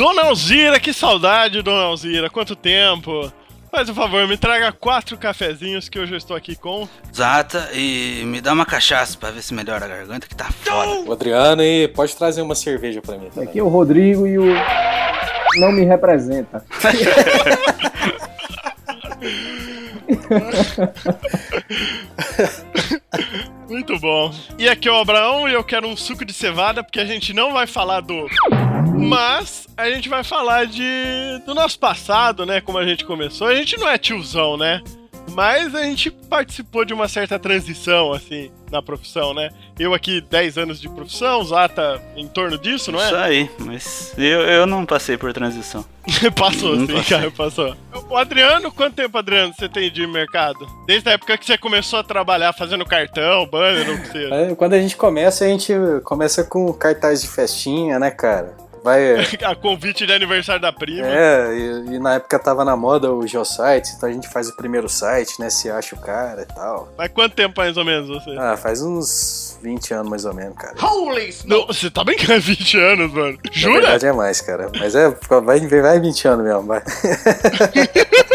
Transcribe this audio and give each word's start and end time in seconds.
Dona 0.00 0.22
Alzira, 0.22 0.80
que 0.80 0.94
saudade, 0.94 1.60
Dona 1.60 1.82
Alzira. 1.82 2.30
Quanto 2.30 2.56
tempo? 2.56 3.30
Faz 3.70 3.86
um 3.90 3.94
favor, 3.94 4.26
me 4.26 4.38
traga 4.38 4.72
quatro 4.72 5.18
cafezinhos 5.18 5.90
que 5.90 5.98
hoje 5.98 6.14
eu 6.14 6.16
estou 6.16 6.34
aqui 6.34 6.56
com. 6.56 6.88
Zata, 7.14 7.68
e 7.74 8.22
me 8.24 8.40
dá 8.40 8.54
uma 8.54 8.64
cachaça 8.64 9.18
pra 9.18 9.30
ver 9.30 9.42
se 9.42 9.52
melhora 9.52 9.84
a 9.84 9.88
garganta, 9.88 10.26
que 10.26 10.34
tá 10.34 10.50
foda. 10.50 11.06
O 11.06 11.12
Adriano, 11.12 11.62
e 11.62 11.86
pode 11.88 12.16
trazer 12.16 12.40
uma 12.40 12.54
cerveja 12.54 13.02
pra 13.02 13.18
mim 13.18 13.28
também. 13.28 13.46
Aqui 13.46 13.58
é 13.58 13.62
o 13.62 13.68
Rodrigo 13.68 14.26
e 14.26 14.38
o. 14.38 14.46
Não 15.56 15.70
me 15.70 15.84
representa. 15.84 16.64
Muito 23.80 23.98
bom. 23.98 24.30
E 24.58 24.68
aqui 24.68 24.90
é 24.90 24.92
o 24.92 24.96
Abraão 24.96 25.48
e 25.48 25.54
eu 25.54 25.64
quero 25.64 25.88
um 25.88 25.96
suco 25.96 26.22
de 26.22 26.34
cevada, 26.34 26.84
porque 26.84 27.00
a 27.00 27.04
gente 27.06 27.32
não 27.32 27.54
vai 27.54 27.66
falar 27.66 28.02
do. 28.02 28.26
Mas 28.94 29.66
a 29.74 29.88
gente 29.88 30.06
vai 30.06 30.22
falar 30.22 30.66
de 30.66 30.84
do 31.46 31.54
nosso 31.54 31.78
passado, 31.78 32.44
né? 32.44 32.60
Como 32.60 32.76
a 32.76 32.86
gente 32.86 33.06
começou. 33.06 33.46
A 33.46 33.54
gente 33.54 33.78
não 33.78 33.88
é 33.88 33.96
tiozão, 33.96 34.58
né? 34.58 34.82
Mas 35.32 35.74
a 35.74 35.82
gente 35.82 36.10
participou 36.10 36.84
de 36.84 36.92
uma 36.92 37.08
certa 37.08 37.38
transição, 37.38 38.12
assim, 38.12 38.50
na 38.70 38.82
profissão, 38.82 39.32
né? 39.34 39.50
Eu 39.78 39.94
aqui, 39.94 40.20
10 40.20 40.58
anos 40.58 40.80
de 40.80 40.88
profissão, 40.88 41.42
Zata 41.44 42.00
em 42.16 42.26
torno 42.26 42.58
disso, 42.58 42.92
não 42.92 43.00
é? 43.00 43.06
Isso 43.06 43.16
aí, 43.16 43.50
mas 43.58 44.14
eu, 44.18 44.40
eu 44.42 44.66
não 44.66 44.84
passei 44.84 45.16
por 45.16 45.32
transição. 45.32 45.84
passou, 46.36 46.76
Não 46.76 46.86
sim, 46.86 46.94
passei. 46.94 47.16
cara, 47.18 47.30
passou. 47.30 47.76
O 48.08 48.16
Adriano, 48.16 48.72
quanto 48.72 48.94
tempo, 48.94 49.16
Adriano, 49.16 49.54
você 49.56 49.68
tem 49.68 49.90
de 49.90 50.06
mercado? 50.06 50.66
Desde 50.86 51.08
a 51.08 51.12
época 51.12 51.38
que 51.38 51.46
você 51.46 51.56
começou 51.56 51.98
a 51.98 52.04
trabalhar 52.04 52.52
fazendo 52.52 52.84
cartão, 52.84 53.46
banner, 53.46 53.88
ou 53.88 53.94
o 53.96 54.02
que 54.02 54.08
seja. 54.08 54.34
É, 54.34 54.54
Quando 54.54 54.74
a 54.74 54.80
gente 54.80 54.96
começa, 54.96 55.44
a 55.44 55.48
gente 55.48 55.72
começa 56.04 56.42
com 56.44 56.72
cartaz 56.72 57.22
de 57.22 57.28
festinha, 57.28 57.98
né, 57.98 58.10
cara? 58.10 58.54
Vai. 58.82 59.14
A 59.44 59.54
convite 59.54 60.06
de 60.06 60.12
aniversário 60.12 60.60
da 60.60 60.72
prima. 60.72 61.06
É, 61.06 61.52
e, 61.54 61.94
e 61.94 61.98
na 61.98 62.14
época 62.14 62.38
tava 62.38 62.64
na 62.64 62.76
moda 62.76 63.12
o 63.12 63.26
Geosites, 63.26 63.94
então 63.96 64.08
a 64.08 64.12
gente 64.12 64.28
faz 64.28 64.48
o 64.48 64.56
primeiro 64.56 64.88
site, 64.88 65.40
né? 65.40 65.50
Se 65.50 65.70
acha 65.70 65.94
o 65.94 65.98
cara 66.00 66.42
e 66.42 66.46
tal. 66.46 66.92
Mas 66.96 67.10
quanto 67.12 67.34
tempo 67.34 67.60
mais 67.60 67.76
ou 67.76 67.84
menos 67.84 68.08
você? 68.08 68.36
Ah, 68.38 68.56
faz 68.56 68.82
uns 68.82 69.58
20 69.62 69.94
anos 69.94 70.10
mais 70.10 70.24
ou 70.24 70.34
menos, 70.34 70.56
cara. 70.56 70.74
Não, 71.44 71.66
você 71.66 71.90
tá 71.90 72.02
brincando, 72.04 72.40
20 72.40 72.78
anos, 72.78 73.12
mano. 73.12 73.38
Na 73.44 73.50
Jura? 73.52 73.80
verdade 73.80 74.06
é 74.06 74.12
mais, 74.12 74.40
cara. 74.40 74.70
Mas 74.78 74.94
é, 74.94 75.08
vai, 75.42 75.60
vai 75.60 76.00
20 76.00 76.28
anos 76.28 76.44
mesmo, 76.44 76.62
vai. 76.62 76.82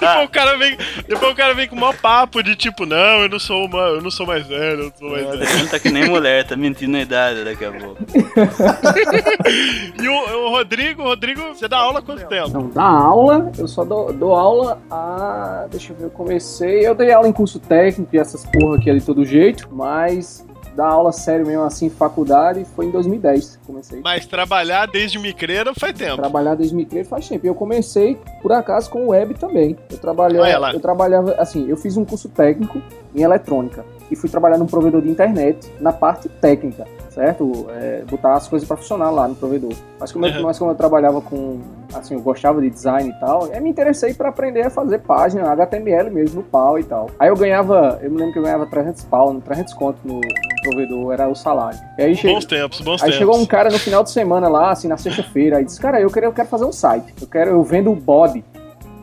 Depois 0.00 0.24
o 0.24 0.28
cara 0.28 0.56
vem, 0.56 0.76
depois 1.08 1.32
o 1.32 1.34
cara 1.34 1.54
vem 1.54 1.68
com 1.68 1.76
o 1.76 1.80
maior 1.80 1.96
papo 1.96 2.42
de 2.42 2.56
tipo, 2.56 2.86
não, 2.86 3.22
eu 3.22 3.28
não 3.28 3.38
sou 3.38 3.66
uma, 3.66 3.78
eu 3.78 4.02
não 4.02 4.10
sou 4.10 4.26
mais 4.26 4.46
velho, 4.46 4.80
eu 4.80 4.84
não 4.84 4.92
sou 4.98 5.10
mais 5.10 5.26
velho. 5.26 5.42
Ele 5.42 5.68
tá 5.68 5.78
que 5.78 5.90
nem 5.90 6.08
mulher, 6.08 6.46
tá 6.46 6.56
mentindo 6.56 6.96
a 6.96 7.00
idade 7.00 7.44
daqui 7.44 7.64
a 7.64 7.72
pouco. 7.72 7.96
E 9.98 10.08
o, 10.08 10.46
o 10.46 10.50
Rodrigo, 10.50 11.02
Rodrigo, 11.02 11.40
você 11.54 11.66
dá 11.68 11.78
aula 11.78 12.00
há 12.00 12.02
quanto 12.02 12.26
tempo? 12.26 12.50
Não, 12.50 12.68
da 12.68 12.82
aula, 12.82 13.50
eu 13.58 13.66
só 13.66 13.84
dou, 13.84 14.12
dou 14.12 14.34
aula 14.34 14.80
a. 14.90 15.66
Deixa 15.70 15.92
eu 15.92 15.96
ver, 15.96 16.04
eu 16.04 16.10
comecei. 16.10 16.86
Eu 16.86 16.94
dei 16.94 17.12
aula 17.12 17.28
em 17.28 17.32
curso 17.32 17.58
técnico 17.58 18.14
e 18.14 18.18
essas 18.18 18.44
porra 18.44 18.76
aqui 18.76 18.92
de 18.92 19.00
todo 19.00 19.24
jeito, 19.24 19.68
mas 19.72 20.44
dar 20.76 20.88
aula 20.88 21.10
sério 21.10 21.46
mesmo 21.46 21.62
assim 21.62 21.88
faculdade 21.88 22.66
foi 22.76 22.86
em 22.86 22.90
2010 22.90 23.56
que 23.56 23.66
comecei. 23.66 24.00
Mas 24.04 24.26
trabalhar 24.26 24.86
desde 24.86 25.18
micreira 25.18 25.72
faz 25.74 25.92
tempo. 25.94 26.16
Trabalhar 26.16 26.54
desde 26.54 26.76
micreiro 26.76 27.08
faz 27.08 27.26
tempo. 27.26 27.46
E 27.46 27.48
eu 27.48 27.54
comecei, 27.54 28.18
por 28.42 28.52
acaso, 28.52 28.90
com 28.90 29.08
web 29.08 29.34
também. 29.34 29.76
Eu 29.90 29.98
trabalhava, 29.98 30.72
eu 30.72 30.80
trabalhava, 30.80 31.34
assim, 31.38 31.68
eu 31.68 31.76
fiz 31.76 31.96
um 31.96 32.04
curso 32.04 32.28
técnico 32.28 32.80
em 33.14 33.22
eletrônica 33.22 33.84
e 34.10 34.16
fui 34.16 34.28
trabalhar 34.28 34.58
num 34.58 34.66
provedor 34.66 35.00
de 35.00 35.08
internet 35.08 35.72
na 35.80 35.92
parte 35.92 36.28
técnica, 36.28 36.86
certo? 37.16 37.66
É, 37.70 38.02
botar 38.08 38.34
as 38.34 38.46
coisas 38.46 38.68
para 38.68 38.76
funcionar 38.76 39.10
lá 39.10 39.26
no 39.26 39.34
provedor. 39.34 39.72
Mas 39.98 40.12
como, 40.12 40.26
eu, 40.26 40.42
mas 40.42 40.58
como 40.58 40.70
eu 40.70 40.74
trabalhava 40.74 41.20
com, 41.22 41.58
assim, 41.94 42.12
eu 42.14 42.20
gostava 42.20 42.60
de 42.60 42.68
design 42.68 43.08
e 43.08 43.12
tal, 43.18 43.46
eu 43.46 43.60
me 43.62 43.70
interessei 43.70 44.12
para 44.12 44.28
aprender 44.28 44.62
a 44.66 44.70
fazer 44.70 44.98
página 44.98 45.50
HTML 45.50 46.10
mesmo, 46.10 46.42
no 46.42 46.46
pau 46.46 46.78
e 46.78 46.84
tal. 46.84 47.10
Aí 47.18 47.28
eu 47.28 47.36
ganhava, 47.36 47.98
eu 48.02 48.10
me 48.10 48.18
lembro 48.18 48.34
que 48.34 48.38
eu 48.38 48.42
ganhava 48.42 48.66
300 48.66 49.02
pau, 49.04 49.34
300 49.40 49.72
conto 49.72 49.98
no, 50.04 50.16
no 50.16 50.20
provedor, 50.62 51.12
era 51.14 51.26
o 51.28 51.34
salário. 51.34 51.78
E 51.98 52.02
aí 52.02 52.14
che- 52.14 52.28
Bons 52.28 52.44
tempos, 52.44 52.80
bons 52.82 53.02
Aí 53.02 53.10
tempos. 53.10 53.16
chegou 53.16 53.36
um 53.38 53.46
cara 53.46 53.70
no 53.70 53.78
final 53.78 54.04
de 54.04 54.10
semana 54.10 54.46
lá, 54.48 54.70
assim, 54.72 54.86
na 54.86 54.98
sexta-feira, 54.98 55.56
aí 55.56 55.64
disse, 55.64 55.80
cara, 55.80 55.98
eu 56.00 56.10
quero, 56.10 56.26
eu 56.26 56.32
quero 56.34 56.48
fazer 56.48 56.66
um 56.66 56.72
site. 56.72 57.14
Eu 57.18 57.26
quero, 57.26 57.50
eu 57.52 57.62
vendo 57.62 57.90
body, 57.94 58.44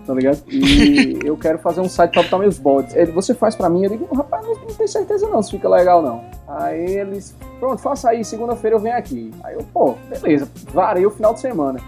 tá 0.05 0.13
ligado? 0.13 0.37
E 0.47 1.17
eu 1.25 1.35
quero 1.35 1.57
fazer 1.57 1.81
um 1.81 1.89
site 1.89 2.11
pra 2.11 2.21
botar 2.21 2.37
meus 2.37 2.59
bodes. 2.59 2.93
Ele, 2.95 3.11
você 3.11 3.33
faz 3.33 3.55
pra 3.55 3.69
mim? 3.69 3.85
Eu 3.85 3.89
digo, 3.89 4.13
rapaz, 4.15 4.45
não, 4.45 4.53
não 4.53 4.65
tenho 4.67 4.87
certeza 4.87 5.27
não 5.27 5.41
se 5.41 5.49
fica 5.49 5.67
legal 5.67 6.01
não. 6.03 6.21
Aí 6.47 6.97
eles, 6.97 7.33
pronto, 7.63 7.81
faça 7.81 8.09
aí, 8.09 8.25
segunda-feira 8.25 8.75
eu 8.75 8.79
venho 8.79 8.97
aqui. 8.97 9.31
Aí 9.41 9.55
eu, 9.55 9.63
pô, 9.73 9.95
beleza, 10.09 10.49
varei 10.73 11.05
o 11.05 11.09
final 11.09 11.33
de 11.33 11.39
semana. 11.39 11.79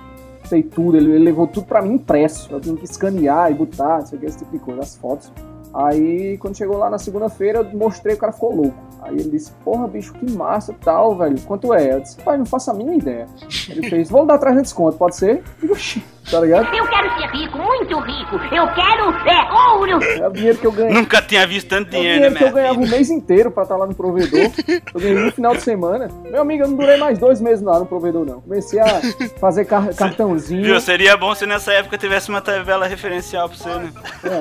Sei 0.46 0.64
tudo, 0.64 0.96
ele, 0.96 1.12
ele 1.12 1.26
levou 1.26 1.48
tudo 1.48 1.66
pra 1.66 1.82
mim 1.82 1.96
impresso. 1.96 2.48
Eu 2.50 2.62
tinha 2.62 2.78
que 2.78 2.86
escanear 2.86 3.52
e 3.52 3.56
botar, 3.56 4.00
não 4.00 4.06
sei 4.06 4.18
o 4.18 4.22
que, 4.22 4.26
esse 4.28 4.38
tipo 4.38 4.52
de 4.54 4.60
coisa, 4.60 4.80
as 4.80 4.96
fotos. 4.96 5.30
Aí, 5.74 6.38
quando 6.38 6.56
chegou 6.56 6.78
lá 6.78 6.90
na 6.90 6.98
segunda-feira, 6.98 7.60
eu 7.60 7.78
mostrei, 7.78 8.16
o 8.16 8.18
cara 8.18 8.32
ficou 8.32 8.56
louco. 8.56 8.78
Aí 9.02 9.16
ele 9.16 9.32
disse, 9.32 9.52
porra, 9.66 9.86
bicho, 9.86 10.14
que 10.14 10.32
massa 10.32 10.74
tal, 10.82 11.18
velho. 11.18 11.38
Quanto 11.42 11.74
é? 11.74 11.96
Eu 11.96 12.00
disse, 12.00 12.16
pai, 12.22 12.38
não 12.38 12.46
faço 12.46 12.72
a 12.72 12.74
mínima 12.74 12.96
ideia. 12.96 13.28
Ele 13.70 13.90
fez, 13.90 14.10
vou 14.10 14.26
dar 14.26 14.38
300 14.38 14.72
conto, 14.72 14.98
pode 14.98 15.18
ser? 15.18 15.44
Eu 15.62 15.76
digo, 15.76 15.76
tá 16.30 16.40
ligado? 16.40 16.74
Eu 16.76 16.88
quero 16.88 17.18
ser 17.18 17.28
rico, 17.32 17.58
muito 17.58 18.00
rico. 18.00 18.36
Eu 18.54 18.68
quero 18.74 19.10
é 19.28 19.52
ouro. 19.76 20.04
É 20.04 20.28
o 20.28 20.32
dinheiro 20.32 20.58
que 20.58 20.68
eu 20.68 20.72
ganhei. 20.72 20.94
Nunca 20.94 21.22
tinha 21.22 21.46
visto 21.48 21.68
tanto 21.68 21.96
É 21.96 21.98
o 21.98 22.02
dinheiro, 22.02 22.14
dinheiro 22.18 22.34
né, 22.34 22.40
que 22.40 22.46
eu 22.46 22.52
ganhava 22.54 22.80
o 22.80 22.88
mês 22.88 23.10
inteiro 23.10 23.52
pra 23.52 23.64
estar 23.64 23.78
lá 23.78 23.86
no 23.88 23.96
provedor. 23.96 24.52
Eu 24.94 25.02
ganhei 25.02 25.20
no 25.20 25.32
final 25.32 25.56
de 25.56 25.62
semana. 25.62 26.10
Meu 26.30 26.42
amigo, 26.42 26.64
eu 26.64 26.68
não 26.70 26.78
durei 26.78 26.98
mais 26.98 27.18
dois 27.18 27.42
meses 27.42 27.64
lá 27.64 27.80
no 27.80 27.86
provedor, 27.86 28.26
não. 28.26 28.42
Comecei 28.42 28.80
a 28.80 28.86
fazer 29.40 29.66
car- 29.66 29.94
cartãozinho. 29.96 30.64
Viu, 30.64 30.80
seria 30.82 31.16
bom 31.18 31.34
se 31.36 31.46
nessa 31.46 31.74
época 31.74 31.98
tivesse 31.98 32.30
uma 32.30 32.42
tabela 32.42 32.88
referencial 32.88 33.50
pra 33.50 33.58
você, 33.58 33.70
né? 33.70 33.92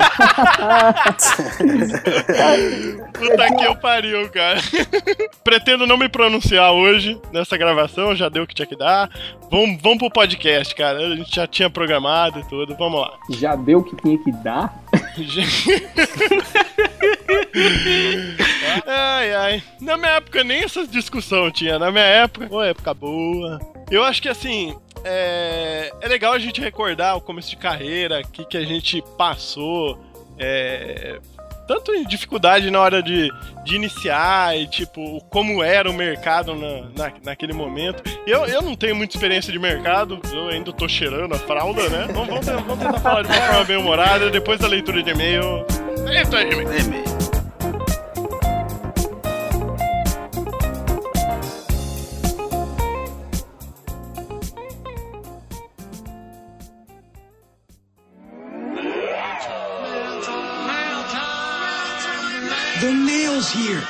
Puta 3.13 3.55
que 3.55 3.63
eu 3.63 3.75
pariu, 3.75 4.29
cara. 4.29 4.59
Pretendo 5.43 5.85
não 5.87 5.97
me 5.97 6.09
pronunciar 6.09 6.71
hoje 6.71 7.19
nessa 7.31 7.57
gravação, 7.57 8.15
já 8.15 8.29
deu 8.29 8.43
o 8.43 8.47
que 8.47 8.55
tinha 8.55 8.65
que 8.65 8.75
dar. 8.75 9.09
Vamos, 9.51 9.79
vamos 9.81 9.97
pro 9.99 10.09
podcast, 10.09 10.73
cara. 10.75 10.99
A 10.99 11.15
gente 11.15 11.35
já 11.35 11.47
tinha 11.47 11.69
programado 11.75 12.39
e 12.39 12.43
tudo. 12.45 12.75
Vamos 12.75 13.01
lá. 13.01 13.13
Já 13.29 13.55
deu 13.55 13.79
o 13.79 13.83
que 13.83 13.95
tinha 13.97 14.17
que 14.17 14.31
dar. 14.31 14.81
ai, 18.87 19.33
ai. 19.33 19.63
Na 19.81 19.97
minha 19.97 20.13
época 20.13 20.43
nem 20.43 20.63
essas 20.63 20.89
discussão 20.89 21.51
tinha. 21.51 21.77
Na 21.77 21.91
minha 21.91 22.05
época, 22.05 22.47
pô, 22.47 22.63
época 22.63 22.93
boa. 22.93 23.59
Eu 23.91 24.03
acho 24.03 24.21
que 24.21 24.29
assim. 24.29 24.75
É, 25.07 25.93
é 26.01 26.07
legal 26.07 26.33
a 26.33 26.39
gente 26.39 26.59
recordar 26.59 27.15
o 27.15 27.21
começo 27.21 27.51
de 27.51 27.57
carreira, 27.57 28.21
o 28.21 28.27
que, 28.27 28.43
que 28.43 28.57
a 28.57 28.65
gente 28.65 29.03
passou, 29.15 30.03
é, 30.35 31.19
tanto 31.67 31.93
em 31.93 32.05
dificuldade 32.05 32.69
na 32.69 32.79
hora 32.79 33.01
de, 33.01 33.31
de 33.63 33.75
iniciar 33.75 34.57
e 34.57 34.67
tipo, 34.67 35.21
como 35.29 35.63
era 35.63 35.89
o 35.89 35.93
mercado 35.93 36.55
na, 36.55 36.81
na, 36.95 37.13
naquele 37.23 37.53
momento. 37.53 38.03
Eu, 38.25 38.45
eu 38.45 38.61
não 38.61 38.75
tenho 38.75 38.95
muita 38.95 39.15
experiência 39.15 39.51
de 39.51 39.59
mercado, 39.59 40.19
eu 40.33 40.49
ainda 40.49 40.71
tô 40.71 40.87
cheirando 40.87 41.33
a 41.33 41.39
fralda, 41.39 41.87
né? 41.89 42.07
Vamos, 42.13 42.45
vamos, 42.45 42.45
vamos 42.45 42.79
tentar 42.79 42.99
falar 42.99 43.21
de 43.23 43.27
uma 43.27 43.41
forma 43.41 43.63
bem 43.63 43.77
humorada, 43.77 44.29
depois 44.29 44.59
da 44.59 44.67
leitura 44.67 45.01
de 45.01 45.11
e-mail. 45.11 45.65
Leitura 46.05 46.45
de 46.45 46.51
e-mail. 46.53 47.14
Nail's 63.35 63.51
here. 63.51 63.81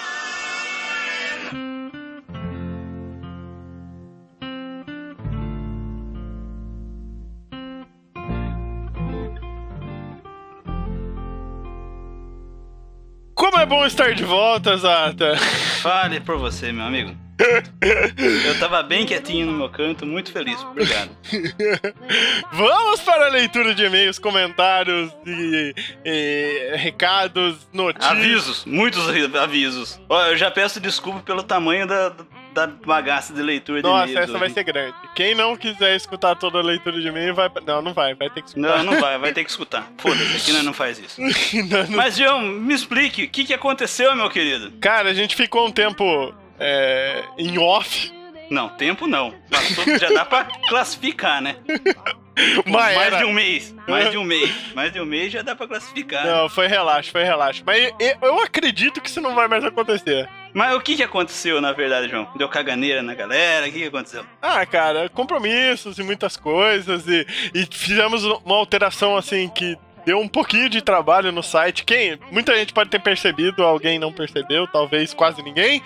Como 13.36 13.60
é 13.60 13.66
bom 13.68 13.86
estar 13.86 14.16
de 14.16 14.24
volta, 14.24 14.76
Zata. 14.78 15.38
Fale 15.38 16.20
por 16.22 16.40
você, 16.40 16.72
meu 16.72 16.86
amigo. 16.86 17.25
Eu 18.46 18.60
tava 18.60 18.82
bem 18.84 19.06
quietinho 19.06 19.48
no 19.48 19.52
meu 19.58 19.70
canto, 19.70 20.06
muito 20.06 20.32
feliz. 20.32 20.62
Obrigado. 20.64 21.10
Vamos 22.54 23.02
para 23.02 23.28
a 23.28 23.30
leitura 23.30 23.74
de 23.76 23.84
e-mails, 23.84 24.18
comentários 24.20 25.12
e, 25.26 25.74
e 26.06 26.72
recados, 26.78 27.68
notícias. 27.74 28.12
Avisos, 28.12 28.66
muitos 28.66 29.08
avisos. 29.36 30.00
Ó, 30.08 30.26
eu 30.28 30.38
já 30.38 30.50
peço 30.50 30.80
desculpa 30.80 31.20
pelo 31.20 31.44
tamanho 31.44 31.86
da, 31.86 32.14
da 32.54 32.68
bagaça 32.68 33.34
de 33.34 33.42
leitura 33.42 33.82
de 33.82 33.88
Nossa, 33.88 34.10
e-mails 34.10 34.30
essa 34.30 34.38
vai 34.38 34.48
hoje. 34.48 34.54
ser 34.54 34.64
grande. 34.64 34.96
Quem 35.16 35.36
não 35.36 35.56
quiser 35.58 35.96
escutar 35.96 36.36
toda 36.36 36.60
a 36.60 36.64
leitura 36.64 37.00
de 37.02 37.08
e-mail, 37.08 37.36
vai. 37.36 37.50
Não, 37.66 37.82
não 37.82 37.94
vai, 37.94 38.14
vai 38.16 38.30
ter 38.30 38.42
que 38.42 38.48
escutar. 38.50 38.78
Não, 38.78 38.84
não 38.94 39.00
vai, 39.02 39.18
vai 39.18 39.32
ter 39.34 39.44
que 39.44 39.50
escutar. 39.50 39.92
Foda-se, 39.98 40.38
aqui 40.52 40.64
não 40.64 40.74
faz 40.74 41.00
isso. 41.00 41.20
Não, 41.22 41.84
não- 41.84 41.98
Mas, 41.98 42.16
João, 42.18 42.42
me 42.42 42.74
explique, 42.74 43.24
o 43.26 43.30
que, 43.30 43.44
que 43.46 43.54
aconteceu, 43.54 44.16
meu 44.16 44.30
querido? 44.30 44.72
Cara, 44.80 45.10
a 45.10 45.14
gente 45.14 45.36
ficou 45.36 45.68
um 45.68 45.72
tempo 45.72 46.34
é, 46.60 47.24
em 47.38 47.58
off 47.58 48.12
Não, 48.50 48.70
tempo 48.70 49.08
não. 49.08 49.34
Passou, 49.50 49.98
já 49.98 50.10
dá 50.10 50.26
pra 50.26 50.46
classificar, 50.68 51.42
né? 51.42 51.56
Mais 52.66 52.98
era- 52.98 53.18
de 53.20 53.24
um 53.24 53.32
mês. 53.32 53.74
Mais 53.88 54.12
de 54.12 54.18
um 54.18 54.24
mês. 54.26 54.52
Mais 54.76 54.92
de 54.92 55.00
um 55.00 55.06
mês 55.06 55.32
já 55.32 55.42
dá 55.42 55.56
pra 55.56 55.68
classificar. 55.68 56.26
Não, 56.26 56.50
foi 56.50 56.68
relaxo, 56.68 57.10
foi 57.12 57.24
relaxo. 57.24 57.64
Mas 57.66 57.94
eu, 57.98 58.18
eu 58.22 58.42
acredito 58.42 59.00
que 59.00 59.08
isso 59.08 59.22
não 59.22 59.34
vai 59.34 59.48
mais 59.48 59.64
acontecer. 59.64 60.28
Mas 60.54 60.76
o 60.76 60.82
que 60.82 60.98
que 60.98 61.04
aconteceu, 61.04 61.62
na 61.62 61.72
verdade, 61.72 62.10
João? 62.10 62.28
Deu 62.36 62.50
caganeira 62.50 63.02
na 63.02 63.14
galera? 63.14 63.68
O 63.68 63.72
que 63.72 63.80
que 63.80 63.86
aconteceu? 63.88 64.26
Ah, 64.42 64.66
cara, 64.66 65.08
compromissos 65.10 65.98
e 65.98 66.04
muitas 66.04 66.36
coisas. 66.36 67.08
E, 67.08 67.26
e 67.54 67.66
fizemos 67.72 68.24
uma 68.26 68.56
alteração 68.58 69.16
assim 69.16 69.48
que 69.50 69.78
deu 70.06 70.20
um 70.20 70.28
pouquinho 70.28 70.70
de 70.70 70.82
trabalho 70.82 71.32
no 71.32 71.42
site. 71.42 71.84
Quem? 71.84 72.20
Muita 72.32 72.56
gente 72.56 72.74
pode 72.74 72.90
ter 72.90 73.02
percebido, 73.02 73.64
alguém 73.64 73.98
não 73.98 74.14
percebeu, 74.14 74.68
talvez 74.68 75.14
quase 75.14 75.42
ninguém. 75.42 75.82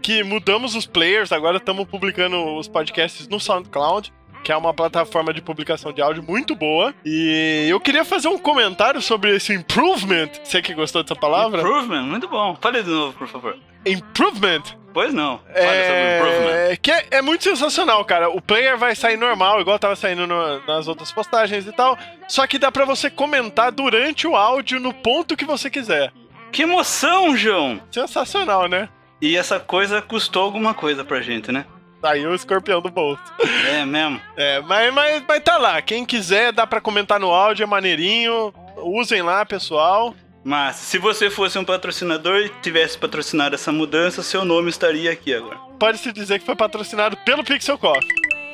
Que 0.00 0.22
mudamos 0.22 0.74
os 0.74 0.86
players, 0.86 1.32
agora 1.32 1.56
estamos 1.56 1.86
publicando 1.88 2.56
os 2.56 2.68
podcasts 2.68 3.26
no 3.28 3.40
SoundCloud. 3.40 4.12
Que 4.42 4.50
é 4.52 4.56
uma 4.56 4.74
plataforma 4.74 5.32
de 5.32 5.40
publicação 5.40 5.92
de 5.92 6.02
áudio 6.02 6.22
muito 6.22 6.54
boa. 6.54 6.92
E 7.04 7.66
eu 7.70 7.78
queria 7.80 8.04
fazer 8.04 8.28
um 8.28 8.38
comentário 8.38 9.00
sobre 9.00 9.36
esse 9.36 9.52
improvement. 9.54 10.28
Você 10.42 10.60
que 10.60 10.74
gostou 10.74 11.02
dessa 11.02 11.14
palavra? 11.14 11.60
Improvement? 11.60 12.02
Muito 12.02 12.26
bom. 12.28 12.56
Fale 12.60 12.82
de 12.82 12.90
novo, 12.90 13.16
por 13.16 13.28
favor. 13.28 13.56
Improvement. 13.86 14.62
Pois 14.92 15.14
não. 15.14 15.34
Improvement. 15.48 16.52
É, 16.70 16.76
que 16.76 16.90
é, 16.90 17.06
é 17.12 17.22
muito 17.22 17.44
sensacional, 17.44 18.04
cara. 18.04 18.28
O 18.28 18.40
player 18.42 18.76
vai 18.76 18.94
sair 18.94 19.16
normal, 19.16 19.60
igual 19.60 19.78
tava 19.78 19.96
saindo 19.96 20.26
no- 20.26 20.60
nas 20.66 20.86
outras 20.88 21.10
postagens 21.12 21.66
e 21.66 21.72
tal. 21.72 21.96
Só 22.28 22.46
que 22.46 22.58
dá 22.58 22.70
pra 22.70 22.84
você 22.84 23.08
comentar 23.08 23.70
durante 23.72 24.26
o 24.26 24.36
áudio 24.36 24.78
no 24.80 24.92
ponto 24.92 25.36
que 25.36 25.44
você 25.44 25.70
quiser. 25.70 26.12
Que 26.50 26.62
emoção, 26.62 27.34
João! 27.36 27.80
Sensacional, 27.90 28.68
né? 28.68 28.88
E 29.20 29.36
essa 29.36 29.58
coisa 29.60 30.02
custou 30.02 30.42
alguma 30.42 30.74
coisa 30.74 31.04
pra 31.04 31.20
gente, 31.22 31.50
né? 31.50 31.64
Saiu 32.02 32.30
o 32.30 32.34
escorpião 32.34 32.82
do 32.82 32.90
bolso. 32.90 33.22
É 33.70 33.84
mesmo. 33.84 34.20
É, 34.36 34.60
mas, 34.60 34.92
mas, 34.92 35.24
mas 35.26 35.42
tá 35.42 35.56
lá. 35.56 35.80
Quem 35.80 36.04
quiser, 36.04 36.52
dá 36.52 36.66
pra 36.66 36.80
comentar 36.80 37.20
no 37.20 37.30
áudio, 37.30 37.62
é 37.62 37.66
maneirinho. 37.66 38.52
Usem 38.76 39.22
lá, 39.22 39.46
pessoal. 39.46 40.12
Mas 40.44 40.76
se 40.76 40.98
você 40.98 41.30
fosse 41.30 41.56
um 41.56 41.64
patrocinador 41.64 42.38
e 42.40 42.48
tivesse 42.60 42.98
patrocinado 42.98 43.54
essa 43.54 43.70
mudança, 43.70 44.22
seu 44.22 44.44
nome 44.44 44.68
estaria 44.68 45.12
aqui 45.12 45.32
agora. 45.32 45.56
Pode-se 45.78 46.12
dizer 46.12 46.40
que 46.40 46.44
foi 46.46 46.56
patrocinado 46.56 47.16
pelo 47.18 47.44
Pixel 47.44 47.78
Coffee. 47.78 48.08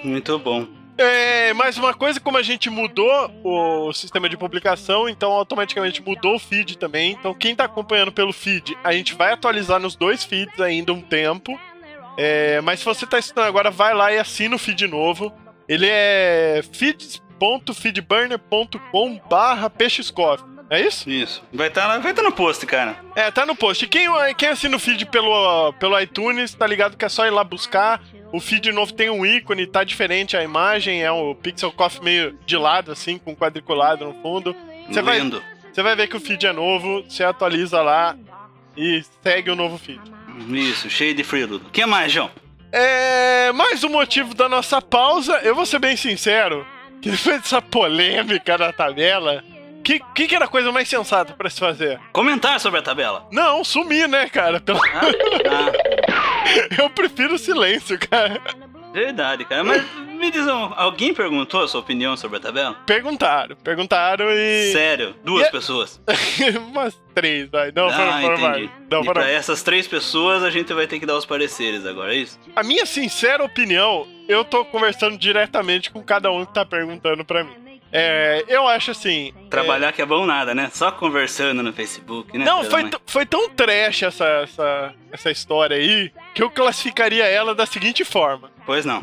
Muito 0.04 0.38
bom. 0.38 0.66
É, 0.98 1.52
mais 1.54 1.78
uma 1.78 1.94
coisa, 1.94 2.18
como 2.18 2.36
a 2.36 2.42
gente 2.42 2.68
mudou 2.68 3.30
o 3.44 3.92
sistema 3.92 4.28
de 4.28 4.36
publicação, 4.36 5.08
então 5.08 5.30
automaticamente 5.30 6.02
mudou 6.02 6.34
o 6.34 6.38
feed 6.40 6.76
também. 6.76 7.12
Então 7.12 7.32
quem 7.32 7.54
tá 7.54 7.64
acompanhando 7.64 8.10
pelo 8.10 8.32
feed, 8.32 8.76
a 8.82 8.92
gente 8.92 9.14
vai 9.14 9.32
atualizar 9.32 9.78
nos 9.78 9.94
dois 9.94 10.24
feeds 10.24 10.60
ainda 10.60 10.92
um 10.92 11.00
tempo. 11.00 11.58
É, 12.18 12.60
mas 12.62 12.80
se 12.80 12.84
você 12.84 13.06
tá 13.06 13.16
estudando 13.16 13.46
agora, 13.46 13.70
vai 13.70 13.94
lá 13.94 14.12
e 14.12 14.18
assina 14.18 14.56
o 14.56 14.58
feed 14.58 14.88
novo. 14.88 15.32
Ele 15.68 15.86
é 15.88 16.60
feeds.feedburner.com 16.72 19.20
barra 19.30 19.70
peixescoffee. 19.70 20.58
É 20.70 20.82
isso? 20.82 21.08
Isso. 21.08 21.42
Vai 21.52 21.68
estar 21.68 21.98
vai 21.98 22.12
tá 22.12 22.22
no 22.22 22.32
post, 22.32 22.66
cara. 22.66 22.96
É, 23.14 23.30
tá 23.30 23.46
no 23.46 23.54
post. 23.56 23.84
E 23.84 23.88
quem, 23.88 24.08
quem 24.36 24.48
assina 24.48 24.76
o 24.76 24.80
feed 24.80 25.06
pelo, 25.06 25.72
pelo 25.74 25.96
iTunes, 25.98 26.54
tá 26.54 26.66
ligado 26.66 26.96
que 26.96 27.04
é 27.04 27.08
só 27.08 27.24
ir 27.26 27.30
lá 27.30 27.44
buscar. 27.44 28.02
O 28.32 28.40
feed 28.40 28.72
novo 28.72 28.92
tem 28.92 29.08
um 29.08 29.24
ícone, 29.24 29.66
tá 29.66 29.84
diferente 29.84 30.36
a 30.36 30.42
imagem, 30.42 31.02
é 31.02 31.10
o 31.10 31.34
Pixel 31.34 31.72
Coffee 31.72 32.04
meio 32.04 32.38
de 32.44 32.56
lado, 32.56 32.92
assim, 32.92 33.16
com 33.16 33.34
quadriculado 33.34 34.04
no 34.04 34.12
fundo. 34.20 34.54
Vai, 35.02 35.20
Lindo. 35.20 35.42
você 35.72 35.82
vai 35.82 35.96
ver 35.96 36.08
que 36.08 36.16
o 36.16 36.20
feed 36.20 36.46
é 36.46 36.52
novo, 36.52 37.02
você 37.08 37.24
atualiza 37.24 37.80
lá 37.80 38.14
e 38.76 39.02
segue 39.22 39.50
o 39.50 39.56
novo 39.56 39.78
feed. 39.78 40.17
Isso, 40.48 40.88
cheio 40.90 41.14
de 41.14 41.24
fruto. 41.24 41.56
O 41.56 41.70
que 41.70 41.84
mais, 41.86 42.12
João? 42.12 42.30
É. 42.72 43.50
Mais 43.52 43.82
um 43.82 43.88
motivo 43.88 44.34
da 44.34 44.48
nossa 44.48 44.80
pausa, 44.82 45.38
eu 45.42 45.54
vou 45.54 45.64
ser 45.66 45.78
bem 45.78 45.96
sincero, 45.96 46.66
que 47.00 47.10
depois 47.10 47.40
dessa 47.42 47.62
polêmica 47.62 48.58
da 48.58 48.72
tabela, 48.72 49.42
que, 49.82 50.00
que, 50.14 50.26
que 50.28 50.34
era 50.36 50.44
a 50.44 50.48
coisa 50.48 50.70
mais 50.70 50.86
sensata 50.88 51.32
pra 51.32 51.48
se 51.48 51.58
fazer? 51.58 51.98
Comentar 52.12 52.60
sobre 52.60 52.80
a 52.80 52.82
tabela. 52.82 53.26
Não, 53.32 53.64
sumir, 53.64 54.06
né, 54.08 54.28
cara? 54.28 54.60
Pelo- 54.60 54.80
Ah, 54.84 55.72
Eu 56.78 56.90
prefiro 56.90 57.34
o 57.34 57.38
silêncio, 57.38 57.98
cara. 57.98 58.40
Verdade, 58.92 59.44
cara. 59.44 59.64
Mas 59.64 59.84
me 60.18 60.30
diz, 60.30 60.46
um, 60.46 60.72
alguém 60.76 61.14
perguntou 61.14 61.62
a 61.62 61.68
sua 61.68 61.80
opinião 61.80 62.16
sobre 62.16 62.38
a 62.38 62.40
tabela? 62.40 62.74
Perguntaram, 62.86 63.56
perguntaram 63.56 64.26
e. 64.30 64.72
Sério, 64.72 65.14
duas 65.24 65.46
E- 65.46 65.50
pessoas. 65.50 66.00
Umas 66.68 67.00
três, 67.14 67.48
vai. 67.48 67.72
Não, 67.74 67.90
foram, 67.90 68.10
ah, 68.10 68.20
foram 68.20 68.34
entendi. 68.34 68.42
mais. 68.42 68.70
Não, 68.90 69.00
e 69.02 69.04
foram. 69.04 69.22
pra 69.22 69.30
essas 69.30 69.62
três 69.62 69.86
pessoas 69.86 70.42
a 70.42 70.50
gente 70.50 70.72
vai 70.72 70.86
ter 70.86 70.98
que 70.98 71.06
dar 71.06 71.16
os 71.16 71.26
pareceres 71.26 71.86
agora, 71.86 72.12
é 72.14 72.18
isso? 72.18 72.38
A 72.56 72.62
minha 72.62 72.84
sincera 72.86 73.44
opinião, 73.44 74.06
eu 74.28 74.44
tô 74.44 74.64
conversando 74.64 75.16
diretamente 75.18 75.90
com 75.90 76.02
cada 76.02 76.30
um 76.30 76.44
que 76.44 76.54
tá 76.54 76.64
perguntando 76.64 77.24
pra 77.24 77.44
mim. 77.44 77.68
É, 77.90 78.44
eu 78.48 78.68
acho 78.68 78.90
assim. 78.90 79.32
Trabalhar 79.48 79.92
que 79.92 80.02
é 80.02 80.04
bom 80.04 80.26
nada, 80.26 80.54
né? 80.54 80.68
Só 80.74 80.90
conversando 80.92 81.62
no 81.62 81.72
Facebook, 81.72 82.36
né? 82.36 82.44
Não, 82.44 82.62
foi, 82.64 82.90
foi 83.06 83.24
tão 83.24 83.48
trash 83.48 84.02
essa, 84.02 84.26
essa, 84.42 84.94
essa 85.10 85.30
história 85.30 85.74
aí 85.74 86.12
que 86.38 86.42
eu 86.44 86.48
classificaria 86.48 87.24
ela 87.24 87.52
da 87.52 87.66
seguinte 87.66 88.04
forma. 88.04 88.48
Pois 88.64 88.84
não. 88.84 89.00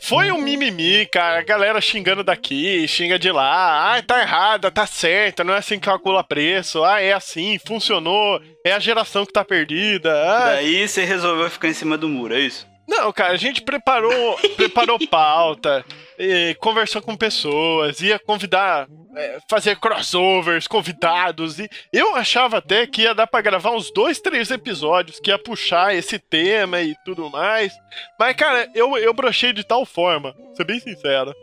Foi 0.00 0.32
um 0.32 0.38
mimimi, 0.38 1.04
cara. 1.04 1.40
A 1.40 1.42
galera 1.42 1.78
xingando 1.78 2.24
daqui, 2.24 2.88
xinga 2.88 3.18
de 3.18 3.30
lá. 3.30 3.94
Ah, 3.94 4.02
tá 4.02 4.22
errada, 4.22 4.70
tá 4.70 4.86
certa, 4.86 5.44
não 5.44 5.52
é 5.52 5.58
assim 5.58 5.78
que 5.78 5.84
calcula 5.84 6.24
preço. 6.24 6.82
Ah, 6.84 7.02
é 7.02 7.12
assim, 7.12 7.58
funcionou. 7.66 8.40
É 8.64 8.72
a 8.72 8.78
geração 8.78 9.26
que 9.26 9.32
tá 9.34 9.44
perdida. 9.44 10.10
Ah, 10.10 10.44
Daí 10.54 10.88
você 10.88 11.04
resolveu 11.04 11.50
ficar 11.50 11.68
em 11.68 11.74
cima 11.74 11.98
do 11.98 12.08
muro, 12.08 12.34
é 12.34 12.40
isso? 12.40 12.66
Não, 12.88 13.12
cara, 13.12 13.34
a 13.34 13.36
gente 13.36 13.60
preparou, 13.60 14.38
preparou 14.56 14.98
pauta, 15.06 15.84
e 16.18 16.56
conversou 16.60 17.02
com 17.02 17.14
pessoas, 17.14 18.00
ia 18.00 18.18
convidar, 18.18 18.86
é, 19.16 19.38
fazer 19.48 19.76
crossovers, 19.76 20.66
convidados, 20.66 21.58
e 21.58 21.68
eu 21.92 22.14
achava 22.14 22.58
até 22.58 22.86
que 22.86 23.02
ia 23.02 23.14
dar 23.14 23.26
pra 23.26 23.40
gravar 23.40 23.70
uns 23.70 23.90
dois, 23.90 24.20
três 24.20 24.50
episódios, 24.50 25.18
que 25.18 25.30
ia 25.30 25.38
puxar 25.38 25.94
esse 25.94 26.18
tema 26.18 26.80
e 26.82 26.94
tudo 27.04 27.30
mais. 27.30 27.72
Mas, 28.18 28.36
cara, 28.36 28.70
eu, 28.74 28.96
eu 28.98 29.14
brochei 29.14 29.52
de 29.52 29.64
tal 29.64 29.86
forma, 29.86 30.34
ser 30.54 30.64
bem 30.64 30.78
sincero. 30.78 31.34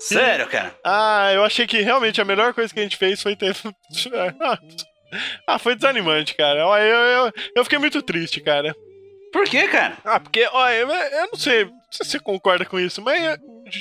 Sério, 0.00 0.46
cara? 0.48 0.74
Ah, 0.84 1.30
eu 1.32 1.44
achei 1.44 1.66
que 1.66 1.80
realmente 1.80 2.20
a 2.20 2.24
melhor 2.24 2.54
coisa 2.54 2.72
que 2.72 2.80
a 2.80 2.82
gente 2.82 2.96
fez 2.96 3.22
foi 3.22 3.36
ter. 3.36 3.54
Ah, 5.44 5.58
foi 5.58 5.74
desanimante, 5.74 6.36
cara. 6.36 6.60
Eu, 6.60 6.68
eu, 6.68 7.32
eu 7.56 7.64
fiquei 7.64 7.80
muito 7.80 8.00
triste, 8.00 8.40
cara. 8.40 8.72
Por 9.32 9.44
quê, 9.44 9.66
cara? 9.66 9.96
Ah, 10.04 10.20
porque, 10.20 10.48
olha, 10.52 10.74
eu, 10.76 10.88
eu 10.88 11.28
não 11.32 11.36
sei 11.36 11.66
se 11.90 12.04
você 12.04 12.20
concorda 12.20 12.64
com 12.64 12.78
isso, 12.78 13.02
mas 13.02 13.36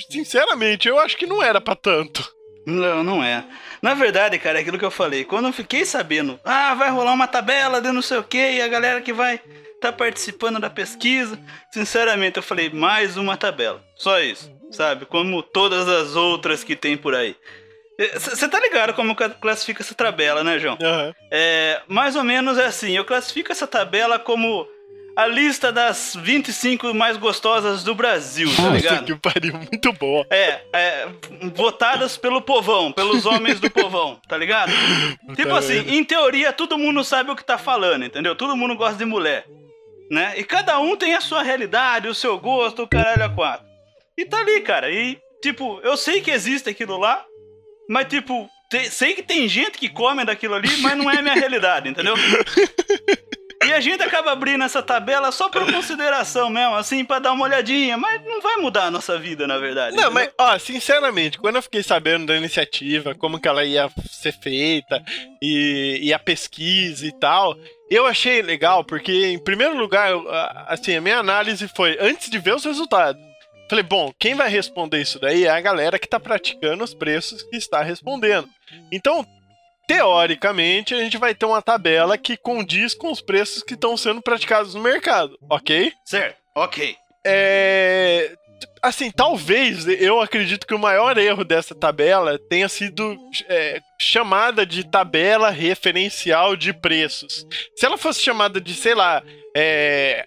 sinceramente 0.10 0.88
eu 0.88 1.00
acho 1.00 1.16
que 1.16 1.28
não 1.28 1.44
era 1.44 1.62
pra 1.62 1.76
tanto. 1.76 2.28
Não, 2.70 3.04
não 3.04 3.24
é. 3.24 3.44
Na 3.82 3.94
verdade, 3.94 4.38
cara, 4.38 4.60
é 4.60 4.62
aquilo 4.62 4.78
que 4.78 4.86
eu 4.86 4.92
falei. 4.92 5.24
Quando 5.24 5.48
eu 5.48 5.54
fiquei 5.54 5.86
sabendo, 5.86 6.40
ah, 6.44 6.74
vai 6.76 6.90
rolar 6.90 7.14
uma 7.14 7.28
tabela 7.28 7.82
de 7.82 7.92
não 7.92 8.02
sei 8.02 8.18
o 8.18 8.24
que, 8.24 8.38
e 8.38 8.62
a 8.62 8.68
galera 8.68 9.02
que 9.02 9.14
vai 9.14 9.40
tá 9.82 9.92
participando 9.94 10.60
da 10.60 10.70
pesquisa, 10.70 11.40
sinceramente, 11.72 12.38
eu 12.38 12.44
falei, 12.44 12.70
mais 12.70 13.16
uma 13.16 13.38
tabela. 13.38 13.82
Só 13.96 14.20
isso, 14.20 14.52
sabe? 14.72 15.06
Como 15.06 15.42
todas 15.42 15.88
as 15.88 16.16
outras 16.16 16.64
que 16.64 16.76
tem 16.76 16.98
por 16.98 17.16
aí. 17.16 17.36
Você 18.14 18.48
tá 18.48 18.60
ligado 18.60 18.94
como 18.94 19.12
eu 19.12 19.30
classifico 19.42 19.82
essa 19.82 19.94
tabela, 19.94 20.42
né, 20.44 20.58
João? 20.58 20.78
Aham. 20.82 21.14
É, 21.30 21.82
mais 21.88 22.16
ou 22.16 22.24
menos 22.24 22.58
é 22.58 22.66
assim, 22.66 22.96
eu 22.96 23.04
classifico 23.04 23.52
essa 23.52 23.68
tabela 23.68 24.18
como 24.18 24.66
a 25.16 25.28
lista 25.28 25.72
das 25.72 26.16
25 26.16 26.94
mais 26.94 27.18
gostosas 27.18 27.84
do 27.84 27.94
Brasil, 27.94 28.50
tá 28.56 28.64
Nossa, 28.64 28.76
ligado? 28.76 29.06
que 29.06 29.16
pariu, 29.16 29.54
muito 29.72 29.94
boa. 29.94 30.26
É, 30.30 30.62
é, 30.74 31.08
votadas 31.54 32.18
pelo 32.18 32.42
povão, 32.42 32.92
pelos 32.92 33.26
homens 33.26 33.60
do 33.60 33.70
povão, 33.70 34.20
tá 34.28 34.38
ligado? 34.38 34.72
tipo 35.36 35.54
assim, 35.54 35.80
em 35.90 36.04
teoria 36.04 36.54
todo 36.54 36.78
mundo 36.78 37.04
sabe 37.04 37.32
o 37.32 37.36
que 37.36 37.44
tá 37.44 37.58
falando, 37.58 38.06
entendeu? 38.06 38.36
Todo 38.36 38.56
mundo 38.56 38.76
gosta 38.76 38.98
de 38.98 39.06
mulher, 39.06 39.46
né? 40.10 40.34
E 40.38 40.44
cada 40.44 40.80
um 40.80 40.96
tem 40.96 41.16
a 41.16 41.22
sua 41.22 41.44
realidade, 41.44 42.08
o 42.08 42.16
seu 42.16 42.38
gosto, 42.40 42.84
o 42.84 42.88
caralho 42.88 43.26
a 43.26 43.30
quatro. 43.30 43.66
E 44.18 44.26
tá 44.26 44.40
ali, 44.40 44.62
cara, 44.62 44.92
e 44.92 45.18
tipo, 45.42 45.80
eu 45.84 45.96
sei 45.96 46.22
que 46.22 46.32
existe 46.32 46.70
aquilo 46.70 46.98
lá, 46.98 47.24
mas 47.90 48.08
tipo, 48.08 48.50
sei 48.90 49.14
que 49.14 49.24
tem 49.24 49.48
gente 49.48 49.78
que 49.78 49.90
come 49.90 50.24
daquilo 50.24 50.56
ali, 50.56 50.70
mas 50.82 50.98
não 50.98 51.10
é 51.10 51.18
a 51.18 51.22
minha 51.22 51.36
realidade, 51.36 51.90
entendeu? 51.90 52.16
E 53.70 53.74
a 53.74 53.80
gente 53.80 54.02
acaba 54.02 54.32
abrindo 54.32 54.64
essa 54.64 54.82
tabela 54.82 55.32
só 55.32 55.48
por 55.48 55.64
consideração 55.72 56.50
mesmo, 56.50 56.74
assim, 56.74 57.06
pra 57.06 57.20
dar 57.20 57.34
uma 57.34 57.46
olhadinha, 57.46 57.96
mas 57.98 58.20
não 58.26 58.42
vai 58.42 58.58
mudar 58.58 58.86
a 58.86 58.92
nossa 58.92 59.20
vida, 59.20 59.46
na 59.46 59.60
verdade. 59.60 59.96
Não, 59.96 60.10
entendeu? 60.10 60.12
mas, 60.12 60.32
ó, 60.40 60.58
sinceramente, 60.58 61.38
quando 61.38 61.58
eu 61.58 61.62
fiquei 61.62 61.84
sabendo 61.84 62.26
da 62.26 62.36
iniciativa, 62.36 63.14
como 63.14 63.40
que 63.40 63.48
ela 63.48 63.64
ia 63.64 63.88
ser 64.10 64.32
feita, 64.32 65.04
e, 65.40 66.00
e 66.02 66.12
a 66.12 66.18
pesquisa 66.18 67.06
e 67.06 67.12
tal, 67.20 67.56
eu 67.92 68.08
achei 68.08 68.42
legal, 68.42 68.84
porque, 68.84 69.28
em 69.28 69.38
primeiro 69.38 69.78
lugar, 69.78 70.10
eu, 70.10 70.26
assim, 70.66 70.96
a 70.96 71.02
minha 71.02 71.20
análise 71.20 71.68
foi, 71.68 71.96
antes 72.02 72.28
de 72.28 72.40
ver 72.40 72.56
os 72.56 72.66
resultados, 72.66 73.22
falei, 73.70 73.84
bom, 73.84 74.12
quem 74.18 74.34
vai 74.34 74.50
responder 74.50 75.00
isso 75.00 75.20
daí 75.20 75.46
é 75.46 75.52
a 75.52 75.62
galera 75.62 76.00
que 76.00 76.10
tá 76.10 76.20
praticando 76.20 76.84
os 76.84 76.96
preços 76.96 77.44
que 77.44 77.56
está 77.56 77.84
respondendo. 77.84 78.50
Então, 78.92 79.24
teoricamente, 79.90 80.94
a 80.94 81.00
gente 81.00 81.18
vai 81.18 81.34
ter 81.34 81.48
uma 81.48 81.64
tabela 81.64 82.16
que 82.16 82.38
condiz 82.38 82.94
com 82.94 83.12
os 83.12 83.22
preços 83.22 83.64
que 83.64 83.74
estão 83.74 83.98
sendo 83.98 84.22
praticados 84.22 84.76
no 84.76 84.82
mercado, 84.82 85.36
ok? 85.50 85.92
Certo, 86.06 86.38
ok. 86.54 86.96
É. 87.26 88.36
Assim, 88.84 89.10
talvez 89.10 89.88
eu 89.88 90.22
acredito 90.22 90.68
que 90.68 90.76
o 90.76 90.80
maior 90.80 91.18
erro 91.18 91.44
dessa 91.44 91.74
tabela 91.74 92.38
tenha 92.50 92.70
sido 92.70 93.18
é, 93.48 93.82
chamada 94.00 94.64
de 94.64 94.84
tabela 94.84 95.50
referencial 95.50 96.56
de 96.56 96.72
preços. 96.72 97.48
Se 97.76 97.86
ela 97.86 97.98
fosse 97.98 98.22
chamada 98.22 98.62
de, 98.62 98.76
sei 98.76 98.94
lá, 98.94 99.24
é, 99.58 100.24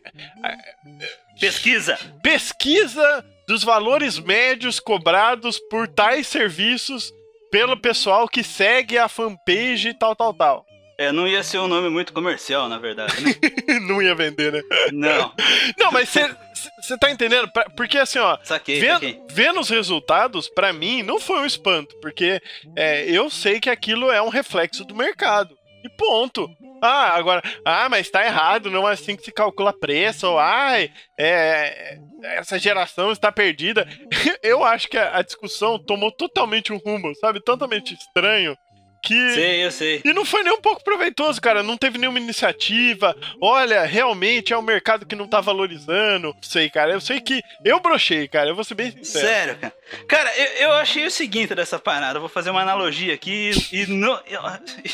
Pesquisa. 1.39 1.99
pesquisa 2.23 3.25
dos 3.47 3.63
valores 3.63 4.19
médios 4.19 4.81
cobrados 4.81 5.59
por 5.71 5.87
tais 5.87 6.27
serviços 6.27 7.13
pelo 7.53 7.77
pessoal 7.77 8.27
que 8.27 8.43
segue 8.43 8.99
a 8.99 9.09
fanpage 9.09 9.91
e 9.91 9.95
tal, 9.95 10.17
tal, 10.17 10.35
tal. 10.35 10.67
É, 10.99 11.11
não 11.13 11.27
ia 11.27 11.43
ser 11.43 11.59
um 11.59 11.67
nome 11.69 11.89
muito 11.89 12.13
comercial, 12.13 12.69
na 12.69 12.79
verdade, 12.79 13.15
né? 13.23 13.33
Não 13.89 14.01
ia 14.01 14.15
vender, 14.15 14.53
né? 14.53 14.61
Não. 14.93 15.33
Não, 15.79 15.91
mas 15.91 16.09
você 16.09 16.97
tá 16.99 17.11
entendendo? 17.11 17.51
Pra- 17.51 17.67
Porque 17.77 17.99
assim, 17.99 18.19
ó, 18.19 18.39
Saquei, 18.45 18.79
vendo, 18.79 18.93
saquei. 18.95 19.21
vendo 19.31 19.59
os 19.59 19.69
resultados, 19.71 20.49
pra 20.51 20.73
mim, 20.73 21.03
não 21.03 21.19
foi 21.19 21.41
um 21.41 21.47
espanto, 21.47 21.97
porque 22.01 22.41
é, 22.77 23.05
eu 23.11 23.29
sei 23.31 23.59
que 23.59 23.71
aquilo 23.71 24.13
é 24.13 24.21
um 24.23 24.29
reflexo 24.29 24.85
do 24.85 24.95
mercado. 24.95 25.57
E 25.85 25.89
ponto. 25.89 26.49
Ah, 26.83 27.17
agora, 27.17 27.43
ah, 27.65 27.89
mas 27.89 28.11
tá 28.11 28.25
errado, 28.25 28.71
não 28.71 28.89
é 28.89 28.93
assim 28.93 29.17
que 29.17 29.25
se 29.25 29.33
calcula 29.33 29.73
preço, 29.73 30.29
ou 30.29 30.39
ai, 30.39 30.91
é, 31.19 31.99
essa 32.23 32.59
geração 32.59 33.13
está 33.13 33.31
perdida. 33.31 33.87
Eu 34.43 34.65
acho 34.65 34.89
que 34.89 34.99
a, 34.99 35.19
a 35.19 35.23
discussão 35.23 35.79
tomou 35.79 36.11
totalmente 36.11 36.73
um 36.73 36.79
rumo, 36.79 37.15
sabe? 37.17 37.41
Totalmente 37.41 37.95
estranho. 37.95 38.57
Que. 39.03 39.35
Sei, 39.35 39.65
eu 39.65 39.71
sei. 39.73 40.01
E 40.05 40.13
não 40.13 40.25
foi 40.25 40.45
nem 40.45 40.53
um 40.53 40.61
pouco 40.61 40.85
proveitoso, 40.85 41.41
cara. 41.41 41.63
Não 41.63 41.77
teve 41.77 41.99
nenhuma 41.99 42.21
iniciativa. 42.21 43.17
Olha, 43.41 43.83
realmente 43.85 44.53
é 44.53 44.57
um 44.59 44.63
mercado 44.63 45.05
que 45.05 45.17
não 45.17 45.27
tá 45.27 45.41
valorizando. 45.41 46.35
Sei, 46.41 46.71
cara. 46.71 46.93
Eu 46.93 47.01
sei 47.01 47.21
que 47.21 47.43
eu 47.65 47.81
brochei, 47.81 48.29
cara. 48.29 48.49
Eu 48.51 48.55
vou 48.55 48.63
ser 48.63 48.75
bem 48.75 48.93
sincero. 48.93 49.27
Sério, 49.27 49.57
cara. 49.59 49.75
Cara, 50.07 50.39
eu, 50.39 50.47
eu 50.69 50.73
achei 50.75 51.05
o 51.05 51.11
seguinte 51.11 51.53
dessa 51.55 51.79
parada. 51.81 52.17
Eu 52.19 52.21
vou 52.21 52.29
fazer 52.29 52.51
uma 52.51 52.63
analogia 52.63 53.13
aqui 53.13 53.51
e. 53.73 53.81
eu- 53.83 54.43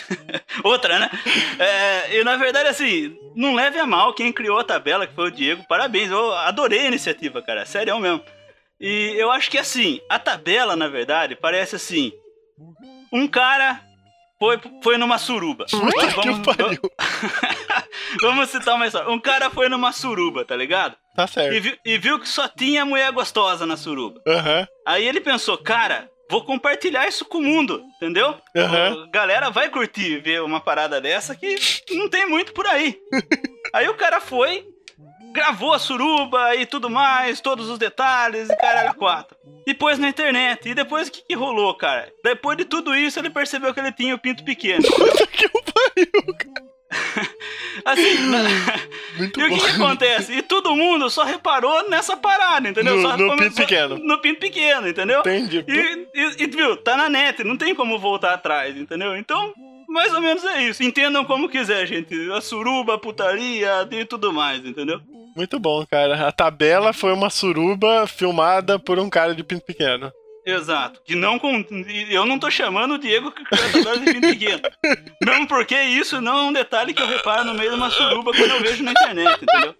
Outra, 0.64 0.98
né? 0.98 1.10
É, 1.58 2.16
e 2.18 2.24
na 2.24 2.36
verdade, 2.36 2.68
assim, 2.68 3.14
não 3.36 3.54
leve 3.54 3.78
a 3.78 3.86
mal 3.86 4.14
quem 4.14 4.32
criou 4.32 4.58
a 4.58 4.64
tabela, 4.64 5.06
que 5.06 5.14
foi 5.14 5.28
o 5.28 5.30
Diego. 5.30 5.64
Parabéns, 5.68 6.10
eu 6.10 6.34
adorei 6.34 6.80
a 6.80 6.86
iniciativa, 6.88 7.42
cara. 7.42 7.66
Sério 7.66 7.98
mesmo. 8.00 8.22
E 8.80 9.14
eu 9.18 9.30
acho 9.30 9.50
que 9.50 9.58
assim, 9.58 10.00
a 10.08 10.18
tabela, 10.18 10.74
na 10.76 10.88
verdade, 10.88 11.36
parece 11.36 11.76
assim. 11.76 12.12
Um 13.12 13.26
cara 13.26 13.80
foi, 14.38 14.58
foi 14.82 14.96
numa 14.98 15.18
suruba. 15.18 15.66
Puta 15.70 16.06
que 16.08 16.14
Vamos- 16.30 16.46
pariu. 16.56 16.80
Vamos 18.22 18.48
citar 18.50 18.74
uma 18.74 18.86
história. 18.86 19.10
Um 19.10 19.18
cara 19.20 19.50
foi 19.50 19.68
numa 19.68 19.92
suruba, 19.92 20.44
tá 20.44 20.56
ligado? 20.56 20.96
Tá 21.14 21.24
E 21.24 21.28
certo. 21.28 21.60
viu, 21.62 21.76
e 21.84 21.98
viu 21.98 22.18
que 22.20 22.28
só 22.28 22.48
tinha 22.48 22.84
mulher 22.84 23.10
gostosa 23.12 23.66
na 23.66 23.76
suruba. 23.76 24.20
Aham. 24.26 24.66
Aí 24.86 25.06
ele 25.06 25.20
pensou, 25.20 25.58
cara, 25.58 26.08
vou 26.30 26.44
compartilhar 26.44 27.06
isso 27.08 27.24
com 27.24 27.38
o 27.38 27.42
mundo, 27.42 27.82
entendeu? 27.96 28.34
Aham. 28.56 29.04
A 29.04 29.10
galera 29.10 29.50
vai 29.50 29.68
curtir 29.68 30.20
ver 30.20 30.42
uma 30.42 30.60
parada 30.60 31.00
dessa 31.00 31.34
que 31.34 31.56
não 31.90 32.08
tem 32.08 32.26
muito 32.26 32.52
por 32.52 32.66
aí. 32.66 32.96
aí 33.74 33.88
o 33.88 33.94
cara 33.94 34.20
foi, 34.20 34.64
gravou 35.38 35.72
a 35.72 35.78
suruba 35.78 36.56
e 36.56 36.66
tudo 36.66 36.90
mais, 36.90 37.40
todos 37.40 37.68
os 37.70 37.78
detalhes 37.78 38.50
e 38.50 38.56
caralho 38.56 38.94
quatro. 38.94 39.36
E 39.66 39.72
pôs 39.72 39.98
na 39.98 40.08
internet. 40.08 40.68
E 40.68 40.74
depois 40.74 41.08
o 41.08 41.12
que, 41.12 41.22
que 41.22 41.34
rolou, 41.34 41.74
cara? 41.74 42.12
Depois 42.24 42.56
de 42.58 42.64
tudo 42.64 42.94
isso, 42.94 43.18
ele 43.18 43.30
percebeu 43.30 43.72
que 43.72 43.78
ele 43.78 43.92
tinha 43.92 44.14
o 44.14 44.18
pinto 44.18 44.44
pequeno. 44.44 44.82
Puta 44.90 45.26
que 45.26 45.48
pariu, 45.48 46.34
cara. 46.36 46.68
Assim, 47.84 48.16
Muito 49.18 49.40
E 49.40 49.44
o 49.44 49.48
que, 49.48 49.60
que 49.60 49.70
acontece? 49.70 50.32
E 50.32 50.42
todo 50.42 50.74
mundo 50.74 51.08
só 51.10 51.22
reparou 51.22 51.88
nessa 51.88 52.16
parada, 52.16 52.68
entendeu? 52.68 52.96
No- 52.96 53.16
no 53.16 53.36
pinto 53.36 53.54
pequeno. 53.54 53.98
No 53.98 54.20
pinto 54.20 54.40
pequeno, 54.40 54.88
entendeu? 54.88 55.20
Entendi. 55.20 55.64
E, 55.68 56.08
e, 56.14 56.42
e, 56.44 56.46
viu, 56.46 56.76
tá 56.76 56.96
na 56.96 57.08
net, 57.08 57.44
não 57.44 57.56
tem 57.56 57.74
como 57.74 57.98
voltar 57.98 58.34
atrás, 58.34 58.76
entendeu? 58.76 59.16
Então, 59.16 59.52
mais 59.88 60.12
ou 60.12 60.20
menos 60.20 60.44
é 60.44 60.62
isso. 60.64 60.82
Entendam 60.82 61.24
como 61.24 61.48
quiser, 61.48 61.86
gente. 61.86 62.14
A 62.32 62.40
suruba, 62.40 62.94
a 62.94 62.98
putaria 62.98 63.88
e 63.90 64.04
tudo 64.04 64.32
mais, 64.32 64.64
entendeu? 64.64 65.00
Muito 65.38 65.60
bom, 65.60 65.86
cara. 65.86 66.26
A 66.26 66.32
tabela 66.32 66.92
foi 66.92 67.12
uma 67.12 67.30
suruba 67.30 68.08
filmada 68.08 68.76
por 68.76 68.98
um 68.98 69.08
cara 69.08 69.36
de 69.36 69.44
pinto 69.44 69.64
pequeno. 69.64 70.10
Exato. 70.44 71.00
Que 71.04 71.14
não 71.14 71.38
com. 71.38 71.64
Eu 72.10 72.26
não 72.26 72.40
tô 72.40 72.50
chamando 72.50 72.94
o 72.94 72.98
Diego 72.98 73.32
essa 73.52 73.80
dose 73.80 74.00
de 74.00 74.14
pinto 74.14 74.28
pequeno. 74.30 74.62
Mesmo 75.24 75.46
porque 75.46 75.80
isso 75.80 76.20
não 76.20 76.38
é 76.38 76.42
um 76.42 76.52
detalhe 76.52 76.92
que 76.92 77.00
eu 77.00 77.06
reparo 77.06 77.44
no 77.44 77.54
meio 77.54 77.70
de 77.70 77.76
uma 77.76 77.88
suruba 77.88 78.32
quando 78.32 78.50
eu 78.50 78.60
vejo 78.60 78.82
na 78.82 78.90
internet, 78.90 79.38
entendeu? 79.40 79.74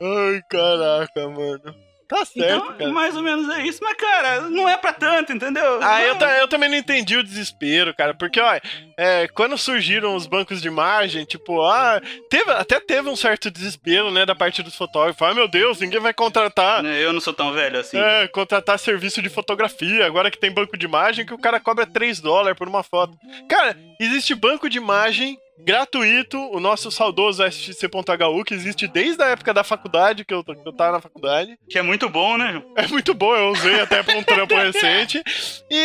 Ai, 0.00 0.40
caraca, 0.48 1.28
mano. 1.28 1.85
Tá 2.08 2.24
certo, 2.24 2.38
Então, 2.38 2.72
cara. 2.78 2.92
mais 2.92 3.16
ou 3.16 3.22
menos 3.22 3.48
é 3.56 3.62
isso. 3.66 3.80
Mas, 3.82 3.96
cara, 3.96 4.42
não 4.42 4.68
é 4.68 4.76
pra 4.76 4.92
tanto, 4.92 5.32
entendeu? 5.32 5.80
Ah, 5.82 6.02
eu, 6.02 6.14
eu 6.40 6.48
também 6.48 6.68
não 6.68 6.76
entendi 6.76 7.16
o 7.16 7.22
desespero, 7.24 7.92
cara. 7.94 8.14
Porque, 8.14 8.40
ó, 8.40 8.60
é, 8.96 9.26
quando 9.28 9.58
surgiram 9.58 10.14
os 10.14 10.26
bancos 10.26 10.62
de 10.62 10.70
margem, 10.70 11.24
tipo, 11.24 11.62
ah, 11.62 12.00
teve, 12.30 12.50
até 12.52 12.78
teve 12.78 13.08
um 13.08 13.16
certo 13.16 13.50
desespero, 13.50 14.10
né, 14.10 14.24
da 14.24 14.34
parte 14.34 14.62
dos 14.62 14.76
fotógrafos. 14.76 15.20
Ah, 15.22 15.34
meu 15.34 15.48
Deus, 15.48 15.80
ninguém 15.80 16.00
vai 16.00 16.14
contratar. 16.14 16.84
Eu 16.84 17.12
não 17.12 17.20
sou 17.20 17.32
tão 17.34 17.52
velho 17.52 17.80
assim. 17.80 17.98
É, 17.98 18.28
contratar 18.28 18.78
serviço 18.78 19.20
de 19.20 19.28
fotografia, 19.28 20.06
agora 20.06 20.30
que 20.30 20.38
tem 20.38 20.50
banco 20.50 20.76
de 20.76 20.86
imagem 20.86 21.26
que 21.26 21.34
o 21.34 21.38
cara 21.38 21.58
cobra 21.58 21.86
3 21.86 22.20
dólares 22.20 22.56
por 22.56 22.68
uma 22.68 22.82
foto. 22.82 23.14
Cara, 23.48 23.76
existe 24.00 24.34
banco 24.34 24.68
de 24.70 24.78
imagem 24.78 25.36
gratuito, 25.58 26.38
o 26.52 26.60
nosso 26.60 26.90
saudoso 26.90 27.42
SXC.HU, 27.44 28.44
que 28.44 28.54
existe 28.54 28.86
desde 28.86 29.22
a 29.22 29.26
época 29.28 29.52
da 29.54 29.64
faculdade, 29.64 30.24
que 30.24 30.32
eu, 30.34 30.44
que 30.44 30.52
eu 30.64 30.72
tava 30.72 30.92
na 30.92 31.00
faculdade. 31.00 31.58
Que 31.68 31.78
é 31.78 31.82
muito 31.82 32.08
bom, 32.08 32.36
né? 32.36 32.62
É 32.76 32.86
muito 32.86 33.14
bom, 33.14 33.34
eu 33.34 33.50
usei 33.50 33.80
até 33.80 34.02
pra 34.02 34.16
um 34.16 34.22
trampo 34.22 34.54
recente. 34.54 35.22
E, 35.70 35.76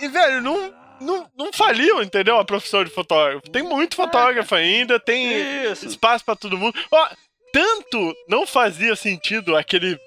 e- 0.00 0.04
e, 0.04 0.08
velho, 0.08 0.40
não, 0.40 0.74
não, 1.00 1.30
não 1.36 1.52
faliu, 1.52 2.02
entendeu? 2.02 2.38
A 2.38 2.44
profissão 2.44 2.84
de 2.84 2.90
fotógrafo. 2.90 3.50
Tem 3.50 3.62
muito 3.62 3.96
fotógrafo 3.96 4.54
ainda, 4.54 4.98
tem 5.00 5.64
Isso. 5.70 5.86
espaço 5.86 6.24
pra 6.24 6.36
todo 6.36 6.56
mundo. 6.58 6.78
Ó, 6.90 7.08
tanto 7.52 8.14
não 8.28 8.46
fazia 8.46 8.94
sentido 8.94 9.56
aquele. 9.56 9.98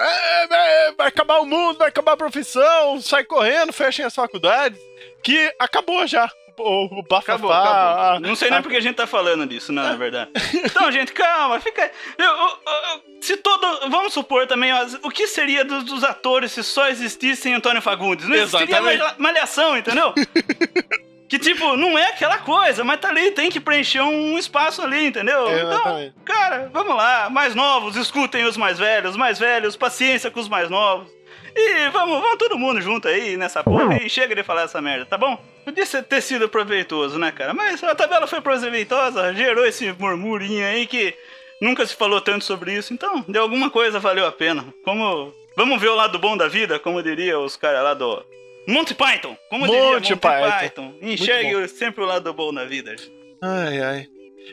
"É, 0.00 0.44
é, 0.88 0.92
vai 0.92 1.08
acabar 1.08 1.38
o 1.40 1.46
mundo, 1.46 1.78
vai 1.78 1.88
acabar 1.88 2.12
a 2.12 2.16
profissão, 2.16 3.00
sai 3.00 3.24
correndo, 3.24 3.72
fechem 3.72 4.04
as 4.04 4.14
faculdades, 4.14 4.78
que 5.22 5.52
acabou 5.58 6.06
já. 6.06 6.30
O, 6.58 7.00
o 7.00 7.02
bafafá. 7.02 7.34
Acabou, 7.34 7.52
acabou. 7.52 7.78
a- 8.16 8.20
Não 8.20 8.34
sei 8.36 8.50
nem 8.50 8.58
a- 8.58 8.62
porque 8.62 8.76
a 8.76 8.80
gente 8.80 8.94
tá 8.94 9.06
falando 9.06 9.46
disso, 9.46 9.72
né, 9.72 9.82
na 9.82 9.94
verdade. 9.96 10.30
Então, 10.54 10.90
gente, 10.92 11.12
calma, 11.12 11.58
fica. 11.60 11.90
eu- 12.18 12.24
eu- 12.24 12.32
eu- 12.66 13.02
se 13.20 13.36
todo. 13.36 13.90
Vamos 13.90 14.12
supor 14.12 14.46
também, 14.46 14.72
ó, 14.72 14.86
o 15.02 15.10
que 15.10 15.26
seria 15.26 15.64
dos, 15.64 15.84
dos 15.84 16.04
atores 16.04 16.52
se 16.52 16.62
só 16.62 16.88
existissem 16.88 17.54
Antônio 17.54 17.82
Fagundes? 17.82 18.26
Não 18.28 18.36
existiria 18.36 18.80
malha- 18.98 19.14
malhação, 19.18 19.76
entendeu? 19.76 20.12
Que 21.26 21.38
tipo, 21.38 21.74
não 21.76 21.98
é 21.98 22.08
aquela 22.10 22.36
coisa, 22.38 22.84
mas 22.84 23.00
tá 23.00 23.08
ali, 23.08 23.30
tem 23.30 23.50
que 23.50 23.58
preencher 23.58 24.02
um 24.02 24.38
espaço 24.38 24.82
ali, 24.82 25.06
entendeu? 25.06 25.48
Exatamente. 25.50 26.14
Então, 26.22 26.24
cara, 26.24 26.70
vamos 26.72 26.94
lá, 26.94 27.28
mais 27.30 27.54
novos, 27.54 27.96
escutem 27.96 28.44
os 28.44 28.56
mais 28.58 28.78
velhos, 28.78 29.12
os 29.12 29.16
mais 29.16 29.38
velhos, 29.38 29.74
paciência 29.74 30.30
com 30.30 30.38
os 30.38 30.48
mais 30.48 30.68
novos. 30.70 31.08
E 31.56 31.88
vamos, 31.90 32.20
vamos 32.20 32.38
todo 32.38 32.58
mundo 32.58 32.80
junto 32.80 33.06
aí 33.06 33.36
nessa 33.36 33.62
porra 33.62 34.02
e 34.02 34.08
chega 34.10 34.34
de 34.34 34.42
falar 34.42 34.62
essa 34.62 34.82
merda, 34.82 35.06
tá 35.06 35.16
bom? 35.16 35.38
Podia 35.64 35.86
ter 36.02 36.20
sido 36.20 36.48
proveitoso, 36.48 37.18
né, 37.18 37.30
cara? 37.30 37.54
Mas 37.54 37.82
a 37.82 37.94
tabela 37.94 38.26
foi 38.26 38.40
proveitosa, 38.40 39.32
gerou 39.34 39.64
esse 39.64 39.92
murmurinho 39.98 40.66
aí 40.66 40.86
que 40.86 41.14
nunca 41.60 41.86
se 41.86 41.94
falou 41.94 42.20
tanto 42.20 42.44
sobre 42.44 42.74
isso, 42.74 42.92
então 42.92 43.24
de 43.28 43.38
alguma 43.38 43.70
coisa 43.70 43.98
valeu 44.00 44.26
a 44.26 44.32
pena. 44.32 44.64
Como. 44.84 45.32
Vamos 45.56 45.80
ver 45.80 45.88
o 45.88 45.94
lado 45.94 46.18
bom 46.18 46.36
da 46.36 46.48
vida, 46.48 46.80
como 46.80 47.00
diria 47.02 47.38
os 47.38 47.56
caras 47.56 47.84
lá 47.84 47.94
do. 47.94 48.24
Monty 48.66 48.94
Python! 48.94 49.36
Como 49.48 49.66
diria 49.66 49.82
Monty 49.92 50.10
Monty 50.10 50.16
Python. 50.16 50.58
Python. 50.58 50.94
Enxergue 51.02 51.68
sempre 51.68 52.02
o 52.02 52.06
lado 52.06 52.32
bom 52.32 52.52
da 52.52 52.64
vida. 52.64 52.96
Ai, 53.40 53.80
ai. 53.80 54.06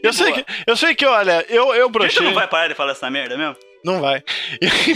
Eu 0.03 0.13
sei, 0.13 0.31
boa. 0.31 0.43
que, 0.43 0.53
eu 0.67 0.75
sei 0.75 0.95
que, 0.95 1.05
olha, 1.05 1.45
eu, 1.49 1.73
eu 1.73 1.73
A 1.73 1.83
gente 1.83 1.91
brochei. 1.91 2.25
não 2.25 2.33
vai 2.33 2.47
parar 2.47 2.67
de 2.67 2.75
falar 2.75 2.91
essa 2.91 3.09
merda 3.09 3.37
mesmo? 3.37 3.55
Não 3.83 3.99
vai. 4.01 4.23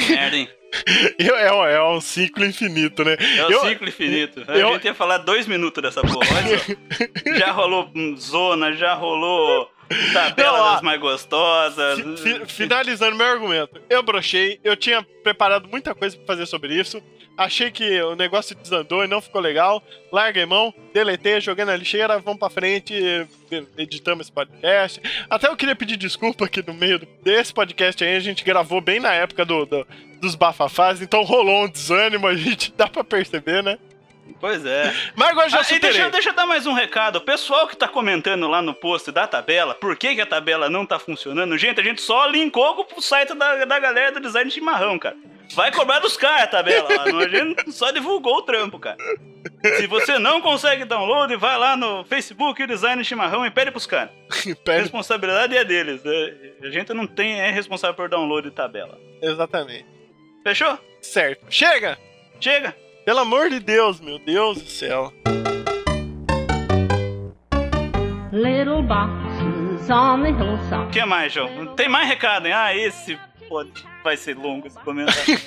Merda, 0.09 0.37
hein? 0.37 0.49
Eu- 1.17 1.37
é, 1.37 1.53
um- 1.53 1.65
é 1.65 1.83
um 1.95 2.01
ciclo 2.01 2.43
infinito, 2.45 3.03
né? 3.05 3.15
É 3.37 3.45
o 3.45 3.51
Eu- 3.51 3.65
ciclo 3.65 3.87
infinito. 3.87 4.43
A 4.45 4.57
eu- 4.57 4.73
gente 4.73 4.85
ia 4.85 4.93
falar 4.93 5.19
dois 5.19 5.47
minutos 5.47 5.81
dessa 5.81 6.01
porra. 6.01 6.17
Olha 6.35 6.59
só. 6.59 6.73
Já 7.39 7.51
rolou 7.51 7.89
zona, 8.17 8.73
já 8.73 8.93
rolou 8.93 9.69
tabela 10.13 10.57
Não, 10.57 10.71
das 10.73 10.81
mais 10.81 10.99
gostosas. 10.99 11.99
Fi- 11.99 12.39
fi- 12.39 12.45
finalizando 12.47 13.15
meu 13.15 13.25
argumento, 13.27 13.79
eu 13.89 14.01
brochei, 14.03 14.59
eu 14.63 14.75
tinha 14.75 15.05
preparado 15.23 15.67
muita 15.69 15.93
coisa 15.95 16.15
pra 16.17 16.25
fazer 16.25 16.45
sobre 16.45 16.73
isso. 16.73 17.01
Achei 17.37 17.69
que 17.69 18.01
o 18.01 18.15
negócio 18.15 18.55
desandou 18.55 19.03
e 19.03 19.07
não 19.07 19.19
ficou 19.21 19.41
legal. 19.41 19.83
Larguei 20.09 20.45
mão, 20.45 20.73
deletei, 20.93 21.41
joguei 21.41 21.65
na 21.65 21.75
lixeira, 21.75 22.17
vamos 22.19 22.39
pra 22.39 22.49
frente, 22.49 22.93
editamos 23.77 24.27
esse 24.27 24.31
podcast. 24.31 25.01
Até 25.29 25.47
eu 25.49 25.55
queria 25.57 25.75
pedir 25.75 25.97
desculpa 25.97 26.47
que 26.47 26.65
no 26.65 26.73
meio 26.73 26.97
desse 27.21 27.53
podcast 27.53 28.01
aí 28.03 28.15
a 28.15 28.19
gente 28.21 28.41
gravou 28.43 28.79
bem 28.79 29.01
na 29.01 29.13
época 29.13 29.43
do, 29.43 29.65
do- 29.65 29.85
dos 30.21 30.33
bafafás, 30.33 31.01
então 31.01 31.23
rolou 31.23 31.65
um 31.65 31.69
desânimo, 31.69 32.25
a 32.25 32.35
gente 32.35 32.71
dá 32.77 32.87
pra 32.87 33.03
perceber, 33.03 33.61
né? 33.61 33.77
Pois 34.39 34.65
é. 34.65 34.93
Mas 35.15 35.29
agora 35.29 35.49
já 35.49 35.59
Ah, 35.59 35.61
e 35.61 35.63
superei. 35.65 35.91
deixa, 35.93 36.09
deixa 36.09 36.29
eu 36.29 36.33
dar 36.33 36.45
mais 36.45 36.65
um 36.67 36.73
recado. 36.73 37.15
O 37.17 37.21
pessoal 37.21 37.67
que 37.67 37.75
tá 37.75 37.87
comentando 37.87 38.47
lá 38.47 38.61
no 38.61 38.73
post 38.73 39.11
da 39.11 39.25
tabela, 39.25 39.73
por 39.75 39.95
que, 39.95 40.13
que 40.15 40.21
a 40.21 40.25
tabela 40.25 40.69
não 40.69 40.85
tá 40.85 40.99
funcionando? 40.99 41.57
Gente, 41.57 41.79
a 41.79 41.83
gente 41.83 42.01
só 42.01 42.25
linkou 42.27 42.83
pro 42.85 43.01
site 43.01 43.33
da, 43.33 43.65
da 43.65 43.79
galera 43.79 44.11
do 44.11 44.19
design 44.19 44.47
de 44.49 44.53
chimarrão, 44.55 44.99
cara. 44.99 45.15
Vai 45.53 45.71
cobrar 45.71 45.99
dos 45.99 46.17
caras 46.17 46.43
a 46.43 46.47
tabela 46.47 46.87
lá. 46.89 47.03
A 47.23 47.27
gente 47.29 47.71
só 47.71 47.91
divulgou 47.91 48.37
o 48.37 48.41
trampo, 48.41 48.77
cara. 48.79 48.97
Se 49.77 49.87
você 49.87 50.17
não 50.19 50.41
consegue 50.41 50.85
download, 50.85 51.35
vai 51.37 51.57
lá 51.57 51.77
no 51.77 52.03
Facebook 52.03 52.65
Design 52.65 53.03
Chimarrão 53.05 53.45
e 53.45 53.51
pede 53.51 53.69
pros 53.71 53.85
caras. 53.85 54.09
A 54.67 54.71
responsabilidade 54.73 55.55
é 55.55 55.63
deles. 55.63 56.03
né? 56.03 56.33
A 56.63 56.69
gente 56.69 56.91
não 56.93 57.05
tem, 57.07 57.39
é 57.39 57.51
responsável 57.51 57.95
por 57.95 58.09
download 58.09 58.49
de 58.49 58.55
tabela. 58.55 58.97
Exatamente. 59.21 59.85
Fechou? 60.43 60.77
Certo. 61.01 61.45
Chega! 61.49 61.97
Chega. 62.39 62.75
Pelo 63.05 63.19
amor 63.19 63.49
de 63.49 63.59
Deus, 63.59 63.99
meu 63.99 64.17
Deus 64.17 64.61
do 64.61 64.69
céu. 64.69 65.13
Little 68.31 68.81
boxes 68.83 69.89
on 69.89 70.23
the 70.23 70.31
hillside. 70.31 70.87
O 70.87 70.89
que 70.89 71.05
mais, 71.05 71.31
João? 71.31 71.75
Tem 71.75 71.87
mais 71.87 72.07
recado, 72.07 72.47
hein? 72.47 72.53
Ah, 72.53 72.75
esse 72.75 73.17
pode... 73.47 73.71
vai 74.03 74.17
ser 74.17 74.35
longo 74.35 74.67
esse 74.67 74.77
comentário. 74.79 75.21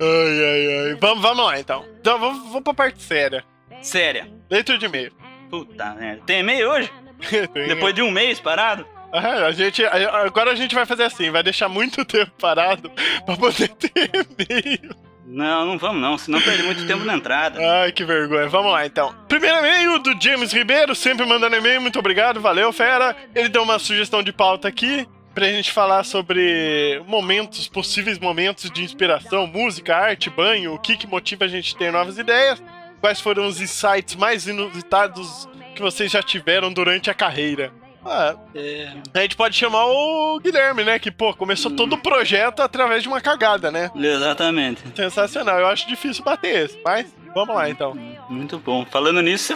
Ai, 0.00 0.44
ai, 0.44 0.88
ai. 0.90 0.94
Vamos, 1.00 1.22
vamos 1.22 1.44
lá, 1.46 1.58
então. 1.60 1.84
Então, 2.00 2.18
vamos, 2.18 2.42
vamos 2.48 2.62
pra 2.62 2.74
parte 2.74 3.00
séria. 3.02 3.44
Séria. 3.80 4.28
Leitura 4.50 4.76
de 4.78 4.86
e-mail. 4.86 5.12
Puta 5.48 5.94
merda. 5.94 6.22
Tem 6.26 6.40
e-mail 6.40 6.68
hoje? 6.68 6.90
Tem- 7.54 7.68
Depois 7.68 7.94
de 7.94 8.02
um 8.02 8.10
mês 8.10 8.40
parado? 8.40 8.84
Ah, 9.12 9.46
a 9.46 9.52
gente, 9.52 9.84
agora 9.84 10.52
a 10.52 10.54
gente 10.54 10.74
vai 10.74 10.86
fazer 10.86 11.02
assim, 11.04 11.30
vai 11.30 11.42
deixar 11.42 11.68
muito 11.68 12.04
tempo 12.06 12.30
parado 12.40 12.90
pra 13.26 13.36
poder 13.36 13.68
ter 13.68 13.92
e-mail. 14.14 14.94
Não, 15.30 15.64
não 15.64 15.78
vamos 15.78 16.02
não, 16.02 16.18
senão 16.18 16.40
perde 16.40 16.64
muito 16.64 16.86
tempo 16.86 17.04
na 17.04 17.14
entrada. 17.14 17.58
Ai, 17.82 17.92
que 17.92 18.04
vergonha. 18.04 18.48
Vamos 18.48 18.72
lá, 18.72 18.84
então. 18.84 19.14
Primeiro 19.28 19.58
e-mail 19.58 19.98
do 20.00 20.20
James 20.20 20.52
Ribeiro, 20.52 20.94
sempre 20.94 21.24
mandando 21.24 21.56
e-mail. 21.56 21.80
Muito 21.80 21.98
obrigado, 21.98 22.40
valeu, 22.40 22.72
fera. 22.72 23.16
Ele 23.34 23.48
deu 23.48 23.62
uma 23.62 23.78
sugestão 23.78 24.22
de 24.22 24.32
pauta 24.32 24.66
aqui 24.66 25.06
pra 25.34 25.46
gente 25.46 25.70
falar 25.70 26.04
sobre 26.04 27.00
momentos, 27.06 27.68
possíveis 27.68 28.18
momentos 28.18 28.70
de 28.70 28.82
inspiração, 28.82 29.46
música, 29.46 29.96
arte, 29.96 30.28
banho, 30.28 30.74
o 30.74 30.78
que 30.78 30.96
que 30.96 31.06
motiva 31.06 31.44
a 31.44 31.48
gente 31.48 31.74
a 31.74 31.78
ter 31.78 31.92
novas 31.92 32.18
ideias. 32.18 32.62
Quais 33.00 33.20
foram 33.20 33.46
os 33.46 33.60
insights 33.60 34.16
mais 34.16 34.46
inusitados 34.46 35.48
que 35.74 35.80
vocês 35.80 36.10
já 36.10 36.22
tiveram 36.22 36.72
durante 36.72 37.08
a 37.08 37.14
carreira? 37.14 37.72
Ah, 38.04 38.34
É, 38.54 38.92
a 39.14 39.20
gente 39.20 39.36
pode 39.36 39.54
chamar 39.56 39.84
o 39.86 40.40
Guilherme, 40.42 40.84
né? 40.84 40.98
Que, 40.98 41.10
pô, 41.10 41.34
começou 41.34 41.70
todo 41.70 41.94
o 41.94 41.98
projeto 41.98 42.60
através 42.60 43.02
de 43.02 43.08
uma 43.08 43.20
cagada, 43.20 43.70
né? 43.70 43.90
exatamente. 43.94 44.82
Sensacional. 44.96 45.58
Eu 45.60 45.66
acho 45.66 45.86
difícil 45.86 46.24
bater 46.24 46.64
esse, 46.64 46.80
mas 46.84 47.06
vamos 47.34 47.54
lá 47.54 47.68
então. 47.68 47.94
Muito 48.28 48.58
bom. 48.58 48.86
Falando 48.86 49.20
nisso, 49.20 49.54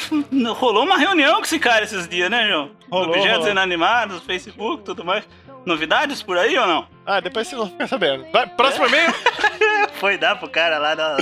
rolou 0.57 0.85
uma 0.85 0.99
reunião 0.99 1.37
com 1.37 1.45
esse 1.45 1.59
cara 1.59 1.85
esses 1.85 2.07
dias, 2.09 2.31
né, 2.31 2.47
João? 2.49 2.71
Rolou, 2.91 3.09
Objetos 3.11 3.37
rolou. 3.39 3.51
inanimados, 3.51 4.23
Facebook, 4.25 4.85
tudo 4.85 5.05
mais. 5.05 5.25
Novidades 5.65 6.23
por 6.23 6.37
aí 6.37 6.59
ou 6.59 6.67
não? 6.67 6.87
Ah, 7.07 7.21
depois 7.21 7.49
vocês 7.49 7.59
vão 7.59 7.71
ficar 7.71 7.87
sabendo. 7.87 8.27
Vai, 8.31 8.47
próximo 8.47 8.87
e-mail? 8.87 9.11
Foi 9.95 10.19
dar 10.19 10.37
pro 10.37 10.49
cara 10.51 10.77
lá 10.77 10.95
da. 10.95 11.17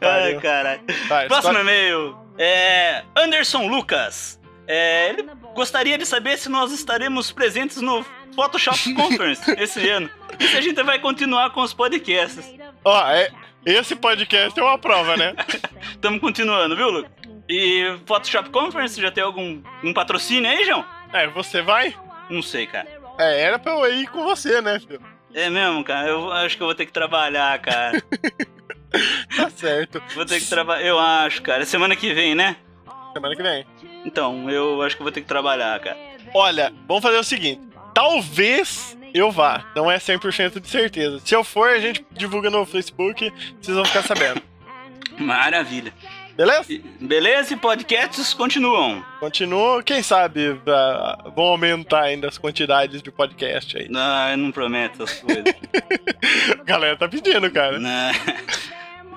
Ai, 0.00 0.34
caralho. 0.40 0.80
Vai, 1.08 1.28
Próximo 1.28 1.58
e-mail. 1.58 2.16
É. 2.38 3.04
Anderson 3.14 3.66
Lucas. 3.68 4.40
É, 4.66 5.10
ele 5.10 5.22
gostaria 5.56 5.96
de 5.96 6.04
saber 6.06 6.36
se 6.36 6.48
nós 6.48 6.70
estaremos 6.70 7.32
presentes 7.32 7.80
no 7.80 8.04
Photoshop 8.34 8.94
Conference 8.94 9.42
esse 9.58 9.88
ano. 9.88 10.08
E 10.38 10.46
se 10.46 10.56
a 10.56 10.60
gente 10.60 10.80
vai 10.82 10.98
continuar 11.00 11.50
com 11.50 11.62
os 11.62 11.72
podcasts. 11.72 12.54
Ó, 12.84 13.10
é, 13.10 13.32
esse 13.64 13.96
podcast 13.96 14.60
é 14.60 14.62
uma 14.62 14.78
prova, 14.78 15.16
né? 15.16 15.34
Estamos 15.90 16.20
continuando, 16.20 16.76
viu, 16.76 16.90
Lucas? 16.90 17.10
E 17.48 17.96
Photoshop 18.06 18.50
Conference, 18.50 19.00
já 19.00 19.10
tem 19.10 19.24
algum 19.24 19.62
um 19.82 19.92
patrocínio 19.94 20.50
aí, 20.50 20.64
João? 20.64 20.84
É, 21.12 21.26
você 21.28 21.62
vai? 21.62 21.96
Não 22.28 22.42
sei, 22.42 22.66
cara. 22.66 22.86
É, 23.18 23.40
era 23.40 23.58
pra 23.58 23.72
eu 23.72 23.92
ir 23.94 24.06
com 24.08 24.22
você, 24.24 24.60
né, 24.60 24.78
filho? 24.78 25.00
É 25.32 25.48
mesmo, 25.48 25.82
cara? 25.82 26.08
Eu 26.08 26.30
acho 26.32 26.56
que 26.56 26.62
eu 26.62 26.66
vou 26.66 26.74
ter 26.74 26.86
que 26.86 26.92
trabalhar, 26.92 27.58
cara. 27.60 28.02
Tá 29.36 29.50
certo. 29.50 30.02
Vou 30.14 30.24
ter 30.24 30.40
que 30.40 30.48
trabalhar. 30.48 30.86
Eu 30.86 30.98
acho, 30.98 31.42
cara. 31.42 31.66
Semana 31.66 31.94
que 31.94 32.14
vem, 32.14 32.34
né? 32.34 32.56
Semana 33.16 33.34
que 33.34 33.42
vem. 33.42 33.64
Então, 34.04 34.50
eu 34.50 34.82
acho 34.82 34.94
que 34.94 35.00
eu 35.00 35.04
vou 35.04 35.10
ter 35.10 35.22
que 35.22 35.26
trabalhar, 35.26 35.80
cara. 35.80 35.96
Olha, 36.34 36.70
vamos 36.86 37.02
fazer 37.02 37.16
o 37.16 37.24
seguinte. 37.24 37.62
Talvez 37.94 38.94
eu 39.14 39.30
vá. 39.30 39.64
Não 39.74 39.90
é 39.90 39.96
100% 39.96 40.60
de 40.60 40.68
certeza. 40.68 41.18
Se 41.24 41.34
eu 41.34 41.42
for, 41.42 41.70
a 41.70 41.78
gente 41.78 42.04
divulga 42.12 42.50
no 42.50 42.66
Facebook. 42.66 43.32
Vocês 43.58 43.74
vão 43.74 43.86
ficar 43.86 44.02
sabendo. 44.02 44.42
Maravilha. 45.18 45.94
Beleza? 46.36 46.66
Beleza? 47.00 47.54
E 47.54 47.56
podcasts 47.56 48.34
continuam. 48.34 49.02
Continua. 49.18 49.82
Quem 49.82 50.02
sabe 50.02 50.60
ah, 50.66 51.30
vão 51.34 51.46
aumentar 51.46 52.02
ainda 52.02 52.28
as 52.28 52.36
quantidades 52.36 53.00
de 53.00 53.10
podcast 53.10 53.78
aí. 53.78 53.88
Não, 53.88 54.28
eu 54.28 54.36
não 54.36 54.52
prometo 54.52 55.04
essas 55.04 55.20
coisas. 55.22 55.44
Galera 56.66 56.98
tá 56.98 57.08
pedindo, 57.08 57.50
cara. 57.50 57.78
não. 57.78 57.90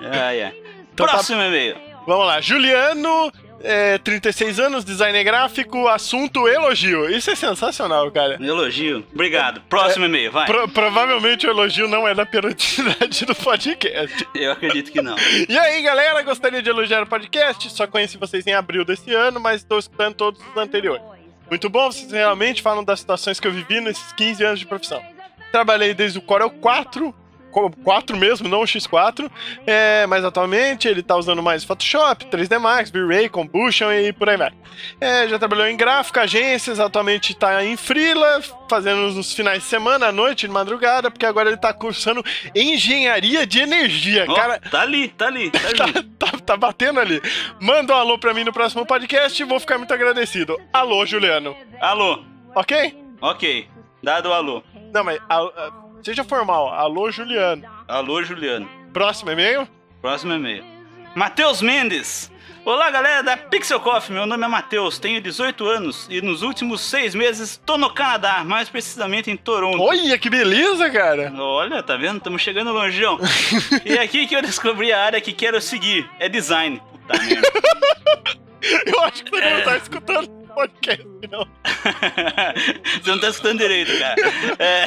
Ai, 0.10 0.42
ai. 0.42 0.54
Então 0.94 1.04
tá- 1.04 1.12
Próximo 1.12 1.42
e-mail. 1.42 1.76
Vamos 2.06 2.26
lá. 2.26 2.40
Juliano, 2.40 3.30
é, 3.62 3.98
36 3.98 4.58
anos, 4.58 4.84
designer 4.84 5.22
gráfico, 5.24 5.86
assunto 5.88 6.48
elogio. 6.48 7.08
Isso 7.10 7.30
é 7.30 7.34
sensacional, 7.34 8.10
cara. 8.10 8.38
Elogio. 8.40 9.04
Obrigado. 9.12 9.60
Próximo 9.68 10.04
e-mail, 10.06 10.30
vai. 10.32 10.46
Pro- 10.46 10.68
provavelmente 10.68 11.46
o 11.46 11.50
elogio 11.50 11.86
não 11.88 12.06
é 12.08 12.14
da 12.14 12.24
periodicidade 12.26 13.24
do 13.26 13.34
podcast. 13.34 14.26
Eu 14.34 14.52
acredito 14.52 14.90
que 14.90 15.02
não. 15.02 15.16
E 15.48 15.58
aí, 15.58 15.82
galera, 15.82 16.22
gostaria 16.22 16.62
de 16.62 16.70
elogiar 16.70 17.02
o 17.02 17.06
podcast. 17.06 17.70
Só 17.70 17.86
conheci 17.86 18.16
vocês 18.16 18.46
em 18.46 18.52
abril 18.54 18.84
desse 18.84 19.12
ano, 19.14 19.38
mas 19.40 19.56
estou 19.62 19.78
escutando 19.78 20.14
todos 20.14 20.40
os 20.40 20.56
anteriores. 20.56 21.02
Muito 21.48 21.68
bom, 21.68 21.90
vocês 21.90 22.10
realmente 22.12 22.62
falam 22.62 22.84
das 22.84 23.00
situações 23.00 23.40
que 23.40 23.46
eu 23.46 23.52
vivi 23.52 23.80
nesses 23.80 24.12
15 24.12 24.44
anos 24.44 24.60
de 24.60 24.66
profissão. 24.66 25.02
Trabalhei 25.50 25.92
desde 25.92 26.16
o 26.18 26.22
Corel 26.22 26.48
4, 26.48 27.12
co- 27.12 27.19
4 27.50 28.16
mesmo, 28.16 28.48
não 28.48 28.60
o 28.60 28.64
X4, 28.64 29.30
é, 29.66 30.06
mas 30.06 30.24
atualmente 30.24 30.86
ele 30.88 31.02
tá 31.02 31.16
usando 31.16 31.42
mais 31.42 31.64
Photoshop, 31.64 32.26
3D 32.26 32.58
Max, 32.58 32.90
V-Ray, 32.90 33.28
Combustion 33.28 33.90
e 33.92 34.12
por 34.12 34.28
aí 34.28 34.36
vai. 34.36 34.52
É, 35.00 35.26
já 35.28 35.38
trabalhou 35.38 35.66
em 35.66 35.76
gráfica, 35.76 36.22
agências, 36.22 36.78
atualmente 36.80 37.34
tá 37.34 37.64
em 37.64 37.76
freela, 37.76 38.40
fazendo 38.68 39.10
nos 39.12 39.32
finais 39.32 39.62
de 39.62 39.68
semana, 39.68 40.06
à 40.06 40.12
noite, 40.12 40.46
de 40.46 40.52
madrugada, 40.52 41.10
porque 41.10 41.26
agora 41.26 41.48
ele 41.48 41.56
tá 41.58 41.72
cursando 41.72 42.24
engenharia 42.54 43.46
de 43.46 43.60
energia. 43.60 44.24
Ó, 44.28 44.34
Cara, 44.34 44.60
tá 44.60 44.82
ali, 44.82 45.08
tá 45.08 45.26
ali, 45.26 45.50
tá 45.50 45.58
tá, 45.76 45.86
junto. 45.86 46.02
tá, 46.18 46.26
tá 46.46 46.56
batendo 46.56 47.00
ali. 47.00 47.20
Manda 47.60 47.94
um 47.94 47.96
alô 47.96 48.18
pra 48.18 48.32
mim 48.32 48.44
no 48.44 48.52
próximo 48.52 48.86
podcast 48.86 49.40
e 49.42 49.44
vou 49.44 49.58
ficar 49.60 49.76
muito 49.78 49.92
agradecido. 49.92 50.56
Alô, 50.72 51.04
Juliano. 51.04 51.56
Alô. 51.80 52.22
Ok? 52.54 52.96
Ok. 53.20 53.68
Dado 54.02 54.28
o 54.28 54.32
alô. 54.32 54.62
Não, 54.92 55.04
mas 55.04 55.20
a- 55.28 55.36
a- 55.36 55.72
seja 56.02 56.24
formal. 56.24 56.68
Alô, 56.68 57.10
Juliano. 57.10 57.64
Alô, 57.86 58.22
Juliano. 58.22 58.68
Próximo 58.92 59.30
e-mail? 59.30 59.68
Próximo 60.00 60.32
e-mail. 60.32 60.64
Matheus 61.14 61.60
Mendes. 61.60 62.30
Olá, 62.64 62.90
galera 62.90 63.22
da 63.22 63.36
Pixel 63.36 63.80
Coffee. 63.80 64.14
Meu 64.14 64.26
nome 64.26 64.44
é 64.44 64.48
Matheus, 64.48 64.98
tenho 64.98 65.20
18 65.20 65.66
anos 65.66 66.06
e 66.10 66.20
nos 66.20 66.42
últimos 66.42 66.82
seis 66.82 67.14
meses 67.14 67.60
tô 67.64 67.78
no 67.78 67.92
Canadá, 67.92 68.44
mais 68.44 68.68
precisamente 68.68 69.30
em 69.30 69.36
Toronto. 69.36 69.80
Olha 69.82 70.18
que 70.18 70.28
beleza, 70.28 70.90
cara. 70.90 71.32
Olha, 71.38 71.82
tá 71.82 71.96
vendo? 71.96 72.18
Estamos 72.18 72.42
chegando 72.42 72.72
longeão. 72.72 73.18
e 73.84 73.94
é 73.94 74.02
aqui 74.04 74.26
que 74.26 74.36
eu 74.36 74.42
descobri 74.42 74.92
a 74.92 75.02
área 75.02 75.20
que 75.20 75.32
quero 75.32 75.60
seguir. 75.60 76.08
É 76.18 76.28
design. 76.28 76.80
Puta 76.92 77.22
merda. 77.22 77.48
Eu 78.86 79.00
acho 79.04 79.24
que 79.24 79.30
você 79.30 79.50
não 79.54 79.62
tá 79.62 79.76
escutando 79.78 80.28
podcast, 80.54 81.06
não. 81.30 81.46
Você 83.02 83.10
não 83.10 83.18
tá 83.18 83.28
escutando 83.28 83.58
direito, 83.58 83.98
cara. 83.98 84.16
É, 84.58 84.84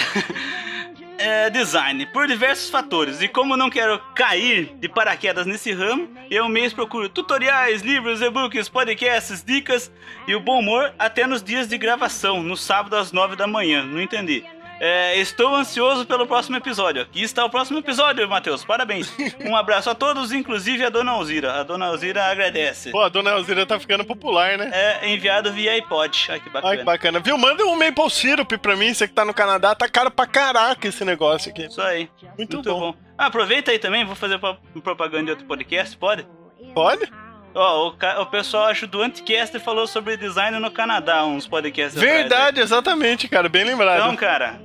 é 1.24 1.50
design, 1.50 2.06
por 2.08 2.28
diversos 2.28 2.70
fatores. 2.70 3.22
E 3.22 3.28
como 3.28 3.56
não 3.56 3.70
quero 3.70 3.98
cair 4.14 4.76
de 4.76 4.90
paraquedas 4.90 5.46
nesse 5.46 5.72
ramo, 5.72 6.10
eu 6.30 6.50
mês 6.50 6.74
procuro 6.74 7.08
tutoriais, 7.08 7.82
livros, 7.82 8.22
e-books, 8.22 8.68
podcasts, 8.68 9.44
dicas 9.44 9.92
e 10.28 10.36
o 10.36 10.42
bom 10.42 10.60
humor 10.60 10.94
até 11.00 11.26
nos 11.26 11.42
dias 11.42 11.68
de 11.68 11.78
gravação, 11.78 12.44
no 12.44 12.58
sábado 12.58 12.98
às 12.98 13.12
nove 13.12 13.36
da 13.36 13.48
manhã. 13.48 13.84
Não 13.84 14.02
entendi. 14.02 14.44
É, 14.86 15.18
estou 15.18 15.56
ansioso 15.56 16.06
pelo 16.06 16.28
próximo 16.28 16.58
episódio. 16.58 17.04
Aqui 17.04 17.24
está 17.24 17.46
o 17.46 17.50
próximo 17.50 17.80
episódio, 17.80 18.28
Matheus. 18.28 18.66
Parabéns. 18.66 19.14
Um 19.46 19.56
abraço 19.56 19.90
a 19.90 19.96
todos, 19.96 20.34
inclusive 20.34 20.84
a 20.84 20.90
dona 20.90 21.12
Alzira. 21.12 21.54
A 21.54 21.64
dona 21.64 21.86
Alzira 21.86 22.26
agradece. 22.26 22.92
Pô, 22.92 23.00
a 23.02 23.08
dona 23.08 23.32
Elzira 23.32 23.66
tá 23.66 23.80
ficando 23.80 24.04
popular, 24.04 24.58
né? 24.58 24.70
É 24.74 25.10
enviado 25.10 25.54
via 25.54 25.72
iPod. 25.74 26.28
Ai, 26.30 26.40
que 26.42 26.50
bacana. 26.50 26.72
Ai, 26.74 26.78
que 26.80 26.84
bacana. 26.84 27.20
Viu? 27.22 27.38
Manda 27.38 27.64
um 27.66 27.78
maple 27.78 28.10
syrup 28.10 28.58
pra 28.58 28.76
mim, 28.76 28.94
você 28.94 29.08
que 29.08 29.14
tá 29.14 29.24
no 29.24 29.34
Canadá. 29.34 29.74
Tá 29.74 29.88
caro 29.88 30.12
pra 30.12 30.28
caraca 30.28 30.86
esse 30.86 31.06
negócio 31.06 31.50
aqui. 31.50 31.66
Isso 31.68 31.82
aí. 31.82 32.10
Muito, 32.38 32.56
Muito, 32.58 32.64
bom. 32.74 32.80
bom. 32.92 32.96
Ah, 33.18 33.28
aproveita 33.28 33.72
aí 33.72 33.80
também, 33.80 34.04
vou 34.06 34.16
fazer 34.16 34.38
pro- 34.38 34.58
propaganda 34.84 35.24
de 35.26 35.32
outro 35.32 35.46
podcast, 35.46 35.96
pode? 35.96 36.28
Pode? 36.74 37.10
Ó, 37.56 37.88
o, 37.88 37.92
ca- 37.92 38.20
o 38.20 38.26
pessoal 38.26 38.66
acho 38.66 38.88
do 38.88 39.02
Anticast 39.02 39.58
falou 39.60 39.86
sobre 39.86 40.18
design 40.18 40.60
no 40.60 40.72
Canadá, 40.72 41.24
uns 41.24 41.48
podcasts 41.48 42.02
Verdade, 42.02 42.60
exatamente, 42.60 43.28
cara. 43.28 43.48
Bem 43.48 43.64
lembrado. 43.64 44.00
Então, 44.00 44.16
cara, 44.16 44.60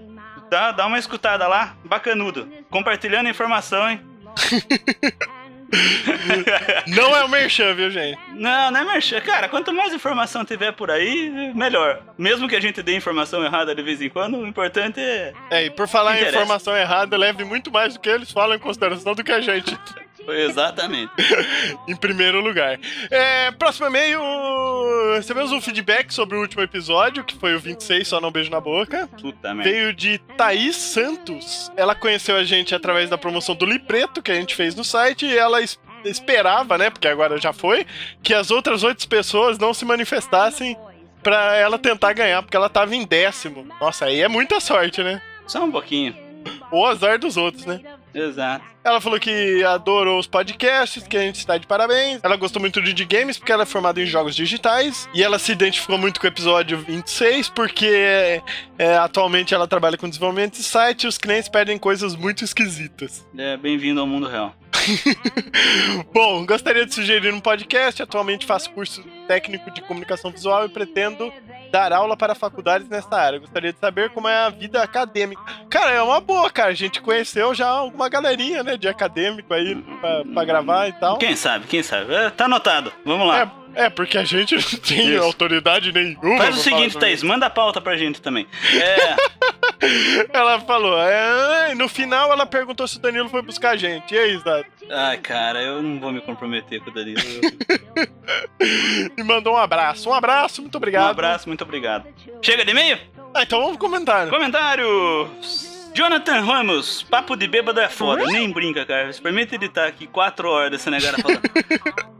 dá, 0.50 0.72
dá 0.72 0.86
uma 0.86 0.98
escutada 0.98 1.46
lá, 1.46 1.76
bacanudo. 1.84 2.48
Compartilhando 2.70 3.28
informação, 3.28 3.88
hein? 3.88 4.00
Não 6.88 7.14
é 7.14 7.24
o 7.24 7.28
Merchan, 7.28 7.74
viu, 7.74 7.90
gente? 7.90 8.18
Não, 8.34 8.70
não 8.70 8.80
é 8.80 8.84
merchan. 8.84 9.20
Cara, 9.20 9.48
quanto 9.48 9.72
mais 9.72 9.92
informação 9.92 10.44
tiver 10.44 10.72
por 10.72 10.90
aí, 10.90 11.52
melhor. 11.54 12.00
Mesmo 12.16 12.48
que 12.48 12.56
a 12.56 12.60
gente 12.60 12.82
dê 12.82 12.96
informação 12.96 13.44
errada 13.44 13.74
de 13.74 13.82
vez 13.82 14.00
em 14.00 14.08
quando, 14.08 14.38
o 14.38 14.46
importante 14.46 14.98
é. 14.98 15.34
É, 15.50 15.64
e 15.66 15.70
por 15.70 15.86
falar 15.86 16.18
em 16.18 16.26
informação 16.26 16.74
errada, 16.76 17.16
leve 17.16 17.44
muito 17.44 17.70
mais 17.70 17.94
do 17.94 18.00
que 18.00 18.08
eles 18.08 18.32
falam 18.32 18.56
em 18.56 18.58
consideração 18.58 19.14
do 19.14 19.22
que 19.22 19.32
a 19.32 19.40
gente. 19.40 19.78
Exatamente. 20.48 21.10
em 21.86 21.96
primeiro 21.96 22.40
lugar. 22.40 22.78
É, 23.10 23.50
próximo 23.52 23.86
e-mail. 23.86 24.20
Recebemos 25.16 25.52
um 25.52 25.60
feedback 25.60 26.12
sobre 26.12 26.36
o 26.36 26.40
último 26.40 26.62
episódio, 26.62 27.24
que 27.24 27.34
foi 27.36 27.54
o 27.54 27.60
26, 27.60 28.06
só 28.06 28.20
não 28.20 28.30
beijo 28.30 28.50
na 28.50 28.60
boca. 28.60 29.08
Puta 29.20 29.54
merda. 29.54 29.70
Veio 29.70 29.92
de 29.92 30.18
Thaís 30.36 30.76
Santos. 30.76 31.70
Ela 31.76 31.94
conheceu 31.94 32.36
a 32.36 32.44
gente 32.44 32.74
através 32.74 33.08
da 33.10 33.18
promoção 33.18 33.54
do 33.54 33.64
Lipreto 33.66 34.22
que 34.22 34.30
a 34.30 34.34
gente 34.34 34.54
fez 34.54 34.74
no 34.74 34.84
site 34.84 35.26
e 35.26 35.36
ela 35.36 35.60
es- 35.62 35.78
esperava, 36.04 36.78
né? 36.78 36.90
Porque 36.90 37.08
agora 37.08 37.38
já 37.38 37.52
foi, 37.52 37.86
que 38.22 38.32
as 38.34 38.50
outras 38.50 38.82
oito 38.82 39.08
pessoas 39.08 39.58
não 39.58 39.72
se 39.74 39.84
manifestassem 39.84 40.76
pra 41.22 41.56
ela 41.56 41.78
tentar 41.78 42.12
ganhar, 42.12 42.42
porque 42.42 42.56
ela 42.56 42.68
tava 42.68 42.94
em 42.94 43.04
décimo. 43.04 43.66
Nossa, 43.80 44.04
aí 44.06 44.20
é 44.20 44.28
muita 44.28 44.60
sorte, 44.60 45.02
né? 45.02 45.20
Só 45.46 45.64
um 45.64 45.70
pouquinho. 45.72 46.14
O 46.70 46.86
azar 46.86 47.18
dos 47.18 47.36
outros, 47.36 47.66
né? 47.66 47.80
Exato. 48.14 48.64
Ela 48.88 49.02
falou 49.02 49.20
que 49.20 49.62
adorou 49.64 50.18
os 50.18 50.26
podcasts, 50.26 51.06
que 51.06 51.14
a 51.14 51.20
gente 51.20 51.34
está 51.34 51.58
de 51.58 51.66
parabéns. 51.66 52.20
Ela 52.22 52.36
gostou 52.36 52.58
muito 52.58 52.80
de 52.80 53.04
games 53.04 53.36
porque 53.36 53.52
ela 53.52 53.64
é 53.64 53.66
formada 53.66 54.00
em 54.00 54.06
jogos 54.06 54.34
digitais. 54.34 55.06
E 55.12 55.22
ela 55.22 55.38
se 55.38 55.52
identificou 55.52 55.98
muito 55.98 56.18
com 56.18 56.26
o 56.26 56.28
episódio 56.28 56.78
26 56.78 57.50
porque 57.50 58.40
é, 58.78 58.96
atualmente 58.96 59.52
ela 59.52 59.68
trabalha 59.68 59.98
com 59.98 60.08
desenvolvimento 60.08 60.54
de 60.54 60.62
site 60.62 61.04
e 61.04 61.06
os 61.06 61.18
clientes 61.18 61.50
pedem 61.50 61.76
coisas 61.76 62.16
muito 62.16 62.42
esquisitas. 62.42 63.26
É, 63.36 63.58
Bem-vindo 63.58 64.00
ao 64.00 64.06
mundo 64.06 64.26
real. 64.26 64.54
Bom, 66.12 66.46
gostaria 66.46 66.86
de 66.86 66.94
sugerir 66.94 67.32
um 67.32 67.40
podcast. 67.40 68.02
Atualmente 68.02 68.46
faço 68.46 68.70
curso 68.70 69.04
técnico 69.26 69.70
de 69.70 69.82
comunicação 69.82 70.30
visual 70.30 70.64
e 70.64 70.68
pretendo 70.70 71.30
dar 71.70 71.92
aula 71.92 72.16
para 72.16 72.34
faculdades 72.34 72.88
nessa 72.88 73.14
área. 73.14 73.38
Gostaria 73.38 73.72
de 73.72 73.78
saber 73.78 74.10
como 74.10 74.28
é 74.28 74.36
a 74.46 74.50
vida 74.50 74.82
acadêmica. 74.82 75.42
Cara, 75.68 75.90
é 75.90 76.02
uma 76.02 76.20
boa, 76.20 76.50
cara. 76.50 76.70
A 76.70 76.74
gente 76.74 77.00
conheceu 77.00 77.54
já 77.54 77.68
alguma 77.68 78.08
galerinha, 78.08 78.62
né, 78.62 78.76
de 78.78 78.88
acadêmico 78.88 79.52
aí 79.52 79.74
pra, 80.00 80.24
pra 80.24 80.44
gravar 80.44 80.88
e 80.88 80.92
tal. 80.92 81.18
Quem 81.18 81.36
sabe, 81.36 81.66
quem 81.66 81.82
sabe? 81.82 82.12
É, 82.14 82.30
tá 82.30 82.44
anotado. 82.46 82.92
Vamos 83.04 83.26
lá. 83.26 83.52
É, 83.74 83.84
é, 83.86 83.90
porque 83.90 84.16
a 84.18 84.24
gente 84.24 84.54
não 84.54 84.80
tem 84.80 85.14
Isso. 85.14 85.22
autoridade 85.22 85.92
nenhuma. 85.92 86.38
Faz 86.38 86.56
o 86.56 86.60
seguinte, 86.60 86.96
Thaís, 86.98 87.22
manda 87.22 87.46
a 87.46 87.50
pauta 87.50 87.80
pra 87.80 87.96
gente 87.96 88.20
também. 88.22 88.46
É, 88.74 89.16
Ela 90.32 90.60
falou, 90.60 90.98
é, 91.00 91.74
no 91.74 91.88
final 91.88 92.32
ela 92.32 92.44
perguntou 92.44 92.86
se 92.88 92.96
o 92.96 93.00
Danilo 93.00 93.28
foi 93.28 93.42
buscar 93.42 93.70
a 93.70 93.76
gente. 93.76 94.12
E 94.14 94.18
aí, 94.18 94.36
Zé? 94.38 94.64
ai, 94.90 95.18
cara, 95.18 95.62
eu 95.62 95.82
não 95.82 96.00
vou 96.00 96.10
me 96.12 96.20
comprometer 96.20 96.80
com 96.80 96.90
o 96.90 96.94
Danilo. 96.94 97.20
E 99.16 99.22
mandou 99.22 99.54
um 99.54 99.56
abraço. 99.56 100.10
Um 100.10 100.12
abraço, 100.12 100.60
muito 100.60 100.76
obrigado. 100.76 101.06
Um 101.06 101.10
abraço, 101.10 101.48
muito 101.48 101.64
obrigado. 101.64 102.06
Chega 102.42 102.64
de 102.64 102.70
e-mail? 102.72 102.98
Ah, 103.32 103.42
então 103.42 103.62
vamos 103.62 103.78
comentar. 103.78 104.26
né? 104.26 104.30
Comentário! 104.30 105.30
Jonathan 105.94 106.40
Ramos, 106.40 107.02
papo 107.02 107.36
de 107.36 107.48
bêbado 107.48 107.80
é 107.80 107.88
foda. 107.88 108.24
Nem 108.26 108.50
brinca, 108.50 108.84
cara. 108.86 109.10
Experimenta 109.10 109.54
editar 109.54 109.86
aqui 109.86 110.06
4 110.06 110.48
horas 110.48 110.70
dessa 110.70 110.90
negada 110.90 111.18
falando. 111.18 111.42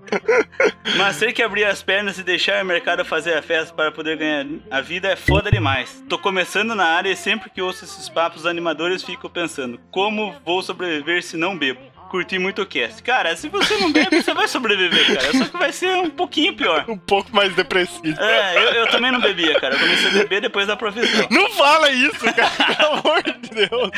Mas 0.96 1.18
ter 1.18 1.32
que 1.32 1.42
abrir 1.42 1.64
as 1.64 1.82
pernas 1.82 2.18
e 2.18 2.22
deixar 2.22 2.62
o 2.62 2.66
mercado 2.66 3.04
fazer 3.04 3.34
a 3.34 3.42
festa 3.42 3.74
para 3.74 3.92
poder 3.92 4.16
ganhar 4.16 4.46
a 4.70 4.80
vida 4.80 5.08
é 5.08 5.16
foda 5.16 5.50
demais. 5.50 6.02
Tô 6.08 6.18
começando 6.18 6.74
na 6.74 6.86
área 6.86 7.10
e 7.10 7.16
sempre 7.16 7.50
que 7.50 7.60
ouço 7.60 7.84
esses 7.84 8.08
papos 8.08 8.46
animadores 8.46 9.02
fico 9.02 9.28
pensando: 9.28 9.78
como 9.90 10.34
vou 10.44 10.62
sobreviver 10.62 11.22
se 11.22 11.36
não 11.36 11.56
bebo? 11.56 11.80
Curti 12.08 12.38
muito 12.38 12.62
o 12.62 12.66
cast. 12.66 13.02
Cara, 13.02 13.36
se 13.36 13.48
você 13.48 13.76
não 13.76 13.92
bebe, 13.92 14.22
você 14.22 14.34
vai 14.34 14.48
sobreviver, 14.48 15.06
cara. 15.06 15.32
Só 15.32 15.44
que 15.44 15.56
vai 15.56 15.72
ser 15.72 15.96
um 15.96 16.10
pouquinho 16.10 16.54
pior. 16.56 16.84
Um 16.88 16.98
pouco 16.98 17.34
mais 17.34 17.54
depressivo. 17.54 18.20
É, 18.20 18.56
eu, 18.56 18.70
eu 18.74 18.86
também 18.88 19.12
não 19.12 19.20
bebia, 19.20 19.58
cara. 19.60 19.74
Eu 19.74 19.80
comecei 19.80 20.08
a 20.08 20.12
beber 20.12 20.40
depois 20.40 20.66
da 20.66 20.76
profissão. 20.76 21.26
Não 21.30 21.50
fala 21.50 21.90
isso, 21.90 22.20
cara, 22.34 22.50
pelo 22.76 22.92
amor 22.94 23.22
de 23.22 23.50
Deus. 23.50 23.90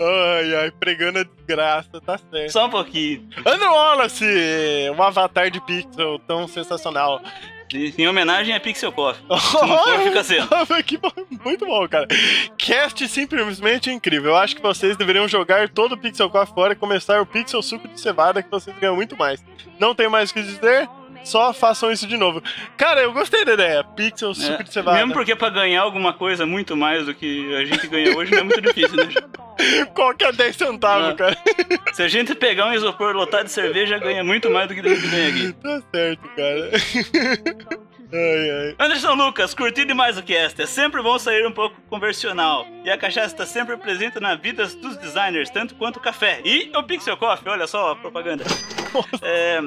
Ai, 0.00 0.54
ai, 0.56 0.70
pregando 0.72 1.20
a 1.20 1.24
desgraça, 1.24 2.00
tá 2.00 2.18
certo. 2.18 2.52
Só 2.52 2.66
um 2.66 2.70
pouquinho. 2.70 3.28
Andrew 3.44 3.70
Wallace, 3.70 4.24
um 4.96 5.02
avatar 5.02 5.50
de 5.50 5.60
pixel 5.60 6.18
tão 6.26 6.48
sensacional. 6.48 7.20
Em 7.72 8.06
homenagem 8.06 8.54
a 8.54 8.60
Pixel 8.60 8.92
Coffee. 8.92 9.24
Se 9.38 9.66
não 9.66 9.78
for, 9.78 9.98
fica 10.00 10.24
sendo. 10.24 10.48
que 10.84 10.96
bom, 10.96 11.10
muito 11.44 11.66
bom, 11.66 11.88
cara. 11.88 12.06
Cast 12.56 13.06
simplesmente 13.08 13.90
incrível. 13.90 14.30
Eu 14.30 14.36
acho 14.36 14.56
que 14.56 14.62
vocês 14.62 14.96
deveriam 14.96 15.26
jogar 15.26 15.68
todo 15.68 15.92
o 15.92 15.98
Pixel 15.98 16.30
Coffee 16.30 16.54
fora 16.54 16.72
e 16.72 16.76
começar 16.76 17.20
o 17.20 17.26
Pixel 17.26 17.62
Suco 17.62 17.88
de 17.88 18.00
Cevada, 18.00 18.42
que 18.42 18.50
vocês 18.50 18.76
ganham 18.78 18.96
muito 18.96 19.16
mais. 19.16 19.42
Não 19.78 19.94
tem 19.94 20.08
mais 20.08 20.30
o 20.30 20.34
que 20.34 20.42
dizer, 20.42 20.88
só 21.24 21.52
façam 21.52 21.90
isso 21.90 22.06
de 22.06 22.16
novo. 22.16 22.42
Cara, 22.76 23.00
eu 23.02 23.12
gostei 23.12 23.44
da 23.44 23.54
ideia. 23.54 23.82
Pixel 23.82 24.34
Suco 24.34 24.62
de 24.62 24.72
Cevada. 24.72 24.98
É, 24.98 25.00
Mesmo 25.00 25.12
porque 25.14 25.34
pra 25.34 25.48
ganhar 25.50 25.80
alguma 25.82 26.12
coisa 26.12 26.44
muito 26.46 26.76
mais 26.76 27.06
do 27.06 27.14
que 27.14 27.54
a 27.56 27.64
gente 27.64 27.86
ganha 27.88 28.16
hoje 28.16 28.30
não 28.32 28.38
é 28.38 28.42
muito 28.44 28.60
difícil, 28.60 28.96
né? 28.96 29.08
Qual 29.94 30.14
que 30.14 30.24
é 30.24 30.32
10 30.32 30.56
centavos, 30.56 31.08
Ah. 31.08 31.14
cara? 31.14 31.36
Se 31.92 32.02
a 32.02 32.08
gente 32.08 32.34
pegar 32.34 32.66
um 32.66 32.72
isopor 32.74 33.14
lotado 33.14 33.44
de 33.46 33.52
cerveja, 33.52 33.98
ganha 33.98 34.22
muito 34.24 34.50
mais 34.50 34.68
do 34.68 34.74
que 34.74 34.80
a 34.80 34.94
gente 34.94 35.06
ganha 35.08 35.28
aqui. 35.28 35.52
Tá 35.54 35.82
certo, 35.92 36.28
cara. 36.36 36.70
ai, 38.12 38.50
ai. 38.50 38.76
Anderson 38.78 39.14
Lucas, 39.14 39.54
curti 39.54 39.84
demais 39.84 40.18
o 40.18 40.22
cast. 40.22 40.60
É 40.60 40.66
sempre 40.66 41.02
bom 41.02 41.18
sair 41.18 41.46
um 41.46 41.52
pouco 41.52 41.80
conversional. 41.88 42.66
E 42.84 42.90
a 42.90 42.98
cachaça 42.98 43.28
está 43.28 43.46
sempre 43.46 43.76
presente 43.76 44.20
na 44.20 44.34
vida 44.34 44.66
dos 44.66 44.96
designers, 44.96 45.50
tanto 45.50 45.74
quanto 45.74 45.96
o 45.96 46.00
café. 46.00 46.40
E 46.44 46.70
o 46.74 46.82
Pixel 46.82 47.16
Coffee, 47.16 47.48
olha 47.48 47.66
só 47.66 47.92
a 47.92 47.96
propaganda. 47.96 48.44
É, 49.22 49.58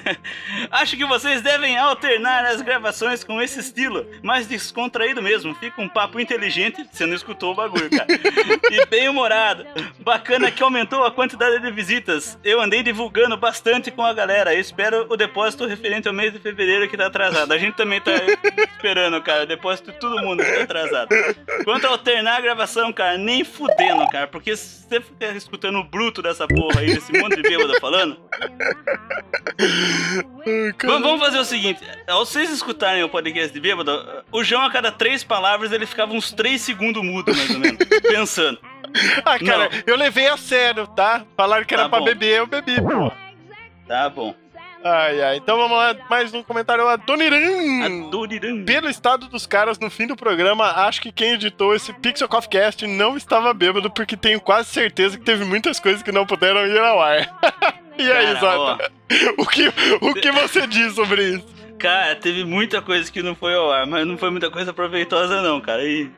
Acho 0.70 0.96
que 0.96 1.04
vocês 1.04 1.42
devem 1.42 1.76
alternar 1.76 2.44
as 2.44 2.62
gravações 2.62 3.24
com 3.24 3.40
esse 3.42 3.58
estilo, 3.60 4.06
mais 4.22 4.46
descontraído 4.46 5.20
mesmo. 5.22 5.54
Fica 5.54 5.80
um 5.80 5.88
papo 5.88 6.20
inteligente, 6.20 6.86
você 6.90 7.06
não 7.06 7.14
escutou 7.14 7.52
o 7.52 7.54
bagulho, 7.54 7.90
cara. 7.90 8.06
E 8.70 8.86
bem 8.86 9.08
humorado. 9.08 9.66
Bacana 10.00 10.50
que 10.50 10.62
aumentou 10.62 11.04
a 11.04 11.10
quantidade 11.10 11.60
de 11.60 11.70
visitas. 11.72 12.38
Eu 12.44 12.60
andei 12.60 12.82
divulgando 12.82 13.36
bastante 13.36 13.90
com 13.90 14.02
a 14.02 14.12
galera. 14.12 14.54
Eu 14.54 14.60
espero 14.60 15.06
o 15.08 15.16
depósito 15.16 15.66
referente 15.66 16.06
ao 16.06 16.14
mês 16.14 16.32
de 16.32 16.38
fevereiro 16.38 16.88
que 16.88 16.96
tá 16.96 17.06
atrasado. 17.06 17.52
A 17.52 17.58
gente 17.58 17.69
também 17.72 18.00
tá 18.00 18.12
esperando, 18.74 19.20
cara. 19.22 19.44
O 19.44 19.46
depósito 19.46 19.92
de 19.92 19.98
todo 19.98 20.20
mundo 20.22 20.42
tá 20.44 20.62
atrasado. 20.62 21.08
Quanto 21.64 21.86
a 21.86 21.90
alternar 21.90 22.36
a 22.38 22.40
gravação, 22.40 22.92
cara, 22.92 23.16
nem 23.18 23.44
fudendo, 23.44 24.06
cara. 24.08 24.26
Porque 24.26 24.56
se 24.56 24.82
você 24.88 25.00
ficar 25.00 25.34
escutando 25.36 25.78
o 25.78 25.84
bruto 25.84 26.22
dessa 26.22 26.46
porra 26.46 26.80
aí, 26.80 26.94
desse 26.94 27.12
monte 27.12 27.36
de 27.36 27.42
bêbado 27.42 27.78
falando. 27.80 28.18
Vamos, 30.84 31.02
vamos 31.02 31.20
fazer 31.20 31.38
o 31.38 31.44
seguinte: 31.44 31.80
ao 32.06 32.24
vocês 32.24 32.50
escutarem 32.50 33.02
o 33.02 33.08
podcast 33.08 33.52
de 33.52 33.60
bêbado, 33.60 34.24
o 34.32 34.42
João, 34.44 34.62
a 34.64 34.70
cada 34.70 34.90
três 34.90 35.22
palavras, 35.24 35.72
ele 35.72 35.86
ficava 35.86 36.12
uns 36.12 36.32
três 36.32 36.60
segundos 36.62 37.02
mudo, 37.02 37.34
mais 37.34 37.50
ou 37.50 37.58
menos, 37.58 37.78
pensando. 38.02 38.58
Ah, 39.24 39.38
cara, 39.38 39.68
Não. 39.70 39.82
eu 39.86 39.96
levei 39.96 40.26
a 40.28 40.36
sério, 40.36 40.86
tá? 40.88 41.24
Falaram 41.36 41.64
que 41.64 41.72
era 41.74 41.84
Tá 41.84 41.88
pra 41.90 41.98
bom. 42.00 42.04
beber, 42.06 42.38
eu 42.38 42.46
bebi, 42.46 42.80
pô. 42.80 43.12
Tá 43.86 44.08
bom. 44.08 44.34
Ai, 44.82 45.22
ai. 45.22 45.36
Então 45.36 45.58
vamos 45.58 45.76
lá, 45.76 45.94
mais 46.08 46.32
um 46.32 46.42
comentário. 46.42 46.86
Adoniran. 46.88 48.06
Adoriram. 48.06 48.64
Pelo 48.64 48.88
estado 48.88 49.28
dos 49.28 49.46
caras 49.46 49.78
no 49.78 49.90
fim 49.90 50.06
do 50.06 50.16
programa, 50.16 50.64
acho 50.86 51.02
que 51.02 51.12
quem 51.12 51.32
editou 51.32 51.74
esse 51.74 51.92
Pixel 51.92 52.28
Coffee 52.28 52.50
Cast 52.50 52.86
não 52.86 53.16
estava 53.16 53.52
bêbado, 53.52 53.90
porque 53.90 54.16
tenho 54.16 54.40
quase 54.40 54.70
certeza 54.70 55.18
que 55.18 55.24
teve 55.24 55.44
muitas 55.44 55.78
coisas 55.78 56.02
que 56.02 56.12
não 56.12 56.26
puderam 56.26 56.66
ir 56.66 56.78
ao 56.78 57.00
ar. 57.00 57.38
e 57.98 58.10
aí. 58.10 58.38
Zota? 58.38 58.90
O 59.36 59.44
que, 59.44 59.66
o 60.00 60.14
que 60.14 60.30
você 60.30 60.68
diz 60.68 60.94
sobre 60.94 61.30
isso? 61.30 61.46
Cara, 61.80 62.14
teve 62.14 62.44
muita 62.44 62.80
coisa 62.80 63.10
que 63.10 63.22
não 63.22 63.34
foi 63.34 63.54
ao 63.54 63.72
ar, 63.72 63.86
mas 63.88 64.06
não 64.06 64.16
foi 64.16 64.30
muita 64.30 64.48
coisa 64.50 64.72
proveitosa, 64.72 65.42
não, 65.42 65.60
cara. 65.60 65.82
E, 65.84 66.08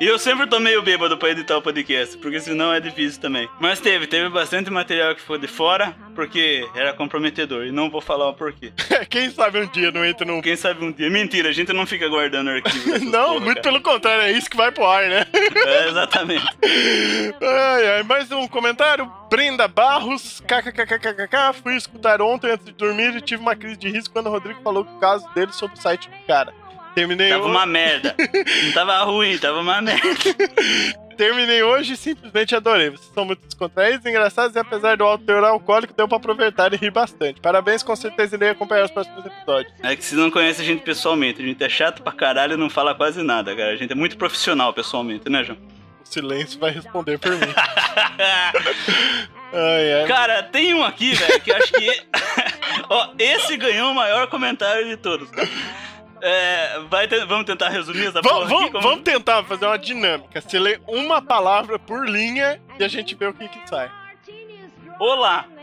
e 0.00 0.06
eu 0.06 0.18
sempre 0.18 0.46
tô 0.46 0.58
meio 0.58 0.82
bêbado 0.82 1.16
pra 1.18 1.30
editar 1.30 1.56
o 1.58 1.62
podcast, 1.62 2.16
porque 2.18 2.40
senão 2.40 2.72
é 2.72 2.80
difícil 2.80 3.20
também. 3.20 3.48
Mas 3.60 3.80
teve, 3.80 4.06
teve 4.06 4.28
bastante 4.28 4.70
material 4.70 5.14
que 5.14 5.20
foi 5.20 5.38
de 5.38 5.46
fora, 5.46 5.94
porque 6.14 6.66
era 6.74 6.92
comprometedor. 6.92 7.66
E 7.66 7.72
não 7.72 7.90
vou 7.90 8.00
falar 8.00 8.28
o 8.28 8.34
porquê. 8.34 8.72
Quem 9.10 9.30
sabe 9.30 9.60
um 9.60 9.66
dia 9.66 9.90
não 9.90 10.04
entra 10.04 10.26
num. 10.26 10.40
Quem 10.40 10.56
sabe 10.56 10.84
um 10.84 10.92
dia. 10.92 11.10
Mentira, 11.10 11.48
a 11.48 11.52
gente 11.52 11.72
não 11.72 11.86
fica 11.86 12.08
guardando 12.08 12.50
arquivo. 12.50 12.98
Não, 13.10 13.34
porra, 13.34 13.40
muito 13.40 13.62
cara. 13.62 13.62
pelo 13.62 13.80
contrário, 13.82 14.22
é 14.22 14.32
isso 14.32 14.48
que 14.48 14.56
vai 14.56 14.70
pro 14.70 14.86
ar, 14.86 15.08
né? 15.08 15.26
É, 15.32 15.88
exatamente. 15.88 16.46
Ai, 17.42 17.86
ai, 17.88 18.02
mais 18.02 18.30
um 18.30 18.46
comentário. 18.46 19.10
Brenda 19.28 19.66
Barros, 19.66 20.40
kkkkkk. 20.46 21.60
Fui 21.62 21.76
escutar 21.76 22.20
ontem 22.22 22.52
antes 22.52 22.66
de 22.66 22.72
dormir 22.72 23.14
e 23.16 23.20
tive 23.20 23.42
uma 23.42 23.56
crise 23.56 23.76
de 23.76 23.88
riso 23.88 24.10
quando 24.10 24.26
o 24.26 24.30
Rodrigo 24.30 24.60
falou 24.62 24.82
o 24.82 25.00
caso 25.00 25.28
dele 25.34 25.52
sobre 25.52 25.76
o 25.76 25.80
site 25.80 26.08
do 26.08 26.26
cara. 26.26 26.52
Terminei, 26.94 27.28
Tava 27.30 27.44
ho- 27.44 27.48
uma 27.50 27.66
merda. 27.66 28.14
Não 28.64 28.72
tava 28.72 28.98
ruim, 29.04 29.38
tava 29.38 29.60
uma 29.60 29.80
merda. 29.80 30.02
Terminei 31.16 31.62
hoje 31.62 31.92
e 31.92 31.96
simplesmente 31.96 32.56
adorei. 32.56 32.88
Vocês 32.90 33.10
são 33.14 33.24
muito 33.26 33.44
descontraídos, 33.44 34.06
engraçados 34.06 34.56
e 34.56 34.58
apesar 34.58 34.96
do 34.96 35.04
alto 35.04 35.22
teor 35.24 35.44
alcoólico, 35.44 35.92
deu 35.94 36.08
pra 36.08 36.16
aproveitar 36.16 36.72
e 36.72 36.76
rir 36.76 36.90
bastante. 36.90 37.40
Parabéns, 37.40 37.82
com 37.82 37.94
certeza 37.94 38.36
irei 38.36 38.48
acompanhar 38.50 38.86
os 38.86 38.90
próximos 38.90 39.24
episódios. 39.26 39.72
É 39.82 39.94
que 39.94 40.02
você 40.04 40.14
não 40.14 40.30
conhece 40.30 40.62
a 40.62 40.64
gente 40.64 40.82
pessoalmente. 40.82 41.42
A 41.42 41.44
gente 41.44 41.62
é 41.62 41.68
chato 41.68 42.02
pra 42.02 42.12
caralho 42.12 42.54
e 42.54 42.56
não 42.56 42.70
fala 42.70 42.94
quase 42.94 43.22
nada, 43.22 43.54
cara. 43.54 43.72
A 43.72 43.76
gente 43.76 43.92
é 43.92 43.96
muito 43.96 44.16
profissional 44.16 44.72
pessoalmente, 44.72 45.28
né, 45.28 45.44
João? 45.44 45.58
O 46.02 46.08
silêncio 46.12 46.58
vai 46.58 46.70
responder 46.70 47.18
por 47.18 47.30
mim. 47.32 47.38
Ai, 49.52 49.92
ai. 50.02 50.06
Cara, 50.06 50.42
tem 50.44 50.74
um 50.74 50.84
aqui, 50.84 51.12
velho, 51.12 51.40
que 51.40 51.50
eu 51.50 51.56
acho 51.56 51.72
que. 51.72 52.02
Ó, 52.88 53.08
esse 53.18 53.56
ganhou 53.56 53.90
o 53.90 53.94
maior 53.94 54.28
comentário 54.28 54.86
de 54.88 54.96
todos. 54.96 55.28
É, 56.22 56.78
vai 56.90 57.08
te- 57.08 57.24
Vamos 57.24 57.46
tentar 57.46 57.68
resumir 57.70 58.08
essa 58.08 58.20
Vamos, 58.20 58.30
porra 58.30 58.44
aqui? 58.44 58.54
vamos, 58.54 58.70
como- 58.72 58.82
vamos 58.88 59.04
tentar 59.04 59.42
fazer 59.44 59.66
uma 59.66 59.78
dinâmica. 59.78 60.40
Você 60.40 60.58
lê 60.58 60.78
uma 60.86 61.22
palavra 61.22 61.78
por 61.78 62.06
linha 62.08 62.60
e 62.78 62.84
a 62.84 62.88
gente 62.88 63.14
vê 63.14 63.26
o 63.26 63.34
que 63.34 63.48
que 63.48 63.68
sai. 63.68 63.90
Olá! 64.98 65.46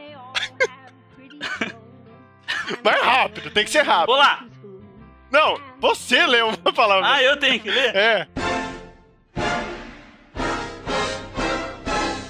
Mais 2.83 3.01
rápido, 3.01 3.51
tem 3.51 3.63
que 3.63 3.69
ser 3.71 3.83
rápido. 3.83 4.11
Olá! 4.13 4.43
Não, 5.31 5.59
você 5.79 6.25
lê 6.25 6.41
uma 6.41 6.73
palavra. 6.73 7.07
Ah, 7.07 7.21
eu 7.21 7.37
tenho 7.37 7.59
que 7.59 7.69
ler? 7.69 7.95
É. 7.95 8.27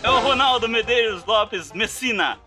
É 0.04 0.10
o 0.10 0.20
Ronaldo 0.20 0.68
Medeiros 0.68 1.24
Lopes 1.26 1.72
Messina. 1.74 2.40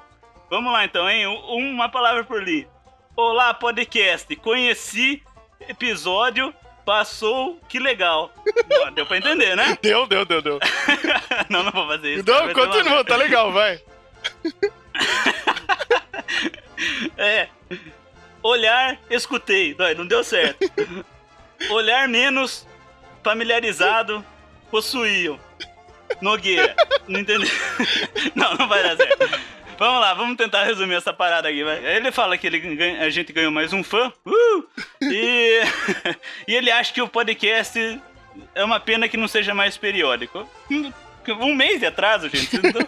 Vamos 0.51 0.73
lá 0.73 0.85
então, 0.85 1.09
hein? 1.09 1.27
Um- 1.27 1.71
Uma 1.75 1.88
palavra 1.88 2.25
por 2.25 2.43
li. 2.43 2.69
Olá, 3.16 3.55
podcast. 3.55 4.35
Conheci 4.37 5.23
episódio. 5.68 6.55
Passou, 6.85 7.61
que 7.68 7.79
legal. 7.79 8.33
Deu 8.94 9.07
pra 9.07 9.18
entender, 9.18 9.55
né? 9.55 9.79
Deu, 9.83 10.07
deu, 10.07 10.25
deu, 10.25 10.42
deu. 10.42 10.59
não, 11.49 11.62
não 11.62 11.70
vou 11.70 11.87
fazer 11.87 12.14
isso. 12.14 12.25
Não, 12.27 12.53
continua, 12.53 13.05
tá 13.05 13.16
legal, 13.16 13.53
vai. 13.53 13.81
É. 17.18 17.49
Olhar, 18.42 18.99
escutei. 19.11 19.77
Não, 19.79 19.94
não 19.96 20.07
deu 20.07 20.25
certo. 20.25 20.59
Olhar 21.68 22.09
menos 22.09 22.66
familiarizado, 23.23 24.25
possuíam. 24.70 25.38
Nogueira. 26.23 26.75
Não 27.07 27.20
entendeu? 27.20 27.51
Não, 28.35 28.55
não 28.55 28.66
vai 28.66 28.83
dar 28.83 28.96
certo. 28.96 29.40
Vamos 29.81 30.01
lá, 30.03 30.12
vamos 30.12 30.37
tentar 30.37 30.64
resumir 30.64 30.93
essa 30.97 31.11
parada 31.11 31.49
aqui, 31.49 31.64
vai. 31.64 31.83
Ele 31.97 32.12
fala 32.12 32.37
que 32.37 32.47
ele 32.47 32.59
ganha- 32.61 33.03
a 33.03 33.09
gente 33.09 33.33
ganhou 33.33 33.51
mais 33.51 33.73
um 33.73 33.83
fã. 33.83 34.12
Uh! 34.27 34.64
E, 35.03 35.61
e 36.47 36.55
ele 36.55 36.71
acha 36.71 36.93
que 36.93 37.01
o 37.01 37.09
podcast 37.09 37.99
é 38.55 38.62
uma 38.62 38.79
pena 38.79 39.09
que 39.09 39.16
não 39.16 39.27
seja 39.27 39.55
mais 39.55 39.79
periódico. 39.79 40.47
Um 41.40 41.55
mês 41.55 41.81
de 41.81 41.87
atraso, 41.87 42.29
gente. 42.29 42.49
Vocês 42.59 42.62
não 42.62 42.73
tão- 42.73 42.87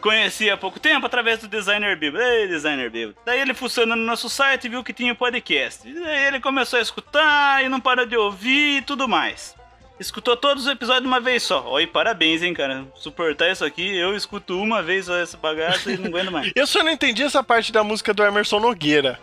Conheci 0.00 0.50
há 0.50 0.56
pouco 0.56 0.80
tempo 0.80 1.06
através 1.06 1.38
do 1.38 1.46
Designer 1.46 1.96
Bibo. 1.96 2.18
Ei, 2.18 2.48
Designer 2.48 2.90
Bibo. 2.90 3.14
Daí 3.24 3.40
ele 3.40 3.54
fuçando 3.54 3.94
no 3.94 4.02
nosso 4.04 4.28
site 4.28 4.68
viu 4.68 4.82
que 4.82 4.92
tinha 4.92 5.14
podcast. 5.14 5.88
Daí 5.88 6.24
ele 6.26 6.40
começou 6.40 6.80
a 6.80 6.82
escutar 6.82 7.64
e 7.64 7.68
não 7.68 7.80
parou 7.80 8.04
de 8.06 8.16
ouvir 8.16 8.78
e 8.78 8.82
tudo 8.82 9.06
mais. 9.06 9.54
Escutou 9.98 10.36
todos 10.36 10.64
os 10.64 10.70
episódios 10.72 11.02
de 11.02 11.08
uma 11.08 11.20
vez 11.20 11.42
só. 11.42 11.64
Oi, 11.68 11.86
parabéns, 11.86 12.42
hein, 12.42 12.52
cara. 12.52 12.84
Suportar 12.96 13.50
isso 13.50 13.64
aqui, 13.64 13.96
eu 13.96 14.16
escuto 14.16 14.60
uma 14.60 14.82
vez 14.82 15.06
só 15.06 15.16
essa 15.16 15.36
bagaça 15.36 15.92
e 15.92 15.96
não 15.96 16.06
aguento 16.06 16.32
mais. 16.32 16.50
Eu 16.56 16.66
só 16.66 16.82
não 16.82 16.90
entendi 16.90 17.22
essa 17.22 17.44
parte 17.44 17.70
da 17.70 17.84
música 17.84 18.12
do 18.12 18.24
Emerson 18.24 18.58
Nogueira. 18.58 19.20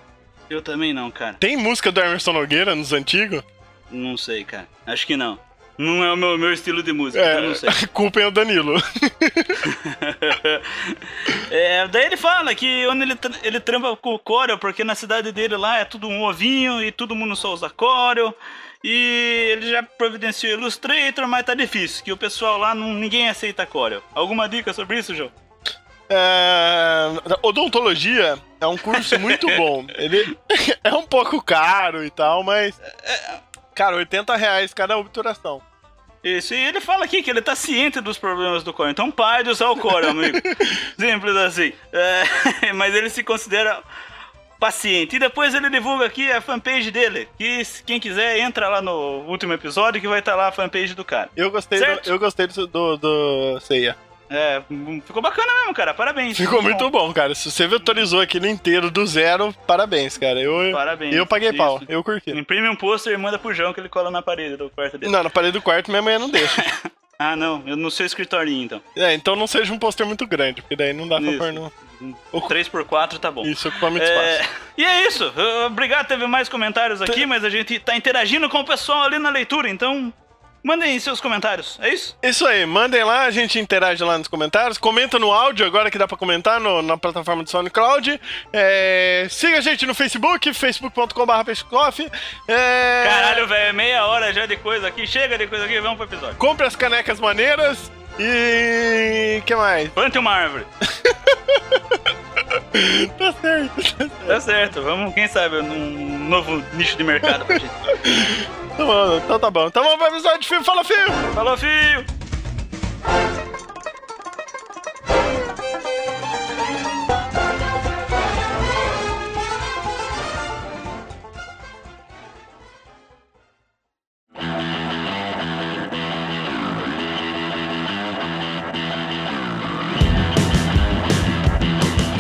Eu 0.50 0.62
também 0.62 0.94
não, 0.94 1.12
cara. 1.12 1.36
Tem 1.40 1.58
música 1.58 1.92
do 1.92 2.00
Emerson 2.00 2.32
Nogueira 2.34 2.74
nos 2.74 2.94
antigos? 2.94 3.44
Não 3.90 4.16
sei, 4.16 4.46
cara. 4.46 4.68
Acho 4.86 5.06
que 5.06 5.18
não. 5.18 5.38
Não 5.78 6.04
é 6.04 6.14
o 6.14 6.18
meu, 6.18 6.38
meu 6.38 6.54
estilo 6.54 6.84
de 6.84 6.94
música, 6.94 7.24
É, 7.24 7.38
eu 7.38 7.50
não 7.50 7.56
sei. 7.56 7.70
culpem 7.94 8.26
o 8.26 8.32
Danilo. 8.32 8.76
É, 11.50 11.86
daí 11.90 12.06
ele 12.06 12.16
fala 12.16 12.56
que 12.56 12.88
onde 12.88 13.04
ele, 13.04 13.18
ele 13.44 13.60
trampa 13.60 13.94
com 13.98 14.14
o 14.14 14.20
Corel, 14.20 14.58
porque 14.58 14.86
na 14.86 14.96
cidade 14.96 15.34
dele 15.34 15.58
lá 15.58 15.80
é 15.80 15.86
tudo 15.86 16.08
um 16.08 16.24
ovinho 16.24 16.82
e 16.82 16.94
todo 16.94 17.14
mundo 17.14 17.36
só 17.36 17.54
usa 17.54 17.70
Corel. 17.70 18.34
E 18.84 19.50
ele 19.52 19.70
já 19.70 19.84
providenciou 19.84 20.54
Illustrator, 20.54 21.28
mas 21.28 21.46
tá 21.46 21.54
difícil, 21.54 22.04
que 22.04 22.12
o 22.12 22.18
pessoal 22.18 22.58
lá 22.58 22.74
não, 22.74 22.94
ninguém 22.94 23.30
aceita 23.30 23.66
Corel. 23.66 24.02
Alguma 24.14 24.50
dica 24.50 24.74
sobre 24.74 24.98
isso, 24.98 25.14
João? 25.14 25.32
É, 26.10 27.08
odontologia 27.42 28.38
é 28.60 28.68
um 28.68 28.78
curso 28.78 29.18
muito 29.20 29.48
bom. 29.56 29.86
Ele 29.96 30.38
é 30.84 30.94
um 30.94 31.04
pouco 31.04 31.42
caro 31.42 32.04
e 32.04 32.10
tal, 32.10 32.44
mas. 32.44 32.80
Cara, 33.74 33.96
80 33.96 34.36
reais 34.36 34.74
cada 34.74 34.98
obturação. 34.98 35.62
Isso, 36.24 36.54
e 36.54 36.58
ele 36.58 36.80
fala 36.80 37.06
aqui 37.06 37.24
que 37.24 37.32
ele 37.32 37.42
tá 37.42 37.56
ciente 37.56 38.00
dos 38.00 38.18
problemas 38.18 38.64
do 38.64 38.72
Corel. 38.72 38.92
Então 38.92 39.10
pare 39.10 39.44
de 39.44 39.50
usar 39.50 39.70
o 39.70 39.78
Corel, 39.78 40.12
amigo. 40.12 40.38
Simples 41.00 41.36
assim. 41.36 41.74
É, 41.92 42.74
mas 42.74 42.94
ele 42.94 43.10
se 43.10 43.24
considera 43.24 43.82
paciente. 44.62 45.16
E 45.16 45.20
depois 45.20 45.56
ele 45.56 45.72
divulga 45.72 46.06
aqui 46.06 46.32
a 46.32 46.40
fanpage 46.40 46.92
dele. 46.92 47.28
Que 47.36 47.64
quem 47.84 48.00
quiser, 48.00 48.38
entra 48.38 48.70
lá 48.70 48.80
no 48.80 49.26
último 49.28 49.52
episódio 49.54 50.00
que 50.00 50.08
vai 50.08 50.20
estar 50.20 50.36
lá 50.36 50.50
a 50.50 50.52
fanpage 50.52 50.94
do 50.94 51.04
cara. 51.04 51.30
Eu 51.36 51.50
gostei, 51.50 51.80
do, 51.80 52.10
eu 52.10 52.20
gostei 52.20 52.46
do, 52.46 52.68
do, 52.68 52.98
do 52.98 53.60
Ceia. 53.62 53.98
É, 54.30 54.62
ficou 55.06 55.22
bacana 55.22 55.52
mesmo, 55.60 55.74
cara. 55.74 55.94
Parabéns. 55.94 56.38
Ficou 56.38 56.62
muito 56.62 56.90
bom, 56.90 57.12
cara. 57.12 57.36
Se 57.36 57.52
você 57.52 57.68
vetorizou 57.68 58.22
aquilo 58.22 58.48
inteiro 58.48 58.90
do 58.90 59.06
zero, 59.06 59.54
parabéns, 59.68 60.18
cara. 60.18 60.40
Eu, 60.40 60.72
Parabéns. 60.72 61.14
eu 61.14 61.26
paguei 61.26 61.52
pau, 61.52 61.78
Isso. 61.78 61.86
eu 61.90 62.02
curti. 62.02 62.32
Imprime 62.32 62.70
um 62.70 62.76
pôster 62.76 63.14
e 63.14 63.18
manda 63.18 63.38
pro 63.38 63.54
João 63.54 63.74
que 63.74 63.82
ele 63.82 63.90
cola 63.90 64.10
na 64.10 64.22
parede 64.22 64.56
do 64.56 64.70
quarto 64.70 64.98
dele. 64.98 65.12
Não, 65.12 65.24
na 65.24 65.30
parede 65.30 65.54
do 65.54 65.62
quarto 65.62 65.90
minha 65.92 66.02
mãe 66.02 66.18
não 66.20 66.30
deixa. 66.30 66.64
Ah, 67.24 67.36
não. 67.36 67.62
Eu 67.68 67.78
no 67.78 67.92
seu 67.92 68.04
escritorinho, 68.04 68.64
então. 68.64 68.82
é, 68.98 69.14
então 69.14 69.36
não 69.36 69.46
seja 69.46 69.72
um 69.72 69.78
pôster 69.78 70.04
muito 70.08 70.26
grande, 70.26 70.60
porque 70.64 70.76
daí 70.76 70.92
não 70.92 71.08
dá 71.08 71.22
pra 71.22 71.30
Isso. 71.30 71.38
pôr 71.38 71.54
no. 71.54 71.72
O 72.32 72.42
3x4 72.42 73.18
tá 73.20 73.30
bom. 73.32 73.44
Isso 73.46 73.68
ocupa 73.70 73.90
muito 73.90 74.04
É, 74.04 74.36
espaço. 74.40 74.50
e 74.78 74.84
é 74.86 75.08
isso. 75.08 75.34
Obrigado, 75.68 76.08
teve 76.08 76.26
mais 76.28 76.50
comentários 76.50 77.02
aqui, 77.02 77.26
mas 77.26 77.44
a 77.44 77.50
gente 77.50 77.80
tá 77.80 77.96
interagindo 77.96 78.50
com 78.50 78.60
o 78.60 78.66
pessoal 78.66 79.04
ali 79.04 79.20
na 79.20 79.30
leitura, 79.30 79.70
então 79.70 80.14
mandem 80.64 81.00
seus 81.00 81.20
comentários, 81.20 81.80
é 81.82 81.90
isso? 81.90 82.16
Isso 82.22 82.46
aí, 82.46 82.68
mandem 82.68 83.04
lá, 83.04 83.24
a 83.24 83.32
gente 83.32 83.58
interage 83.60 84.04
lá 84.04 84.16
nos 84.18 84.28
comentários. 84.28 84.78
Comenta 84.78 85.18
no 85.18 85.32
áudio 85.32 85.66
agora 85.66 85.90
que 85.90 85.98
dá 85.98 86.08
pra 86.08 86.16
comentar 86.16 86.60
no- 86.60 86.84
na 86.84 86.96
plataforma 86.98 87.44
do 87.44 87.50
SoundCloud. 87.50 88.22
É, 88.54 89.26
siga 89.30 89.58
a 89.58 89.62
gente 89.62 89.86
no 89.88 89.96
Facebook, 89.96 90.54
facebook.com.br. 90.54 91.52
É, 92.48 93.04
Caralho, 93.08 93.48
velho, 93.48 93.74
meia 93.74 94.06
hora 94.06 94.32
já 94.34 94.46
de 94.46 94.56
coisa 94.58 94.88
aqui. 94.88 95.08
Chega 95.08 95.36
de 95.38 95.48
coisa 95.48 95.66
aqui, 95.66 95.80
vamos 95.80 95.98
pro 95.98 96.06
episódio. 96.06 96.36
Compre 96.38 96.66
as 96.68 96.76
canecas 96.76 97.20
maneiras. 97.20 97.92
E. 98.20 99.42
que 99.46 99.56
mais? 99.56 99.90
Plante 99.90 100.18
uma 100.18 100.32
árvore. 100.32 100.66
Tá 103.18 103.34
certo, 103.34 103.76
tá 103.76 103.82
certo. 103.82 104.12
Tá 104.28 104.42
certo, 104.42 104.82
vamos, 104.82 105.14
quem 105.14 105.28
sabe, 105.28 105.62
num 105.62 106.18
novo 106.30 106.64
nicho 106.74 106.98
de 106.98 107.04
mercado 107.04 107.46
pra 107.46 107.58
gente. 107.58 107.72
Tá 108.78 108.86
bom, 108.86 109.18
então 109.18 109.40
tá 109.40 109.52
bom. 109.52 109.68
Então 109.68 109.84
vamos 109.84 109.98
pro 110.00 110.08
episódio 110.08 110.40
de 110.40 110.48
filme. 110.48 110.64
Fala, 110.64 110.84
filho! 110.84 111.12
Falou, 111.36 111.58
filho! 111.58 112.06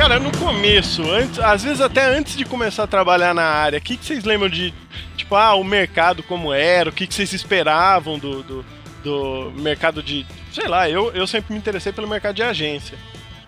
Cara, 0.02 0.20
no 0.20 0.36
começo, 0.36 1.04
antes, 1.12 1.38
às 1.38 1.64
vezes 1.64 1.80
até 1.80 2.04
antes 2.04 2.36
de 2.36 2.44
começar 2.44 2.86
a 2.86 2.88
trabalhar 2.88 3.36
na 3.36 3.44
área, 3.44 3.78
o 3.78 3.82
que, 3.82 3.96
que 3.96 4.04
vocês 4.04 4.24
lembram 4.24 4.50
de, 4.50 4.74
tipo, 5.16 5.36
ah, 5.36 5.54
o 5.54 5.64
mercado 5.64 6.24
como 6.24 6.52
era, 6.52 6.90
o 6.90 6.92
que, 6.92 7.06
que 7.06 7.14
vocês 7.14 7.32
esperavam 7.34 8.18
do, 8.18 8.42
do, 8.42 8.66
do 9.04 9.52
mercado 9.58 10.02
de. 10.02 10.26
Sei 10.52 10.68
lá, 10.68 10.90
eu, 10.90 11.12
eu 11.12 11.28
sempre 11.28 11.54
me 11.54 11.60
interessei 11.60 11.94
pelo 11.94 12.08
mercado 12.08 12.34
de 12.34 12.42
agência. 12.42 12.98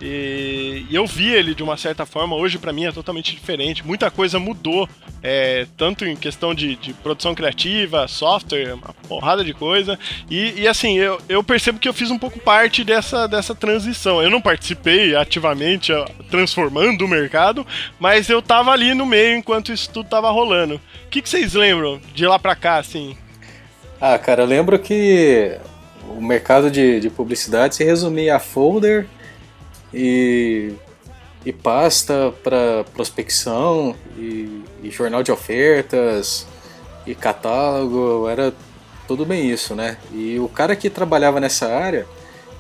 E, 0.06 0.86
e 0.89 0.96
eu 0.96 1.08
vi 1.08 1.32
ele 1.32 1.56
de 1.56 1.63
uma 1.63 1.78
certa 1.78 2.06
forma, 2.06 2.36
hoje 2.36 2.58
pra 2.58 2.74
mim 2.74 2.84
é 2.84 2.92
totalmente 2.92 3.32
diferente. 3.32 3.88
Muita 3.88 4.12
coisa 4.12 4.38
mudou, 4.38 4.88
é, 5.22 5.66
tanto 5.78 6.04
em 6.04 6.13
questão 6.13 6.54
de, 6.54 6.76
de 6.76 6.94
produção 6.94 7.34
criativa, 7.34 8.06
software, 8.06 8.74
uma 8.74 8.94
porrada 9.08 9.46
de 9.46 9.54
coisa. 9.54 9.98
E, 10.30 10.60
e, 10.60 10.68
assim, 10.68 10.98
eu, 10.98 11.22
eu 11.30 11.42
percebo 11.42 11.80
que 11.80 11.88
eu 11.88 11.94
fiz 11.94 12.12
um 12.12 12.20
pouco 12.20 12.38
parte 12.38 12.84
dessa, 12.84 13.28
dessa 13.28 13.56
transição. 13.56 14.22
Eu 14.22 14.30
não 14.30 14.42
participei 14.42 15.16
ativamente 15.16 15.94
transformando 16.30 17.06
o 17.06 17.08
mercado, 17.08 17.66
mas 17.98 18.30
eu 18.30 18.42
tava 18.42 18.72
ali 18.72 18.94
no 18.94 19.06
meio 19.06 19.38
enquanto 19.38 19.72
isso 19.72 19.89
tudo 19.89 20.10
tava 20.10 20.30
rolando. 20.30 20.82
O 21.06 21.10
que, 21.10 21.22
que 21.22 21.30
vocês 21.30 21.54
lembram 21.54 22.02
de 22.13 22.28
lá 22.28 22.38
pra 22.38 22.58
cá, 22.58 22.76
assim? 22.76 23.16
Ah, 24.02 24.20
cara, 24.20 24.44
eu 24.44 24.48
lembro 24.48 24.78
que 24.78 25.58
o 26.10 26.22
mercado 26.22 26.70
de, 26.70 27.00
de 27.00 27.10
publicidade 27.10 27.76
se 27.76 27.86
resumia 27.86 28.36
a 28.36 28.39
folder 28.39 29.08
e, 29.93 30.73
e 31.45 31.53
pasta 31.53 32.34
para 32.43 32.84
prospecção 32.93 33.95
e, 34.17 34.63
e 34.82 34.89
jornal 34.89 35.23
de 35.23 35.32
ofertas 35.32 36.47
e 37.06 37.13
catálogo, 37.13 38.27
era 38.27 38.53
tudo 39.08 39.25
bem 39.25 39.49
isso, 39.49 39.75
né? 39.75 39.97
E 40.13 40.39
o 40.39 40.47
cara 40.47 40.75
que 40.75 40.89
trabalhava 40.89 41.39
nessa 41.39 41.67
área, 41.67 42.08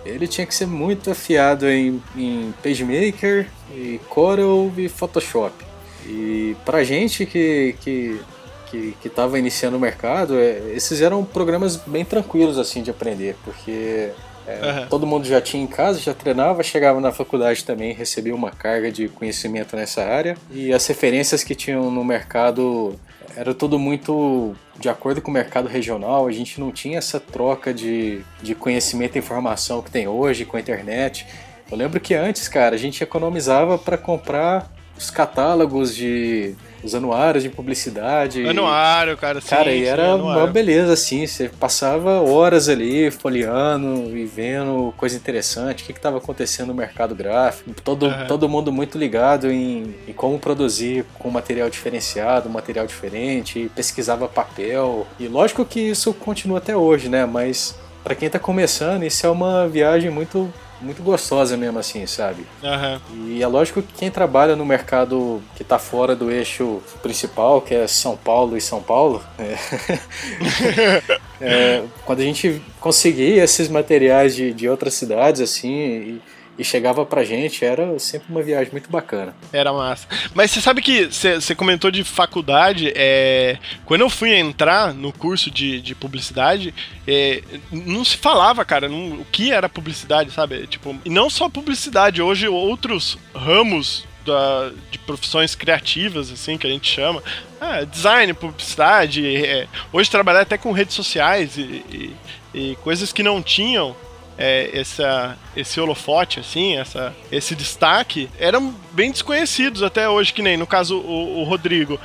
ele 0.05 0.27
tinha 0.27 0.45
que 0.45 0.53
ser 0.53 0.67
muito 0.67 1.09
afiado 1.09 1.67
em, 1.69 2.01
em 2.15 2.53
PageMaker, 2.61 3.47
e 3.73 3.99
Corel 4.09 4.71
e 4.77 4.87
Photoshop. 4.89 5.53
E 6.05 6.55
pra 6.65 6.83
gente 6.83 7.25
que, 7.25 7.75
que 7.81 8.19
que 8.73 9.07
estava 9.07 9.37
iniciando 9.37 9.77
o 9.77 9.79
mercado, 9.79 10.35
é, 10.35 10.71
esses 10.75 10.99
eram 10.99 11.23
programas 11.23 11.75
bem 11.75 12.03
tranquilos 12.03 12.57
assim 12.57 12.81
de 12.81 12.89
aprender, 12.89 13.35
porque 13.43 14.09
É, 14.47 14.59
Aham. 14.61 14.87
Todo 14.87 15.07
mundo 15.07 15.25
já 15.25 15.41
tinha 15.41 15.63
em 15.63 15.67
casa, 15.67 15.99
já 15.99 16.13
treinava, 16.13 16.61
chegava 16.63 16.99
na 16.99 17.11
faculdade 17.11 17.63
também, 17.63 17.93
recebia 17.93 18.35
uma 18.35 18.51
carga 18.51 18.91
de 18.91 19.07
conhecimento 19.07 19.75
nessa 19.75 20.03
área. 20.03 20.37
E 20.51 20.73
as 20.73 20.85
referências 20.87 21.43
que 21.43 21.55
tinham 21.55 21.89
no 21.89 22.03
mercado 22.03 22.99
era 23.35 23.53
tudo 23.53 23.79
muito 23.79 24.55
de 24.77 24.89
acordo 24.89 25.21
com 25.21 25.31
o 25.31 25.33
mercado 25.33 25.67
regional. 25.67 26.27
A 26.27 26.31
gente 26.31 26.59
não 26.59 26.71
tinha 26.71 26.97
essa 26.97 27.19
troca 27.19 27.73
de, 27.73 28.21
de 28.41 28.53
conhecimento 28.53 29.15
e 29.15 29.19
informação 29.19 29.81
que 29.81 29.89
tem 29.89 30.07
hoje 30.07 30.45
com 30.45 30.57
a 30.57 30.59
internet. 30.59 31.25
Eu 31.71 31.77
lembro 31.77 31.99
que 31.99 32.13
antes, 32.13 32.47
cara, 32.47 32.75
a 32.75 32.77
gente 32.77 33.03
economizava 33.03 33.77
para 33.77 33.97
comprar 33.97 34.71
os 34.97 35.09
catálogos 35.09 35.95
de 35.95 36.55
os 36.83 36.93
anuários 36.93 37.43
de 37.43 37.49
publicidade. 37.49 38.47
Anuário, 38.47 39.15
cara. 39.17 39.39
Sim, 39.41 39.47
Cara, 39.49 39.71
e 39.71 39.85
era 39.85 40.03
uma 40.15 40.31
anuário. 40.33 40.53
beleza, 40.53 40.93
assim, 40.93 41.25
você 41.25 41.49
passava 41.49 42.21
horas 42.21 42.67
ali 42.69 43.09
folheando 43.11 44.15
e 44.17 44.25
vendo 44.25 44.93
coisa 44.97 45.15
interessante, 45.15 45.83
o 45.83 45.85
que 45.85 45.91
estava 45.93 46.17
acontecendo 46.17 46.67
no 46.67 46.73
mercado 46.73 47.15
gráfico, 47.15 47.71
todo, 47.83 48.07
Aham. 48.07 48.27
todo 48.27 48.49
mundo 48.49 48.71
muito 48.71 48.97
ligado 48.97 49.51
em, 49.51 49.95
em 50.07 50.13
como 50.13 50.37
produzir 50.39 51.05
com 51.17 51.29
material 51.29 51.69
diferenciado, 51.69 52.49
material 52.49 52.85
diferente, 52.85 53.71
pesquisava 53.75 54.27
papel, 54.27 55.07
e 55.19 55.27
lógico 55.27 55.63
que 55.65 55.79
isso 55.79 56.13
continua 56.13 56.57
até 56.57 56.75
hoje, 56.75 57.09
né, 57.09 57.25
mas 57.25 57.75
para 58.03 58.15
quem 58.15 58.29
tá 58.29 58.37
começando, 58.39 59.03
isso 59.03 59.25
é 59.25 59.29
uma 59.29 59.67
viagem 59.67 60.09
muito, 60.09 60.51
muito 60.83 61.01
gostosa 61.01 61.55
mesmo, 61.57 61.79
assim, 61.79 62.05
sabe? 62.05 62.45
Aham. 62.63 63.01
E 63.27 63.41
é 63.41 63.47
lógico 63.47 63.81
que 63.81 63.93
quem 63.93 64.11
trabalha 64.11 64.55
no 64.55 64.65
mercado 64.65 65.41
que 65.55 65.63
está 65.63 65.79
fora 65.79 66.15
do 66.15 66.29
eixo 66.29 66.81
principal, 67.01 67.61
que 67.61 67.73
é 67.73 67.87
São 67.87 68.17
Paulo 68.17 68.57
e 68.57 68.61
São 68.61 68.81
Paulo, 68.81 69.23
é, 69.39 69.55
é, 71.41 71.83
quando 72.05 72.19
a 72.19 72.23
gente 72.23 72.61
conseguia 72.79 73.43
esses 73.43 73.69
materiais 73.69 74.35
de, 74.35 74.53
de 74.53 74.67
outras 74.67 74.93
cidades 74.93 75.41
assim 75.41 75.71
e, 75.71 76.21
e 76.57 76.63
chegava 76.63 77.05
pra 77.05 77.23
gente, 77.23 77.65
era 77.65 77.97
sempre 77.97 78.27
uma 78.29 78.41
viagem 78.41 78.71
muito 78.71 78.89
bacana. 78.89 79.35
Era 79.51 79.73
massa. 79.73 80.07
Mas 80.35 80.51
você 80.51 80.61
sabe 80.61 80.81
que 80.81 81.05
você 81.05 81.55
comentou 81.55 81.89
de 81.89 82.03
faculdade. 82.03 82.91
É, 82.95 83.57
quando 83.85 84.01
eu 84.01 84.09
fui 84.09 84.33
entrar 84.35 84.93
no 84.93 85.11
curso 85.11 85.49
de, 85.49 85.81
de 85.81 85.95
publicidade, 85.95 86.73
é, 87.07 87.41
não 87.71 88.05
se 88.05 88.17
falava, 88.17 88.63
cara, 88.63 88.87
não- 88.87 89.13
o 89.21 89.25
que 89.31 89.51
era 89.51 89.67
publicidade, 89.67 90.31
sabe? 90.31 90.67
Tipo, 90.67 90.95
e 91.03 91.09
não 91.09 91.29
só 91.29 91.49
publicidade, 91.49 92.21
hoje 92.21 92.47
outros 92.47 93.17
ramos 93.33 94.05
da- 94.25 94.71
de 94.91 94.97
profissões 94.99 95.53
criativas, 95.55 96.31
assim, 96.31 96.57
que 96.57 96.65
a 96.67 96.69
gente 96.69 96.89
chama. 96.89 97.21
Ah, 97.59 97.83
design, 97.83 98.33
publicidade. 98.33 99.25
é, 99.45 99.67
hoje 99.91 100.09
trabalhar 100.09 100.41
até 100.41 100.57
com 100.57 100.71
redes 100.71 100.95
sociais 100.95 101.57
e, 101.57 101.61
e- 101.61 102.15
e 102.53 102.75
coisas 102.83 103.11
que 103.11 103.23
não 103.23 103.41
tinham 103.41 103.95
é, 104.37 104.77
essa, 104.77 105.37
esse 105.55 105.79
holofote, 105.79 106.39
assim, 106.39 106.77
essa, 106.77 107.13
esse 107.31 107.55
destaque, 107.55 108.29
eram 108.39 108.73
bem 108.91 109.11
desconhecidos 109.11 109.83
até 109.83 110.07
hoje, 110.09 110.33
que 110.33 110.41
nem 110.41 110.57
no 110.57 110.67
caso 110.67 110.97
o, 110.97 111.41
o 111.41 111.43
Rodrigo. 111.43 111.99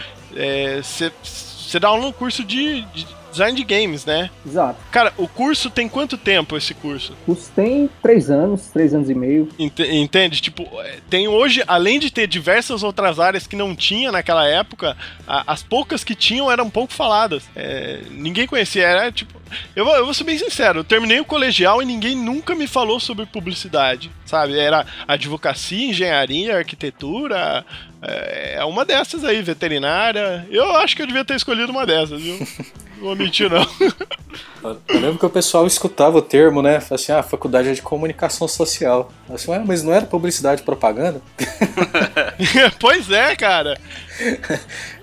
Você 0.83 1.79
dá 1.81 1.89
aula 1.89 2.07
no 2.07 2.13
curso 2.13 2.45
de, 2.45 2.83
de 2.83 3.07
design 3.31 3.57
de 3.57 3.65
games, 3.65 4.05
né? 4.05 4.31
Exato. 4.47 4.79
Cara, 4.91 5.13
o 5.17 5.27
curso 5.29 5.71
tem 5.71 5.89
quanto 5.89 6.17
tempo 6.17 6.57
esse 6.57 6.75
curso? 6.75 7.13
O 7.23 7.27
curso 7.27 7.51
tem 7.55 7.89
três 8.03 8.31
anos, 8.31 8.67
três 8.69 8.95
anos 8.95 9.09
e 9.11 9.15
meio. 9.15 9.49
Ente- 9.59 9.83
Entende? 9.97 10.41
Tipo, 10.41 10.63
é, 10.81 10.97
tem 11.11 11.29
hoje, 11.29 11.63
além 11.67 11.99
de 11.99 12.11
ter 12.11 12.27
diversas 12.27 12.83
outras 12.83 13.19
áreas 13.21 13.47
que 13.47 13.57
não 13.57 13.75
tinha 13.77 14.11
naquela 14.13 14.47
época, 14.47 14.97
a- 15.27 15.45
as 15.53 15.63
poucas 15.63 16.03
que 16.05 16.15
tinham 16.15 16.51
eram 16.51 16.69
pouco 16.71 16.93
faladas. 16.93 17.45
É, 17.55 18.01
ninguém 18.11 18.47
conhecia. 18.47 18.85
Era 18.87 19.13
tipo. 19.13 19.39
Eu 19.75 19.83
vou, 19.87 19.95
eu 19.97 20.05
vou 20.05 20.13
ser 20.13 20.25
bem 20.25 20.37
sincero, 20.37 20.81
eu 20.81 20.85
terminei 20.85 21.19
o 21.21 21.25
colegial 21.25 21.81
e 21.81 21.85
ninguém 21.87 22.15
nunca 22.15 22.55
me 22.55 22.67
falou 22.67 23.01
sobre 23.01 23.25
publicidade. 23.25 24.11
Sabe? 24.27 24.59
Era 24.59 24.85
advocacia, 25.07 25.89
engenharia, 25.89 26.59
arquitetura. 26.59 27.65
É 28.03 28.63
uma 28.65 28.85
dessas 28.85 29.25
aí, 29.25 29.41
veterinária. 29.41 30.47
Eu 30.51 30.77
acho 30.77 30.95
que 30.95 31.01
eu 31.03 31.07
devia 31.07 31.25
ter 31.25 31.35
escolhido 31.35 31.73
uma 31.73 31.87
dessas, 31.87 32.21
viu? 32.23 32.39
Não 32.99 33.07
vou 33.07 33.17
mentir, 33.17 33.49
não. 33.49 33.65
Eu 34.89 35.01
lembro 35.01 35.19
que 35.19 35.27
o 35.27 35.31
pessoal 35.31 35.67
escutava 35.67 36.19
o 36.19 36.23
termo, 36.23 36.61
né? 36.61 36.81
Falava 36.81 36.95
assim, 36.97 37.13
ah, 37.13 37.23
faculdade 37.23 37.69
é 37.69 37.73
de 37.73 37.81
comunicação 37.81 38.49
social. 38.49 39.13
Assim, 39.33 39.51
"Ué, 39.53 39.63
mas 39.65 39.83
não 39.85 39.93
era 39.93 40.05
publicidade 40.05 40.63
e 40.63 40.65
propaganda? 40.65 41.23
pois 42.81 43.09
é, 43.11 43.37
cara. 43.37 43.79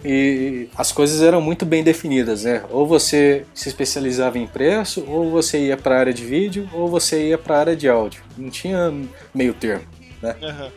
E 0.03 0.67
as 0.77 0.91
coisas 0.91 1.21
eram 1.21 1.39
muito 1.39 1.65
bem 1.65 1.83
definidas, 1.83 2.43
né? 2.43 2.63
Ou 2.69 2.85
você 2.85 3.45
se 3.53 3.69
especializava 3.69 4.37
em 4.37 4.43
impresso, 4.43 5.05
ou 5.07 5.31
você 5.31 5.67
ia 5.67 5.77
para 5.77 5.95
a 5.95 5.99
área 5.99 6.13
de 6.13 6.25
vídeo, 6.25 6.69
ou 6.73 6.89
você 6.89 7.29
ia 7.29 7.37
para 7.37 7.55
a 7.55 7.59
área 7.59 7.75
de 7.75 7.87
áudio. 7.87 8.21
Não 8.37 8.49
tinha 8.49 8.93
meio 9.33 9.53
termo. 9.53 9.85
Né? 10.21 10.35
Aham, 10.43 10.71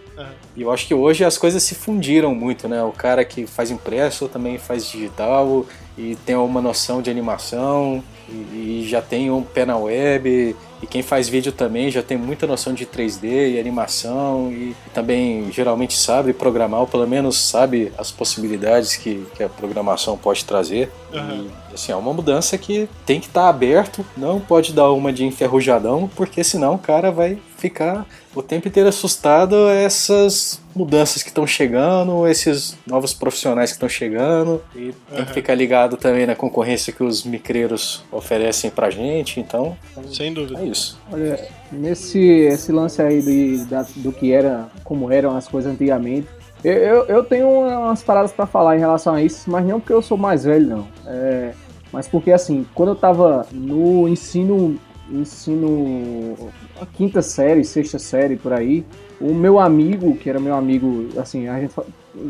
E 0.56 0.62
eu 0.62 0.72
acho 0.72 0.86
que 0.86 0.94
hoje 0.94 1.24
as 1.24 1.38
coisas 1.38 1.62
se 1.62 1.74
fundiram 1.74 2.34
muito, 2.34 2.68
né? 2.68 2.82
O 2.82 2.92
cara 2.92 3.24
que 3.24 3.46
faz 3.46 3.70
impresso 3.70 4.28
também 4.28 4.58
faz 4.58 4.86
digital 4.90 5.64
e 5.96 6.16
tem 6.26 6.36
uma 6.36 6.60
noção 6.60 7.00
de 7.00 7.10
animação 7.10 8.02
e, 8.28 8.82
e 8.82 8.86
já 8.88 9.00
tem 9.00 9.30
um 9.30 9.42
pé 9.42 9.64
na 9.64 9.76
web. 9.76 10.56
E 10.80 10.86
quem 10.86 11.02
faz 11.02 11.28
vídeo 11.28 11.50
também 11.50 11.90
já 11.90 12.02
tem 12.02 12.16
muita 12.16 12.46
noção 12.46 12.72
de 12.72 12.86
3D 12.86 13.54
e 13.54 13.58
animação 13.58 14.52
e, 14.52 14.76
também 14.94 15.50
geralmente 15.50 15.96
sabe 15.96 16.32
programar, 16.32 16.80
ou 16.80 16.86
pelo 16.86 17.06
menos 17.06 17.36
sabe 17.36 17.92
as 17.98 18.12
possibilidades 18.12 18.94
que, 18.94 19.26
que 19.36 19.42
a 19.42 19.48
programação 19.48 20.16
pode 20.16 20.44
trazer. 20.44 20.90
Aham. 21.12 21.46
E 21.70 21.74
assim, 21.74 21.90
é 21.90 21.96
uma 21.96 22.12
mudança 22.12 22.56
que 22.56 22.88
tem 23.04 23.18
que 23.18 23.26
estar 23.26 23.48
aberto, 23.48 24.06
não 24.16 24.38
pode 24.38 24.72
dar 24.72 24.90
uma 24.92 25.12
de 25.12 25.24
enferrujadão, 25.24 26.08
porque 26.14 26.44
senão 26.44 26.74
o 26.74 26.78
cara 26.78 27.10
vai 27.10 27.38
ficar 27.58 28.06
o 28.34 28.42
tempo 28.42 28.68
inteiro 28.68 28.88
assustado 28.88 29.54
a 29.66 29.72
essas 29.74 30.60
mudanças 30.74 31.22
que 31.22 31.28
estão 31.28 31.46
chegando, 31.46 32.26
esses 32.26 32.76
novos 32.86 33.12
profissionais 33.12 33.70
que 33.70 33.76
estão 33.76 33.88
chegando, 33.88 34.62
e 34.76 34.94
tem 35.14 35.24
que 35.24 35.32
ficar 35.32 35.54
ligado 35.54 35.96
também 35.96 36.24
na 36.24 36.36
concorrência 36.36 36.92
que 36.92 37.02
os 37.02 37.24
micreiros 37.24 38.04
oferecem 38.12 38.70
pra 38.70 38.90
gente, 38.90 39.40
então 39.40 39.76
Sem 40.12 40.32
dúvida. 40.32 40.60
é 40.60 40.66
isso. 40.66 40.98
Olha, 41.12 41.48
nesse 41.72 42.18
esse 42.20 42.70
lance 42.70 43.02
aí 43.02 43.20
de, 43.20 43.64
da- 43.64 43.86
do 43.96 44.12
que 44.12 44.32
era, 44.32 44.68
como 44.84 45.10
eram 45.10 45.36
as 45.36 45.48
coisas 45.48 45.72
antigamente, 45.72 46.28
eu, 46.62 46.72
eu, 46.74 47.04
eu 47.06 47.24
tenho 47.24 47.48
umas 47.48 48.02
paradas 48.02 48.32
pra 48.32 48.46
falar 48.46 48.76
em 48.76 48.80
relação 48.80 49.14
a 49.14 49.22
isso, 49.22 49.50
mas 49.50 49.64
não 49.66 49.80
porque 49.80 49.92
eu 49.92 50.02
sou 50.02 50.16
mais 50.16 50.44
velho, 50.44 50.66
não. 50.66 50.88
É, 51.06 51.52
mas 51.92 52.06
porque, 52.06 52.30
assim, 52.32 52.66
quando 52.74 52.90
eu 52.90 52.96
tava 52.96 53.46
no 53.52 54.06
ensino, 54.08 54.78
ensino, 55.10 56.50
a 56.80 56.86
quinta 56.86 57.22
série, 57.22 57.64
sexta 57.64 57.98
série, 57.98 58.36
por 58.36 58.52
aí, 58.52 58.84
o 59.20 59.34
meu 59.34 59.58
amigo, 59.58 60.16
que 60.16 60.28
era 60.28 60.38
meu 60.38 60.54
amigo, 60.54 61.08
assim, 61.16 61.48
a 61.48 61.60
gente 61.60 61.74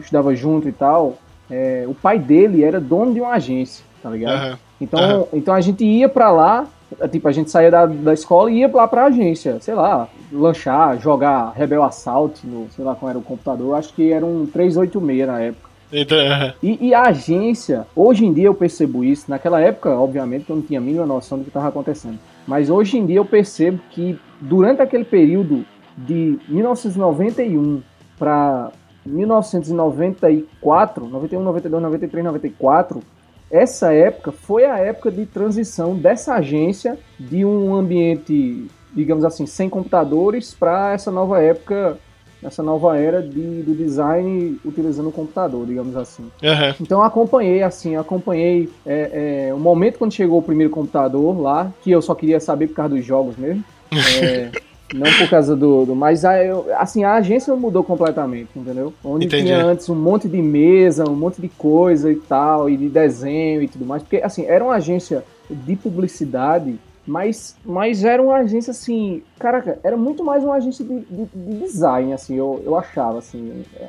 estudava 0.00 0.34
junto 0.34 0.68
e 0.68 0.72
tal, 0.72 1.18
é, 1.50 1.84
o 1.86 1.94
pai 1.94 2.18
dele 2.18 2.62
era 2.62 2.80
dono 2.80 3.12
de 3.12 3.20
uma 3.20 3.32
agência, 3.32 3.84
tá 4.02 4.10
ligado? 4.10 4.34
Aham. 4.34 4.58
Então, 4.80 5.00
Aham. 5.00 5.24
então 5.32 5.54
a 5.54 5.60
gente 5.60 5.84
ia 5.84 6.08
pra 6.08 6.30
lá, 6.30 6.66
tipo, 7.10 7.26
a 7.28 7.32
gente 7.32 7.50
saía 7.50 7.70
da, 7.70 7.86
da 7.86 8.14
escola 8.14 8.50
e 8.50 8.58
ia 8.58 8.70
lá 8.72 8.86
pra 8.86 9.06
agência, 9.06 9.58
sei 9.60 9.74
lá, 9.74 10.08
lanchar, 10.32 10.98
jogar 11.00 11.52
Rebel 11.54 11.82
Assault 11.82 12.46
no, 12.46 12.68
sei 12.70 12.84
lá 12.84 12.94
qual 12.94 13.10
era 13.10 13.18
o 13.18 13.22
computador, 13.22 13.76
acho 13.76 13.92
que 13.92 14.12
era 14.12 14.24
um 14.24 14.46
386 14.46 15.26
na 15.26 15.40
época. 15.40 15.68
Então, 15.92 16.18
aham. 16.18 16.54
E, 16.62 16.88
e 16.88 16.94
a 16.94 17.02
agência, 17.02 17.86
hoje 17.96 18.24
em 18.24 18.32
dia 18.32 18.46
eu 18.46 18.54
percebo 18.54 19.02
isso, 19.04 19.24
naquela 19.28 19.60
época, 19.60 19.90
obviamente, 19.90 20.48
eu 20.48 20.56
não 20.56 20.62
tinha 20.62 20.78
a 20.78 20.82
mínima 20.82 21.06
noção 21.06 21.38
do 21.38 21.44
que 21.44 21.50
estava 21.50 21.68
acontecendo. 21.68 22.18
Mas 22.48 22.68
hoje 22.70 22.96
em 22.96 23.04
dia 23.04 23.16
eu 23.16 23.26
percebo 23.26 23.78
que 23.90 24.18
durante 24.40 24.80
aquele 24.80 25.04
período 25.04 25.66
de 25.94 26.38
1991 26.48 27.82
para 28.18 28.72
1994, 29.04 31.06
91, 31.06 31.42
92, 31.42 31.82
93, 31.82 32.24
94, 32.24 33.02
essa 33.50 33.92
época 33.92 34.32
foi 34.32 34.64
a 34.64 34.78
época 34.78 35.10
de 35.10 35.26
transição 35.26 35.94
dessa 35.94 36.36
agência 36.36 36.98
de 37.20 37.44
um 37.44 37.74
ambiente, 37.74 38.66
digamos 38.94 39.26
assim, 39.26 39.44
sem 39.44 39.68
computadores 39.68 40.54
para 40.54 40.94
essa 40.94 41.10
nova 41.10 41.42
época, 41.42 41.98
essa 42.42 42.62
nova 42.62 42.96
era 42.98 43.20
de, 43.22 43.62
do 43.62 43.74
design 43.74 44.58
utilizando 44.64 45.08
o 45.08 45.12
computador, 45.12 45.66
digamos 45.66 45.96
assim. 45.96 46.24
Aham. 46.42 46.74
Então 46.80 47.02
acompanhei, 47.02 47.62
assim, 47.62 47.96
acompanhei 47.96 48.68
é, 48.86 49.48
é, 49.48 49.54
o 49.54 49.58
momento 49.58 49.98
quando 49.98 50.12
chegou 50.12 50.38
o 50.38 50.42
primeiro 50.42 50.72
computador 50.72 51.38
lá, 51.40 51.72
que 51.82 51.90
eu 51.90 52.00
só 52.00 52.14
queria 52.14 52.38
saber 52.40 52.68
por 52.68 52.74
causa 52.74 52.94
dos 52.94 53.04
jogos 53.04 53.36
mesmo. 53.36 53.64
É, 53.92 54.50
não 54.94 55.12
por 55.18 55.28
causa 55.28 55.54
do. 55.56 55.84
do- 55.84 55.94
mas 55.96 56.24
a, 56.24 56.32
assim, 56.78 57.04
a 57.04 57.14
agência 57.14 57.54
mudou 57.54 57.82
completamente, 57.84 58.48
entendeu? 58.56 58.92
Onde 59.04 59.26
Entendi. 59.26 59.44
tinha 59.46 59.64
antes 59.64 59.88
um 59.88 59.94
monte 59.94 60.28
de 60.28 60.40
mesa, 60.40 61.04
um 61.10 61.14
monte 61.16 61.40
de 61.42 61.48
coisa 61.48 62.10
e 62.10 62.16
tal, 62.16 62.70
e 62.70 62.76
de 62.76 62.88
desenho 62.88 63.62
e 63.62 63.68
tudo 63.68 63.84
mais. 63.84 64.02
Porque, 64.02 64.16
assim, 64.18 64.46
era 64.46 64.64
uma 64.64 64.74
agência 64.74 65.24
de 65.50 65.76
publicidade. 65.76 66.78
Mas, 67.08 67.56
mas 67.64 68.04
era 68.04 68.22
uma 68.22 68.36
agência 68.36 68.70
assim, 68.70 69.22
caraca, 69.38 69.78
era 69.82 69.96
muito 69.96 70.22
mais 70.22 70.44
uma 70.44 70.56
agência 70.56 70.84
de, 70.84 71.00
de- 71.00 71.24
de 71.34 71.58
design, 71.60 72.12
assim, 72.12 72.34
eu, 72.36 72.62
eu 72.64 72.76
achava, 72.76 73.18
assim. 73.18 73.64
é. 73.76 73.88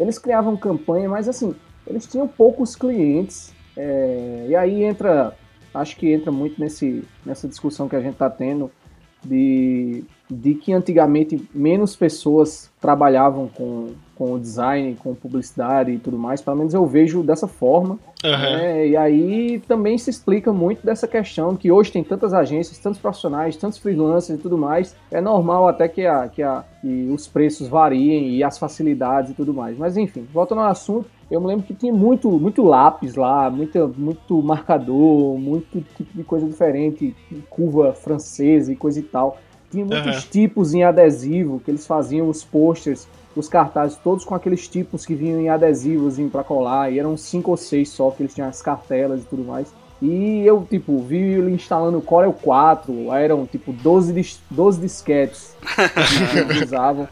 Eles 0.00 0.18
criavam 0.18 0.56
campanha, 0.56 1.08
mas 1.08 1.28
assim, 1.28 1.54
eles 1.86 2.06
tinham 2.06 2.26
poucos 2.26 2.74
clientes. 2.74 3.52
é, 3.76 4.46
e 4.48 4.56
aí 4.56 4.82
entra, 4.82 5.36
acho 5.74 5.96
que 5.96 6.10
entra 6.12 6.32
muito 6.32 6.58
nesse, 6.60 7.04
nessa 7.24 7.46
discussão 7.46 7.86
que 7.88 7.96
a 7.96 8.00
gente 8.00 8.14
está 8.14 8.30
tendo 8.30 8.70
de, 9.24 10.04
de 10.30 10.54
que 10.54 10.72
antigamente 10.72 11.40
menos 11.54 11.96
pessoas 11.96 12.70
trabalhavam 12.80 13.48
com, 13.48 13.88
com 14.14 14.38
design, 14.38 14.96
com 14.96 15.14
publicidade 15.14 15.90
e 15.90 15.98
tudo 15.98 16.18
mais. 16.18 16.40
Pelo 16.40 16.56
menos 16.56 16.74
eu 16.74 16.86
vejo 16.86 17.22
dessa 17.22 17.48
forma. 17.48 17.98
Aham. 18.24 18.56
né? 18.56 18.88
E 18.88 18.96
aí 18.96 19.62
também 19.68 19.98
se 19.98 20.08
explica 20.08 20.52
muito 20.52 20.84
dessa 20.84 21.06
questão 21.06 21.56
que 21.56 21.70
hoje 21.70 21.92
tem 21.92 22.02
tantas 22.02 22.32
agências, 22.32 22.78
tantos 22.78 23.00
profissionais, 23.00 23.56
tantos 23.56 23.78
freelancers 23.78 24.38
e 24.38 24.42
tudo 24.42 24.56
mais. 24.56 24.96
É 25.10 25.20
normal 25.20 25.68
até 25.68 25.88
que, 25.88 26.06
a, 26.06 26.28
que, 26.28 26.42
a, 26.42 26.64
que 26.80 27.08
os 27.12 27.28
preços 27.28 27.68
variem 27.68 28.30
e 28.30 28.42
as 28.42 28.58
facilidades 28.58 29.30
e 29.30 29.34
tudo 29.34 29.52
mais. 29.52 29.76
Mas 29.76 29.96
enfim, 29.96 30.26
voltando 30.32 30.62
ao 30.62 30.68
assunto, 30.68 31.08
eu 31.30 31.40
me 31.40 31.46
lembro 31.46 31.66
que 31.66 31.74
tinha 31.74 31.92
muito, 31.92 32.30
muito 32.30 32.62
lápis 32.62 33.14
lá, 33.14 33.50
muito, 33.50 33.94
muito 33.96 34.42
marcador, 34.42 35.38
muito 35.38 35.84
tipo 35.96 36.16
de 36.16 36.24
coisa 36.24 36.46
diferente, 36.46 37.16
curva 37.48 37.92
francesa 37.92 38.72
e 38.72 38.76
coisa 38.76 39.00
e 39.00 39.02
tal. 39.02 39.38
Tinha 39.70 39.84
muitos 39.84 40.18
Aham. 40.18 40.26
tipos 40.30 40.74
em 40.74 40.84
adesivo 40.84 41.60
que 41.60 41.70
eles 41.70 41.86
faziam 41.86 42.28
os 42.28 42.44
posters, 42.44 43.08
os 43.34 43.48
cartazes, 43.48 43.96
todos 43.96 44.24
com 44.24 44.34
aqueles 44.34 44.68
tipos 44.68 45.04
que 45.04 45.14
vinham 45.14 45.40
em 45.40 45.48
adesivos 45.48 46.16
para 46.30 46.44
colar, 46.44 46.92
e 46.92 46.98
eram 46.98 47.16
cinco 47.16 47.50
ou 47.50 47.56
seis 47.56 47.88
só 47.88 48.10
que 48.10 48.22
eles 48.22 48.34
tinham 48.34 48.48
as 48.48 48.62
cartelas 48.62 49.22
e 49.22 49.26
tudo 49.26 49.44
mais. 49.44 49.72
E 50.00 50.44
eu, 50.44 50.66
tipo, 50.68 50.98
vi 50.98 51.16
ele 51.16 51.52
instalando 51.52 51.98
o 51.98 52.02
Corel 52.02 52.32
4, 52.32 53.10
aí 53.10 53.24
eram, 53.24 53.46
tipo, 53.46 53.72
12, 53.72 54.12
dis 54.12 54.40
12 54.50 54.80
disquetes 54.80 55.56
que 55.60 56.38
eles 56.38 56.62
usavam 56.64 57.08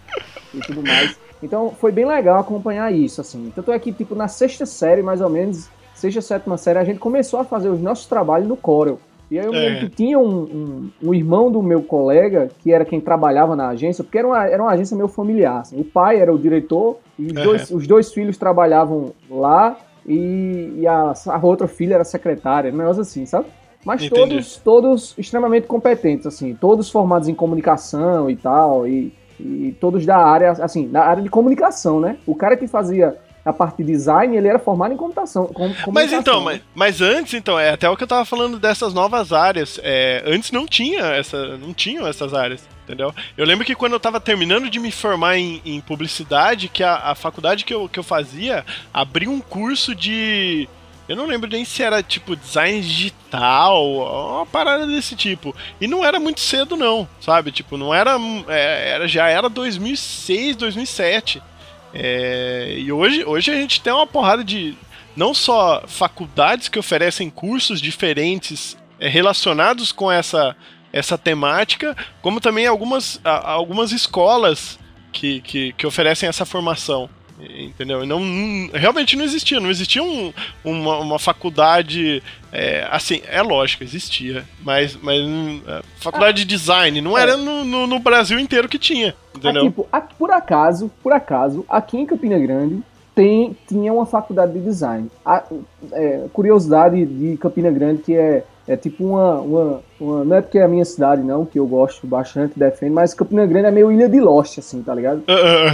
e 0.53 0.59
tudo 0.61 0.83
mais. 0.83 1.17
Então, 1.43 1.71
foi 1.71 1.91
bem 1.93 2.05
legal 2.07 2.39
acompanhar 2.41 2.93
isso, 2.93 3.21
assim. 3.21 3.51
Tanto 3.55 3.73
é 3.73 3.79
que, 3.79 3.93
tipo, 3.93 4.15
na 4.15 4.29
sexta 4.29 4.65
série, 4.65 5.03
mais 5.03 5.21
ou 5.21 5.29
menos, 5.29 5.69
sexta, 5.95 6.21
sétima 6.21 6.57
série, 6.57 6.79
a 6.79 6.85
gente 6.85 6.99
começou 7.01 7.41
a 7.41 7.45
fazer 7.45 7.69
os 7.69 7.81
nossos 7.81 8.07
trabalhos 8.07 8.47
no 8.49 8.57
Corel. 8.57 8.99
E 9.31 9.39
aí 9.39 9.47
eu 9.47 9.53
me 9.53 9.59
É. 9.61 9.63
lembro 9.63 9.81
que 9.81 9.89
tinha 9.89 10.19
um, 10.19 10.43
um, 10.43 10.91
um 11.03 11.15
irmão 11.15 11.51
do 11.51 11.63
meu 11.63 11.83
colega, 11.83 12.49
que 12.63 12.71
era 12.71 12.85
quem 12.85 13.01
trabalhava 13.01 13.57
na 13.57 13.69
agência, 13.69 14.05
porque 14.05 14.19
era 14.19 14.27
uma, 14.29 14.47
era 14.47 14.63
uma 14.63 14.71
agência 14.73 14.95
meio 14.97 15.09
familiar. 15.09 15.61
assim. 15.63 15.81
O 15.81 15.85
pai 15.85 16.21
era 16.21 16.33
o 16.33 16.39
diretor, 16.39 16.99
e 17.19 17.27
os, 17.27 17.33
Aham. 17.37 17.43
dois, 17.43 17.71
os 17.71 17.87
dois 17.87 18.13
filhos 18.13 18.37
trabalhavam 18.37 19.13
lá, 19.31 19.77
e, 20.07 20.75
e 20.81 20.87
a, 20.87 21.13
a 21.27 21.41
outra 21.47 21.67
filha 21.67 21.95
era 21.95 22.05
secretária, 22.05 22.73
um 22.73 22.77
negócio 22.77 23.03
assim, 23.03 23.25
sabe? 23.25 23.47
Mas 23.85 24.05
Entendi. 24.05 24.21
todos, 24.21 24.57
todos 24.59 25.15
extremamente 25.19 25.67
competentes, 25.67 26.27
assim, 26.27 26.55
todos 26.55 26.91
formados 26.91 27.27
em 27.27 27.35
comunicação 27.35 28.29
e 28.31 28.37
tal, 28.37 28.87
e, 28.87 29.13
e 29.41 29.75
todos 29.81 30.05
da 30.07 30.17
área, 30.17 30.53
assim, 30.53 30.89
da 30.89 31.05
área 31.05 31.23
de 31.23 31.29
comunicação, 31.29 32.01
né? 32.01 32.17
O 32.27 32.35
cara 32.35 32.57
que 32.57 32.67
fazia 32.67 33.17
a 33.45 33.53
parte 33.53 33.79
de 33.79 33.85
design, 33.91 34.37
ele 34.37 34.47
era 34.47 34.59
formado 34.59 34.95
em 34.95 34.97
computação. 34.97 35.47
com- 35.47 35.73
Mas 35.91 36.13
então, 36.13 36.39
né? 36.45 36.61
mas, 36.75 37.01
mas 37.01 37.01
antes, 37.01 37.35
então, 37.35 37.59
é 37.59 37.71
até 37.71 37.91
o 37.91 37.97
que 37.97 38.05
eu 38.05 38.09
tava 38.09 38.25
falando 38.25 38.57
dessas 38.59 38.95
novas 38.95 39.33
áreas. 39.33 39.81
É, 39.83 40.23
antes 40.27 40.53
não 40.53 40.65
tinha 40.65 41.01
essa. 41.07 41.57
Não 41.59 41.75
tinham 41.75 42.07
essas 42.07 42.33
áreas, 42.35 42.63
entendeu? 42.85 43.13
Eu 43.37 43.45
lembro 43.45 43.65
que 43.65 43.75
quando 43.75 43.95
eu 43.95 44.01
tava 44.01 44.21
terminando 44.21 44.71
de 44.71 44.79
me 44.79 44.93
formar 44.93 45.39
em, 45.39 45.61
em 45.65 45.81
publicidade, 45.81 46.69
que 46.69 46.85
a, 46.85 46.95
a 47.11 47.15
faculdade 47.17 47.65
que 47.65 47.75
eu, 47.75 47.89
que 47.89 47.99
eu 47.99 48.05
fazia 48.05 48.65
abriu 48.95 49.31
um 49.33 49.41
curso 49.41 49.93
de. 49.93 50.69
Eu 51.09 51.17
não 51.17 51.27
lembro 51.27 51.51
nem 51.51 51.65
se 51.65 51.83
era 51.83 52.03
tipo 52.03 52.37
design 52.37 52.81
digital, 52.81 54.37
uma 54.37 54.47
parada 54.47 54.87
desse 54.87 55.17
tipo. 55.17 55.55
E 55.81 55.87
não 55.87 56.05
era 56.05 56.21
muito 56.21 56.41
cedo, 56.41 56.77
não, 56.77 57.09
sabe? 57.21 57.51
Tipo, 57.51 57.77
não 57.77 57.93
era. 57.93 58.17
é, 58.49 58.91
era 58.91 59.09
já 59.09 59.29
era 59.29 59.49
2006, 59.49 60.57
2007. 60.57 61.43
É, 61.93 62.77
e 62.79 62.91
hoje, 62.93 63.25
hoje 63.25 63.51
a 63.51 63.55
gente 63.55 63.81
tem 63.81 63.93
uma 63.93 64.07
porrada 64.07 64.45
de. 64.45 64.75
Não 65.15 65.35
só 65.35 65.83
faculdades 65.87 66.69
que 66.69 66.79
oferecem 66.79 67.29
cursos 67.29 67.83
diferentes 67.83 68.79
é, 68.99 69.09
relacionados 69.09 69.93
com 69.93 70.11
essa, 70.11 70.57
essa 70.93 71.19
temática, 71.19 71.97
como 72.23 72.41
também 72.41 72.67
algumas, 72.67 73.21
algumas 73.23 73.93
escolas 73.93 74.79
que, 75.13 75.41
que, 75.43 75.73
que 75.75 75.87
oferecem 75.87 76.29
essa 76.29 76.47
formação. 76.47 77.11
Entendeu? 77.41 78.07
Não, 78.07 78.21
não- 78.21 78.71
realmente 78.73 79.17
não 79.17 79.25
existia, 79.25 79.59
não 79.59 79.71
existia 79.71 80.03
um- 80.03 80.33
uma, 80.65 80.99
uma 80.99 81.19
faculdade. 81.19 82.23
é, 82.53 82.87
assim, 82.91 83.21
é 83.27 83.41
lógico, 83.43 83.83
existia, 83.83 84.45
mas, 84.63 84.95
mas 85.03 85.17
é, 85.67 85.83
faculdade 85.97 86.39
de 86.39 86.45
design 86.45 87.01
não 87.01 87.17
era 87.17 87.37
no, 87.37 87.65
no, 87.65 87.87
no 87.87 87.99
Brasil 87.99 88.39
inteiro 88.39 88.69
que 88.69 88.79
tinha, 88.79 89.15
Ah, 89.35 89.39
entendeu? 89.39 89.63
tipo, 89.65 89.89
aqui- 89.91 90.15
por 90.19 90.31
acaso, 90.31 90.91
por 91.03 91.13
acaso, 91.13 91.65
aqui 91.69 91.97
em 91.97 92.05
Campina 92.07 92.39
Grande 92.39 92.83
tem, 93.15 93.57
tinha 93.67 93.93
uma 93.93 94.05
faculdade 94.07 94.53
de 94.53 94.61
design. 94.61 95.09
A, 95.25 95.43
é, 95.93 96.27
curiosidade 96.33 97.05
de 97.05 97.37
Campina 97.39 97.71
Grande 97.71 98.03
que 98.03 98.15
é, 98.15 98.45
é 98.69 98.77
tipo 98.77 99.05
uma, 99.05 99.41
uma, 99.41 99.81
uma- 100.01 100.25
Não 100.25 100.37
é 100.37 100.41
porque 100.41 100.59
é 100.59 100.63
a 100.63 100.69
minha 100.69 100.85
cidade, 100.85 101.23
não, 101.23 101.45
que 101.45 101.59
eu 101.59 101.67
gosto 101.67 102.07
bastante, 102.07 102.59
defendo, 102.59 102.93
mas 102.95 103.13
Campina 103.13 103.45
Grande 103.45 103.67
é 103.67 103.71
meio 103.71 103.91
ilha 103.91 104.09
de 104.09 104.21
Lost, 104.21 104.59
assim, 104.59 104.83
tá 104.83 104.95
ligado? 104.95 105.23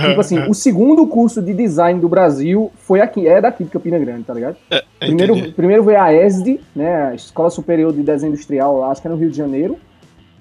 Tipo 0.09 0.20
assim, 0.20 0.39
o 0.49 0.55
segundo 0.55 1.07
curso 1.07 1.43
de 1.43 1.53
design 1.53 2.01
do 2.01 2.09
Brasil 2.09 2.70
foi 2.76 3.01
aqui, 3.01 3.26
é 3.28 3.41
daqui 3.41 3.64
de 3.64 3.70
Campina 3.70 3.99
Grande, 3.99 4.22
tá 4.24 4.32
ligado? 4.34 4.57
Primeiro, 4.99 5.36
Entendi. 5.36 5.53
primeiro 5.53 5.82
veio 5.84 6.01
a 6.01 6.12
ESD, 6.14 6.61
né, 6.74 7.09
a 7.11 7.14
Escola 7.14 7.51
Superior 7.51 7.93
de 7.93 8.03
Desenho 8.03 8.30
Industrial, 8.32 8.82
acho 8.84 9.01
que 9.03 9.09
é 9.09 9.11
no 9.11 9.16
Rio 9.16 9.30
de 9.30 9.36
Janeiro, 9.36 9.76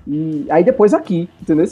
e 0.07 0.45
aí 0.49 0.63
depois 0.63 0.93
aqui, 0.93 1.29
entendeu? 1.41 1.65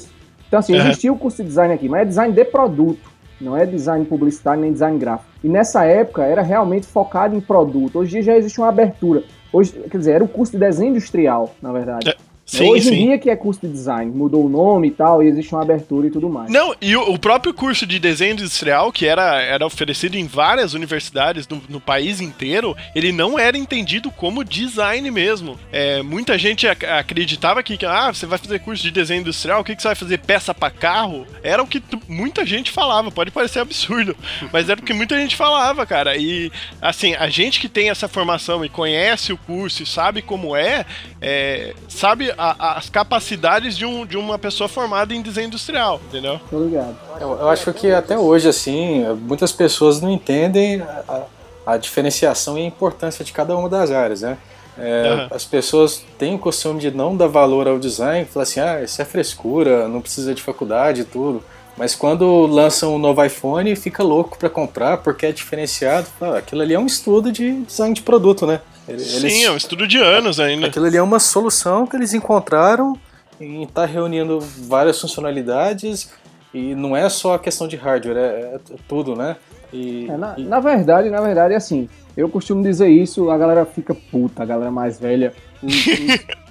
Então 0.47 0.59
assim, 0.59 0.75
existia 0.75 1.11
o 1.11 1.17
curso 1.17 1.41
de 1.41 1.47
design 1.49 1.73
aqui, 1.73 1.87
mas 1.89 2.01
é 2.01 2.05
design 2.05 2.33
de 2.33 2.45
produto, 2.45 3.09
não 3.39 3.55
é 3.57 3.65
design 3.65 4.05
publicitário 4.05 4.61
nem 4.61 4.71
design 4.71 4.97
gráfico. 4.97 5.29
E 5.43 5.47
nessa 5.49 5.85
época 5.85 6.23
era 6.23 6.41
realmente 6.41 6.85
focado 6.85 7.35
em 7.35 7.41
produto. 7.41 7.99
Hoje 7.99 8.21
já 8.21 8.35
existe 8.37 8.59
uma 8.59 8.69
abertura. 8.69 9.23
Hoje, 9.55 9.71
quer 9.89 9.97
dizer, 9.97 10.11
era 10.11 10.23
o 10.23 10.27
curso 10.27 10.51
de 10.51 10.57
desenho 10.57 10.91
industrial, 10.91 11.55
na 11.61 11.71
verdade. 11.71 12.09
É, 12.09 12.17
Sim, 12.45 12.69
Hoje 12.69 12.89
em 12.89 12.91
sim. 12.91 13.05
dia 13.07 13.17
que 13.17 13.27
é 13.27 13.35
curso 13.35 13.61
de 13.61 13.69
design, 13.69 14.11
mudou 14.11 14.45
o 14.45 14.49
nome 14.49 14.89
e 14.89 14.91
tal, 14.91 15.23
e 15.23 15.27
existe 15.27 15.51
uma 15.55 15.63
abertura 15.63 16.05
e 16.05 16.11
tudo 16.11 16.29
mais. 16.29 16.51
Não, 16.51 16.75
e 16.79 16.95
o, 16.95 17.13
o 17.13 17.17
próprio 17.17 17.51
curso 17.55 17.87
de 17.87 17.97
desenho 17.97 18.33
industrial, 18.33 18.91
que 18.91 19.07
era, 19.07 19.41
era 19.41 19.65
oferecido 19.65 20.15
em 20.15 20.27
várias 20.27 20.75
universidades 20.75 21.47
no, 21.47 21.59
no 21.67 21.81
país 21.81 22.21
inteiro, 22.21 22.77
ele 22.93 23.11
não 23.11 23.39
era 23.39 23.57
entendido 23.57 24.11
como 24.11 24.43
design 24.43 25.09
mesmo. 25.09 25.57
É, 25.71 26.03
muita 26.03 26.37
gente 26.37 26.67
ac- 26.67 26.85
acreditava 26.85 27.63
que, 27.63 27.83
ah, 27.83 28.13
você 28.13 28.27
vai 28.27 28.37
fazer 28.37 28.59
curso 28.59 28.83
de 28.83 28.91
desenho 28.91 29.21
industrial, 29.21 29.61
o 29.61 29.63
que, 29.63 29.75
que 29.75 29.81
você 29.81 29.87
vai 29.87 29.95
fazer? 29.95 30.19
Peça 30.19 30.53
pra 30.53 30.69
carro? 30.69 31.25
Era 31.41 31.63
o 31.63 31.67
que 31.67 31.81
muita 32.07 32.45
gente 32.45 32.69
falava, 32.69 33.09
pode 33.09 33.31
parecer 33.31 33.59
absurdo, 33.59 34.15
mas 34.53 34.69
era 34.69 34.79
o 34.79 34.83
que 34.83 34.93
muita 34.93 35.17
gente 35.17 35.35
falava, 35.35 35.83
cara. 35.83 36.15
E, 36.15 36.51
assim, 36.79 37.15
a 37.15 37.27
gente 37.27 37.59
que 37.59 37.67
tem 37.67 37.89
essa 37.89 38.07
formação 38.07 38.63
e 38.63 38.69
conhece 38.69 39.33
o 39.33 39.37
curso 39.37 39.81
e 39.81 39.85
sabe 39.87 40.21
como 40.21 40.55
é, 40.55 40.85
é, 41.19 41.73
sabe 41.89 42.34
a- 42.37 42.77
as 42.77 42.89
capacidades 42.89 43.77
de, 43.77 43.85
um, 43.85 44.05
de 44.05 44.17
uma 44.17 44.37
pessoa 44.37 44.67
formada 44.67 45.13
em 45.13 45.21
desenho 45.21 45.47
industrial, 45.47 45.99
entendeu? 46.07 46.39
Tô 46.49 46.59
ligado. 46.63 46.95
Eu, 47.19 47.31
eu 47.39 47.49
acho 47.49 47.71
que 47.73 47.91
até 47.91 48.17
hoje, 48.17 48.47
assim, 48.49 49.03
muitas 49.21 49.51
pessoas 49.51 50.01
não 50.01 50.09
entendem 50.11 50.81
a, 51.07 51.23
a 51.65 51.77
diferenciação 51.77 52.57
e 52.57 52.61
a 52.61 52.65
importância 52.65 53.23
de 53.25 53.31
cada 53.31 53.55
uma 53.55 53.69
das 53.69 53.91
áreas, 53.91 54.21
né? 54.21 54.37
É, 54.77 55.07
Aham. 55.07 55.27
As 55.31 55.45
pessoas 55.45 56.03
têm 56.19 56.35
o 56.35 56.39
costume 56.39 56.79
de 56.81 56.91
não 56.91 57.15
dar 57.15 57.27
valor 57.27 57.65
ao 57.67 57.79
design, 57.79 58.25
falar 58.25 58.43
assim, 58.43 58.59
ah, 58.59 58.81
isso 58.83 59.01
é 59.01 59.05
frescura, 59.05 59.87
não 59.87 60.01
precisa 60.01 60.33
de 60.35 60.41
faculdade 60.41 61.01
e 61.01 61.05
tudo. 61.05 61.41
Mas 61.77 61.93
quando 61.93 62.45
lançam 62.45 62.95
um 62.95 62.97
novo 62.97 63.23
iPhone, 63.23 63.75
fica 63.75 64.01
louco 64.01 64.37
para 64.37 64.49
comprar 64.49 64.97
porque 64.97 65.25
é 65.25 65.31
diferenciado. 65.31 66.07
Fala, 66.19 66.37
aquilo 66.39 66.61
ali 66.61 66.73
é 66.73 66.79
um 66.79 66.85
estudo 66.85 67.31
de 67.31 67.61
design 67.63 67.93
de 67.93 68.01
produto, 68.01 68.47
né? 68.47 68.61
Ele- 68.87 68.99
Sim, 68.99 69.43
é 69.43 69.51
um 69.51 69.57
estudo 69.57 69.87
de 69.87 69.97
anos 69.97 70.39
ainda. 70.39 70.67
Aquilo 70.67 70.85
ali 70.85 70.95
é 70.97 71.01
uma 71.01 71.19
solução 71.19 71.85
que 71.85 71.95
eles 71.95 72.13
encontraram 72.13 72.97
em 73.41 73.63
estar 73.63 73.85
reunindo 73.85 74.39
várias 74.39 75.01
funcionalidades 75.01 76.09
e 76.53 76.73
não 76.75 76.95
é 76.95 77.09
só 77.09 77.33
a 77.33 77.39
questão 77.39 77.67
de 77.67 77.75
hardware, 77.75 78.15
é, 78.17 78.55
é 78.55 78.59
tudo, 78.87 79.13
né? 79.15 79.35
E, 79.73 80.07
É, 80.09 80.15
na, 80.15 80.35
e- 80.37 80.43
na 80.45 80.59
verdade, 80.61 81.09
na 81.09 81.19
verdade, 81.19 81.53
é 81.53 81.57
assim. 81.57 81.89
Eu 82.15 82.29
costumo 82.29 82.63
dizer 82.63 82.87
isso, 82.87 83.29
a 83.29 83.37
galera 83.37 83.65
fica 83.65 83.93
puta, 83.93 84.43
a 84.43 84.45
galera 84.45 84.71
mais 84.71 84.97
velha, 84.97 85.33
os, 85.65 85.85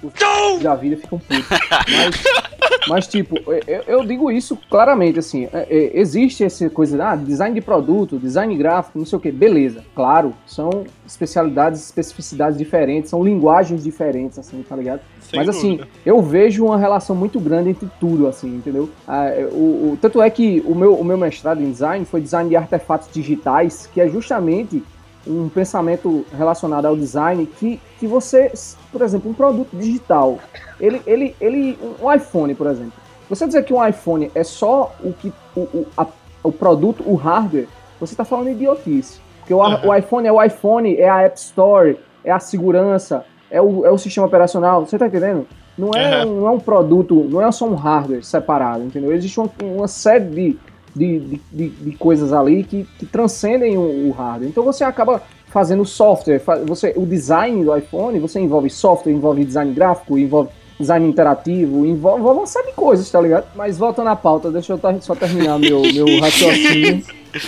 os, 0.03 0.55
os 0.57 0.61
da 0.63 0.75
vida 0.75 0.97
ficam 0.97 1.19
putos. 1.19 1.45
Mas, 1.49 2.23
mas 2.87 3.07
tipo, 3.07 3.35
eu, 3.67 3.83
eu 3.87 4.05
digo 4.05 4.31
isso 4.31 4.57
claramente, 4.69 5.19
assim, 5.19 5.47
é, 5.53 5.67
é, 5.69 5.91
existe 5.99 6.43
essa 6.43 6.69
coisa, 6.69 7.03
ah, 7.03 7.15
design 7.15 7.53
de 7.55 7.61
produto, 7.61 8.17
design 8.19 8.55
gráfico, 8.55 8.97
não 8.99 9.05
sei 9.05 9.17
o 9.17 9.19
que, 9.21 9.31
beleza, 9.31 9.83
claro, 9.95 10.33
são 10.45 10.83
especialidades, 11.05 11.83
especificidades 11.85 12.57
diferentes, 12.57 13.09
são 13.09 13.23
linguagens 13.23 13.83
diferentes, 13.83 14.37
assim, 14.37 14.63
tá 14.67 14.75
ligado? 14.75 15.01
Sem 15.21 15.39
Mas 15.39 15.49
assim, 15.49 15.71
dúvida. 15.77 15.87
eu 16.05 16.21
vejo 16.21 16.65
uma 16.65 16.77
relação 16.77 17.15
muito 17.15 17.39
grande 17.39 17.69
entre 17.69 17.87
tudo, 17.99 18.27
assim, 18.27 18.47
entendeu? 18.55 18.89
Ah, 19.07 19.25
é, 19.25 19.45
o, 19.45 19.93
o- 19.93 19.97
tanto 19.99 20.21
é 20.21 20.29
que 20.29 20.61
o 20.65 20.75
meu, 20.75 20.93
o 20.95 21.03
meu 21.03 21.17
mestrado 21.17 21.61
em 21.63 21.71
design 21.71 22.05
foi 22.05 22.21
design 22.21 22.47
de 22.49 22.55
artefatos 22.55 23.09
digitais, 23.11 23.89
que 23.91 23.99
é 23.99 24.07
justamente 24.07 24.83
um 25.27 25.49
pensamento 25.49 26.25
relacionado 26.37 26.85
ao 26.85 26.95
design 26.95 27.45
que, 27.45 27.79
que 27.99 28.05
você, 28.07 28.51
por 28.91 29.01
exemplo, 29.01 29.29
um 29.29 29.33
produto 29.33 29.75
digital, 29.75 30.37
ele, 30.79 31.01
ele, 31.05 31.35
ele, 31.41 31.79
um 32.01 32.11
iPhone, 32.13 32.53
por 32.55 32.67
exemplo. 32.67 32.93
Você 33.29 33.45
dizer 33.47 33.63
que 33.65 33.73
um 33.73 33.85
iPhone 33.85 34.31
é 34.35 34.43
só 34.43 34.93
o 35.03 35.11
que 35.13 35.33
o, 35.55 35.61
o, 35.61 35.87
a- 35.97 36.05
o 36.43 36.51
produto, 36.51 37.03
o 37.07 37.15
hardware, 37.15 37.67
você 37.99 38.13
está 38.13 38.23
falando 38.23 38.49
idiotice. 38.49 39.19
Porque 39.39 39.53
o, 39.53 39.61
Aham. 39.63 39.87
o 39.89 39.95
iPhone 39.95 40.27
é 40.27 40.31
o 40.31 40.43
iPhone, 40.43 40.95
é 40.95 41.09
a 41.09 41.21
App 41.23 41.37
Store, 41.39 41.97
é 42.23 42.31
a 42.31 42.39
segurança, 42.39 43.25
é 43.49 43.61
o, 43.61 43.85
é 43.85 43.89
o 43.91 43.97
sistema 43.97 44.27
operacional. 44.27 44.85
Você 44.85 44.97
tá 44.97 45.07
entendendo? 45.07 45.47
Não 45.77 45.89
é, 45.93 46.21
Aham. 46.21 46.25
não 46.25 46.47
é 46.47 46.51
um 46.51 46.59
produto, 46.59 47.15
não 47.29 47.41
é 47.41 47.51
só 47.51 47.65
um 47.65 47.73
hardware 47.75 48.23
separado, 48.23 48.83
entendeu? 48.83 49.11
Existe 49.11 49.39
uma, 49.39 49.49
uma 49.61 49.87
série 49.87 50.25
de, 50.25 50.57
de, 50.95 51.19
de, 51.19 51.41
de- 51.51 51.69
de 51.69 51.91
coisas 51.97 52.31
ali 52.31 52.63
que, 52.63 52.87
que 52.97 53.05
transcendem 53.05 53.77
o, 53.77 54.07
o 54.07 54.11
hardware. 54.11 54.49
Então 54.49 54.63
você 54.63 54.83
acaba 54.83 55.21
fazendo 55.47 55.85
software, 55.85 56.41
você, 56.65 56.93
o 56.97 57.05
design 57.05 57.63
do 57.63 57.75
iPhone, 57.75 58.19
você 58.19 58.39
envolve 58.39 58.69
software, 58.69 59.11
envolve 59.13 59.43
design 59.45 59.73
gráfico, 59.73 60.17
envolve 60.17 60.49
design 60.77 61.07
interativo, 61.07 61.85
envolve, 61.85 62.19
envolve 62.19 62.39
uma 62.41 62.47
série 62.47 62.67
de 62.67 62.73
coisas, 62.73 63.09
tá 63.09 63.21
ligado? 63.21 63.45
Mas 63.55 63.77
voltando 63.77 64.09
à 64.09 64.15
pauta, 64.15 64.51
deixa 64.51 64.73
eu 64.73 64.79
só 65.01 65.15
terminar 65.15 65.57
meu, 65.57 65.81
meu 65.93 66.19
raciocínio. 66.19 67.03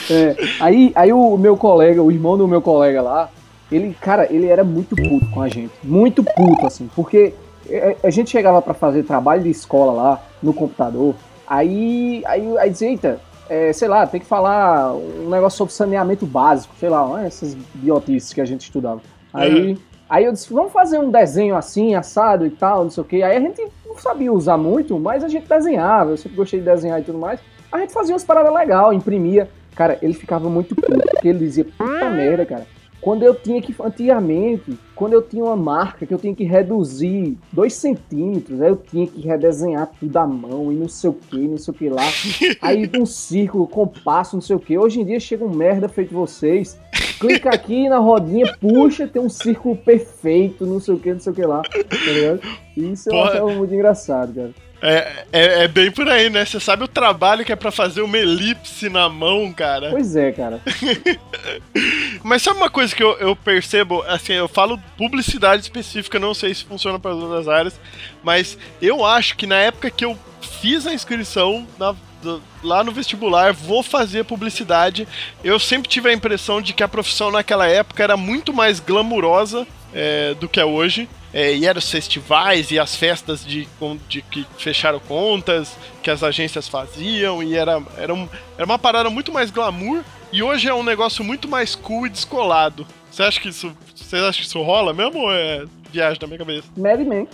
É, 0.10 0.36
aí, 0.60 0.92
aí 0.96 1.12
o 1.12 1.38
meu 1.38 1.58
colega, 1.58 2.02
o 2.02 2.10
irmão 2.12 2.38
do 2.38 2.48
meu 2.48 2.62
colega 2.62 3.02
lá, 3.02 3.30
ele, 3.70 3.94
cara, 4.00 4.28
ele 4.34 4.48
era 4.48 4.64
muito 4.64 4.96
puto 4.96 5.30
com 5.34 5.42
a 5.42 5.50
gente. 5.50 5.72
Muito 5.84 6.24
puto, 6.24 6.66
assim, 6.66 6.90
porque 6.96 7.34
é, 7.70 7.98
a 8.02 8.10
gente 8.10 8.30
chegava 8.30 8.62
pra 8.62 8.74
fazer 8.74 9.04
trabalho 9.04 9.44
de 9.44 9.50
escola 9.50 9.92
lá 9.92 10.24
no 10.42 10.54
computador, 10.54 11.14
aí, 11.46 12.22
aí, 12.26 12.58
aí 12.58 12.70
dizia, 12.70 12.90
eita, 12.90 13.20
é, 13.50 13.74
sei 13.74 13.88
lá, 13.88 14.06
tem 14.06 14.20
que 14.20 14.26
falar 14.26 14.94
um 14.94 15.30
negócio 15.30 15.58
sobre 15.58 15.74
saneamento 15.74 16.26
básico, 16.26 16.74
sei 16.80 16.90
lá, 16.90 17.24
essas 17.26 17.54
biotices 17.76 18.34
que 18.34 18.42
a 18.42 18.46
gente 18.46 18.62
estudava. 18.62 19.02
Aí, 19.34 19.78
aí 20.10 20.26
eu 20.26 20.32
disse, 20.32 20.52
vamos 20.54 20.72
fazer 20.72 21.00
um 21.00 21.12
desenho 21.12 21.56
assim, 21.56 21.96
assado 21.96 22.46
e 22.46 22.50
tal, 22.50 22.84
não 22.84 22.90
sei 22.90 23.02
o 23.02 23.06
que. 23.06 23.24
Aí 23.24 23.38
a 23.38 23.40
gente 23.40 23.62
não 23.86 23.98
sabia 23.98 24.32
usar 24.32 24.58
muito, 24.58 25.00
mas 25.00 25.24
a 25.24 25.28
gente 25.28 25.48
desenhava, 25.48 26.12
eu 26.12 26.18
sempre 26.18 26.38
gostei 26.38 26.60
de 26.60 26.66
desenhar 26.66 27.00
e 27.00 27.04
tudo 27.04 27.18
mais. 27.18 27.40
A 27.72 27.80
gente 27.80 27.94
fazia 27.94 28.14
umas 28.14 28.24
paradas 28.24 28.54
legais, 28.54 28.96
imprimia. 28.96 29.50
Cara, 29.76 29.98
ele 30.02 30.14
ficava 30.14 30.50
muito 30.50 30.76
puto, 30.76 30.98
porque 31.12 31.28
ele 31.28 31.40
dizia, 31.40 31.66
puta 31.66 32.10
merda, 32.10 32.46
cara. 32.46 32.66
Quando 33.08 33.24
eu 33.24 33.34
tinha 33.34 33.62
que, 33.62 33.74
antigamente, 33.82 34.78
quando 34.94 35.14
eu 35.14 35.22
tinha 35.22 35.42
uma 35.42 35.56
marca 35.56 36.06
que 36.06 36.14
eu 36.14 36.18
tinha 36.18 36.36
que 36.36 36.44
reduzir 36.44 37.38
dois 37.54 37.72
centímetros, 37.74 38.62
aí 38.62 38.68
eu 38.68 38.76
tinha 38.76 39.08
que 39.08 39.22
redesenhar 39.22 39.90
tudo 39.98 40.18
à 40.18 40.28
mão 40.28 40.74
e 40.74 40.76
não 40.76 40.90
sei 40.90 41.12
o 41.12 41.14
que, 41.14 41.38
não 41.38 41.58
sei 41.58 41.74
o 41.74 41.78
que 41.78 41.88
lá. 41.88 42.04
Aí 42.62 42.92
um 43.00 43.06
círculo, 43.06 43.66
compasso, 43.66 44.36
não 44.36 44.42
sei 44.42 44.58
o 44.58 44.60
que. 44.60 44.78
Hoje 44.78 45.00
em 45.00 45.06
dia 45.06 45.22
chega 45.22 45.46
um 45.46 45.56
merda 45.56 45.88
feito 45.88 46.14
vocês, 46.14 46.78
clica 47.18 47.50
aqui 47.50 47.88
na 47.88 47.98
rodinha, 47.98 48.54
puxa, 48.60 49.08
tem 49.08 49.22
um 49.22 49.30
círculo 49.30 49.78
perfeito, 49.78 50.66
não 50.66 50.82
sei 50.82 50.96
o 50.96 51.00
que, 51.00 51.14
não 51.14 51.20
sei 51.22 51.32
o 51.32 51.36
que 51.36 51.46
lá. 51.46 51.62
Tá 51.62 52.12
ligado? 52.12 52.42
Isso 52.76 53.08
eu 53.08 53.14
Porra. 53.14 53.30
achava 53.30 53.54
muito 53.54 53.74
engraçado, 53.74 54.34
cara. 54.34 54.67
É, 54.82 55.26
é, 55.32 55.64
é 55.64 55.68
bem 55.68 55.90
por 55.90 56.08
aí, 56.08 56.30
né? 56.30 56.46
Você 56.46 56.60
sabe 56.60 56.84
o 56.84 56.88
trabalho 56.88 57.44
que 57.44 57.52
é 57.52 57.56
pra 57.56 57.72
fazer 57.72 58.02
uma 58.02 58.18
elipse 58.18 58.90
na 58.90 59.10
mão, 59.10 59.52
cara. 59.52 59.90
Pois 59.90 60.16
é, 60.16 60.32
cara. 60.32 60.62
Mas 62.24 62.42
sabe 62.42 62.58
uma 62.58 62.70
coisa 62.70 62.96
que 62.96 63.04
eu, 63.04 63.18
eu 63.20 63.36
percebo? 63.36 64.04
Assim, 64.04 64.34
eu 64.34 64.48
falo 64.48 64.80
publicidade 64.98 65.62
específica, 65.64 66.20
não 66.20 66.34
sei 66.34 66.54
se 66.54 66.64
funciona 66.64 67.00
para 67.00 67.12
as 67.12 67.18
outras 67.18 67.48
áreas, 67.48 67.80
mas 68.24 68.58
eu 68.82 69.06
acho 69.06 69.36
que 69.38 69.46
na 69.48 69.56
época 69.58 69.90
que 69.90 70.04
eu 70.06 70.18
fiz 70.62 70.86
a 70.86 70.94
inscrição 70.94 71.66
na- 71.80 71.96
do- 72.22 72.42
lá 72.64 72.84
no 72.84 72.92
vestibular, 72.92 73.54
vou 73.54 73.82
fazer 73.84 74.26
publicidade, 74.26 75.08
eu 75.44 75.60
sempre 75.60 75.88
tive 75.90 76.10
a 76.10 76.14
impressão 76.14 76.62
de 76.62 76.74
que 76.74 76.84
a 76.84 76.88
profissão 76.88 77.32
naquela 77.32 77.68
época 77.68 78.04
era 78.04 78.18
muito 78.18 78.54
mais 78.54 78.80
glamurosa 78.80 79.66
é, 79.94 80.34
do 80.36 80.50
que 80.50 80.60
é 80.60 80.66
hoje. 80.66 81.08
É, 81.40 81.54
e 81.56 81.68
eram 81.68 81.78
os 81.78 81.92
festivais 81.92 82.72
e 82.72 82.80
as 82.80 82.96
festas 82.96 83.46
de, 83.46 83.68
de 84.10 84.24
que 84.24 84.44
fecharam 84.58 85.00
contas, 85.00 85.78
que 86.02 86.10
as 86.10 86.24
agências 86.24 86.68
faziam, 86.68 87.44
e 87.44 87.56
era, 87.56 87.80
era, 87.96 88.12
um- 88.12 88.28
era 88.58 88.66
uma 88.66 88.80
parada 88.80 89.08
muito 89.12 89.32
mais 89.32 89.52
glamour, 89.52 90.02
e 90.34 90.42
hoje 90.42 90.68
é 90.68 90.74
um 90.74 90.82
negócio 90.82 91.24
muito 91.24 91.48
mais 91.48 91.76
cool 91.76 92.08
e 92.08 92.10
descolado. 92.10 92.88
Você 93.12 93.22
acha 93.22 93.40
que 93.40 93.50
isso. 93.50 93.72
Você 93.96 94.16
acha 94.16 94.40
que 94.42 94.48
isso 94.48 94.60
rola 94.64 94.94
mesmo 94.96 95.20
ou 95.20 95.32
é 95.32 95.64
viagem 95.92 96.18
na 96.20 96.26
minha 96.28 96.40
cabeça? 96.40 96.68
Mad 96.76 97.00
Men. 97.02 97.28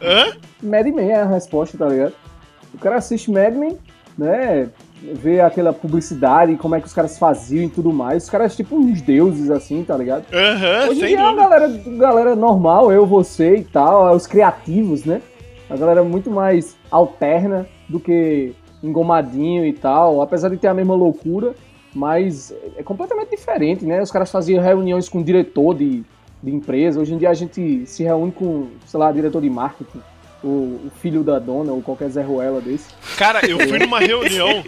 Hã? 0.00 0.36
Mad 0.62 0.86
Men 0.86 1.10
é 1.10 1.22
a 1.22 1.26
resposta, 1.26 1.76
tá 1.76 1.88
ligado? 1.88 2.12
O 2.72 2.78
cara 2.78 2.96
assiste 2.98 3.32
Mad 3.32 3.52
Men, 3.54 3.78
né? 4.16 4.68
Vê 5.14 5.40
aquela 5.40 5.72
publicidade, 5.72 6.56
como 6.56 6.74
é 6.74 6.80
que 6.80 6.86
os 6.86 6.92
caras 6.94 7.18
faziam 7.18 7.64
e 7.64 7.68
tudo 7.68 7.92
mais. 7.92 8.24
Os 8.24 8.30
caras, 8.30 8.54
tipo, 8.54 8.76
uns 8.76 9.00
deuses, 9.02 9.50
assim, 9.50 9.82
tá 9.82 9.96
ligado? 9.96 10.24
Aham, 10.32 10.90
Hoje 10.90 11.02
em 11.04 11.06
dia 11.08 11.18
é 11.18 11.22
uma 11.22 11.30
dúvida. 11.32 11.48
galera, 11.48 11.98
galera 11.98 12.36
normal, 12.36 12.92
eu, 12.92 13.04
você 13.04 13.56
e 13.56 13.64
tal, 13.64 14.14
os 14.14 14.26
criativos, 14.26 15.04
né? 15.04 15.20
A 15.68 15.76
galera 15.76 16.04
muito 16.04 16.30
mais 16.30 16.76
alterna 16.90 17.66
do 17.88 17.98
que 17.98 18.54
engomadinho 18.82 19.64
e 19.66 19.72
tal, 19.72 20.20
apesar 20.20 20.48
de 20.50 20.56
ter 20.56 20.68
a 20.68 20.74
mesma 20.74 20.94
loucura, 20.94 21.54
mas 21.94 22.54
é 22.76 22.82
completamente 22.82 23.30
diferente, 23.30 23.84
né? 23.84 24.00
Os 24.02 24.10
caras 24.10 24.30
faziam 24.30 24.62
reuniões 24.62 25.08
com 25.08 25.22
diretor 25.22 25.74
de, 25.74 26.04
de 26.42 26.54
empresa, 26.54 27.00
hoje 27.00 27.14
em 27.14 27.18
dia 27.18 27.30
a 27.30 27.34
gente 27.34 27.86
se 27.86 28.02
reúne 28.02 28.32
com, 28.32 28.68
sei 28.86 29.00
lá, 29.00 29.10
diretor 29.10 29.40
de 29.42 29.50
marketing, 29.50 30.00
o, 30.42 30.90
filho 31.00 31.22
da 31.22 31.38
dona, 31.38 31.72
ou 31.72 31.82
qualquer 31.82 32.08
Zé 32.10 32.22
Ruela 32.22 32.60
desse. 32.60 32.86
Cara, 33.16 33.46
eu 33.46 33.58
fui 33.60 33.78
numa 33.80 34.00
reunião. 34.00 34.62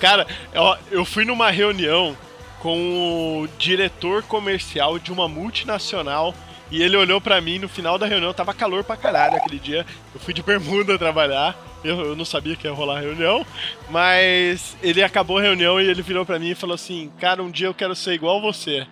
Cara, 0.00 0.26
ó, 0.54 0.76
eu 0.90 1.04
fui 1.04 1.24
numa 1.24 1.50
reunião 1.50 2.16
com 2.60 3.42
o 3.42 3.48
diretor 3.58 4.22
comercial 4.22 4.98
de 4.98 5.12
uma 5.12 5.28
multinacional. 5.28 6.34
E 6.70 6.82
ele 6.82 6.96
olhou 6.96 7.20
pra 7.20 7.40
mim 7.40 7.58
no 7.58 7.68
final 7.68 7.98
da 7.98 8.06
reunião, 8.06 8.32
tava 8.32 8.54
calor 8.54 8.84
pra 8.84 8.96
caralho 8.96 9.36
aquele 9.36 9.58
dia. 9.58 9.84
Eu 10.14 10.20
fui 10.20 10.32
de 10.32 10.42
bermuda 10.42 10.96
trabalhar. 10.96 11.56
Eu, 11.82 11.98
eu 12.00 12.16
não 12.16 12.24
sabia 12.24 12.54
que 12.54 12.66
ia 12.66 12.72
rolar 12.72 12.98
a 12.98 13.00
reunião, 13.00 13.44
mas 13.88 14.76
ele 14.82 15.02
acabou 15.02 15.38
a 15.38 15.42
reunião 15.42 15.80
e 15.80 15.88
ele 15.88 16.02
virou 16.02 16.26
pra 16.26 16.38
mim 16.38 16.50
e 16.50 16.54
falou 16.54 16.74
assim: 16.74 17.10
Cara, 17.18 17.42
um 17.42 17.50
dia 17.50 17.66
eu 17.66 17.74
quero 17.74 17.96
ser 17.96 18.12
igual 18.12 18.40
você. 18.40 18.86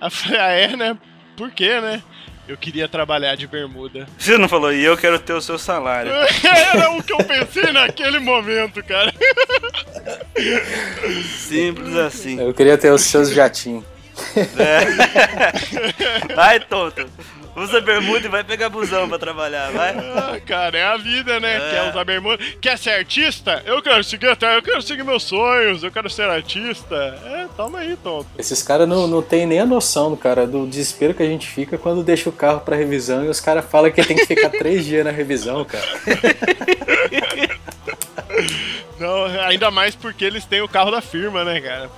Aí 0.00 0.06
eu 0.06 0.10
falei: 0.10 0.40
Ah, 0.40 0.50
é, 0.50 0.76
né? 0.76 0.98
Por 1.36 1.50
quê, 1.50 1.80
né? 1.80 2.02
Eu 2.46 2.56
queria 2.56 2.86
trabalhar 2.86 3.36
de 3.36 3.46
bermuda. 3.46 4.06
Você 4.18 4.36
não 4.36 4.48
falou, 4.48 4.72
e 4.72 4.84
eu 4.84 4.96
quero 4.96 5.18
ter 5.18 5.32
o 5.32 5.40
seu 5.40 5.58
salário. 5.58 6.12
Era 6.74 6.90
o 6.90 7.02
que 7.02 7.12
eu 7.12 7.18
pensei 7.18 7.72
naquele 7.72 8.18
momento, 8.18 8.82
cara. 8.84 9.12
Simples 11.38 11.96
assim. 11.96 12.40
Eu 12.40 12.52
queria 12.52 12.76
ter 12.76 12.90
os 12.90 13.02
seus 13.02 13.30
jatinhos. 13.30 13.84
Vai, 16.36 16.60
tonto. 16.60 17.08
Usa 17.56 17.80
bermuda 17.80 18.26
e 18.26 18.28
vai 18.28 18.42
pegar 18.42 18.68
busão 18.68 19.08
pra 19.08 19.18
trabalhar, 19.18 19.70
vai. 19.70 19.90
Ah, 19.90 20.40
cara, 20.44 20.76
é 20.76 20.84
a 20.84 20.96
vida, 20.96 21.38
né? 21.38 21.56
É. 21.56 21.70
Quer 21.70 21.90
usar 21.90 22.04
bermuda. 22.04 22.42
Quer 22.60 22.78
ser 22.78 22.90
artista? 22.90 23.62
Eu 23.64 23.80
quero 23.80 24.02
seguir 24.02 24.28
até, 24.28 24.56
eu 24.56 24.62
quero 24.62 24.82
seguir 24.82 25.04
meus 25.04 25.22
sonhos, 25.22 25.82
eu 25.82 25.90
quero 25.90 26.10
ser 26.10 26.28
artista. 26.28 26.94
É, 27.24 27.46
toma 27.56 27.78
aí, 27.78 27.96
tonto. 27.96 28.26
Esses 28.38 28.62
caras 28.62 28.88
não, 28.88 29.06
não 29.06 29.22
tem 29.22 29.46
nem 29.46 29.60
a 29.60 29.66
noção, 29.66 30.16
cara, 30.16 30.46
do 30.46 30.66
desespero 30.66 31.14
que 31.14 31.22
a 31.22 31.26
gente 31.26 31.46
fica 31.46 31.78
quando 31.78 32.02
deixa 32.02 32.28
o 32.28 32.32
carro 32.32 32.60
pra 32.60 32.76
revisão 32.76 33.24
e 33.24 33.28
os 33.28 33.40
caras 33.40 33.64
falam 33.64 33.90
que 33.90 34.02
tem 34.02 34.16
que 34.16 34.26
ficar 34.26 34.50
três 34.58 34.84
dias 34.84 35.04
na 35.04 35.12
revisão, 35.12 35.64
cara. 35.64 35.84
Não, 38.98 39.24
ainda 39.24 39.70
mais 39.70 39.94
porque 39.94 40.24
eles 40.24 40.44
têm 40.44 40.62
o 40.62 40.68
carro 40.68 40.90
da 40.90 41.00
firma, 41.00 41.44
né, 41.44 41.60
cara? 41.60 41.90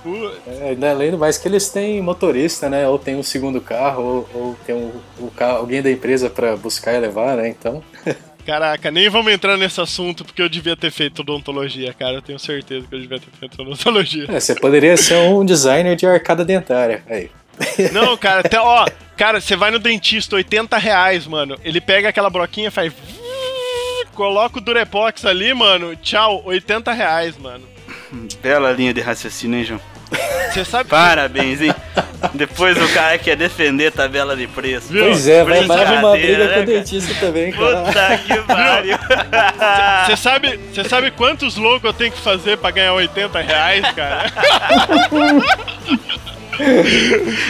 É, 0.47 0.69
ainda 0.69 0.89
além 0.89 1.11
do 1.11 1.17
mais 1.17 1.37
que 1.37 1.47
eles 1.47 1.69
têm 1.69 2.01
motorista, 2.01 2.69
né? 2.69 2.87
Ou 2.87 2.97
tem 2.97 3.15
um 3.15 3.23
segundo 3.23 3.61
carro, 3.61 4.03
ou, 4.03 4.29
ou 4.33 4.57
tem 4.65 4.75
um, 4.75 4.91
o 5.19 5.29
carro, 5.29 5.57
alguém 5.57 5.81
da 5.81 5.91
empresa 5.91 6.29
pra 6.29 6.55
buscar 6.55 6.93
e 6.93 6.99
levar, 6.99 7.37
né? 7.37 7.47
Então. 7.49 7.83
caraca, 8.47 8.89
nem 8.89 9.09
vamos 9.09 9.33
entrar 9.33 9.57
nesse 9.57 9.81
assunto 9.81 10.23
porque 10.23 10.41
eu 10.41 10.47
devia 10.47 10.75
ter 10.75 10.89
feito 10.89 11.19
odontologia, 11.19 11.93
cara. 11.93 12.13
Eu 12.13 12.21
tenho 12.21 12.39
certeza 12.39 12.87
que 12.87 12.95
eu 12.95 12.99
devia 13.01 13.19
ter 13.19 13.29
feito 13.37 13.61
odontologia. 13.61 14.25
É, 14.29 14.39
você 14.39 14.55
poderia 14.55 14.95
ser 14.95 15.17
um 15.17 15.45
designer 15.45 15.97
de 15.97 16.07
arcada 16.07 16.45
dentária. 16.45 17.03
Aí. 17.09 17.29
Não, 17.91 18.15
cara, 18.15 18.41
até, 18.41 18.59
ó, 18.59 18.85
cara, 19.17 19.41
você 19.41 19.55
vai 19.55 19.69
no 19.69 19.79
dentista, 19.79 20.35
80 20.35 20.77
reais, 20.77 21.27
mano. 21.27 21.57
Ele 21.63 21.81
pega 21.81 22.09
aquela 22.09 22.29
broquinha, 22.29 22.71
faz. 22.71 22.93
Coloca 24.17 24.57
o 24.57 24.61
Durepox 24.61 25.23
ali, 25.25 25.53
mano. 25.53 25.95
Tchau, 25.95 26.41
80 26.43 26.91
reais, 26.91 27.37
mano. 27.37 27.63
Bela 28.41 28.71
linha 28.71 28.91
de 28.91 28.99
raciocínio, 28.99 29.59
hein, 29.59 29.63
João? 29.63 29.79
Você 30.51 30.65
sabe. 30.65 30.89
Parabéns, 30.89 31.61
hein? 31.61 31.71
Depois 32.33 32.81
o 32.81 32.93
cara 32.95 33.15
quer 33.19 33.35
defender 33.35 33.91
tabela 33.91 34.35
de 34.35 34.47
preço. 34.47 34.87
Viu? 34.91 35.03
Pois 35.03 35.27
é, 35.27 35.43
vai 35.43 35.65
mais 35.65 35.91
uma 35.91 36.13
briga 36.13 36.37
né, 36.39 36.45
com 36.45 36.49
o 36.49 36.49
cara? 36.49 36.65
dentista 36.65 37.13
também, 37.19 37.51
cara. 37.51 37.83
Puta 37.83 38.17
que 38.17 38.41
pariu. 38.41 38.97
Você 40.07 40.17
sabe, 40.17 40.59
você 40.73 40.83
sabe 40.83 41.11
quantos 41.11 41.55
logos 41.55 41.83
eu 41.83 41.93
tenho 41.93 42.11
que 42.11 42.19
fazer 42.19 42.57
pra 42.57 42.71
ganhar 42.71 42.93
80 42.93 43.39
reais, 43.39 43.85
cara? 43.91 44.31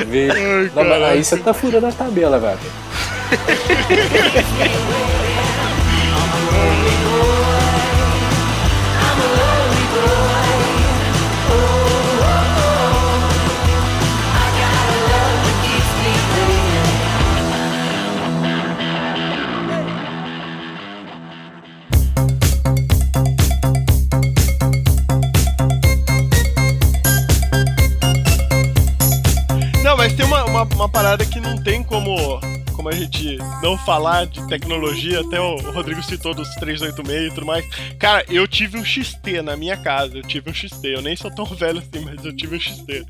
Vê. 0.05 0.27
Não, 0.75 0.83
mas 0.83 1.03
aí 1.03 1.23
você 1.23 1.37
tá 1.37 1.53
furando 1.53 1.87
a 1.87 1.93
tabela, 1.93 2.37
velho. 2.37 2.59
a 32.89 32.91
gente 32.91 33.36
não 33.61 33.77
falar 33.77 34.25
de 34.25 34.45
tecnologia, 34.47 35.21
até 35.21 35.39
o 35.39 35.55
Rodrigo 35.71 36.01
citou 36.03 36.33
dos 36.33 36.47
386 36.55 37.31
e 37.31 37.35
tudo 37.35 37.45
mais. 37.45 37.65
Cara, 37.97 38.25
eu 38.29 38.47
tive 38.47 38.77
um 38.77 38.85
XT 38.85 39.41
na 39.41 39.55
minha 39.55 39.75
casa, 39.77 40.17
eu 40.17 40.23
tive 40.23 40.49
um 40.49 40.53
XT. 40.53 40.87
Eu 40.87 41.01
nem 41.01 41.15
sou 41.15 41.31
tão 41.31 41.45
velho 41.55 41.79
assim, 41.79 42.03
mas 42.03 42.23
eu 42.23 42.35
tive 42.35 42.55
um 42.55 42.59
XT. 42.59 43.05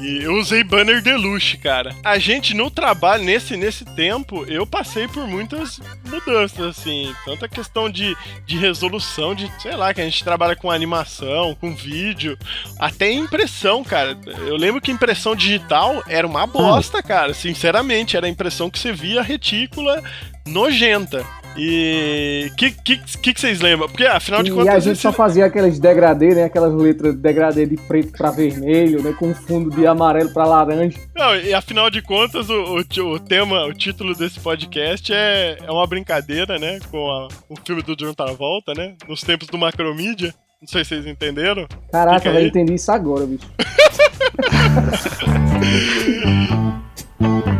E 0.00 0.22
eu 0.22 0.34
usei 0.34 0.62
banner 0.62 1.02
deluxe, 1.02 1.56
cara. 1.56 1.94
A 2.04 2.18
gente 2.18 2.54
no 2.54 2.70
trabalho, 2.70 3.24
nesse, 3.24 3.56
nesse 3.56 3.84
tempo, 3.84 4.44
eu 4.44 4.66
passei 4.66 5.08
por 5.08 5.26
muitas 5.26 5.80
mudanças, 6.04 6.60
assim. 6.60 7.14
Tanto 7.24 7.44
a 7.44 7.48
questão 7.48 7.90
de, 7.90 8.16
de 8.46 8.56
resolução, 8.56 9.34
de, 9.34 9.50
sei 9.60 9.74
lá, 9.74 9.92
que 9.94 10.00
a 10.00 10.04
gente 10.04 10.22
trabalha 10.22 10.54
com 10.54 10.70
animação, 10.70 11.54
com 11.54 11.74
vídeo, 11.74 12.38
até 12.78 13.10
impressão, 13.10 13.82
cara. 13.82 14.16
Eu 14.46 14.56
lembro 14.56 14.80
que 14.80 14.90
impressão 14.90 15.34
digital 15.34 16.02
era 16.06 16.26
uma 16.26 16.46
bosta, 16.46 17.02
cara. 17.02 17.32
Sinceramente, 17.32 18.16
era 18.16 18.26
a 18.26 18.30
impressão 18.30 18.70
que 18.70 18.78
você 18.78 18.92
via 18.92 19.22
retícula 19.78 20.02
nojenta. 20.46 21.24
E 21.60 22.52
que 22.56 22.70
que, 22.70 22.98
que 22.98 23.34
que 23.34 23.40
vocês 23.40 23.60
lembram? 23.60 23.88
Porque 23.88 24.04
afinal 24.06 24.44
de 24.44 24.50
E 24.50 24.52
contas 24.54 24.74
a 24.76 24.78
gente 24.78 24.98
só 25.00 25.12
fazia 25.12 25.46
aqueles 25.46 25.80
degradê, 25.80 26.32
né? 26.34 26.44
Aquelas 26.44 26.72
letras 26.72 27.14
de 27.14 27.20
degradê 27.20 27.66
de 27.66 27.76
preto 27.76 28.12
pra 28.12 28.30
vermelho, 28.30 29.02
né? 29.02 29.12
Com 29.18 29.34
fundo 29.34 29.68
de 29.74 29.84
amarelo 29.84 30.32
pra 30.32 30.44
laranja. 30.46 30.96
Não, 31.16 31.34
e 31.34 31.52
afinal 31.52 31.90
de 31.90 32.00
contas, 32.00 32.48
o, 32.48 32.76
o 32.76 32.84
o 33.14 33.18
tema, 33.18 33.64
o 33.66 33.72
título 33.74 34.14
desse 34.14 34.38
podcast 34.38 35.12
é, 35.12 35.58
é 35.60 35.70
uma 35.70 35.84
brincadeira, 35.86 36.58
né? 36.60 36.78
Com 36.92 37.10
a- 37.10 37.26
o 37.48 37.56
filme 37.66 37.82
do 37.82 37.96
John 37.96 38.14
Travolta, 38.14 38.72
né? 38.76 38.94
Nos 39.08 39.22
tempos 39.22 39.48
do 39.48 39.58
Macromídia. 39.58 40.32
Não 40.60 40.68
sei 40.68 40.84
se 40.84 40.90
vocês 40.90 41.06
entenderam. 41.06 41.66
Caraca, 41.90 42.28
eu 42.28 42.46
entendi 42.46 42.74
isso 42.74 42.90
agora, 42.92 43.26
bicho. 43.26 43.46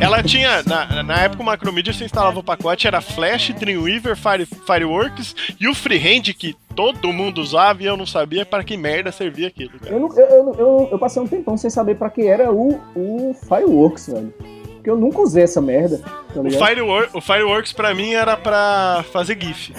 Ela 0.00 0.22
tinha, 0.22 0.62
na, 0.64 1.02
na 1.02 1.14
época 1.22 1.42
o 1.42 1.46
Macromedia 1.46 1.92
você 1.92 2.04
instalava 2.04 2.38
o 2.38 2.42
pacote, 2.42 2.86
era 2.86 3.00
Flash, 3.00 3.50
Dreamweaver, 3.50 4.16
Fire, 4.16 4.46
Fireworks 4.46 5.34
e 5.60 5.66
o 5.68 5.74
Freehand 5.74 6.22
que 6.38 6.54
todo 6.74 7.12
mundo 7.12 7.40
usava 7.40 7.82
e 7.82 7.86
eu 7.86 7.96
não 7.96 8.06
sabia 8.06 8.46
para 8.46 8.62
que 8.62 8.76
merda 8.76 9.10
servia 9.10 9.48
aquilo. 9.48 9.72
Eu, 9.86 9.98
não- 9.98 10.16
eu, 10.16 10.26
eu, 10.28 10.54
eu, 10.56 10.88
eu 10.92 10.98
passei 10.98 11.20
um 11.20 11.26
tempão 11.26 11.56
sem 11.56 11.68
saber 11.68 11.96
pra 11.96 12.10
que 12.10 12.24
era 12.26 12.52
o, 12.52 12.80
o 12.94 13.34
Fireworks, 13.48 14.06
velho. 14.08 14.32
Porque 14.88 14.90
eu 14.90 14.96
nunca 14.96 15.20
usei 15.20 15.42
essa 15.42 15.60
merda, 15.60 15.98
tá 16.32 16.40
O, 16.40 16.42
ligado? 16.42 16.66
Firewor- 16.66 17.08
o 17.12 17.20
Fireworks 17.20 17.74
pra 17.74 17.94
mim 17.94 18.14
era 18.14 18.38
pra 18.38 19.04
fazer 19.12 19.36
GIF. 19.38 19.74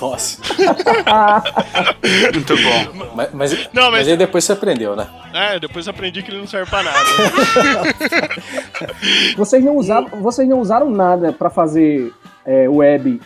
Nossa. 0.00 0.40
Muito 2.32 2.54
bom. 2.56 3.10
Mas, 3.16 3.30
mas, 3.32 3.52
Não, 3.72 3.82
mas- 3.90 4.02
mas 4.02 4.08
aí 4.08 4.16
depois 4.16 4.44
você 4.44 4.52
aprendeu, 4.52 4.94
né? 4.94 5.08
É, 5.34 5.58
depois 5.58 5.88
aprendi 5.88 6.22
que 6.22 6.30
ele 6.30 6.38
não 6.38 6.46
serve 6.46 6.70
pra 6.70 6.84
nada. 6.84 6.98
Vocês 9.36 9.64
não 9.64 9.76
usaram, 9.76 10.06
vocês 10.20 10.48
não 10.48 10.60
usaram 10.60 10.88
nada 10.90 11.32
pra 11.32 11.50
fazer 11.50 12.12
é, 12.46 12.68
web 12.68 13.20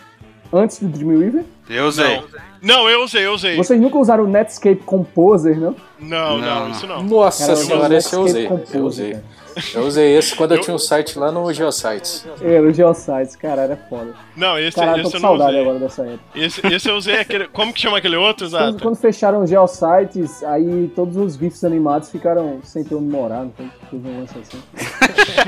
antes 0.51 0.79
do 0.79 0.87
Dreamweaver? 0.87 1.43
Eu 1.69 1.85
usei. 1.85 2.17
não, 2.17 2.23
eu 2.61 3.03
usei, 3.03 3.25
eu 3.25 3.33
usei. 3.33 3.55
Vocês 3.57 3.79
nunca 3.79 3.97
usaram 3.97 4.23
o 4.23 4.27
Netscape 4.27 4.83
Composer, 4.83 5.59
não? 5.59 5.75
Não, 5.99 6.37
não, 6.37 6.59
Não, 6.65 6.71
isso 6.71 6.87
não. 6.87 7.03
Nossa 7.03 7.47
Cara, 7.47 7.51
eu 7.59 7.63
senhora, 7.65 7.85
usei 7.85 7.97
esse 7.97 8.13
eu 8.15 8.19
o 8.21 8.23
usei. 8.25 8.41
Netscape 8.49 8.61
Eu 8.61 8.67
Composer, 8.81 8.83
usei. 9.05 9.11
cara. 9.13 9.37
Eu 9.73 9.81
usei 9.87 10.15
esse 10.15 10.35
quando 10.35 10.51
eu 10.51 10.57
Eu- 10.57 10.61
tinha 10.63 10.75
um 10.75 10.77
site 10.77 11.17
lá 11.17 11.31
no 11.31 11.51
Geosites. 11.51 12.23
Era 12.39 12.61
o 12.61 12.71
Geosites, 12.71 13.35
cara, 13.35 13.63
era 13.63 13.75
foda. 13.89 14.13
Não, 14.35 14.55
esse, 14.59 14.77
tô 14.77 14.83
esse 14.83 14.91
com 14.93 14.99
eu 14.99 15.11
não 15.13 15.19
saudade 15.19 15.49
usei. 15.49 15.61
agora 15.61 15.79
dessa 15.79 16.01
época. 16.03 16.23
Esse, 16.35 16.67
esse 16.67 16.87
eu 16.89 16.95
usei 16.95 17.19
aquele. 17.21 17.47
Como 17.49 17.73
que 17.73 17.81
chama 17.81 17.97
aquele 17.97 18.15
outro, 18.17 18.47
Quando, 18.47 18.55
Exato? 18.67 18.83
quando 18.83 18.95
fecharam 18.97 19.41
os 19.41 19.49
Geosites, 19.49 20.43
aí 20.43 20.91
todos 20.95 21.17
os 21.17 21.33
GIFs 21.35 21.63
animados 21.63 22.11
ficaram 22.11 22.59
sem 22.63 22.83
ter 22.83 22.93
onde 22.93 23.07
morar, 23.09 23.45
não? 23.45 23.49
Teve 23.89 24.07
um 24.07 24.19
lance 24.19 24.35
assim. 24.37 24.61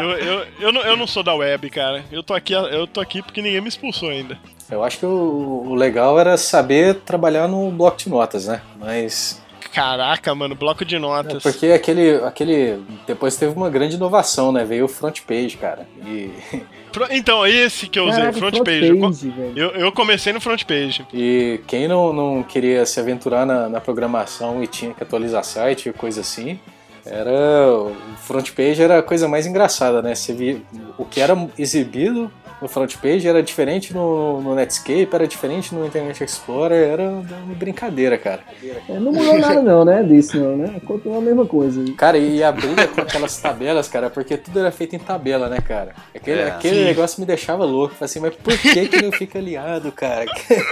Eu, 0.00 0.10
eu, 0.10 0.46
eu, 0.60 0.72
não, 0.72 0.80
eu 0.82 0.96
não 0.96 1.06
sou 1.06 1.22
da 1.24 1.34
web, 1.34 1.68
cara. 1.70 2.04
Eu 2.12 2.22
tô 2.22 2.34
aqui, 2.34 2.52
eu 2.52 2.86
tô 2.86 3.00
aqui 3.00 3.20
porque 3.22 3.42
ninguém 3.42 3.60
me 3.60 3.68
expulsou 3.68 4.10
ainda. 4.10 4.38
Eu 4.70 4.84
acho 4.84 4.98
que 4.98 5.06
o, 5.06 5.64
o 5.66 5.74
legal 5.74 6.18
era 6.18 6.36
saber 6.36 6.96
trabalhar 6.96 7.48
no 7.48 7.70
bloco 7.70 7.96
de 7.96 8.08
notas, 8.08 8.46
né? 8.46 8.60
Mas. 8.78 9.42
Caraca, 9.72 10.34
mano, 10.34 10.54
bloco 10.54 10.84
de 10.84 10.96
é 10.96 10.98
notas. 10.98 11.42
porque 11.42 11.66
aquele, 11.66 12.16
aquele. 12.24 12.82
Depois 13.06 13.36
teve 13.36 13.54
uma 13.54 13.70
grande 13.70 13.96
inovação, 13.96 14.50
né? 14.52 14.64
Veio 14.64 14.84
o 14.84 14.88
front 14.88 15.20
page, 15.22 15.56
cara. 15.56 15.86
E, 16.04 16.30
Então, 17.10 17.46
esse 17.46 17.86
que 17.86 17.98
eu 17.98 18.04
usei, 18.04 18.18
Caraca, 18.20 18.38
front 18.38 18.54
front 18.54 18.64
page. 18.64 19.30
Velho. 19.30 19.58
eu, 19.58 19.70
eu 19.72 19.92
comecei 19.92 20.32
no 20.32 20.40
front 20.40 20.64
page. 20.64 21.06
e 21.12 21.60
quem 21.66 21.86
não, 21.86 22.12
não 22.12 22.42
queria 22.42 22.84
se 22.86 22.98
aventurar 22.98 23.46
na, 23.46 23.68
na 23.68 23.80
programação 23.80 24.62
e 24.62 24.66
tinha 24.66 24.92
que 24.94 25.02
atualizar 25.02 25.44
site 25.44 25.88
e 25.88 25.92
coisa 25.92 26.22
assim. 26.22 26.58
Era. 27.04 27.30
O 27.72 27.94
front 28.16 28.50
page 28.52 28.82
era 28.82 28.98
a 28.98 29.02
coisa 29.02 29.28
mais 29.28 29.46
engraçada, 29.46 30.02
né? 30.02 30.14
Você 30.14 30.32
via. 30.32 30.60
O 30.96 31.04
que 31.04 31.20
era 31.20 31.36
exibido 31.58 32.30
no 32.60 32.68
front 32.68 32.96
page 32.96 33.26
era 33.26 33.42
diferente 33.42 33.92
no, 33.94 34.40
no 34.40 34.54
Netscape, 34.54 35.08
era 35.12 35.26
diferente 35.26 35.74
no 35.74 35.86
Internet 35.86 36.22
Explorer, 36.24 36.88
era 36.88 37.02
uma 37.02 37.54
brincadeira, 37.54 38.18
cara. 38.18 38.40
É, 38.88 38.98
não 38.98 39.12
mudou 39.12 39.38
nada 39.38 39.62
não, 39.62 39.84
né, 39.84 40.02
disso 40.02 40.38
não, 40.38 40.56
né? 40.56 40.80
Continua 40.84 41.18
a 41.18 41.20
mesma 41.20 41.46
coisa. 41.46 41.84
Cara, 41.96 42.18
e 42.18 42.42
a 42.42 42.50
briga 42.50 42.86
com 42.88 43.00
aquelas 43.00 43.36
tabelas, 43.38 43.88
cara, 43.88 44.10
porque 44.10 44.36
tudo 44.36 44.60
era 44.60 44.70
feito 44.70 44.96
em 44.96 44.98
tabela, 44.98 45.48
né, 45.48 45.58
cara? 45.60 45.94
Aquele, 46.14 46.40
É, 46.40 46.48
aquele 46.48 46.76
sim. 46.80 46.84
negócio 46.84 47.20
me 47.20 47.26
deixava 47.26 47.64
louco. 47.64 47.94
Falei 47.94 48.06
assim, 48.06 48.20
mas 48.20 48.34
por 48.34 48.56
que 48.58 48.88
que 48.88 49.02
não 49.02 49.12
fica 49.12 49.38
alinhado, 49.38 49.92
cara? 49.92 50.26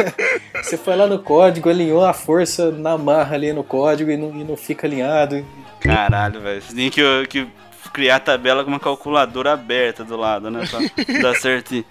Você 0.63 0.77
foi 0.77 0.97
lá 0.97 1.07
no 1.07 1.19
código, 1.19 1.69
alinhou 1.69 2.05
a 2.05 2.13
força 2.13 2.71
na 2.71 2.99
marra 2.99 3.35
ali 3.35 3.53
no 3.53 3.63
código 3.63 4.11
e 4.11 4.17
não, 4.17 4.31
e 4.31 4.45
não 4.45 4.57
fica 4.57 4.87
alinhado. 4.87 5.45
Caralho, 5.81 6.41
velho. 6.41 6.63
Tem 6.75 6.91
que, 6.91 7.03
que 7.29 7.47
criar 7.91 8.17
a 8.17 8.21
tabela 8.21 8.65
com 8.65 8.71
uma 8.71 8.81
calculadora 8.81 9.53
aberta 9.53 10.05
do 10.05 10.17
lado, 10.17 10.51
né? 10.51 10.65
Pra 10.67 10.81
dar 11.21 11.35
certinho. 11.35 11.85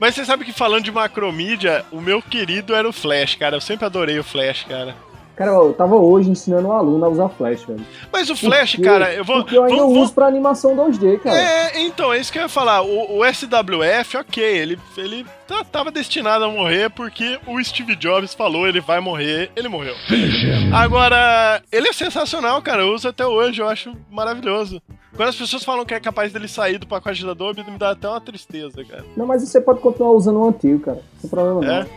Mas 0.00 0.14
você 0.14 0.24
sabe 0.24 0.44
que 0.44 0.52
falando 0.52 0.84
de 0.84 0.92
macromídia, 0.92 1.84
o 1.90 2.00
meu 2.00 2.20
querido 2.22 2.74
era 2.74 2.88
o 2.88 2.92
Flash, 2.92 3.34
cara. 3.36 3.56
Eu 3.56 3.60
sempre 3.60 3.86
adorei 3.86 4.18
o 4.18 4.24
Flash, 4.24 4.64
cara. 4.64 4.96
Cara, 5.36 5.50
eu 5.50 5.72
tava 5.72 5.96
hoje 5.96 6.30
ensinando 6.30 6.68
um 6.68 6.72
aluno 6.72 7.04
a 7.04 7.08
usar 7.08 7.28
Flash, 7.28 7.64
velho. 7.64 7.84
Mas 8.12 8.30
o 8.30 8.36
Flash, 8.36 8.76
Por 8.76 8.82
quê? 8.82 8.88
cara, 8.88 9.12
eu 9.12 9.24
vou. 9.24 9.38
Porque 9.38 9.56
eu 9.58 9.64
ainda 9.64 9.82
vamos- 9.82 9.98
uso 9.98 10.12
pra 10.14 10.26
animação 10.26 10.76
2D, 10.76 11.18
cara. 11.18 11.36
É, 11.36 11.80
então, 11.82 12.12
é 12.12 12.18
isso 12.20 12.30
que 12.32 12.38
eu 12.38 12.42
ia 12.42 12.48
falar. 12.48 12.82
O, 12.82 13.18
o 13.18 13.24
SWF, 13.24 14.16
ok, 14.16 14.44
ele, 14.44 14.78
ele 14.96 15.26
tá- 15.48 15.64
tava 15.64 15.90
destinado 15.90 16.44
a 16.44 16.48
morrer 16.48 16.88
porque 16.90 17.38
o 17.48 17.62
Steve 17.64 17.96
Jobs 17.96 18.32
falou 18.32 18.66
ele 18.68 18.80
vai 18.80 19.00
morrer, 19.00 19.50
ele 19.56 19.68
morreu. 19.68 19.96
Agora, 20.72 21.60
ele 21.72 21.88
é 21.88 21.92
sensacional, 21.92 22.60
cara. 22.62 22.82
Eu 22.82 22.94
uso 22.94 23.08
até 23.08 23.26
hoje, 23.26 23.60
eu 23.60 23.68
acho 23.68 23.92
maravilhoso. 24.10 24.80
Quando 25.16 25.28
as 25.28 25.36
pessoas 25.36 25.62
falam 25.62 25.84
que 25.84 25.94
é 25.94 26.00
capaz 26.00 26.32
dele 26.32 26.48
sair 26.48 26.78
do 26.78 26.86
pacote 26.86 27.24
da 27.24 27.30
Adobe, 27.30 27.62
me 27.70 27.78
dá 27.78 27.90
até 27.90 28.08
uma 28.08 28.20
tristeza, 28.20 28.84
cara. 28.84 29.04
Não, 29.16 29.26
mas 29.26 29.42
você 29.42 29.60
pode 29.60 29.80
continuar 29.80 30.10
usando 30.10 30.38
o 30.38 30.48
antigo, 30.48 30.80
cara. 30.80 30.96
Não 30.96 31.20
tem 31.20 31.30
problema 31.30 31.60
não. 31.60 31.74
É? 31.82 31.86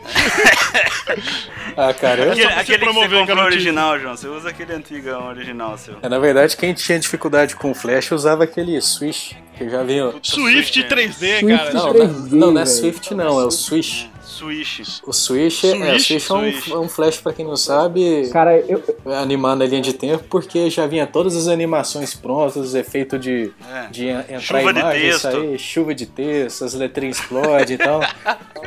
Ah, 1.76 1.94
cara, 1.94 2.24
eu, 2.24 2.30
É 2.30 2.32
Aquele, 2.32 2.54
aquele 2.54 2.78
que 2.80 2.94
você 2.94 3.26
comprou 3.26 3.46
original, 3.46 4.00
João. 4.00 4.18
Você 4.18 4.28
usa 4.28 4.50
aquele 4.50 4.74
antigão 4.74 5.28
original 5.28 5.78
seu. 5.78 5.96
É, 6.02 6.10
na 6.10 6.18
verdade, 6.18 6.58
quem 6.58 6.74
tinha 6.74 7.00
dificuldade 7.00 7.56
com 7.56 7.74
flash 7.74 8.12
usava 8.12 8.44
aquele 8.44 8.80
Swish, 8.82 9.36
que 9.56 9.70
já 9.70 9.84
vinha... 9.84 10.12
Swift 10.22 10.84
3D, 10.84 11.14
Swift 11.14 11.46
cara. 11.48 11.74
Não, 11.74 11.94
3D, 11.94 12.32
não, 12.32 12.52
não 12.52 12.62
é. 12.62 12.66
Swift 12.66 13.14
não, 13.14 13.40
é 13.40 13.46
o 13.46 13.52
Swish. 13.52 14.10
Switch. 14.38 14.80
O 15.06 15.14
Swish, 15.14 15.64
é, 15.66 15.74
o 15.74 16.00
Swish, 16.00 16.24
Swish 16.24 16.72
é, 16.72 16.76
um, 16.76 16.78
é 16.78 16.86
um 16.86 16.90
flash, 16.90 17.18
pra 17.18 17.34
quem 17.34 17.46
não 17.46 17.56
sabe, 17.58 18.30
Cara, 18.32 18.58
eu, 18.60 18.84
animar 19.16 19.56
na 19.56 19.66
linha 19.66 19.82
de 19.82 19.94
tempo, 19.94 20.24
porque 20.30 20.70
já 20.70 20.86
vinha 20.88 21.06
todas 21.08 21.36
as 21.36 21.48
animações 21.48 22.14
prontas, 22.14 22.74
efeito 22.76 23.18
de, 23.18 23.52
É. 23.72 23.88
de 23.90 24.08
en- 24.08 24.20
entrar 24.20 24.40
Chuva 24.40 24.74
de 24.74 24.80
imagem, 24.80 25.02
texto. 25.02 25.22
sair, 25.22 25.60
chuva 25.60 25.96
de 25.96 26.06
texto, 26.06 26.64
as 26.66 26.74
letrinhas 26.74 27.18
explodem 27.20 27.76
e 27.76 27.78
tal. 27.78 28.02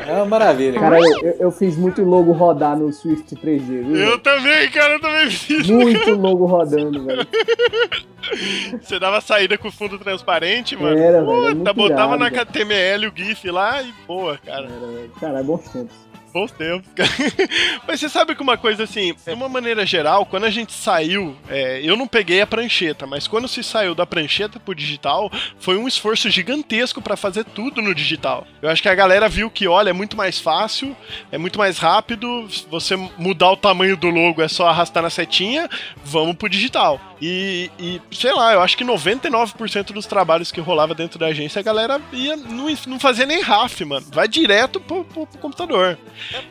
É 0.07 0.13
uma 0.15 0.25
maravilha. 0.27 0.79
cara, 0.81 0.99
eu, 0.99 1.19
eu- 1.23 1.37
eu 1.41 1.51
fiz 1.53 1.77
muito 1.77 2.03
logo 2.03 2.33
rodar 2.33 2.77
no 2.77 2.93
Swift 2.93 3.35
3D, 3.37 3.83
viu? 3.83 3.97
Eu 3.97 4.19
também, 4.19 4.69
cara, 4.71 4.95
eu 4.95 5.01
também 5.01 5.31
fiz. 5.31 5.69
Muito 5.69 6.11
logo 6.15 6.47
rodando, 6.47 7.05
velho. 7.05 7.27
Você 8.81 8.99
dava 8.99 9.21
saída 9.21 9.57
com 9.59 9.71
fundo 9.73 9.99
transparente, 9.99 10.77
mano. 10.77 10.97
Era, 10.97 11.21
velho, 11.25 11.33
é 11.49 11.55
Puta, 11.55 11.55
muito 11.55 11.75
botava 11.75 12.15
irado, 12.17 12.19
na 12.19 12.29
velho. 12.29 12.43
HTML 12.43 13.07
o 13.09 13.13
GIF 13.15 13.51
lá 13.51 13.83
e 13.83 13.93
boa, 14.07 14.39
cara. 14.39 14.67
Era, 14.67 14.87
velho. 14.87 15.11
Cara, 15.21 15.41
é 15.41 15.43
bons 15.43 15.60
tempos. 15.69 16.10
Bons 16.33 16.53
tempos. 16.53 16.89
Mas 17.87 17.99
você 18.01 18.09
sabe 18.09 18.35
que 18.35 18.43
uma 18.43 18.57
coisa 18.57 18.85
assim, 18.85 19.15
de 19.27 19.33
uma 19.33 19.49
maneira 19.49 19.85
geral, 19.85 20.25
quando 20.25 20.45
a 20.45 20.51
gente 20.51 20.73
saiu, 20.73 21.37
é, 21.49 21.81
eu 21.83 21.97
não 21.97 22.07
peguei 22.07 22.41
a 22.41 22.47
prancheta, 22.47 23.07
mas 23.07 23.27
quando 23.27 23.49
se 23.49 23.63
saiu 23.65 23.95
da 23.95 24.07
prancheta 24.07 24.61
pro 24.61 24.75
digital, 24.75 25.31
foi 25.59 25.77
um 25.77 25.89
esforço 25.89 26.31
gigantesco 26.31 27.03
pra 27.03 27.17
fazer 27.17 27.45
tudo 27.45 27.83
no 27.83 27.95
digital. 27.95 28.47
Eu 28.63 28.71
acho 28.71 28.81
que 28.83 28.89
a 28.89 28.95
galera 28.95 29.29
viu 29.29 29.51
que, 29.51 29.67
olha, 29.67 29.91
é 29.91 29.93
muito 29.93 30.17
mais 30.17 30.39
fácil, 30.39 30.97
é 31.33 31.39
muito 31.39 31.59
mais 31.59 31.79
rápido, 31.79 32.49
você 32.71 32.95
mudar 33.19 33.51
o 33.51 33.57
tamanho 33.57 33.97
do 33.97 34.09
logo 34.09 34.41
é 34.43 34.49
só 34.49 34.69
arrastar 34.69 35.03
na 35.03 35.11
setinha, 35.11 35.69
vamos 36.05 36.37
pro 36.37 36.49
digital. 36.49 37.01
E, 37.21 37.71
e, 37.79 38.01
sei 38.13 38.33
lá, 38.33 38.53
eu 38.55 38.63
acho 38.63 38.77
que 38.77 38.85
99% 38.85 39.93
dos 39.93 40.07
trabalhos 40.07 40.51
que 40.51 40.61
rolava 40.61 40.95
dentro 40.95 41.19
da 41.19 41.27
agência, 41.27 41.61
a 41.61 41.63
galera 41.63 42.01
ia, 42.13 42.37
não, 42.37 42.67
não 42.87 42.99
fazia 43.01 43.27
nem 43.27 43.43
RAF, 43.43 43.85
mano. 43.85 44.07
Vai 44.13 44.27
direto 44.27 44.81
pro, 44.81 45.05
pro- 45.05 45.27
pro 45.27 45.39
computador. 45.39 45.99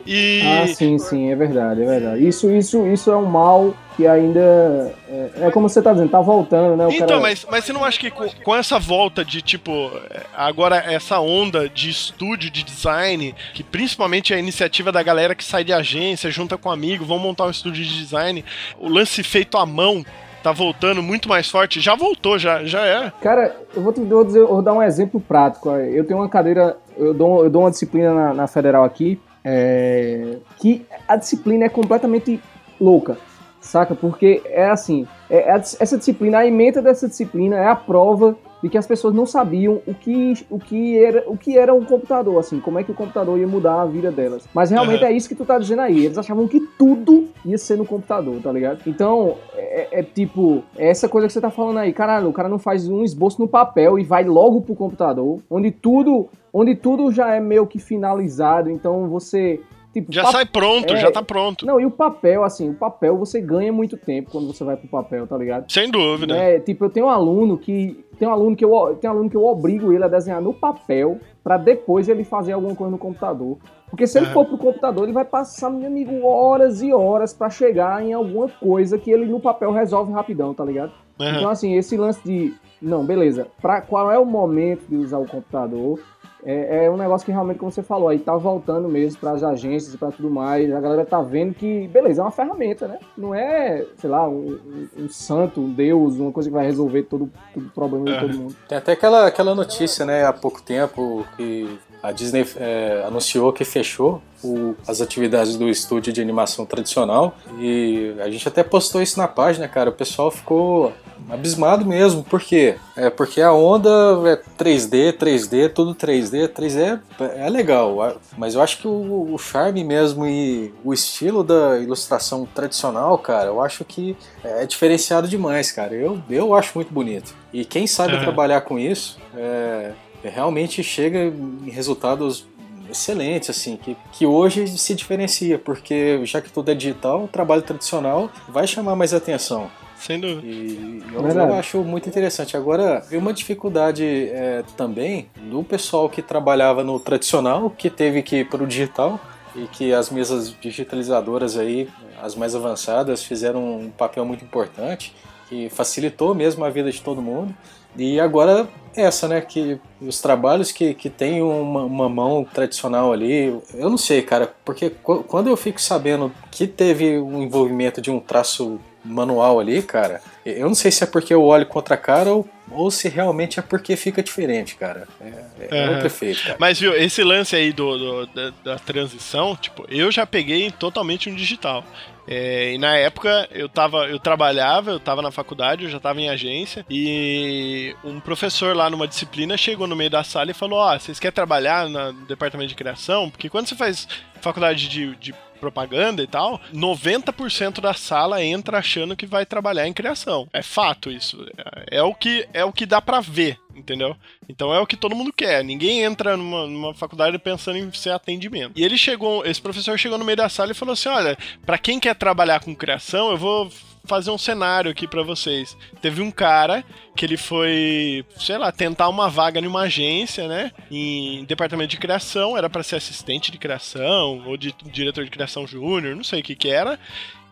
E. 0.06 0.42
Ah, 0.44 0.66
sim, 0.66 0.98
sim, 0.98 1.30
é 1.30 1.36
verdade, 1.36 1.82
é 1.82 1.86
verdade. 1.86 2.26
Isso, 2.26 2.50
isso, 2.50 2.86
isso 2.86 3.10
é 3.10 3.16
um 3.16 3.26
mal 3.26 3.74
que 3.96 4.06
ainda. 4.06 4.94
É, 5.08 5.30
é 5.46 5.50
como 5.50 5.68
você 5.68 5.80
tá 5.82 5.92
dizendo, 5.92 6.10
tá 6.10 6.20
voltando, 6.20 6.76
né? 6.76 6.86
O 6.86 6.90
Então, 6.90 7.06
cara- 7.06 7.20
mas, 7.20 7.46
mas 7.50 7.64
você 7.64 7.72
não 7.72 7.84
acha 7.84 7.98
que 7.98 8.10
com, 8.10 8.28
com 8.42 8.54
essa 8.56 8.78
volta 8.78 9.24
de, 9.24 9.42
tipo, 9.42 9.90
é, 10.10 10.20
agora 10.36 10.76
essa 10.76 11.18
onda 11.20 11.68
de 11.68 11.90
estúdio, 11.90 12.50
de 12.50 12.62
design, 12.62 13.34
que 13.54 13.62
principalmente 13.62 14.32
é 14.32 14.36
a 14.36 14.38
iniciativa 14.38 14.90
da 14.90 15.02
galera 15.02 15.34
que 15.34 15.44
sai 15.44 15.64
de 15.64 15.72
agência, 15.72 16.30
junta 16.30 16.56
com 16.56 16.70
amigo, 16.70 17.04
vão 17.04 17.18
montar 17.18 17.44
um 17.46 17.50
estúdio 17.50 17.84
de 17.84 17.98
design, 17.98 18.44
o 18.78 18.88
lance 18.88 19.22
feito 19.22 19.56
à 19.58 19.66
mão 19.66 20.04
tá 20.42 20.52
voltando 20.52 21.02
muito 21.02 21.28
mais 21.28 21.50
forte. 21.50 21.80
Já 21.80 21.94
voltou, 21.94 22.38
já, 22.38 22.64
já 22.64 22.80
é. 22.86 23.12
Cara, 23.20 23.54
eu 23.76 23.82
vou, 23.82 23.92
te, 23.92 24.00
eu 24.00 24.06
vou 24.06 24.24
dizer, 24.24 24.38
eu 24.38 24.48
vou 24.48 24.62
dar 24.62 24.72
um 24.72 24.82
exemplo 24.82 25.20
prático. 25.20 25.68
Eu 25.70 26.02
tenho 26.06 26.18
uma 26.18 26.30
cadeira, 26.30 26.78
eu 26.96 27.12
dou, 27.12 27.44
eu 27.44 27.50
dou 27.50 27.62
uma 27.62 27.70
disciplina 27.70 28.14
na, 28.14 28.32
na 28.32 28.46
federal 28.46 28.82
aqui, 28.82 29.20
é, 29.44 30.36
que 30.58 30.86
a 31.08 31.16
disciplina 31.16 31.64
é 31.64 31.68
completamente 31.68 32.40
louca, 32.80 33.16
saca? 33.60 33.94
Porque 33.94 34.42
é 34.46 34.68
assim, 34.68 35.06
é, 35.28 35.50
é 35.50 35.54
essa 35.54 35.98
disciplina, 35.98 36.38
a 36.38 36.46
emenda 36.46 36.80
dessa 36.82 37.08
disciplina 37.08 37.56
é 37.56 37.66
a 37.66 37.76
prova 37.76 38.36
de 38.62 38.68
que 38.68 38.78
as 38.78 38.86
pessoas 38.86 39.14
não 39.14 39.26
sabiam 39.26 39.80
o 39.86 39.94
que, 39.94 40.34
o 40.50 40.58
que, 40.58 40.98
era, 40.98 41.24
o 41.26 41.36
que 41.36 41.56
era 41.56 41.74
um 41.74 41.84
computador, 41.84 42.38
assim, 42.38 42.60
como 42.60 42.78
é 42.78 42.84
que 42.84 42.90
o 42.90 42.94
computador 42.94 43.38
ia 43.38 43.46
mudar 43.46 43.82
a 43.82 43.86
vida 43.86 44.10
delas. 44.10 44.46
Mas 44.54 44.70
realmente 44.70 45.02
Aham. 45.02 45.12
é 45.12 45.16
isso 45.16 45.28
que 45.28 45.34
tu 45.34 45.44
tá 45.44 45.58
dizendo 45.58 45.82
aí. 45.82 46.04
Eles 46.04 46.18
achavam 46.18 46.46
que 46.46 46.60
tudo 46.78 47.28
ia 47.44 47.56
ser 47.58 47.76
no 47.76 47.86
computador, 47.86 48.40
tá 48.42 48.52
ligado? 48.52 48.80
Então, 48.86 49.36
é, 49.54 50.00
é 50.00 50.02
tipo, 50.02 50.62
é 50.76 50.88
essa 50.88 51.08
coisa 51.08 51.26
que 51.26 51.32
você 51.32 51.40
tá 51.40 51.50
falando 51.50 51.78
aí. 51.78 51.92
Caralho, 51.92 52.28
o 52.28 52.32
cara 52.32 52.48
não 52.48 52.58
faz 52.58 52.88
um 52.88 53.02
esboço 53.02 53.40
no 53.40 53.48
papel 53.48 53.98
e 53.98 54.04
vai 54.04 54.24
logo 54.24 54.60
pro 54.60 54.74
computador, 54.74 55.38
onde 55.50 55.70
tudo, 55.70 56.28
onde 56.52 56.74
tudo 56.74 57.10
já 57.10 57.34
é 57.34 57.40
meio 57.40 57.66
que 57.66 57.78
finalizado. 57.78 58.70
Então 58.70 59.08
você. 59.08 59.60
Tipo, 59.92 60.12
Já 60.12 60.24
sai 60.26 60.46
pronto, 60.46 60.92
é. 60.92 60.96
já 60.98 61.10
tá 61.10 61.20
pronto. 61.22 61.66
Não, 61.66 61.80
e 61.80 61.84
o 61.84 61.90
papel, 61.90 62.44
assim, 62.44 62.70
o 62.70 62.74
papel 62.74 63.16
você 63.18 63.40
ganha 63.40 63.72
muito 63.72 63.96
tempo 63.96 64.30
quando 64.30 64.46
você 64.46 64.62
vai 64.62 64.76
pro 64.76 64.88
papel, 64.88 65.26
tá 65.26 65.36
ligado? 65.36 65.70
Sem 65.70 65.90
dúvida. 65.90 66.36
É, 66.36 66.60
tipo, 66.60 66.84
eu 66.84 66.90
tenho 66.90 67.06
um 67.06 67.10
aluno 67.10 67.58
que. 67.58 68.04
Tem 68.16 68.28
um 68.28 68.32
aluno 68.32 68.54
que 68.54 68.64
eu, 68.64 68.96
tem 69.00 69.08
um 69.08 69.14
aluno 69.14 69.30
que 69.30 69.36
eu 69.36 69.44
obrigo 69.44 69.92
ele 69.92 70.04
a 70.04 70.08
desenhar 70.08 70.40
no 70.42 70.52
papel 70.54 71.18
pra 71.42 71.56
depois 71.56 72.08
ele 72.08 72.22
fazer 72.22 72.52
alguma 72.52 72.74
coisa 72.76 72.90
no 72.90 72.98
computador. 72.98 73.56
Porque 73.88 74.06
se 74.06 74.18
ele 74.18 74.26
Aham. 74.26 74.34
for 74.34 74.44
pro 74.46 74.58
computador, 74.58 75.04
ele 75.04 75.12
vai 75.12 75.24
passar, 75.24 75.70
meu 75.70 75.86
amigo, 75.88 76.24
horas 76.24 76.80
e 76.82 76.92
horas 76.92 77.32
pra 77.32 77.50
chegar 77.50 78.04
em 78.04 78.12
alguma 78.12 78.48
coisa 78.48 78.96
que 78.98 79.10
ele 79.10 79.24
no 79.26 79.40
papel 79.40 79.72
resolve 79.72 80.12
rapidão, 80.12 80.54
tá 80.54 80.64
ligado? 80.64 80.92
Aham. 81.18 81.38
Então, 81.38 81.50
assim, 81.50 81.74
esse 81.76 81.96
lance 81.96 82.20
de. 82.22 82.54
Não, 82.80 83.04
beleza. 83.04 83.48
Pra 83.60 83.80
qual 83.80 84.12
é 84.12 84.18
o 84.18 84.24
momento 84.24 84.86
de 84.88 84.96
usar 84.96 85.18
o 85.18 85.26
computador? 85.26 85.98
É, 86.44 86.84
é 86.86 86.90
um 86.90 86.96
negócio 86.96 87.24
que 87.24 87.32
realmente, 87.32 87.58
como 87.58 87.70
você 87.70 87.82
falou, 87.82 88.08
aí 88.08 88.18
tá 88.18 88.34
voltando 88.36 88.88
mesmo 88.88 89.20
pras 89.20 89.42
agências 89.42 89.92
e 89.94 89.98
pra 89.98 90.10
tudo 90.10 90.30
mais. 90.30 90.72
A 90.72 90.80
galera 90.80 91.04
tá 91.04 91.20
vendo 91.20 91.54
que, 91.54 91.86
beleza, 91.88 92.20
é 92.22 92.24
uma 92.24 92.30
ferramenta, 92.30 92.88
né? 92.88 92.98
Não 93.16 93.34
é, 93.34 93.84
sei 93.98 94.08
lá, 94.08 94.28
um, 94.28 94.58
um- 94.98 95.04
um 95.04 95.08
santo, 95.08 95.60
um 95.60 95.70
deus, 95.72 96.16
uma 96.16 96.32
coisa 96.32 96.48
que 96.48 96.54
vai 96.54 96.64
resolver 96.66 97.02
todo, 97.04 97.30
o 97.54 97.60
problema 97.74 98.06
de 98.06 98.12
É. 98.12 98.20
todo 98.20 98.36
mundo. 98.38 98.56
Tem 98.68 98.78
até 98.78 98.92
aquela, 98.92 99.26
aquela 99.26 99.54
notícia, 99.54 100.04
né, 100.06 100.24
há 100.24 100.32
pouco 100.32 100.62
tempo, 100.62 101.26
que 101.36 101.78
a 102.02 102.12
Disney 102.12 102.46
é, 102.56 103.04
anunciou 103.06 103.52
que 103.52 103.64
fechou 103.64 104.22
o- 104.42 104.74
as 104.88 105.00
atividades 105.02 105.56
do 105.56 105.68
estúdio 105.68 106.12
de 106.12 106.20
animação 106.22 106.64
tradicional. 106.64 107.36
E 107.58 108.14
a 108.20 108.30
gente 108.30 108.48
até 108.48 108.62
postou 108.62 109.02
isso 109.02 109.18
na 109.18 109.28
página, 109.28 109.68
cara. 109.68 109.90
O 109.90 109.92
pessoal 109.92 110.30
ficou 110.30 110.92
abismado 111.28 111.84
mesmo. 111.84 112.22
Por 112.24 112.40
quê? 112.40 112.76
É 112.96 113.10
porque 113.10 113.42
a 113.42 113.52
onda 113.52 113.90
é 114.26 114.36
3D, 114.56 115.12
3D, 115.12 115.68
tudo 115.68 115.94
3D. 115.94 116.48
3D 116.48 116.98
é, 117.20 117.46
é 117.46 117.50
legal, 117.50 118.16
mas 118.38 118.54
eu 118.54 118.62
acho 118.62 118.78
que 118.78 118.88
o, 118.88 119.34
o 119.34 119.38
charme 119.38 119.84
mesmo 119.84 120.26
e 120.26 120.72
o 120.82 120.94
estilo 120.94 121.44
da 121.44 121.78
ilustração 121.78 122.46
tradicional, 122.54 123.18
cara, 123.18 123.48
eu 123.48 123.60
acho 123.60 123.84
que 123.84 124.16
é 124.42 124.64
diferenciado 124.64 125.28
demais, 125.28 125.70
cara. 125.70 125.94
Eu, 125.94 126.18
eu 126.30 126.54
acho 126.54 126.72
muito 126.74 126.92
bonito. 126.92 127.34
E 127.52 127.62
quem 127.64 127.86
sabe 127.86 128.14
Aham. 128.14 128.24
trabalhar 128.24 128.62
com 128.62 128.78
isso 128.78 129.18
é, 129.36 129.92
realmente 130.22 130.82
chega 130.82 131.18
em 131.18 131.70
resultados 131.70 132.46
excelentes, 132.90 133.50
assim, 133.50 133.76
que, 133.76 133.96
que 134.12 134.26
hoje 134.26 134.66
se 134.66 134.94
diferencia, 134.94 135.58
porque 135.58 136.20
já 136.24 136.40
que 136.40 136.50
tudo 136.50 136.70
é 136.70 136.74
digital, 136.74 137.24
o 137.24 137.28
trabalho 137.28 137.62
tradicional 137.62 138.30
vai 138.48 138.66
chamar 138.66 138.96
mais 138.96 139.14
atenção. 139.14 139.70
Sem 139.96 140.18
dúvida. 140.18 140.46
E 140.46 141.02
eu, 141.12 141.28
eu 141.28 141.54
acho 141.54 141.78
muito 141.84 142.08
interessante. 142.08 142.56
Agora, 142.56 143.00
vi 143.00 143.18
uma 143.18 143.34
dificuldade 143.34 144.02
é, 144.04 144.64
também 144.76 145.28
do 145.36 145.62
pessoal 145.62 146.08
que 146.08 146.22
trabalhava 146.22 146.82
no 146.82 146.98
tradicional, 146.98 147.68
que 147.70 147.90
teve 147.90 148.22
que 148.22 148.36
ir 148.36 148.48
para 148.48 148.64
o 148.64 148.66
digital, 148.66 149.20
e 149.54 149.66
que 149.66 149.92
as 149.92 150.10
mesas 150.10 150.54
digitalizadoras 150.58 151.56
aí, 151.56 151.88
as 152.22 152.34
mais 152.34 152.54
avançadas, 152.54 153.22
fizeram 153.22 153.80
um 153.80 153.90
papel 153.90 154.24
muito 154.24 154.44
importante, 154.44 155.14
que 155.48 155.68
facilitou 155.68 156.34
mesmo 156.34 156.64
a 156.64 156.70
vida 156.70 156.90
de 156.90 157.02
todo 157.02 157.20
mundo. 157.20 157.54
E 157.96 158.18
agora 158.20 158.68
essa, 158.96 159.28
né, 159.28 159.40
que 159.40 159.78
os 160.00 160.20
trabalhos 160.20 160.72
que, 160.72 160.94
que 160.94 161.08
tem 161.08 161.40
uma, 161.42 161.84
uma 161.84 162.08
mão 162.08 162.44
tradicional 162.44 163.12
ali, 163.12 163.56
eu 163.74 163.88
não 163.88 163.96
sei, 163.98 164.20
cara, 164.22 164.52
porque 164.64 164.90
qu- 164.90 165.22
quando 165.22 165.48
eu 165.48 165.56
fico 165.56 165.80
sabendo 165.80 166.32
que 166.50 166.66
teve 166.66 167.18
um 167.18 167.42
envolvimento 167.42 168.00
de 168.00 168.10
um 168.10 168.18
traço 168.18 168.80
manual 169.04 169.60
ali, 169.60 169.80
cara, 169.80 170.20
eu 170.44 170.66
não 170.66 170.74
sei 170.74 170.90
se 170.90 171.04
é 171.04 171.06
porque 171.06 171.32
eu 171.32 171.42
olho 171.42 171.64
contra 171.66 171.94
a 171.94 171.98
cara 171.98 172.32
ou, 172.34 172.46
ou 172.70 172.90
se 172.90 173.08
realmente 173.08 173.58
é 173.58 173.62
porque 173.62 173.96
fica 173.96 174.22
diferente, 174.22 174.74
cara. 174.74 175.06
É, 175.20 175.68
é 175.70 175.90
outro 175.90 176.06
efeito, 176.08 176.42
cara. 176.42 176.56
Mas 176.58 176.78
viu, 176.78 176.92
esse 176.94 177.22
lance 177.22 177.54
aí 177.56 177.72
do, 177.72 177.96
do- 177.96 178.26
da, 178.26 178.52
da 178.64 178.78
transição, 178.78 179.56
tipo, 179.56 179.86
eu 179.88 180.10
já 180.10 180.26
peguei 180.26 180.70
totalmente 180.70 181.30
um 181.30 181.34
digital. 181.34 181.84
É, 182.30 182.74
e 182.74 182.78
na 182.78 182.96
época 182.96 183.48
eu 183.50 183.68
tava, 183.68 184.08
eu 184.08 184.20
trabalhava, 184.20 184.92
eu 184.92 185.00
tava 185.00 185.20
na 185.20 185.32
faculdade, 185.32 185.84
eu 185.84 185.90
já 185.90 185.98
tava 185.98 186.20
em 186.20 186.30
agência, 186.30 186.86
e 186.88 187.94
um 188.04 188.20
professor 188.20 188.76
lá 188.76 188.88
numa 188.88 189.08
disciplina 189.08 189.56
chegou 189.56 189.88
no 189.88 189.96
meio 189.96 190.10
da 190.10 190.22
sala 190.22 190.52
e 190.52 190.54
falou: 190.54 190.78
Ó, 190.78 190.96
vocês 190.96 191.18
querem 191.18 191.34
trabalhar 191.34 191.88
no 191.88 192.12
departamento 192.26 192.68
de 192.68 192.76
criação? 192.76 193.28
Porque 193.28 193.48
quando 193.48 193.66
você 193.66 193.74
faz 193.74 194.06
faculdade 194.40 194.88
de, 194.88 195.16
de 195.16 195.34
propaganda 195.60 196.22
e 196.22 196.26
tal, 196.26 196.60
90% 196.74 197.80
da 197.80 197.92
sala 197.92 198.42
entra 198.42 198.78
achando 198.78 199.14
que 199.14 199.26
vai 199.26 199.44
trabalhar 199.44 199.86
em 199.86 199.92
criação. 199.92 200.48
É 200.52 200.62
fato 200.62 201.10
isso. 201.10 201.44
É, 201.90 201.98
é 201.98 202.02
o 202.02 202.14
que 202.14 202.48
é 202.52 202.64
o 202.64 202.72
que 202.72 202.86
dá 202.86 203.02
pra 203.02 203.20
ver, 203.20 203.58
entendeu? 203.80 204.16
Então 204.48 204.72
é 204.72 204.78
o 204.78 204.86
que 204.86 204.96
todo 204.96 205.16
mundo 205.16 205.32
quer. 205.32 205.64
Ninguém 205.64 206.02
entra 206.02 206.36
numa, 206.36 206.66
numa 206.66 206.94
faculdade 206.94 207.38
pensando 207.38 207.78
em 207.78 207.92
ser 207.92 208.10
atendimento. 208.10 208.72
E 208.76 208.84
ele 208.84 208.96
chegou, 208.96 209.44
esse 209.44 209.60
professor 209.60 209.98
chegou 209.98 210.18
no 210.18 210.24
meio 210.24 210.36
da 210.36 210.48
sala 210.48 210.72
e 210.72 210.74
falou 210.74 210.92
assim: 210.92 211.08
"Olha, 211.08 211.36
pra 211.66 211.78
quem 211.78 211.98
quer 211.98 212.14
trabalhar 212.14 212.60
com 212.60 212.74
criação, 212.74 213.30
eu 213.30 213.36
vou 213.36 213.70
fazer 214.04 214.30
um 214.30 214.38
cenário 214.38 214.90
aqui 214.90 215.06
pra 215.06 215.22
vocês. 215.22 215.76
Teve 216.00 216.22
um 216.22 216.30
cara 216.30 216.84
que 217.14 217.24
ele 217.24 217.36
foi, 217.36 218.24
sei 218.38 218.56
lá, 218.56 218.72
tentar 218.72 219.08
uma 219.08 219.28
vaga 219.28 219.60
numa 219.60 219.82
agência, 219.82 220.48
né, 220.48 220.72
em 220.90 221.44
departamento 221.44 221.90
de 221.90 221.98
criação, 221.98 222.56
era 222.56 222.70
pra 222.70 222.82
ser 222.82 222.96
assistente 222.96 223.52
de 223.52 223.58
criação 223.58 224.42
ou 224.46 224.56
de 224.56 224.74
diretor 224.86 225.24
de 225.24 225.30
criação 225.30 225.66
júnior, 225.66 226.16
não 226.16 226.24
sei 226.24 226.40
o 226.40 226.42
que 226.42 226.56
que 226.56 226.68
era. 226.70 226.98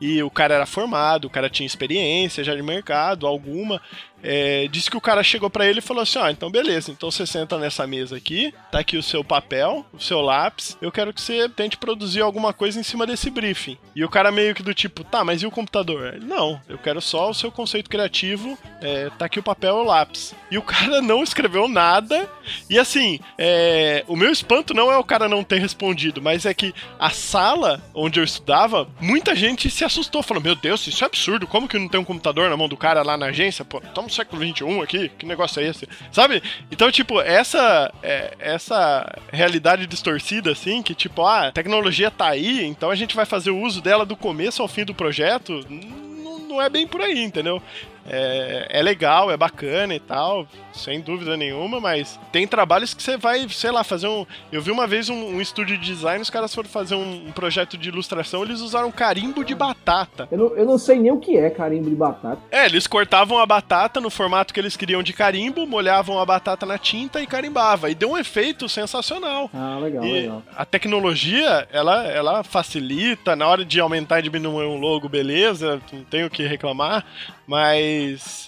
E 0.01 0.23
o 0.23 0.31
cara 0.31 0.55
era 0.55 0.67
formado, 0.67 1.25
o 1.25 1.31
cara 1.31 1.51
tinha 1.51 1.67
experiência 1.67 2.45
já 2.45 2.55
de 2.55 2.63
mercado, 2.63 3.27
alguma. 3.27 3.83
É, 4.23 4.67
disse 4.71 4.91
que 4.91 4.97
o 4.97 5.01
cara 5.01 5.23
chegou 5.23 5.49
pra 5.49 5.67
ele 5.67 5.79
e 5.79 5.83
falou 5.83 6.03
assim: 6.03 6.19
Ó, 6.19 6.29
então 6.29 6.51
beleza, 6.51 6.91
então 6.91 7.11
você 7.11 7.27
senta 7.27 7.59
nessa 7.59 7.87
mesa 7.87 8.17
aqui, 8.17 8.53
tá 8.71 8.81
aqui 8.81 8.97
o 8.97 9.03
seu 9.03 9.23
papel, 9.23 9.85
o 9.93 10.01
seu 10.01 10.21
lápis, 10.21 10.77
eu 10.81 10.91
quero 10.91 11.13
que 11.13 11.21
você 11.21 11.49
tente 11.49 11.77
produzir 11.77 12.21
alguma 12.21 12.53
coisa 12.53 12.79
em 12.79 12.83
cima 12.83 13.07
desse 13.07 13.31
briefing. 13.31 13.79
E 13.95 14.05
o 14.05 14.09
cara 14.09 14.31
meio 14.31 14.55
que 14.55 14.63
do 14.63 14.75
tipo: 14.75 15.05
tá, 15.05 15.25
mas 15.25 15.43
e 15.43 15.47
o 15.47 15.51
computador? 15.51 16.15
Ele, 16.15 16.25
Não, 16.25 16.61
eu 16.69 16.79
quero 16.79 17.01
só 17.01 17.31
o 17.31 17.35
seu 17.35 17.51
conceito 17.51 17.91
criativo, 17.91 18.59
é, 18.81 19.11
tá 19.19 19.27
aqui 19.27 19.39
o 19.39 19.43
papel 19.43 19.79
e 19.79 19.81
o 19.81 19.85
lápis. 19.85 20.35
E 20.51 20.59
o 20.59 20.63
cara 20.63 21.01
não 21.03 21.23
escreveu 21.23 21.69
nada, 21.69 22.29
e 22.69 22.79
assim, 22.79 23.21
é, 23.37 24.05
o 24.07 24.17
meu 24.17 24.31
espanto 24.31 24.75
não 24.75 24.91
é 24.91 24.97
o 24.97 25.05
cara 25.05 25.29
não 25.29 25.45
ter 25.45 25.61
respondido, 25.61 26.21
mas 26.21 26.45
é 26.47 26.55
que 26.55 26.75
a 26.99 27.11
sala 27.11 27.83
onde 27.95 28.21
eu 28.21 28.25
estudava, 28.25 28.89
muita 29.01 29.35
gente 29.35 29.71
se 29.71 29.85
assustou, 29.85 30.23
falou: 30.23 30.43
Meu 30.43 30.55
Deus, 30.55 30.87
isso 30.87 31.05
é 31.05 31.07
absurdo, 31.07 31.47
como 31.47 31.69
que 31.69 31.79
não 31.79 31.89
tem 31.89 32.01
um 32.01 32.05
computador 32.05 32.51
na 32.51 32.57
mão 32.57 32.69
do 32.69 32.77
cara 32.77 33.03
lá 33.03 33.17
na 33.17 33.27
agência? 33.27 33.65
Pô, 33.65 33.81
estamos 34.09 34.13
no 34.13 34.17
século 34.17 34.43
XXI 34.43 34.81
aqui, 34.83 35.09
que 35.11 35.27
negócio 35.27 35.61
é 35.61 35.67
esse? 35.67 35.89
Sabe? 36.11 36.43
Então, 36.71 36.91
tipo, 36.91 37.21
essa, 37.21 37.93
é, 38.03 38.35
essa 38.39 39.07
realidade 39.33 39.87
distorcida, 39.87 40.53
assim, 40.53 40.83
que 40.83 40.95
tipo, 40.95 41.23
ah, 41.23 41.49
a 41.49 41.53
tecnologia 41.53 42.11
tá 42.11 42.29
aí, 42.29 42.65
então 42.65 42.91
a 42.91 42.97
gente 42.97 43.15
vai 43.15 43.27
fazer 43.27 43.51
o 43.51 43.61
uso 43.61 43.81
dela 43.81 44.05
do 44.05 44.17
começo 44.17 44.63
ao 44.63 44.69
fim 44.69 44.85
do 44.85 44.95
projeto, 44.95 45.65
não, 46.49 46.61
é 46.61 46.69
bem 46.69 46.87
por 46.87 47.01
aí, 47.01 47.23
entendeu? 47.23 47.63
É, 48.11 48.67
é 48.71 48.83
legal, 48.83 49.31
é 49.31 49.37
bacana 49.37 49.95
e 49.95 50.01
tal, 50.01 50.47
sem 50.73 51.01
dúvida 51.01 51.37
nenhuma, 51.37 51.79
mas 51.81 52.19
tem 52.33 52.47
trabalhos 52.47 52.95
que 52.95 53.03
você 53.03 53.17
vai, 53.17 53.47
sei 53.49 53.71
lá, 53.71 53.85
fazer 53.85 54.09
um. 54.09 54.25
Eu 54.51 54.63
vi 54.63 54.71
uma 54.71 54.87
vez 54.87 55.09
um, 55.09 55.37
um 55.37 55.41
estúdio 55.41 55.77
de 55.77 55.85
design, 55.85 56.21
os 56.23 56.31
caras 56.31 56.55
foram 56.55 56.69
fazer 56.69 56.95
um, 56.95 57.27
um 57.29 57.33
projeto 57.33 57.77
de 57.77 57.89
ilustração, 57.89 58.43
eles 58.43 58.61
usaram 58.61 58.91
carimbo 58.91 59.45
de 59.45 59.55
batata. 59.55 60.27
Eu 60.31 60.39
não, 60.39 60.57
eu 60.57 60.65
não 60.65 60.79
sei 60.79 60.99
nem 60.99 61.13
o 61.13 61.19
que 61.19 61.37
é 61.37 61.51
carimbo 61.51 61.91
de 61.91 61.97
batata. 61.97 62.39
É, 62.51 62.65
eles 62.67 62.87
cortavam 62.87 63.39
a 63.39 63.47
batata 63.47 64.01
no 64.01 64.11
formato 64.11 64.55
que 64.55 64.61
eles 64.61 64.77
queriam 64.77 65.03
de 65.03 65.13
carimbo, 65.13 65.67
molhavam 65.67 66.19
a 66.19 66.25
batata 66.25 66.65
na 66.65 66.79
tinta 66.79 67.21
e 67.21 67.27
carimbava. 67.27 67.91
E 67.91 67.95
deu 67.95 68.11
um 68.13 68.19
efeito 68.19 68.69
sensacional. 68.69 69.51
Ah, 69.53 69.79
legal, 69.81 70.05
E 70.05 70.13
legal. 70.13 70.43
a 70.57 70.65
tecnologia, 70.65 71.69
ela, 71.73 72.05
ela 72.07 72.43
facilita, 72.43 73.37
na 73.37 73.47
hora 73.47 73.65
de 73.65 73.81
aumentar 73.81 74.21
e 74.21 74.23
diminuir 74.23 74.67
um 74.67 74.79
logo, 74.79 75.09
beleza, 75.09 75.81
não 75.93 76.05
tenho 76.05 76.27
o 76.27 76.31
que 76.31 76.47
reclamar, 76.47 77.05
mas 77.47 77.98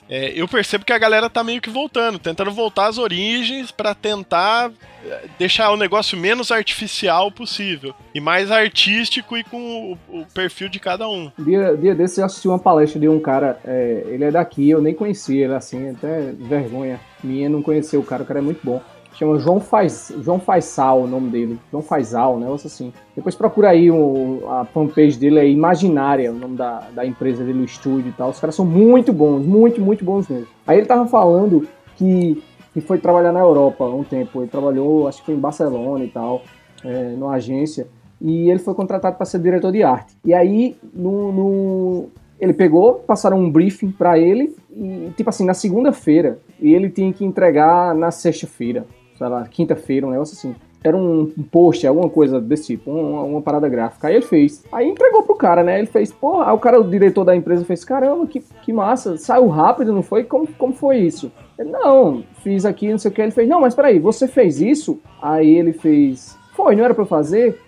é, 0.08 0.32
eu 0.34 0.48
percebo 0.48 0.84
que 0.84 0.92
a 0.92 0.98
galera 0.98 1.30
tá 1.30 1.44
meio 1.44 1.60
que 1.60 1.70
voltando, 1.70 2.18
tentando 2.18 2.50
voltar 2.50 2.88
às 2.88 2.98
origens 2.98 3.70
pra 3.70 3.94
tentar 3.94 4.70
é, 5.04 5.24
deixar 5.38 5.70
o 5.70 5.76
negócio 5.76 6.18
menos 6.18 6.50
artificial 6.50 7.30
possível 7.30 7.94
e 8.14 8.20
mais 8.20 8.50
artístico 8.50 9.36
e 9.36 9.44
com 9.44 9.98
o, 10.08 10.20
o 10.20 10.26
perfil 10.34 10.68
de 10.68 10.80
cada 10.80 11.08
um. 11.08 11.30
Dia, 11.38 11.76
dia 11.76 11.94
desses 11.94 12.18
eu 12.18 12.24
assisti 12.24 12.48
uma 12.48 12.58
palestra 12.58 13.00
de 13.00 13.08
um 13.08 13.20
cara, 13.20 13.58
é, 13.64 14.04
ele 14.06 14.24
é 14.24 14.30
daqui, 14.30 14.68
eu 14.68 14.82
nem 14.82 14.94
conhecia 14.94 15.44
ele 15.44 15.54
assim, 15.54 15.90
até 15.90 16.32
vergonha 16.32 17.00
minha 17.22 17.48
não 17.48 17.62
conhecer 17.62 17.96
o 17.96 18.02
cara, 18.02 18.22
o 18.22 18.26
cara 18.26 18.40
é 18.40 18.42
muito 18.42 18.60
bom. 18.62 18.82
Chama 19.20 19.38
João 19.38 19.60
Faz, 19.60 20.10
João 20.22 20.38
Faisal 20.40 21.02
o 21.02 21.06
nome 21.06 21.28
dele. 21.28 21.58
João 21.70 21.82
Faisal, 21.82 22.36
um 22.36 22.40
negócio 22.40 22.66
assim. 22.68 22.90
Depois 23.14 23.34
procura 23.34 23.68
aí 23.68 23.90
o, 23.90 24.40
a 24.48 24.64
fanpage 24.64 25.18
dele, 25.18 25.38
é 25.38 25.46
Imaginária, 25.46 26.32
o 26.32 26.34
nome 26.34 26.56
da, 26.56 26.88
da 26.94 27.04
empresa 27.04 27.44
dele, 27.44 27.60
o 27.60 27.64
estúdio 27.66 28.08
e 28.08 28.12
tal. 28.12 28.30
Os 28.30 28.40
caras 28.40 28.54
são 28.54 28.64
muito 28.64 29.12
bons, 29.12 29.44
muito, 29.44 29.78
muito 29.78 30.02
bons 30.02 30.26
mesmo. 30.26 30.46
Aí 30.66 30.78
ele 30.78 30.86
tava 30.86 31.06
falando 31.06 31.68
que, 31.96 32.42
que 32.72 32.80
foi 32.80 32.96
trabalhar 32.96 33.30
na 33.30 33.40
Europa 33.40 33.84
há 33.84 33.94
um 33.94 34.02
tempo. 34.02 34.40
Ele 34.40 34.48
trabalhou, 34.50 35.06
acho 35.06 35.18
que 35.18 35.26
foi 35.26 35.34
em 35.34 35.38
Barcelona 35.38 36.02
e 36.02 36.08
tal, 36.08 36.40
é, 36.82 37.10
numa 37.10 37.34
agência. 37.34 37.88
E 38.22 38.48
ele 38.48 38.58
foi 38.58 38.72
contratado 38.72 39.16
para 39.16 39.26
ser 39.26 39.38
diretor 39.40 39.70
de 39.70 39.82
arte. 39.82 40.16
E 40.24 40.32
aí, 40.32 40.78
no, 40.94 41.30
no- 41.30 42.08
ele 42.40 42.54
pegou, 42.54 42.94
passaram 42.94 43.38
um 43.38 43.50
briefing 43.50 43.90
para 43.90 44.18
ele, 44.18 44.56
e 44.74 45.10
tipo 45.14 45.28
assim, 45.28 45.44
na 45.44 45.52
segunda-feira, 45.52 46.38
e 46.58 46.72
ele 46.74 46.88
tinha 46.88 47.12
que 47.12 47.22
entregar 47.22 47.94
na 47.94 48.10
sexta-feira, 48.10 48.86
sei 49.20 49.28
lá, 49.28 49.44
quinta-feira, 49.44 50.06
um 50.06 50.10
negócio 50.10 50.34
assim. 50.34 50.54
Era 50.82 50.96
um, 50.96 51.30
post, 51.52 51.86
alguma 51.86 52.08
coisa 52.08 52.40
desse 52.40 52.68
tipo, 52.68 52.90
uma, 52.90 53.20
uma 53.22 53.42
parada 53.42 53.68
gráfica. 53.68 54.08
Aí 54.08 54.14
ele 54.14 54.24
fez. 54.24 54.64
Aí 54.72 54.88
entregou 54.88 55.22
pro 55.24 55.34
cara, 55.34 55.62
né? 55.62 55.76
Ele 55.78 55.86
fez, 55.86 56.10
pô, 56.10 56.40
aí 56.40 56.54
o 56.54 56.58
cara, 56.58 56.80
o 56.80 56.88
diretor 56.88 57.22
da 57.22 57.36
empresa, 57.36 57.66
fez, 57.66 57.84
caramba, 57.84 58.26
que, 58.26 58.40
que 58.62 58.72
massa, 58.72 59.18
saiu 59.18 59.46
rápido, 59.48 59.92
não 59.92 60.02
foi? 60.02 60.24
Como, 60.24 60.46
como 60.54 60.72
foi 60.72 60.96
isso? 60.96 61.30
Ele, 61.58 61.70
não, 61.70 62.24
fiz 62.42 62.64
aqui, 62.64 62.88
não 62.90 62.96
sei 62.96 63.10
o 63.10 63.14
que. 63.14 63.20
Ele 63.20 63.30
fez, 63.30 63.46
não, 63.46 63.60
mas 63.60 63.74
peraí, 63.74 63.98
você 63.98 64.26
fez 64.26 64.58
isso? 64.58 64.98
Aí 65.20 65.54
ele 65.54 65.74
fez, 65.74 66.38
foi, 66.54 66.74
não 66.74 66.84
era 66.86 66.94
pra 66.94 67.02
eu 67.02 67.08
fazer? 67.08 67.60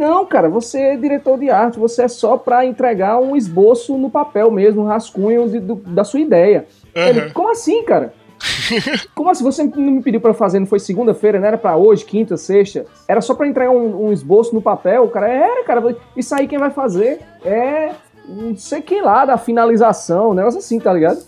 Não, 0.00 0.26
cara, 0.26 0.48
você 0.48 0.80
é 0.80 0.96
diretor 0.96 1.38
de 1.38 1.48
arte, 1.48 1.78
você 1.78 2.02
é 2.02 2.08
só 2.08 2.36
pra 2.36 2.66
entregar 2.66 3.20
um 3.20 3.36
esboço 3.36 3.96
no 3.96 4.10
papel 4.10 4.50
mesmo, 4.50 4.82
um 4.82 4.86
rascunho 4.86 5.48
de- 5.48 5.60
do- 5.60 5.76
da 5.76 6.02
sua 6.02 6.18
ideia. 6.18 6.66
Ele, 6.92 7.30
como 7.30 7.50
assim, 7.50 7.84
cara? 7.84 8.12
Como 9.14 9.30
assim? 9.30 9.44
Você 9.44 9.64
não 9.64 9.92
me 9.92 10.02
pediu 10.02 10.20
pra 10.20 10.30
eu 10.30 10.34
fazer, 10.34 10.58
não 10.58 10.66
foi 10.66 10.78
segunda-feira, 10.78 11.38
não 11.38 11.46
era 11.46 11.58
pra 11.58 11.76
hoje, 11.76 12.04
quinta, 12.04 12.36
sexta? 12.36 12.86
Era 13.08 13.20
só 13.20 13.34
pra 13.34 13.46
entregar 13.46 13.70
um, 13.70 14.06
um 14.06 14.12
esboço 14.12 14.54
no 14.54 14.62
papel? 14.62 15.08
Cara, 15.08 15.28
era, 15.28 15.64
cara, 15.64 15.96
isso 16.16 16.34
aí 16.34 16.46
quem 16.46 16.58
vai 16.58 16.70
fazer 16.70 17.20
é 17.44 17.92
não 18.28 18.56
sei 18.56 18.82
quem 18.82 19.02
lá, 19.02 19.24
da 19.24 19.38
finalização, 19.38 20.30
um 20.30 20.34
negócio 20.34 20.58
assim, 20.58 20.80
tá 20.80 20.92
ligado? 20.92 21.24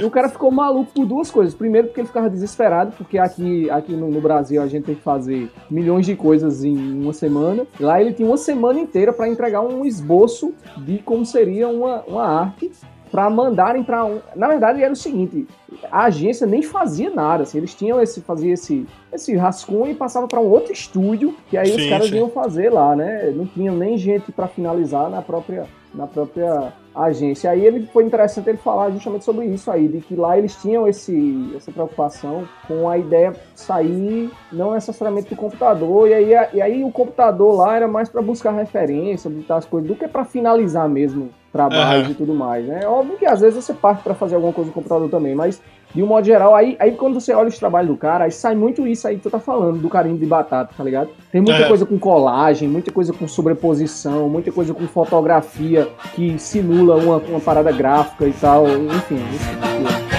E 0.00 0.04
o 0.04 0.10
cara 0.10 0.28
ficou 0.28 0.50
maluco 0.50 0.92
por 0.92 1.06
duas 1.06 1.30
coisas. 1.30 1.54
Primeiro, 1.54 1.88
porque 1.88 2.00
ele 2.00 2.08
ficava 2.08 2.28
desesperado, 2.28 2.92
porque 2.92 3.18
aqui, 3.18 3.70
aqui 3.70 3.94
no, 3.94 4.10
no 4.10 4.20
Brasil 4.20 4.60
a 4.60 4.66
gente 4.66 4.84
tem 4.84 4.94
que 4.94 5.02
fazer 5.02 5.50
milhões 5.70 6.04
de 6.04 6.14
coisas 6.14 6.62
em 6.62 6.76
uma 6.76 7.12
semana. 7.12 7.66
Lá 7.80 8.00
ele 8.00 8.12
tinha 8.12 8.28
uma 8.28 8.36
semana 8.36 8.78
inteira 8.78 9.12
para 9.12 9.28
entregar 9.28 9.62
um 9.62 9.84
esboço 9.84 10.52
de 10.76 10.98
como 10.98 11.24
seria 11.24 11.68
uma, 11.68 12.02
uma 12.02 12.24
arte 12.24 12.70
para 13.12 13.28
mandarem 13.28 13.84
para 13.84 14.06
um. 14.06 14.20
Na 14.34 14.48
verdade, 14.48 14.82
era 14.82 14.92
o 14.92 14.96
seguinte: 14.96 15.46
a 15.90 16.04
agência 16.04 16.46
nem 16.46 16.62
fazia 16.62 17.10
nada. 17.10 17.42
Assim, 17.42 17.58
eles 17.58 17.74
tinham 17.74 18.00
esse, 18.00 18.22
fazia 18.22 18.54
esse, 18.54 18.86
esse 19.12 19.36
rascunho 19.36 19.90
e 19.90 19.94
passava 19.94 20.26
para 20.26 20.40
um 20.40 20.48
outro 20.48 20.72
estúdio, 20.72 21.36
que 21.50 21.58
aí 21.58 21.70
os 21.70 21.82
Sim, 21.82 21.90
caras 21.90 22.08
sim. 22.08 22.16
iam 22.16 22.30
fazer 22.30 22.70
lá, 22.70 22.96
né? 22.96 23.30
Não 23.36 23.46
tinham 23.46 23.76
nem 23.76 23.98
gente 23.98 24.32
para 24.32 24.48
finalizar 24.48 25.10
na 25.10 25.20
própria, 25.20 25.66
na 25.94 26.06
própria 26.06 26.72
agência. 26.94 27.50
Aí 27.50 27.64
ele 27.64 27.86
foi 27.92 28.04
interessante 28.04 28.48
ele 28.48 28.58
falar 28.58 28.90
justamente 28.90 29.24
sobre 29.24 29.46
isso 29.46 29.70
aí, 29.70 29.88
de 29.88 30.00
que 30.00 30.14
lá 30.14 30.36
eles 30.36 30.54
tinham 30.56 30.86
esse, 30.86 31.52
essa 31.56 31.72
preocupação 31.72 32.46
com 32.66 32.88
a 32.88 32.98
ideia 32.98 33.34
sair 33.54 34.30
não 34.50 34.72
necessariamente 34.72 35.30
do 35.30 35.36
computador, 35.36 36.08
e 36.08 36.14
aí, 36.14 36.30
e 36.52 36.62
aí 36.62 36.84
o 36.84 36.90
computador 36.90 37.54
lá 37.54 37.76
era 37.76 37.88
mais 37.88 38.08
para 38.08 38.20
buscar 38.20 38.52
referência, 38.52 39.30
botar 39.30 39.56
as 39.56 39.64
coisas, 39.64 39.88
do 39.88 39.96
que 39.96 40.06
para 40.06 40.24
finalizar 40.24 40.88
mesmo 40.88 41.30
trabalhos 41.52 42.04
Aham. 42.04 42.10
e 42.12 42.14
tudo 42.14 42.34
mais, 42.34 42.66
né? 42.66 42.86
Óbvio 42.86 43.18
que 43.18 43.26
às 43.26 43.40
vezes 43.40 43.62
você 43.62 43.74
parte 43.74 44.02
para 44.02 44.14
fazer 44.14 44.34
alguma 44.34 44.52
coisa 44.52 44.68
no 44.68 44.74
computador 44.74 45.08
também, 45.10 45.34
mas 45.34 45.60
de 45.94 46.02
um 46.02 46.06
modo 46.06 46.24
geral, 46.24 46.54
aí, 46.54 46.76
aí 46.80 46.92
quando 46.92 47.20
você 47.20 47.32
olha 47.34 47.48
os 47.48 47.58
trabalhos 47.58 47.90
do 47.90 47.96
cara, 47.96 48.24
aí 48.24 48.30
sai 48.30 48.54
muito 48.54 48.86
isso 48.86 49.06
aí 49.06 49.16
que 49.16 49.22
tu 49.22 49.30
tá 49.30 49.38
falando, 49.38 49.78
do 49.78 49.88
carinho 49.88 50.16
de 50.16 50.24
batata, 50.26 50.72
tá 50.76 50.82
ligado? 50.82 51.10
Tem 51.30 51.40
muita 51.40 51.60
É. 51.62 51.68
coisa 51.68 51.84
com 51.84 51.98
colagem, 51.98 52.68
muita 52.68 52.90
coisa 52.90 53.12
com 53.12 53.28
sobreposição, 53.28 54.28
muita 54.28 54.50
coisa 54.50 54.72
com 54.72 54.86
fotografia 54.86 55.88
que 56.14 56.38
simula 56.38 56.96
uma, 56.96 57.16
uma 57.16 57.40
parada 57.40 57.70
gráfica 57.72 58.26
e 58.26 58.32
tal, 58.32 58.66
enfim, 58.68 59.18
esse 59.34 60.11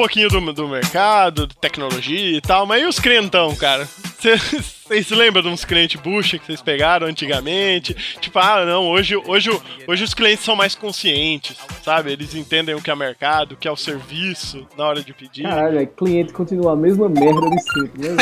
pouquinho 0.00 0.28
do, 0.28 0.52
do 0.52 0.66
mercado, 0.68 1.46
de 1.46 1.54
tecnologia 1.56 2.36
e 2.36 2.40
tal, 2.40 2.64
mas 2.64 2.82
e 2.82 2.86
os 2.86 2.98
crentão, 2.98 3.54
cara? 3.54 3.86
Vocês 4.18 5.06
se 5.06 5.14
lembram 5.14 5.42
de 5.42 5.48
uns 5.48 5.64
clientes 5.64 6.00
bucha 6.00 6.38
que 6.38 6.46
vocês 6.46 6.60
pegaram 6.60 7.06
antigamente? 7.06 7.94
Tipo, 8.20 8.38
ah, 8.38 8.64
não, 8.64 8.88
hoje, 8.88 9.14
hoje, 9.16 9.50
hoje 9.86 10.04
os 10.04 10.14
clientes 10.14 10.44
são 10.44 10.56
mais 10.56 10.74
conscientes, 10.74 11.56
sabe? 11.82 12.12
Eles 12.12 12.34
entendem 12.34 12.74
o 12.74 12.82
que 12.82 12.90
é 12.90 12.94
mercado, 12.94 13.52
o 13.52 13.56
que 13.56 13.68
é 13.68 13.70
o 13.70 13.76
serviço 13.76 14.66
na 14.76 14.86
hora 14.86 15.02
de 15.02 15.12
pedir. 15.12 15.42
Caralho, 15.42 15.78
aí, 15.78 15.86
cliente 15.86 16.32
continua 16.32 16.72
a 16.72 16.76
mesma 16.76 17.08
merda 17.08 17.40
de 17.40 17.62
sempre, 17.62 18.08
né? 18.08 18.16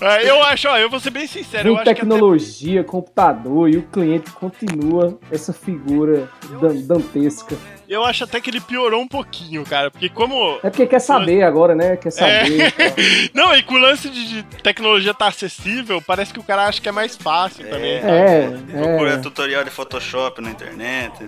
Ah, 0.00 0.20
eu 0.22 0.42
acho, 0.42 0.68
ó, 0.68 0.78
eu 0.78 0.88
vou 0.88 1.00
ser 1.00 1.10
bem 1.10 1.26
sincero, 1.26 1.68
eu 1.68 1.72
Com 1.74 1.80
acho 1.80 1.84
que 1.84 1.90
até 1.90 2.00
tecnologia, 2.00 2.84
computador 2.84 3.68
e 3.68 3.76
o 3.78 3.82
cliente 3.82 4.30
continua 4.32 5.18
essa 5.30 5.52
figura 5.52 6.30
dan- 6.60 6.80
dantesca. 6.86 7.56
Eu 7.88 8.04
acho 8.04 8.24
até 8.24 8.40
que 8.40 8.50
ele 8.50 8.60
piorou 8.60 9.00
um 9.00 9.08
pouquinho, 9.08 9.64
cara. 9.64 9.90
Porque 9.90 10.08
como. 10.08 10.58
É 10.62 10.70
porque 10.70 10.86
quer 10.86 11.00
saber 11.00 11.42
agora, 11.42 11.74
né? 11.74 11.96
Quer 11.96 12.10
saber. 12.10 12.62
É. 12.62 12.66
e 12.66 12.70
tal. 12.70 12.94
Não, 13.34 13.54
e 13.54 13.62
com 13.62 13.74
o 13.74 13.78
lance 13.78 14.08
de, 14.08 14.26
de 14.26 14.42
tecnologia 14.62 15.12
tá 15.12 15.26
acessível, 15.26 16.00
parece 16.00 16.32
que 16.32 16.40
o 16.40 16.44
cara 16.44 16.66
acha 16.66 16.80
que 16.80 16.88
é 16.88 16.92
mais 16.92 17.16
fácil 17.16 17.68
também. 17.68 17.96
É, 17.96 18.48
Procura 18.70 19.14
é, 19.14 19.16
tutorial 19.18 19.64
de 19.64 19.70
Photoshop 19.70 20.40
na 20.40 20.50
internet. 20.50 21.26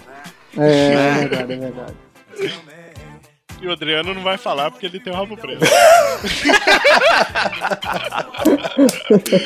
é, 0.57 0.93
é 0.93 1.29
verdade, 1.29 1.53
é 1.53 1.57
verdade. 1.57 1.95
E 3.61 3.67
o 3.67 3.73
Adriano 3.73 4.13
não 4.13 4.23
vai 4.23 4.37
falar 4.37 4.71
porque 4.71 4.85
ele 4.85 5.01
tem 5.01 5.13
o 5.13 5.17
rabo 5.17 5.37
preso. 5.37 5.61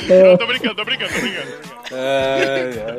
Não, 0.08 0.36
tô 0.36 0.46
brincando, 0.46 0.74
tô 0.74 0.84
brincando, 0.84 1.12
tô 1.12 1.20
brincando. 1.20 1.52
Ai, 1.72 1.79
ai. 1.92 2.98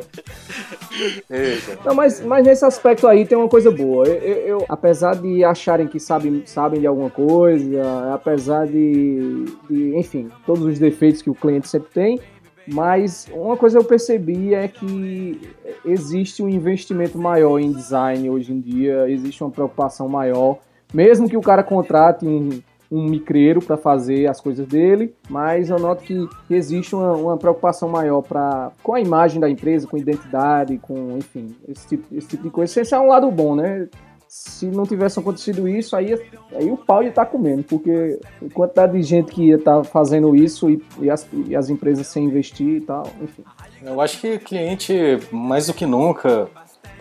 Eita. 1.29 1.79
Não, 1.85 1.95
mas, 1.95 2.21
mas 2.21 2.45
nesse 2.45 2.65
aspecto 2.65 3.07
aí 3.07 3.25
tem 3.25 3.37
uma 3.37 3.47
coisa 3.47 3.71
boa. 3.71 4.05
Eu, 4.07 4.15
eu- 4.15 4.47
eu, 4.59 4.65
apesar 4.67 5.15
de 5.15 5.43
acharem 5.43 5.87
que 5.87 5.99
sabem, 5.99 6.43
sabem 6.45 6.79
de 6.81 6.87
alguma 6.87 7.09
coisa, 7.09 8.13
apesar 8.13 8.67
de, 8.67 9.45
de, 9.69 9.95
enfim, 9.97 10.29
todos 10.45 10.63
os 10.65 10.77
defeitos 10.79 11.21
que 11.21 11.29
o 11.29 11.35
cliente 11.35 11.67
sempre 11.69 11.89
tem, 11.93 12.19
mas 12.67 13.27
uma 13.33 13.57
coisa 13.57 13.77
eu 13.79 13.83
percebi 13.83 14.53
é 14.53 14.67
que 14.67 15.39
existe 15.85 16.43
um 16.43 16.49
investimento 16.49 17.17
maior 17.17 17.59
em 17.59 17.71
design 17.71 18.29
hoje 18.29 18.53
em 18.53 18.59
dia, 18.59 19.09
existe 19.09 19.43
uma 19.43 19.49
preocupação 19.51 20.07
maior, 20.07 20.57
mesmo 20.93 21.27
que 21.29 21.37
o 21.37 21.41
cara 21.41 21.63
contrate 21.63 22.25
um, 22.25 22.49
um 22.91 23.05
micreiro 23.05 23.61
para 23.61 23.77
fazer 23.77 24.29
as 24.29 24.41
coisas 24.41 24.67
dele, 24.67 25.15
mas 25.29 25.69
eu 25.69 25.79
noto 25.79 26.03
que 26.03 26.27
existe 26.49 26.93
uma, 26.93 27.13
uma 27.13 27.37
preocupação 27.37 27.87
maior 27.87 28.21
pra, 28.21 28.71
com 28.83 28.93
a 28.93 28.99
imagem 28.99 29.39
da 29.39 29.49
empresa, 29.49 29.87
com 29.87 29.97
identidade, 29.97 30.77
com, 30.77 31.17
enfim, 31.17 31.55
esse 31.67 31.87
tipo, 31.87 32.15
esse 32.15 32.27
tipo 32.27 32.43
de 32.43 32.49
coisa. 32.49 32.81
Esse 32.81 32.93
é 32.93 32.99
um 32.99 33.07
lado 33.07 33.31
bom, 33.31 33.55
né? 33.55 33.87
se 34.31 34.65
não 34.67 34.85
tivesse 34.85 35.19
acontecido 35.19 35.67
isso, 35.67 35.93
aí, 35.93 36.13
aí 36.53 36.71
o 36.71 36.77
pau 36.77 37.03
ia 37.03 37.09
estar 37.09 37.25
comendo, 37.25 37.63
porque 37.63 38.17
a 38.41 38.53
quantidade 38.53 38.93
de 38.93 39.03
gente 39.03 39.29
que 39.29 39.47
ia 39.47 39.57
estar 39.57 39.83
fazendo 39.83 40.33
isso 40.33 40.69
e, 40.69 40.81
e, 41.01 41.09
as, 41.09 41.27
e 41.33 41.53
as 41.53 41.69
empresas 41.69 42.07
sem 42.07 42.23
investir 42.23 42.77
e 42.77 42.79
tal, 42.79 43.05
enfim. 43.21 43.43
Eu 43.83 43.99
acho 43.99 44.21
que 44.21 44.39
cliente, 44.39 45.19
mais 45.33 45.67
do 45.67 45.73
que 45.73 45.85
nunca, 45.85 46.47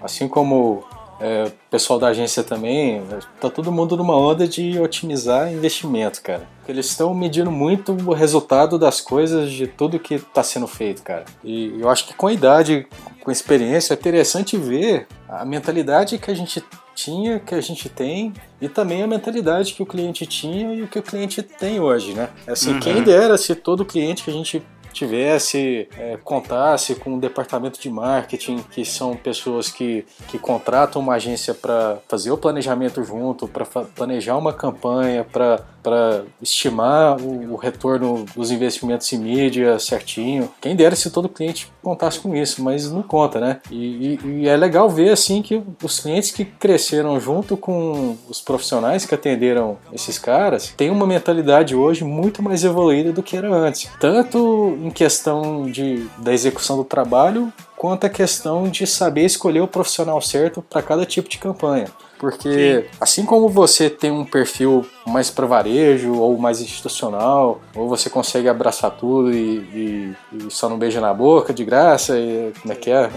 assim 0.03 0.27
como 0.27 0.83
é, 1.21 1.51
pessoal 1.71 1.99
da 1.99 2.09
agência 2.09 2.43
também, 2.43 3.03
tá 3.41 3.51
todo 3.51 3.71
mundo 3.71 3.97
numa 3.97 4.17
onda 4.17 4.49
de 4.49 4.79
otimizar 4.81 5.53
investimento, 5.53 6.23
cara. 6.23 6.49
Eles 6.69 6.87
estão 6.87 7.13
medindo 7.13 7.51
muito 7.51 7.93
o 7.93 8.13
resultado 8.13 8.79
das 8.79 9.01
coisas, 9.01 9.51
de 9.51 9.67
tudo 9.67 9.99
que 9.99 10.15
está 10.15 10.43
sendo 10.43 10.67
feito, 10.67 11.03
cara. 11.03 11.25
E 11.45 11.79
eu 11.81 11.89
acho 11.89 12.07
que 12.07 12.15
com 12.15 12.27
a 12.29 12.33
idade, 12.33 12.87
com 13.23 13.31
a 13.31 13.33
experiência, 13.33 13.93
é 13.93 13.97
interessante 13.97 14.57
ver 14.57 15.07
a 15.29 15.45
mentalidade 15.45 16.17
que 16.19 16.31
a 16.31 16.35
gente 16.35 16.65
tinha, 16.95 17.39
que 17.41 17.55
a 17.55 17.61
gente 17.61 17.89
tem, 17.89 18.33
e 18.61 18.69
também 18.69 19.03
a 19.03 19.07
mentalidade 19.07 19.73
que 19.75 19.83
o 19.83 19.87
cliente 19.87 20.27
tinha 20.27 20.75
e 20.75 20.83
o 20.83 20.89
que 20.89 20.99
o 20.99 21.03
cliente 21.03 21.43
tem 21.43 21.81
hoje, 21.81 22.13
né? 22.15 22.29
Assim, 22.47 22.73
Uhum. 22.75 22.81
quem 22.81 23.03
dera 23.03 23.37
se 23.39 23.55
todo 23.55 23.85
cliente 23.85 24.23
que 24.23 24.31
a 24.31 24.33
gente 24.35 24.63
tivesse, 24.93 25.89
é, 25.99 26.19
contasse 26.23 26.95
com 26.95 27.11
um 27.15 27.19
departamento 27.19 27.81
de 27.81 27.91
marketing, 27.91 28.59
que 28.71 28.85
são 28.85 29.15
pessoas 29.17 29.69
que, 29.71 30.05
que 30.29 30.39
contratam 30.39 31.01
uma 31.03 31.15
agência 31.15 31.55
para 31.55 31.99
fazer 32.09 32.31
o 32.31 32.37
planejamento 32.39 33.03
junto, 33.05 33.47
para 33.49 33.65
planejar 33.65 34.37
uma 34.37 34.53
campanha, 34.53 35.25
para 35.25 36.25
estimar 36.43 37.21
o, 37.21 37.53
o 37.55 37.57
retorno 37.57 38.25
dos 38.37 38.51
investimentos 38.51 39.13
em 39.13 39.19
mídia 39.19 39.79
certinho. 39.79 40.51
Quem 40.61 40.77
dera 40.77 40.95
se 40.97 41.11
todo 41.11 41.29
cliente 41.29 41.71
contasse 41.83 42.19
com 42.21 42.35
isso, 42.35 42.63
mas 42.63 42.91
não 42.91 43.03
conta, 43.03 43.41
né? 43.41 43.61
E, 43.71 44.19
e- 44.25 44.29
e 44.43 44.49
é 44.49 44.57
legal 44.57 44.89
ver 44.89 45.11
assim 45.11 45.43
que 45.43 45.63
os 45.83 46.01
clientes 46.01 46.31
que 46.31 46.45
cresceram 46.45 47.19
junto 47.21 47.57
com 47.57 48.17
os 48.29 48.41
profissionais 48.41 49.05
que 49.07 49.15
atenderam 49.15 49.79
esses 49.93 50.19
caras 50.19 50.73
têm 50.77 50.91
uma 50.91 51.07
mentalidade 51.07 51.75
hoje 51.75 52.05
muito 52.05 52.43
mais 52.43 52.65
evoluída 52.65 53.13
do 53.13 53.23
que 53.23 53.37
era 53.37 53.53
antes. 53.53 53.91
Tanto 53.99 54.39
em 54.81 54.91
questão 54.91 55.71
de, 55.71 56.07
da 56.19 56.33
execução 56.33 56.77
do 56.77 56.85
trabalho, 56.85 57.53
quanto 57.77 58.05
a 58.07 58.11
questão 58.11 58.69
de 58.69 58.87
saber 58.87 59.25
escolher 59.25 59.61
o 59.61 59.69
profissional 59.69 60.21
certo 60.21 60.63
para 60.63 60.83
cada 60.83 61.05
tipo 61.07 61.29
de 61.29 61.39
campanha. 61.39 61.87
Porque 62.19 62.85
assim 63.01 63.25
como 63.25 63.49
você 63.49 63.89
tem 63.89 64.11
um 64.11 64.27
perfil 64.27 64.85
mais 65.07 65.31
para 65.31 65.47
varejo 65.47 66.13
ou 66.19 66.37
mais 66.37 66.61
institucional, 66.61 67.63
ou 67.75 67.89
você 67.89 68.11
consegue 68.11 68.47
abraçar 68.47 68.91
tudo 68.91 69.33
e, 69.33 69.57
e- 69.75 70.15
e 70.35 70.51
só 70.51 70.69
não 70.69 70.77
beija 70.79 71.01
na 71.01 71.15
boca 71.15 71.55
de 71.55 71.65
graça, 71.65 72.19
e 72.19 72.53
como 72.61 72.75
é 72.75 72.77
que 72.77 72.91
é? 72.91 73.09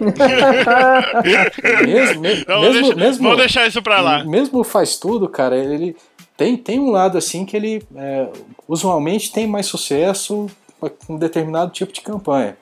mesmo, 1.84 2.20
me- 2.20 2.44
Não, 2.48 2.60
mesmo, 2.62 2.72
deixa- 2.82 2.94
mesmo, 2.94 3.22
vamos 3.24 3.38
deixar 3.38 3.66
isso 3.66 3.82
pra 3.82 4.00
lá. 4.00 4.24
mesmo 4.24 4.64
faz 4.64 4.96
tudo, 4.96 5.28
cara, 5.28 5.56
ele 5.56 5.94
tem, 6.36 6.56
tem 6.56 6.78
um 6.80 6.90
lado 6.90 7.18
assim 7.18 7.44
que 7.44 7.56
ele 7.56 7.82
é, 7.94 8.28
usualmente 8.66 9.30
tem 9.32 9.46
mais 9.46 9.66
sucesso 9.66 10.46
um 11.08 11.16
determinado 11.16 11.70
tipo 11.72 11.92
de 11.92 12.00
campanha. 12.00 12.56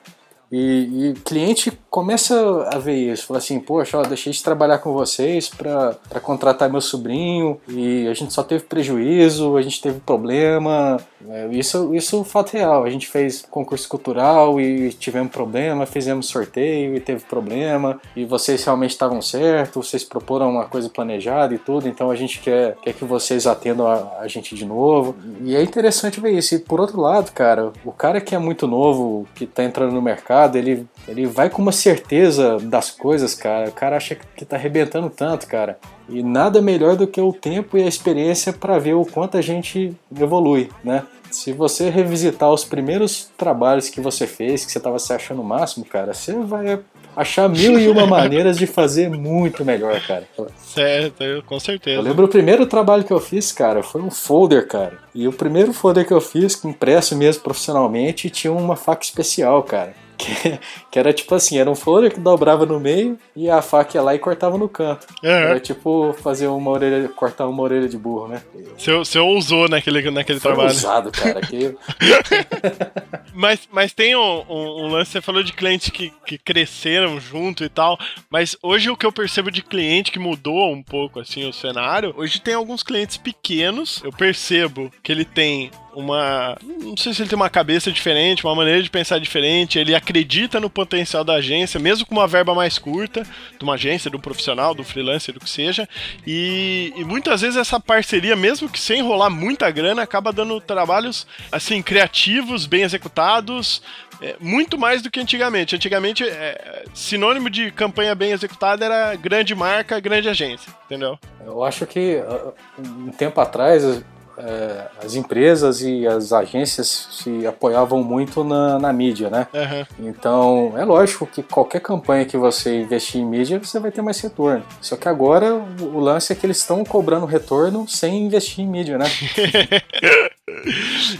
E, 0.51 1.11
e 1.11 1.13
cliente 1.23 1.71
começa 1.89 2.67
a 2.73 2.77
ver 2.77 3.13
isso, 3.13 3.27
fala 3.27 3.37
assim, 3.37 3.57
poxa, 3.57 3.97
ó, 3.97 4.01
deixei 4.01 4.33
de 4.33 4.43
trabalhar 4.43 4.79
com 4.79 4.91
vocês 4.91 5.47
para 5.47 5.95
contratar 6.21 6.69
meu 6.69 6.81
sobrinho 6.81 7.59
e 7.69 8.05
a 8.07 8.13
gente 8.13 8.33
só 8.33 8.43
teve 8.43 8.65
prejuízo, 8.65 9.55
a 9.55 9.61
gente 9.61 9.81
teve 9.81 10.01
problema. 10.01 10.97
É, 11.29 11.47
Isso, 11.51 11.93
isso 11.93 12.21
é 12.21 12.23
fato 12.23 12.53
real. 12.53 12.83
A 12.83 12.89
gente 12.89 13.07
fez 13.07 13.45
concurso 13.49 13.87
cultural 13.87 14.59
e 14.59 14.91
tivemos 14.93 15.31
problema, 15.31 15.85
fizemos 15.85 16.27
sorteio 16.27 16.95
e 16.95 16.99
teve 16.99 17.23
problema, 17.25 17.99
e 18.15 18.25
vocês 18.25 18.63
realmente 18.63 18.91
estavam 18.91 19.21
certos, 19.21 19.89
vocês 19.89 20.03
proporam 20.03 20.49
uma 20.49 20.65
coisa 20.65 20.89
planejada 20.89 21.53
e 21.53 21.57
tudo, 21.57 21.87
então 21.87 22.09
a 22.09 22.15
gente 22.15 22.39
quer, 22.39 22.75
quer 22.81 22.93
que 22.93 23.05
vocês 23.05 23.45
atendam 23.45 23.87
a, 23.87 24.19
a 24.19 24.27
gente 24.27 24.55
de 24.55 24.65
novo. 24.65 25.15
E 25.43 25.55
é 25.55 25.61
interessante 25.61 26.19
ver 26.19 26.31
isso. 26.31 26.55
E 26.55 26.59
por 26.59 26.79
outro 26.79 26.99
lado, 26.99 27.31
cara, 27.31 27.71
o 27.85 27.91
cara 27.91 28.21
que 28.21 28.35
é 28.35 28.39
muito 28.39 28.67
novo, 28.67 29.27
que 29.35 29.45
tá 29.45 29.63
entrando 29.63 29.93
no 29.93 30.01
mercado, 30.01 30.57
ele, 30.57 30.87
ele 31.07 31.25
vai 31.25 31.49
com 31.49 31.61
uma 31.61 31.71
certeza 31.71 32.57
das 32.61 32.91
coisas, 32.91 33.33
cara. 33.35 33.69
O 33.69 33.73
cara 33.73 33.97
acha 33.97 34.15
que 34.15 34.45
tá 34.45 34.55
arrebentando 34.55 35.09
tanto, 35.09 35.47
cara. 35.47 35.77
E 36.09 36.21
nada 36.23 36.61
melhor 36.61 36.95
do 36.95 37.07
que 37.07 37.19
o 37.21 37.33
tempo 37.33 37.77
e 37.77 37.83
a 37.83 37.87
experiência 37.87 38.51
para 38.53 38.77
ver 38.79 38.93
o 38.93 39.05
quanto 39.05 39.37
a 39.37 39.41
gente 39.41 39.93
evolui, 40.19 40.69
né? 40.83 41.03
Se 41.31 41.53
você 41.53 41.89
revisitar 41.89 42.51
os 42.51 42.65
primeiros 42.65 43.29
trabalhos 43.37 43.87
que 43.89 44.01
você 44.01 44.27
fez, 44.27 44.65
que 44.65 44.71
você 44.71 44.77
estava 44.79 44.99
se 44.99 45.13
achando 45.13 45.41
o 45.41 45.45
máximo, 45.45 45.85
cara, 45.85 46.13
você 46.13 46.33
vai 46.33 46.79
achar 47.15 47.47
mil 47.47 47.79
e 47.79 47.87
uma 47.87 48.05
maneiras 48.07 48.57
de 48.57 48.67
fazer 48.67 49.09
muito 49.09 49.63
melhor, 49.63 49.97
cara. 50.05 50.27
Certo, 50.57 51.23
eu- 51.23 51.41
com 51.43 51.57
certeza. 51.57 51.97
Eu 51.97 52.01
lembro 52.03 52.25
o 52.25 52.29
primeiro 52.29 52.65
trabalho 52.65 53.05
que 53.05 53.13
eu 53.13 53.19
fiz, 53.21 53.51
cara, 53.53 53.81
foi 53.81 54.01
um 54.01 54.11
folder, 54.11 54.67
cara. 54.67 54.97
E 55.15 55.25
o 55.25 55.31
primeiro 55.31 55.71
folder 55.71 56.05
que 56.05 56.13
eu 56.13 56.19
fiz, 56.21 56.61
impresso 56.65 57.15
mesmo 57.15 57.43
profissionalmente, 57.43 58.29
tinha 58.29 58.51
uma 58.51 58.75
faca 58.75 59.03
especial, 59.05 59.63
cara. 59.63 59.93
Que, 60.21 60.59
que 60.91 60.99
era 60.99 61.11
tipo 61.11 61.33
assim, 61.33 61.57
era 61.57 61.69
um 61.69 61.73
folder 61.75 62.13
que 62.13 62.19
dobrava 62.19 62.63
no 62.65 62.79
meio 62.79 63.17
e 63.35 63.49
a 63.49 63.61
faca 63.61 63.97
ia 63.97 64.01
lá 64.03 64.13
e 64.13 64.19
cortava 64.19 64.55
no 64.57 64.69
canto. 64.69 65.07
Era 65.23 65.51
Aham. 65.53 65.59
tipo 65.59 66.13
fazer 66.21 66.45
uma 66.47 66.69
orelha, 66.69 67.09
cortar 67.09 67.47
uma 67.47 67.63
orelha 67.63 67.89
de 67.89 67.97
burro, 67.97 68.27
né? 68.27 68.41
Você, 68.77 68.93
você 68.93 69.17
ousou 69.19 69.67
naquele, 69.67 70.11
naquele 70.11 70.39
Foi 70.39 70.51
trabalho. 70.53 70.75
usado, 70.75 71.11
cara. 71.11 71.41
Que 71.41 71.75
Mas, 73.33 73.67
mas 73.71 73.93
tem 73.93 74.15
um, 74.15 74.43
um- 74.49 74.85
um 74.85 74.87
lance, 74.89 75.11
você 75.11 75.21
falou 75.21 75.41
de 75.41 75.53
clientes 75.53 75.89
que, 75.89 76.11
que 76.25 76.37
cresceram 76.37 77.19
junto 77.19 77.63
e 77.63 77.69
tal, 77.69 77.97
mas 78.29 78.57
hoje 78.61 78.89
o 78.89 78.97
que 78.97 79.05
eu 79.05 79.11
percebo 79.11 79.49
de 79.49 79.61
cliente 79.61 80.11
que 80.11 80.19
mudou 80.19 80.71
um 80.73 80.83
pouco 80.83 81.19
assim 81.19 81.47
o 81.47 81.53
cenário, 81.53 82.13
hoje 82.17 82.41
tem 82.41 82.53
alguns 82.53 82.83
clientes 82.83 83.15
pequenos, 83.17 84.01
eu 84.03 84.11
percebo 84.11 84.91
que 85.01 85.11
ele 85.11 85.23
tem 85.25 85.71
uma. 85.93 86.57
Não 86.61 86.95
sei 86.97 87.13
se 87.13 87.21
ele 87.21 87.29
tem 87.29 87.35
uma 87.35 87.49
cabeça 87.49 87.91
diferente, 87.91 88.45
uma 88.45 88.55
maneira 88.55 88.81
de 88.81 88.89
pensar 88.89 89.19
diferente, 89.19 89.79
ele 89.79 89.95
acredita 89.95 90.59
no 90.59 90.69
potencial 90.69 91.23
da 91.23 91.33
agência, 91.33 91.79
mesmo 91.79 92.05
com 92.05 92.15
uma 92.15 92.27
verba 92.27 92.53
mais 92.53 92.77
curta, 92.77 93.23
de 93.23 93.63
uma 93.63 93.73
agência, 93.73 94.09
de 94.09 94.17
um 94.17 94.19
profissional, 94.19 94.73
do 94.73 94.83
freelancer, 94.83 95.33
do 95.33 95.39
que 95.39 95.49
seja. 95.49 95.87
E, 96.25 96.93
e 96.95 97.03
muitas 97.03 97.41
vezes 97.41 97.57
essa 97.57 97.79
parceria, 97.79 98.35
mesmo 98.35 98.69
que 98.69 98.79
sem 98.79 98.99
enrolar 98.99 99.29
muita 99.29 99.69
grana, 99.71 100.01
acaba 100.01 100.31
dando 100.31 100.59
trabalhos 100.61 101.27
assim, 101.51 101.81
criativos, 101.81 102.65
bem 102.65 102.83
executados. 102.83 103.81
é, 104.21 104.35
muito 104.39 104.77
mais 104.77 105.01
do 105.01 105.09
que 105.09 105.19
antigamente. 105.19 105.75
Antigamente, 105.75 106.23
é, 106.23 106.83
sinônimo 106.93 107.49
de 107.49 107.71
campanha 107.71 108.13
bem 108.13 108.31
executada 108.31 108.85
era 108.85 109.15
grande 109.15 109.55
marca, 109.55 109.99
grande 109.99 110.29
agência, 110.29 110.71
entendeu? 110.85 111.17
Eu 111.43 111.63
acho 111.63 111.85
que 111.87 112.17
uh, 112.17 112.53
um 112.79 113.11
tempo 113.11 113.41
atrás 113.41 114.03
eh, 114.37 114.87
as 115.03 115.15
empresas 115.15 115.81
e 115.81 116.07
as 116.07 116.33
agências 116.33 117.09
se 117.11 117.45
apoiavam 117.45 118.03
muito 118.03 118.43
na, 118.43 118.79
na 118.79 118.91
mídia, 118.91 119.29
né? 119.29 119.47
Aham. 119.53 119.87
Então 119.99 120.73
é 120.75 120.83
lógico 120.83 121.27
que 121.27 121.43
qualquer 121.43 121.81
campanha 121.81 122.25
que 122.25 122.37
você 122.37 122.81
investir 122.81 123.21
em 123.21 123.25
mídia 123.25 123.59
você 123.59 123.79
vai 123.79 123.91
ter 123.91 124.01
mais 124.01 124.19
retorno. 124.19 124.65
Só 124.81 124.95
que 124.95 125.07
agora 125.07 125.55
o 125.55 125.91
o 125.91 125.99
lance 125.99 126.31
é 126.31 126.35
que 126.35 126.45
eles 126.45 126.57
estão 126.57 126.83
cobrando 126.83 127.25
retorno 127.25 127.87
sem 127.87 128.25
investir 128.25 128.63
em 128.63 128.67
mídia, 128.67 128.97
né? 128.97 129.05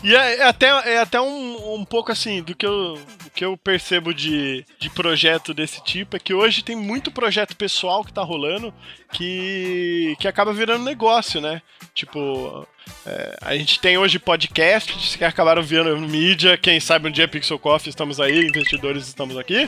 E 0.04 0.14
é, 0.14 0.38
é 0.38 0.44
até, 0.44 0.68
é 0.68 1.00
até 1.00 1.20
um, 1.20 1.76
um 1.76 1.86
pouco 1.86 2.12
assim, 2.12 2.44
do 2.44 2.56
que 2.56 2.66
eu, 2.66 2.96
do 3.24 3.30
que 3.34 3.44
eu 3.46 3.56
percebo 3.58 4.14
de, 4.14 4.66
de 4.78 4.90
projeto 4.90 5.54
desse 5.54 5.82
tipo, 5.84 6.16
é 6.16 6.20
que 6.20 6.34
hoje 6.34 6.64
tem 6.64 6.76
muito 6.76 7.12
projeto 7.12 7.56
pessoal 7.56 8.04
que 8.04 8.14
tá 8.14 8.22
rolando 8.22 8.74
que, 9.12 10.16
que 10.20 10.28
acaba 10.28 10.54
virando 10.54 10.84
negócio, 10.84 11.40
né? 11.40 11.62
Tipo, 11.94 12.68
é, 13.06 13.38
a 13.42 13.56
gente 13.56 13.80
tem 13.80 13.98
hoje 13.98 14.20
podcasts 14.20 15.16
que 15.16 15.24
acabaram 15.24 15.64
virando 15.64 16.08
mídia, 16.08 16.58
quem 16.58 16.80
sabe 16.80 17.08
um 17.08 17.12
dia 17.12 17.28
Pixel 17.28 17.58
Coffee 17.60 17.90
estamos 17.90 18.20
aí, 18.20 18.40
investidores 18.46 19.08
estamos 19.08 19.38
aqui. 19.38 19.68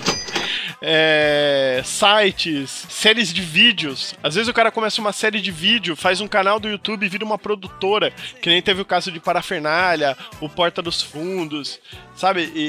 É, 0.82 1.82
sites, 1.86 2.86
séries 2.90 3.34
de 3.34 3.42
vídeos. 3.42 4.14
Às 4.22 4.36
vezes 4.36 4.50
o 4.50 4.54
cara 4.54 4.72
começa 4.72 5.00
uma 5.00 5.14
série 5.14 5.40
de 5.42 5.52
vídeo, 5.52 5.96
faz 5.96 6.20
um 6.22 6.28
canal 6.28 6.60
do 6.60 6.68
YouTube 6.70 7.06
e 7.06 7.10
vira 7.10 7.24
uma 7.24 7.38
produtora, 7.38 8.12
que 8.42 8.50
nem 8.50 8.62
teve 8.62 8.82
o 8.82 8.86
caso 8.86 9.12
de 9.12 9.20
Parafernália, 9.20 10.18
o 10.42 10.50
Porta 10.50 10.82
dos 10.82 11.02
Fundos, 11.02 11.80
sabe? 12.16 12.52
E, 12.54 12.60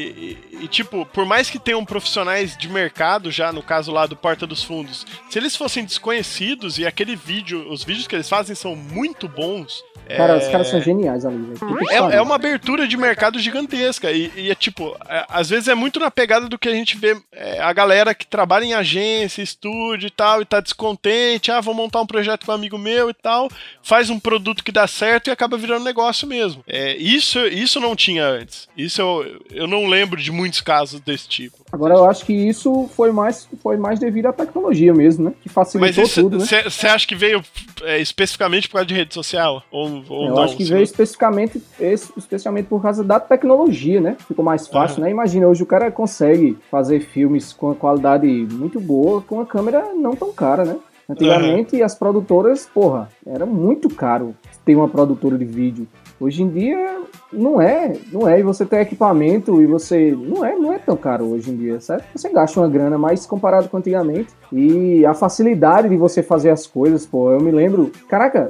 e- 0.53 0.65
e, 0.65 0.69
tipo, 0.69 1.05
por 1.07 1.27
mais 1.27 1.51
que 1.51 1.59
tenham 1.59 1.85
profissionais 1.85 2.57
de 2.57 2.69
mercado 2.69 3.31
já, 3.31 3.53
no 3.53 3.63
caso 3.63 3.91
lá 3.93 4.07
do 4.07 4.17
Porta 4.17 4.47
dos 4.47 4.63
Fundos, 4.63 5.05
se 5.29 5.39
eles 5.39 5.57
fossem 5.57 5.85
desconhecidos 5.85 6.79
e 6.79 6.87
aquele 6.87 7.17
vídeo, 7.17 7.71
os 7.71 7.83
vídeos 7.85 8.07
que 8.07 8.15
eles 8.15 8.29
fazem 8.29 8.55
são 8.55 8.75
muito 8.77 9.29
bons. 9.29 9.83
Cara, 10.09 10.35
é- 10.35 10.37
os 10.39 10.49
caras 10.49 10.69
são 10.69 10.81
geniais 10.81 11.25
ali, 11.25 11.55
é, 11.91 12.17
é 12.17 12.23
uma 12.23 12.35
abertura 12.35 12.87
de 12.87 12.97
mercado 12.97 13.39
gigantesca. 13.39 14.11
E, 14.13 14.31
e 14.37 14.51
é 14.51 14.55
tipo, 14.55 14.97
é, 15.09 15.25
às 15.29 15.49
vezes 15.49 15.69
é 15.69 15.75
muito 15.75 15.99
na 15.99 16.11
pegada 16.11 16.49
do 16.49 16.59
que 16.59 16.69
a 16.69 16.73
gente 16.73 16.97
vê 16.97 17.17
é, 17.33 17.61
a 17.61 17.73
galera 17.73 18.15
que 18.15 18.27
trabalha 18.27 18.65
em 18.65 18.75
agência, 18.75 19.43
estúdio 19.43 20.07
e 20.07 20.11
tal, 20.11 20.43
e 20.43 20.45
tá 20.45 20.61
descontente. 20.61 21.51
Ah, 21.51 21.61
vou 21.61 21.75
montar 21.75 22.01
um 22.01 22.07
projeto 22.07 22.45
com 22.45 22.53
um 22.53 22.55
amigo 22.55 22.77
meu 22.79 23.09
e 23.11 23.15
tal. 23.15 23.49
Faz 23.83 24.11
um 24.11 24.19
produto 24.21 24.63
que 24.63 24.73
dá 24.73 24.87
certo 24.87 25.29
e 25.29 25.31
acaba 25.31 25.57
virando 25.57 25.85
negócio 25.85 26.27
mesmo. 26.29 26.63
É, 26.67 26.97
isso, 26.97 27.39
isso 27.47 27.81
não 27.81 27.97
tinha 27.97 28.27
antes. 28.27 28.69
Isso 28.77 29.01
eu, 29.01 29.43
eu 29.51 29.67
não 29.67 29.87
lembro 29.87 30.21
de 30.21 30.31
muitos 30.31 30.61
casos 30.61 31.01
desse 31.01 31.29
tipo. 31.29 31.64
Agora 31.75 31.95
eu 31.95 32.05
acho 32.05 32.25
que 32.25 32.33
isso 32.33 32.89
foi 32.95 33.11
mais, 33.11 33.49
foi 33.61 33.77
mais 33.77 33.99
devido 33.99 34.27
à 34.27 34.33
tecnologia 34.33 34.95
mesmo, 34.95 35.25
né? 35.25 35.33
Que 35.43 35.49
facilitou 35.49 36.05
Mas 36.05 36.15
tudo, 36.15 36.39
né? 36.39 36.45
você 36.71 36.87
acha 36.87 37.05
que 37.07 37.17
veio 37.17 37.43
é, 37.83 38.01
especificamente 38.01 38.69
por 38.69 38.75
causa 38.75 38.87
de 38.87 38.95
rede 38.95 39.13
social? 39.13 39.61
Ou, 39.73 40.05
ou 40.09 40.27
eu 40.29 40.35
não? 40.37 40.43
acho 40.43 40.57
que 40.57 40.63
veio 40.65 40.83
especificamente, 40.85 41.61
es- 41.81 42.13
especialmente 42.17 42.67
por 42.67 42.81
causa 42.81 43.03
da 43.03 43.19
tecnologia, 43.19 44.01
né? 44.01 44.17
Ficou 44.29 44.45
mais 44.45 44.69
fácil, 44.69 45.03
né? 45.03 45.11
Imagina, 45.11 45.49
hoje 45.49 45.65
o 45.65 45.67
cara 45.67 45.91
consegue 45.91 46.57
fazer 46.71 47.01
filmes 47.01 47.53
com 47.53 47.67
uma 47.67 47.75
qualidade 47.75 48.27
muito 48.53 48.79
boa 48.81 49.21
com 49.21 49.35
uma 49.37 49.47
câmera 49.47 49.93
não 49.95 50.15
tão 50.15 50.33
cara, 50.33 50.65
né? 50.65 50.77
Antigamente 51.11 51.83
as 51.83 51.95
produtoras, 51.95 52.67
porra, 52.73 53.09
era 53.27 53.45
muito 53.45 53.89
caro 53.91 54.35
ter 54.65 54.75
uma 54.77 54.89
produtora 54.89 55.37
de 55.37 55.45
vídeo. 55.45 55.87
Hoje 56.25 56.43
em 56.43 56.49
dia 56.49 57.01
não 57.33 57.61
é, 57.61 57.93
não 58.13 58.27
é. 58.29 58.41
E 58.41 58.43
você 58.43 58.65
tem 58.65 58.81
equipamento 58.81 59.61
e 59.61 59.67
você 59.67 60.17
não 60.17 60.45
é, 60.45 60.55
não 60.57 60.73
é 60.73 60.79
tão 60.79 60.97
caro 60.97 61.27
hoje 61.27 61.51
em 61.51 61.57
dia, 61.57 61.81
certo? 61.81 62.05
Você 62.15 62.29
gasta 62.31 62.59
uma 62.61 62.69
grana, 62.69 62.97
mas 62.97 63.27
comparado 63.27 63.69
com 63.69 63.77
antigamente 63.77 64.29
e 64.53 65.05
a 65.05 65.13
facilidade 65.13 65.89
de 65.89 65.97
você 65.97 66.23
fazer 66.23 66.51
as 66.51 66.67
coisas, 66.67 67.05
pô, 67.05 67.31
eu 67.31 67.41
me 67.41 67.51
lembro, 67.51 67.91
caraca, 68.09 68.47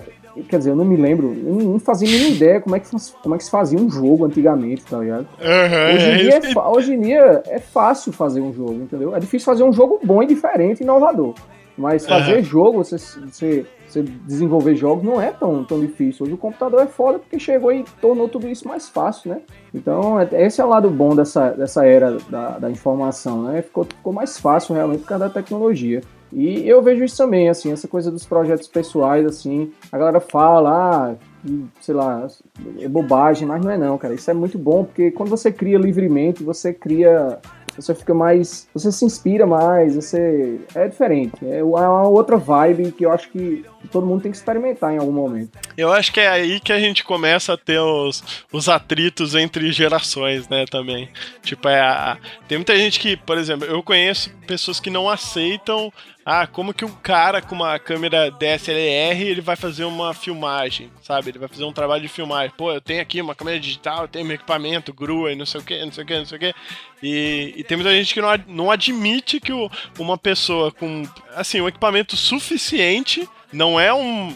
quer 0.49 0.59
dizer, 0.59 0.71
eu 0.71 0.77
não 0.77 0.85
me 0.85 0.97
lembro, 0.97 1.35
não 1.35 1.79
fazia 1.79 2.09
nenhuma 2.09 2.29
ideia 2.37 2.61
como 2.61 2.77
é 2.77 2.81
que 2.81 2.89
como 3.23 3.35
é 3.35 3.39
que 3.39 3.45
se 3.45 3.51
fazia 3.51 3.79
um 3.79 3.91
jogo 3.91 4.25
antigamente, 4.25 4.85
tá 4.85 4.99
ligado? 4.99 5.27
Aham, 5.41 5.95
Hoje 5.95 6.09
em, 6.09 6.13
é 6.13 6.17
dia 6.17 6.37
é 6.37 6.41
fa- 6.53 6.69
hoje 6.69 6.95
em 6.95 7.01
dia 7.01 7.43
é 7.49 7.59
fácil 7.59 8.13
fazer 8.13 8.41
um 8.41 8.53
jogo, 8.53 8.75
entendeu? 8.75 9.15
É 9.17 9.19
difícil 9.19 9.47
fazer 9.47 9.65
um 9.65 9.73
jogo 9.73 9.99
bom 10.05 10.23
e 10.23 10.27
diferente, 10.27 10.83
inovador. 10.83 11.35
Mas 11.77 12.07
fazer 12.07 12.41
jogo, 12.45 12.85
você, 12.85 12.97
você, 12.97 13.67
você 13.95 14.03
desenvolver 14.03 14.75
jogos 14.75 15.05
não 15.05 15.21
é 15.21 15.31
tão, 15.31 15.65
tão 15.65 15.81
difícil. 15.81 16.27
Hoje 16.27 16.35
o 16.35 16.39
computador 16.39 16.83
é 16.83 16.87
foda 16.87 17.19
porque 17.19 17.39
chegou 17.39 17.73
e 17.73 17.85
tornou 18.01 18.29
tudo 18.29 18.49
isso 18.49 18.67
mais 18.69 18.89
fácil, 18.89 19.31
né? 19.31 19.41
Então, 19.73 20.21
é- 20.21 20.29
esse 20.45 20.61
é 20.61 20.65
o 20.65 20.69
lado 20.69 20.91
bom 20.91 21.15
dessa, 21.15 21.51
dessa 21.51 21.87
era 21.87 22.19
da, 22.29 22.59
da 22.59 22.71
informação, 22.71 23.43
né? 23.43 23.63
Ficou, 23.63 23.85
ficou 23.85 24.13
mais 24.13 24.39
fácil 24.39 24.75
realmente 24.75 25.01
por 25.01 25.09
causa 25.09 25.29
da 25.29 25.31
tecnologia. 25.31 26.01
E 26.33 26.69
eu 26.69 26.83
vejo 26.83 27.05
isso 27.05 27.17
também, 27.17 27.49
assim, 27.49 27.71
essa 27.71 27.87
coisa 27.87 28.11
dos 28.11 28.27
projetos 28.27 28.67
pessoais, 28.67 29.25
assim, 29.25 29.71
a 29.93 29.97
galera 29.97 30.19
fala, 30.19 30.71
ah, 31.13 31.15
sei 31.81 31.95
lá, 31.95 32.27
é 32.81 32.89
bobagem, 32.89 33.47
mas 33.47 33.65
não 33.65 33.71
é 33.71 33.79
não, 33.79 33.97
cara. 33.97 34.15
Isso 34.15 34.31
é 34.31 34.35
muito 34.35 34.59
bom, 34.59 34.85
porque 34.85 35.13
quando 35.13 35.29
você 35.29 35.53
cria 35.53 35.79
livremente, 35.79 36.43
você 36.43 36.73
cria. 36.73 37.39
Você 37.77 37.95
fica 37.95 38.15
mais. 38.15 38.69
Você 38.73 38.91
se 38.91 39.05
inspira 39.05 39.47
mais, 39.47 39.95
você. 39.97 40.61
É 40.75 40.89
diferente. 40.89 41.47
É 41.47 41.63
uma 41.63 42.09
outra 42.09 42.37
vibe 42.37 42.93
que 42.93 43.05
eu 43.05 43.13
acho 43.13 43.31
que 43.31 43.65
todo 43.91 44.07
mundo 44.07 44.23
tem 44.23 44.31
que 44.31 44.37
experimentar 44.37 44.93
em 44.93 44.99
algum 44.99 45.13
momento. 45.13 45.59
Eu 45.77 45.93
acho 45.93 46.13
que 46.13 46.21
é 46.21 46.29
aí 46.29 46.61
que 46.61 46.73
a 46.73 46.79
gente 46.79 47.05
começa 47.05 47.53
a 47.55 47.57
ter 47.57 47.79
os, 47.81 48.23
os 48.53 48.69
atritos 48.69 49.35
entre 49.35 49.71
gerações, 49.73 50.49
né, 50.49 50.65
também. 50.67 51.09
Tipo, 51.43 51.69
é 51.69 51.81
a, 51.81 52.19
tem 52.49 52.59
muita 52.59 52.77
gente 52.77 52.99
que, 53.01 53.17
por 53.17 53.37
exemplo, 53.39 53.67
eu 53.67 53.83
conheço 53.83 54.31
pessoas 54.47 54.79
que 54.81 54.91
não 54.91 55.09
aceitam 55.09 55.93
ah, 56.27 56.47
como 56.47 56.73
que 56.73 56.87
um 56.87 56.91
cara 56.91 57.43
com 57.43 57.55
uma 57.55 57.79
câmera 57.79 58.31
DSLR, 58.31 59.23
ele 59.23 59.43
vai 59.43 59.57
fazer 59.57 59.85
uma 59.85 60.15
filmagem, 60.15 60.91
sabe? 61.03 61.29
Ele 61.31 61.39
vai 61.39 61.49
fazer 61.49 61.65
um 61.65 61.73
trabalho 61.73 62.01
de 62.01 62.09
filmagem. 62.09 62.51
Pô, 62.57 62.73
eu 62.73 62.81
tenho 62.81 63.03
aqui 63.03 63.21
uma 63.21 63.35
câmera 63.35 63.61
digital, 63.61 64.03
eu 64.03 64.09
tenho 64.09 64.25
meu 64.25 64.37
equipamento, 64.37 64.91
grua 64.95 65.33
e 65.33 65.37
não 65.37 65.45
sei 65.45 65.61
o 65.61 65.65
que, 65.65 65.85
não 65.85 65.93
sei 65.93 66.03
o 66.03 66.07
que, 66.07 66.19
não 66.19 66.25
sei 66.25 66.37
o 66.39 66.41
que. 66.41 66.55
E, 67.03 67.53
e 67.59 67.65
tem 67.65 67.77
muita 67.77 67.93
gente 67.93 68.15
que 68.15 68.23
não, 68.23 68.29
não 68.47 68.71
admite 68.71 69.39
que 69.39 69.53
o- 69.53 69.71
uma 69.99 70.17
pessoa 70.17 70.73
com, 70.73 71.03
assim, 71.35 71.61
um 71.61 71.69
equipamento 71.69 72.17
suficiente, 72.17 73.29
não 73.55 73.79
é 73.79 73.95
um 73.95 74.35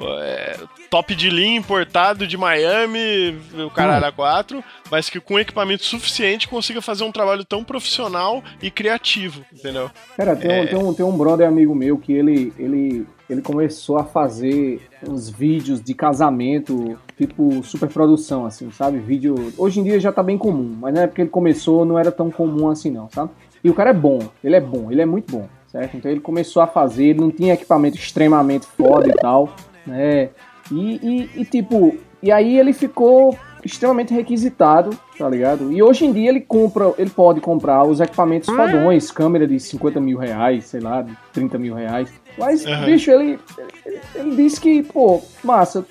é, 0.00 0.58
top 0.88 1.14
de 1.14 1.28
linha 1.28 1.58
importado 1.58 2.26
de 2.26 2.36
Miami, 2.36 3.38
o 3.54 3.70
caralho 3.70 4.06
a 4.06 4.12
4, 4.12 4.64
mas 4.90 5.10
que 5.10 5.20
com 5.20 5.38
equipamento 5.38 5.84
suficiente 5.84 6.48
consiga 6.48 6.80
fazer 6.80 7.04
um 7.04 7.12
trabalho 7.12 7.44
tão 7.44 7.62
profissional 7.62 8.42
e 8.62 8.70
criativo, 8.70 9.44
entendeu? 9.52 9.90
Cara, 10.16 10.34
tem, 10.34 10.50
um, 10.50 10.66
tem, 10.66 10.78
um, 10.78 10.94
tem 10.94 11.04
um 11.04 11.16
brother 11.16 11.46
amigo 11.46 11.74
meu 11.74 11.98
que 11.98 12.12
ele, 12.12 12.52
ele, 12.58 13.06
ele 13.28 13.42
começou 13.42 13.98
a 13.98 14.04
fazer 14.04 14.80
uns 15.06 15.28
vídeos 15.28 15.82
de 15.82 15.94
casamento, 15.94 16.98
tipo 17.16 17.62
superprodução, 17.62 18.46
assim, 18.46 18.70
sabe? 18.70 18.98
Vídeo. 18.98 19.52
Hoje 19.58 19.80
em 19.80 19.84
dia 19.84 20.00
já 20.00 20.12
tá 20.12 20.22
bem 20.22 20.38
comum, 20.38 20.76
mas 20.80 20.94
na 20.94 21.02
época 21.02 21.16
que 21.16 21.22
ele 21.22 21.30
começou 21.30 21.84
não 21.84 21.98
era 21.98 22.10
tão 22.10 22.30
comum 22.30 22.68
assim, 22.68 22.90
não, 22.90 23.08
sabe? 23.10 23.30
E 23.62 23.68
o 23.68 23.74
cara 23.74 23.90
é 23.90 23.94
bom, 23.94 24.20
ele 24.42 24.56
é 24.56 24.60
bom, 24.60 24.90
ele 24.90 25.02
é 25.02 25.06
muito 25.06 25.30
bom, 25.30 25.46
certo? 25.70 25.96
Então 25.96 26.10
ele 26.10 26.20
começou 26.20 26.62
a 26.62 26.66
fazer, 26.66 27.04
ele 27.06 27.20
não 27.20 27.30
tinha 27.30 27.54
equipamento 27.54 27.96
extremamente 27.96 28.66
foda 28.66 29.08
e 29.08 29.12
tal, 29.14 29.54
né? 29.86 30.30
E, 30.70 31.00
e, 31.36 31.40
e, 31.42 31.44
tipo, 31.44 31.96
e 32.22 32.30
aí 32.30 32.58
ele 32.58 32.72
ficou 32.72 33.36
extremamente 33.64 34.14
requisitado, 34.14 34.90
tá 35.18 35.28
ligado? 35.28 35.70
E 35.72 35.82
hoje 35.82 36.06
em 36.06 36.12
dia 36.12 36.30
ele 36.30 36.40
compra, 36.40 36.92
ele 36.96 37.10
pode 37.10 37.40
comprar 37.40 37.84
os 37.84 38.00
equipamentos 38.00 38.48
fodões, 38.48 39.10
câmera 39.10 39.46
de 39.46 39.58
50 39.60 40.00
mil 40.00 40.16
reais, 40.18 40.64
sei 40.66 40.80
lá, 40.80 41.02
de 41.02 41.12
30 41.32 41.58
mil 41.58 41.74
reais. 41.74 42.10
Mas, 42.38 42.66
Aham. 42.66 42.86
bicho, 42.86 43.10
ele, 43.10 43.38
ele, 43.84 44.00
ele 44.14 44.36
disse 44.36 44.60
que, 44.60 44.82
pô, 44.82 45.20
massa, 45.44 45.84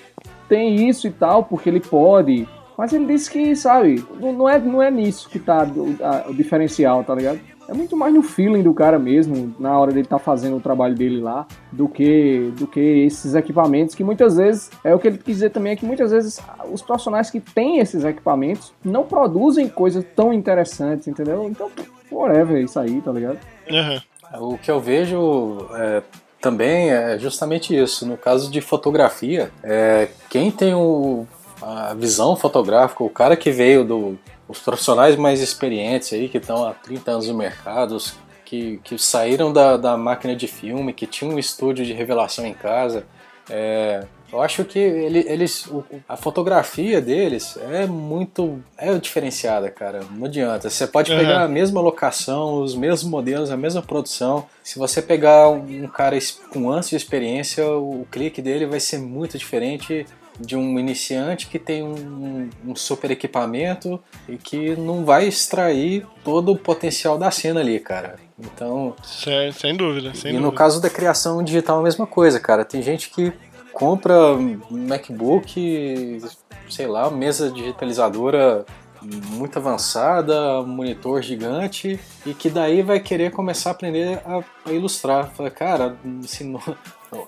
tem 0.47 0.87
isso 0.89 1.07
e 1.07 1.11
tal, 1.11 1.43
porque 1.43 1.69
ele 1.69 1.79
pode. 1.79 2.47
Mas 2.75 2.91
ele 2.93 3.05
disse 3.05 3.29
que, 3.29 3.55
sabe, 3.55 4.03
não, 4.19 4.31
não 4.33 4.49
é, 4.49 4.57
não 4.57 4.81
é 4.81 4.89
nisso 4.89 5.29
que 5.29 5.37
tá 5.37 5.63
o, 5.63 5.95
a- 6.01 6.25
o 6.29 6.33
diferencial, 6.33 7.03
tá 7.03 7.13
ligado? 7.13 7.39
É 7.69 7.73
muito 7.73 7.95
mais 7.95 8.11
no 8.13 8.23
feeling 8.23 8.63
do 8.63 8.73
cara 8.73 8.97
mesmo, 8.97 9.53
na 9.59 9.77
hora 9.77 9.91
dele 9.91 10.07
tá 10.07 10.17
fazendo 10.17 10.57
o 10.57 10.59
trabalho 10.59 10.95
dele 10.95 11.21
lá, 11.21 11.45
do 11.71 11.87
que 11.87 12.51
do 12.57 12.65
que 12.65 12.79
esses 12.79 13.35
equipamentos, 13.35 13.93
que 13.93 14.03
muitas 14.03 14.37
vezes, 14.37 14.71
é 14.83 14.95
o 14.95 14.97
que 14.97 15.07
ele 15.07 15.17
quis 15.19 15.35
dizer 15.35 15.51
também, 15.51 15.73
é 15.73 15.75
que 15.75 15.85
muitas 15.85 16.09
vezes 16.11 16.39
os 16.73 16.81
profissionais 16.81 17.29
que 17.29 17.39
têm 17.39 17.77
esses 17.77 18.03
equipamentos 18.03 18.73
não 18.83 19.03
produzem 19.03 19.67
coisas 19.69 20.03
tão 20.15 20.33
interessantes, 20.33 21.07
entendeu? 21.07 21.43
Então, 21.47 21.69
whatever, 22.11 22.57
é 22.57 22.61
isso 22.63 22.79
aí, 22.79 22.99
tá 23.01 23.11
ligado? 23.11 23.37
Aham. 23.69 24.01
O 24.41 24.57
que 24.57 24.69
eu 24.71 24.79
vejo 24.79 25.67
é, 25.75 26.01
também 26.41 26.89
é 26.91 27.19
justamente 27.19 27.75
isso. 27.75 28.05
No 28.07 28.17
caso 28.17 28.49
de 28.51 28.61
fotografia, 28.61 29.51
é, 29.63 30.07
quem 30.29 30.49
tem 30.51 30.73
o- 30.73 31.27
a 31.61 31.93
visão 31.93 32.35
fotográfica, 32.35 33.03
o 33.03 33.09
cara 33.09 33.35
que 33.35 33.51
veio 33.51 33.83
do. 33.83 34.17
Os 34.49 34.59
profissionais 34.59 35.15
mais 35.15 35.39
experientes 35.41 36.11
aí, 36.11 36.27
que 36.27 36.39
estão 36.39 36.67
há 36.67 36.73
30 36.73 37.11
anos 37.11 37.27
no 37.29 37.35
mercado, 37.35 37.95
os 37.95 38.17
que, 38.43 38.79
que 38.83 38.97
saíram 38.97 39.53
da, 39.53 39.77
da 39.77 39.95
máquina 39.95 40.35
de 40.35 40.47
filme, 40.47 40.91
que 40.91 41.05
tinham 41.05 41.35
um 41.35 41.39
estúdio 41.39 41.85
de 41.85 41.93
revelação 41.93 42.45
em 42.45 42.53
casa. 42.53 43.05
é, 43.51 44.03
eu 44.31 44.39
acho 44.43 44.63
que 44.63 44.77
ele- 44.77 45.25
eles, 45.27 45.67
a 46.07 46.15
fotografia 46.15 47.01
deles 47.01 47.57
é 47.71 47.87
muito 47.87 48.63
é 48.77 48.93
diferenciada, 48.99 49.71
cara. 49.71 50.01
Não 50.11 50.27
adianta. 50.27 50.69
Você 50.69 50.85
pode 50.85 51.11
Uhum. 51.11 51.17
pegar 51.17 51.41
a 51.45 51.47
mesma 51.47 51.81
locação, 51.81 52.61
os 52.61 52.75
mesmos 52.75 53.09
modelos, 53.09 53.49
a 53.49 53.57
mesma 53.57 53.81
produção. 53.81 54.45
Se 54.63 54.77
você 54.77 55.01
pegar 55.01 55.49
um 55.49 55.87
cara 55.87 56.15
com 56.53 56.69
anos 56.69 56.89
de 56.89 56.95
experiência, 56.95 57.67
o 57.67 58.05
clique 58.11 58.39
dele 58.39 58.67
vai 58.67 58.79
ser 58.79 58.99
muito 58.99 59.35
diferente 59.35 60.05
de 60.39 60.55
um 60.55 60.79
iniciante 60.79 61.47
que 61.47 61.59
tem 61.59 61.83
um, 61.83 62.49
um 62.65 62.75
super 62.75 63.11
equipamento 63.11 63.99
e 64.27 64.37
que 64.37 64.75
não 64.75 65.03
vai 65.03 65.27
extrair 65.27 66.05
todo 66.23 66.51
o 66.53 66.57
potencial 66.57 67.17
da 67.17 67.29
cena 67.29 67.59
ali, 67.59 67.79
cara. 67.79 68.15
Então, 68.39 68.95
Sem, 69.03 69.51
sem 69.51 69.75
dúvida, 69.75 70.13
sem 70.15 70.31
e 70.31 70.33
dúvida. 70.33 70.39
no 70.39 70.51
caso 70.51 70.81
da 70.81 70.89
criação 70.89 71.43
digital 71.43 71.77
é 71.77 71.79
a 71.81 71.83
mesma 71.83 72.07
coisa, 72.07 72.39
cara. 72.39 72.63
Tem 72.63 72.81
gente 72.81 73.09
que 73.09 73.33
compra 73.73 74.33
um 74.33 74.59
MacBook, 74.87 76.21
sei 76.69 76.87
lá, 76.87 77.09
mesa 77.11 77.51
digitalizadora 77.51 78.65
muito 79.01 79.57
avançada, 79.57 80.61
monitor 80.63 81.21
gigante, 81.21 81.99
e 82.25 82.33
que 82.33 82.49
daí 82.49 82.81
vai 82.81 82.99
querer 82.99 83.31
começar 83.31 83.69
a 83.69 83.73
aprender 83.73 84.19
a, 84.25 84.43
a 84.69 84.73
ilustrar. 84.73 85.31
Fala, 85.31 85.49
cara, 85.49 85.95
assim, 86.23 86.45
não- 86.51 86.61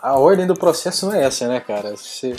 a 0.02 0.18
ordem 0.18 0.46
do 0.48 0.54
processo 0.54 1.08
não 1.08 1.14
é 1.14 1.24
essa, 1.24 1.48
né, 1.48 1.60
cara? 1.60 1.96
Se, 1.98 2.36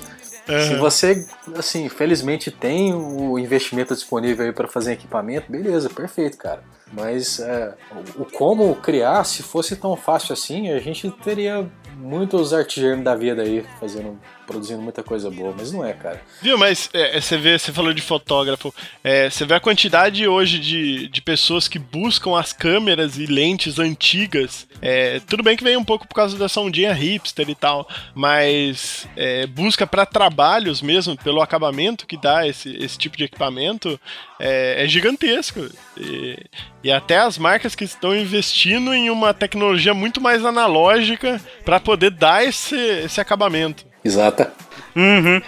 se 0.47 0.77
você, 0.77 1.27
assim, 1.57 1.89
felizmente 1.89 2.51
tem 2.51 2.95
o 2.95 3.39
investimento 3.39 3.95
disponível 3.95 4.47
aí 4.47 4.53
para 4.53 4.69
fazer 4.69 4.93
equipamento, 4.93 5.51
beleza, 5.51 5.89
perfeito, 5.91 6.37
cara. 6.37 6.63
Mas 6.93 7.41
é, 7.41 7.75
o, 8.17 8.25
como 8.25 8.75
criar, 8.77 9.25
se 9.25 9.43
fosse 9.43 9.77
tão 9.77 9.97
fácil 9.97 10.35
assim, 10.35 10.71
a 10.71 10.79
gente 10.79 11.11
teria 11.11 11.69
muitos 11.97 12.53
artesãos 12.53 13.03
da 13.03 13.15
vida 13.15 13.43
aí 13.43 13.65
fazendo, 13.81 14.19
produzindo 14.47 14.83
muita 14.83 15.03
coisa 15.03 15.31
boa, 15.31 15.55
mas 15.57 15.73
não 15.73 15.85
é, 15.85 15.93
cara. 15.93 16.21
Viu, 16.41 16.59
mas 16.59 16.91
é, 16.93 17.21
você 17.21 17.37
vê, 17.37 17.59
você 17.59 17.73
falou 17.73 17.93
de 17.93 18.03
fotógrafo, 18.03 18.75
é, 19.03 19.31
você 19.31 19.45
vê 19.45 19.55
a 19.55 19.61
quantidade 19.61 20.27
hoje 20.27 20.59
de, 20.59 21.09
de 21.09 21.23
pessoas 21.23 21.69
que 21.69 21.79
buscam 21.79 22.39
as 22.39 22.53
câmeras 22.53 23.17
e 23.17 23.27
lentes 23.27 23.79
antigas. 23.79 24.67
É, 24.81 25.21
tudo 25.21 25.43
bem 25.43 25.57
que 25.57 25.65
vem 25.65 25.77
um 25.77 25.85
pouco 25.85 26.07
por 26.07 26.15
causa 26.15 26.37
dessa 26.37 26.61
ondinha 26.61 26.93
hipster 26.93 27.49
e 27.49 27.55
tal, 27.55 27.89
mas 28.15 29.07
é, 29.17 29.47
busca 29.47 29.87
para 29.87 30.05
trabalhos 30.05 30.83
mesmo, 30.83 31.17
pelo 31.17 31.41
acabamento 31.41 32.07
que 32.07 32.17
dá 32.17 32.47
esse, 32.47 32.77
esse 32.77 32.99
tipo 32.99 33.17
de 33.17 33.25
equipamento, 33.25 33.99
é, 34.39 34.85
é 34.85 34.89
gigantesco. 34.89 35.61
E, 35.97 36.39
e 36.83 36.91
até 36.91 37.19
as 37.19 37.39
marcas 37.39 37.75
que 37.75 37.85
estão 37.85 38.15
investindo 38.15 38.93
em 38.93 39.09
uma 39.09 39.33
tecnologia 39.33 39.95
muito 39.95 40.21
mais 40.21 40.45
analógica 40.45 41.41
para 41.65 41.79
poder 41.79 42.11
dar 42.11 42.45
esse, 42.45 42.77
esse 42.77 43.21
acabamento. 43.21 43.92
Exata. 44.05 44.53
Uhum. 44.97 45.41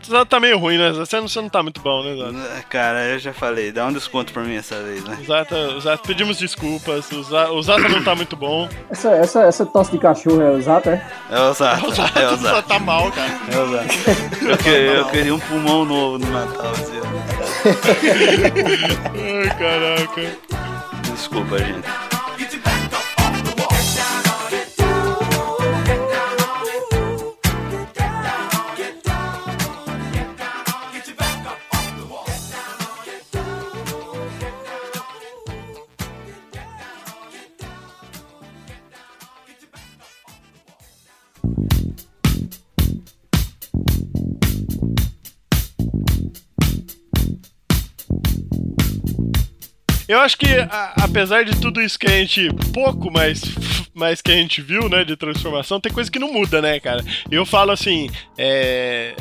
Você 0.00 0.24
tá 0.26 0.40
meio 0.40 0.56
ruim, 0.58 0.78
né? 0.78 0.92
Você 0.92 1.16
não, 1.20 1.28
você 1.28 1.40
não 1.40 1.48
tá 1.48 1.62
muito 1.62 1.80
bom, 1.80 2.02
né, 2.02 2.14
Zato? 2.16 2.64
Cara, 2.68 3.04
eu 3.06 3.18
já 3.18 3.32
falei, 3.34 3.70
dá 3.72 3.84
um 3.86 3.92
desconto 3.92 4.32
pra 4.32 4.42
mim 4.42 4.56
essa 4.56 4.80
vez, 4.82 5.04
né? 5.04 5.18
O 5.20 5.24
Zato, 5.24 5.54
o 5.54 5.80
Zato, 5.80 6.02
pedimos 6.06 6.38
desculpas. 6.38 7.10
O 7.12 7.22
Zato, 7.22 7.52
o 7.54 7.62
Zato 7.62 7.88
não 7.88 8.02
tá 8.02 8.14
muito 8.14 8.36
bom. 8.36 8.68
Essa, 8.90 9.10
essa, 9.10 9.42
essa 9.42 9.66
tosse 9.66 9.90
de 9.90 9.98
cachorro 9.98 10.40
é 10.40 10.54
exata, 10.54 10.90
é? 10.90 11.06
É 11.36 11.40
o 11.40 11.52
Zato, 11.52 11.86
O 11.88 11.92
Zato, 11.94 12.18
é 12.18 12.22
o 12.28 12.32
o 12.32 12.36
Zato 12.36 12.54
Zato. 12.56 12.68
tá 12.68 12.78
mal, 12.78 13.10
cara. 13.12 13.30
É 13.52 13.58
o 13.58 13.70
Zato. 13.72 14.48
Eu, 14.48 14.56
que- 14.56 14.68
eu 14.70 15.04
queria 15.06 15.34
um 15.34 15.40
pulmão 15.40 15.84
novo 15.84 16.18
no 16.18 16.30
Natal, 16.30 16.70
assim. 16.70 16.98
Ai, 19.14 19.48
caraca. 19.58 20.38
Desculpa, 21.14 21.58
gente. 21.58 21.86
Eu 50.08 50.20
acho 50.20 50.36
que, 50.38 50.46
a- 50.70 50.94
apesar 51.02 51.44
de 51.44 51.60
tudo 51.60 51.80
isso 51.82 51.98
que 51.98 52.06
a 52.06 52.10
gente. 52.10 52.48
pouco, 52.72 53.10
mas, 53.12 53.42
mas 53.94 54.22
que 54.22 54.32
a 54.32 54.34
gente 54.34 54.62
viu, 54.62 54.88
né, 54.88 55.04
de 55.04 55.16
transformação, 55.16 55.78
tem 55.80 55.92
coisa 55.92 56.10
que 56.10 56.18
não 56.18 56.32
muda, 56.32 56.62
né, 56.62 56.80
cara? 56.80 57.04
Eu 57.30 57.44
falo 57.44 57.70
assim, 57.72 58.08
é, 58.38 59.14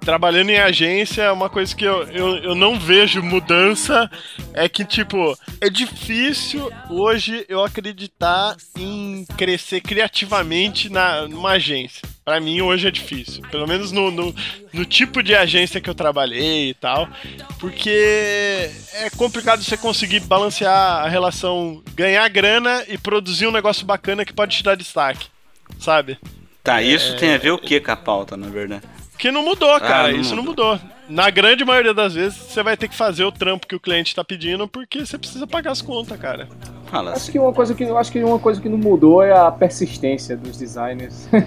trabalhando 0.00 0.50
em 0.50 0.58
agência, 0.58 1.32
uma 1.32 1.50
coisa 1.50 1.74
que 1.74 1.84
eu, 1.84 2.02
eu, 2.04 2.36
eu 2.38 2.54
não 2.54 2.78
vejo 2.78 3.22
mudança 3.22 4.10
é 4.54 4.68
que, 4.68 4.84
tipo, 4.84 5.36
é 5.60 5.68
difícil 5.68 6.70
hoje 6.88 7.44
eu 7.48 7.62
acreditar 7.62 8.56
em 8.76 9.26
crescer 9.36 9.80
criativamente 9.80 10.88
na, 10.88 11.28
numa 11.28 11.50
agência. 11.52 12.02
Pra 12.24 12.40
mim, 12.40 12.60
hoje 12.60 12.86
é 12.86 12.90
difícil. 12.90 13.42
Pelo 13.50 13.66
menos 13.66 13.90
no, 13.90 14.10
no, 14.10 14.34
no 14.72 14.84
tipo 14.84 15.22
de 15.22 15.34
agência 15.34 15.80
que 15.80 15.88
eu 15.88 15.94
trabalhei 15.94 16.70
e 16.70 16.74
tal. 16.74 17.08
Porque 17.58 18.70
é 18.94 19.08
complicado 19.16 19.62
você 19.62 19.76
conseguir 19.76 20.20
balancear 20.20 21.04
a 21.04 21.08
relação 21.08 21.82
ganhar 21.94 22.28
grana 22.28 22.84
e 22.86 22.98
produzir 22.98 23.46
um 23.46 23.52
negócio 23.52 23.86
bacana 23.86 24.24
que 24.24 24.32
pode 24.32 24.56
te 24.56 24.62
dar 24.62 24.74
destaque. 24.74 25.26
Sabe? 25.78 26.18
Tá, 26.62 26.82
isso 26.82 27.16
tem 27.16 27.32
a 27.32 27.38
ver 27.38 27.50
o 27.50 27.58
que 27.58 27.80
com 27.80 27.90
a 27.90 27.96
pauta, 27.96 28.36
na 28.36 28.48
verdade? 28.48 28.82
Que 29.18 29.30
não 29.30 29.42
mudou, 29.44 29.78
cara. 29.80 30.12
não 30.12 30.20
Isso 30.20 30.36
não 30.36 30.42
mudou. 30.42 30.78
Na 31.08 31.30
grande 31.30 31.64
maioria 31.64 31.94
das 31.94 32.14
vezes, 32.14 32.36
você 32.38 32.62
vai 32.62 32.76
ter 32.76 32.86
que 32.88 32.94
fazer 32.94 33.24
o 33.24 33.32
trampo 33.32 33.66
que 33.66 33.74
o 33.74 33.80
cliente 33.80 34.14
tá 34.14 34.22
pedindo 34.22 34.68
porque 34.68 35.04
você 35.04 35.16
precisa 35.18 35.46
pagar 35.46 35.72
as 35.72 35.80
contas, 35.82 36.18
cara. 36.20 36.46
Fala 36.86 37.10
Acho 37.12 37.22
assim. 37.22 37.32
que 37.32 37.38
uma 37.38 37.52
coisa 37.52 37.74
que 37.74 37.82
eu 37.84 37.96
acho 37.98 38.12
que 38.12 38.22
uma 38.22 38.38
coisa 38.38 38.60
que 38.60 38.68
não 38.68 38.78
mudou 38.78 39.22
é 39.22 39.32
a 39.32 39.50
persistência 39.50 40.36
dos 40.36 40.56
designers. 40.58 41.28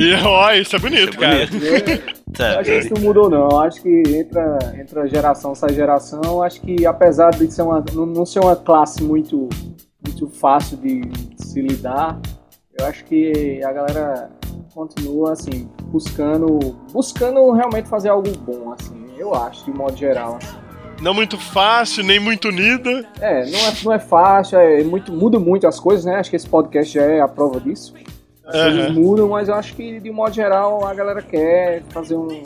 E 0.00 0.14
ó, 0.24 0.52
isso 0.52 0.74
é 0.74 0.78
bonito, 0.78 1.10
Isso 1.10 1.24
é 1.24 1.28
cara. 1.28 1.46
bonito. 1.46 1.90
Eu 2.08 2.22
Tá, 2.32 2.60
acho 2.60 2.70
que 2.70 2.78
isso 2.78 2.94
não 2.94 3.02
mudou 3.02 3.28
não. 3.28 3.60
Acho 3.60 3.82
que 3.82 4.02
entra, 4.08 4.58
entra 4.80 5.06
geração, 5.06 5.54
sai 5.54 5.74
geração. 5.74 6.42
Acho 6.42 6.62
que 6.62 6.86
apesar 6.86 7.28
de 7.30 7.50
ser 7.52 7.60
uma, 7.60 7.84
não 7.92 8.24
ser 8.24 8.40
uma 8.40 8.56
classe 8.56 9.02
muito, 9.02 9.50
muito 10.04 10.28
fácil 10.28 10.76
de 10.76 11.02
se 11.36 11.60
lidar, 11.60 12.20
eu 12.78 12.86
acho 12.86 13.04
que 13.04 13.62
a 13.64 13.72
galera 13.72 14.30
continua 14.74 15.32
assim 15.32 15.68
buscando, 15.84 16.58
buscando 16.92 17.50
realmente 17.52 17.88
fazer 17.88 18.08
algo 18.08 18.30
bom, 18.38 18.72
assim. 18.72 19.06
Eu 19.18 19.34
acho, 19.34 19.64
de 19.64 19.70
modo 19.72 19.96
geral. 19.96 20.38
assim. 20.42 20.56
Não 21.00 21.12
muito 21.14 21.36
fácil, 21.38 22.04
nem 22.04 22.18
muito 22.20 22.48
unida. 22.48 23.06
É, 23.20 23.44
não 23.44 23.58
é, 23.58 23.72
não 23.84 23.92
é 23.92 23.98
fácil, 23.98 24.58
é 24.58 24.82
muito, 24.84 25.12
muda 25.12 25.38
muito 25.38 25.66
as 25.66 25.78
coisas, 25.78 26.04
né? 26.04 26.16
Acho 26.16 26.30
que 26.30 26.36
esse 26.36 26.48
podcast 26.48 26.92
já 26.92 27.02
é 27.02 27.20
a 27.20 27.28
prova 27.28 27.60
disso. 27.60 27.92
As 28.44 28.60
coisas 28.60 28.84
Aham. 28.86 28.92
mudam, 28.94 29.28
mas 29.28 29.48
eu 29.48 29.54
acho 29.54 29.74
que 29.74 30.00
de 30.00 30.10
modo 30.10 30.34
geral 30.34 30.84
a 30.86 30.94
galera 30.94 31.22
quer 31.22 31.82
fazer 31.90 32.16
um. 32.16 32.42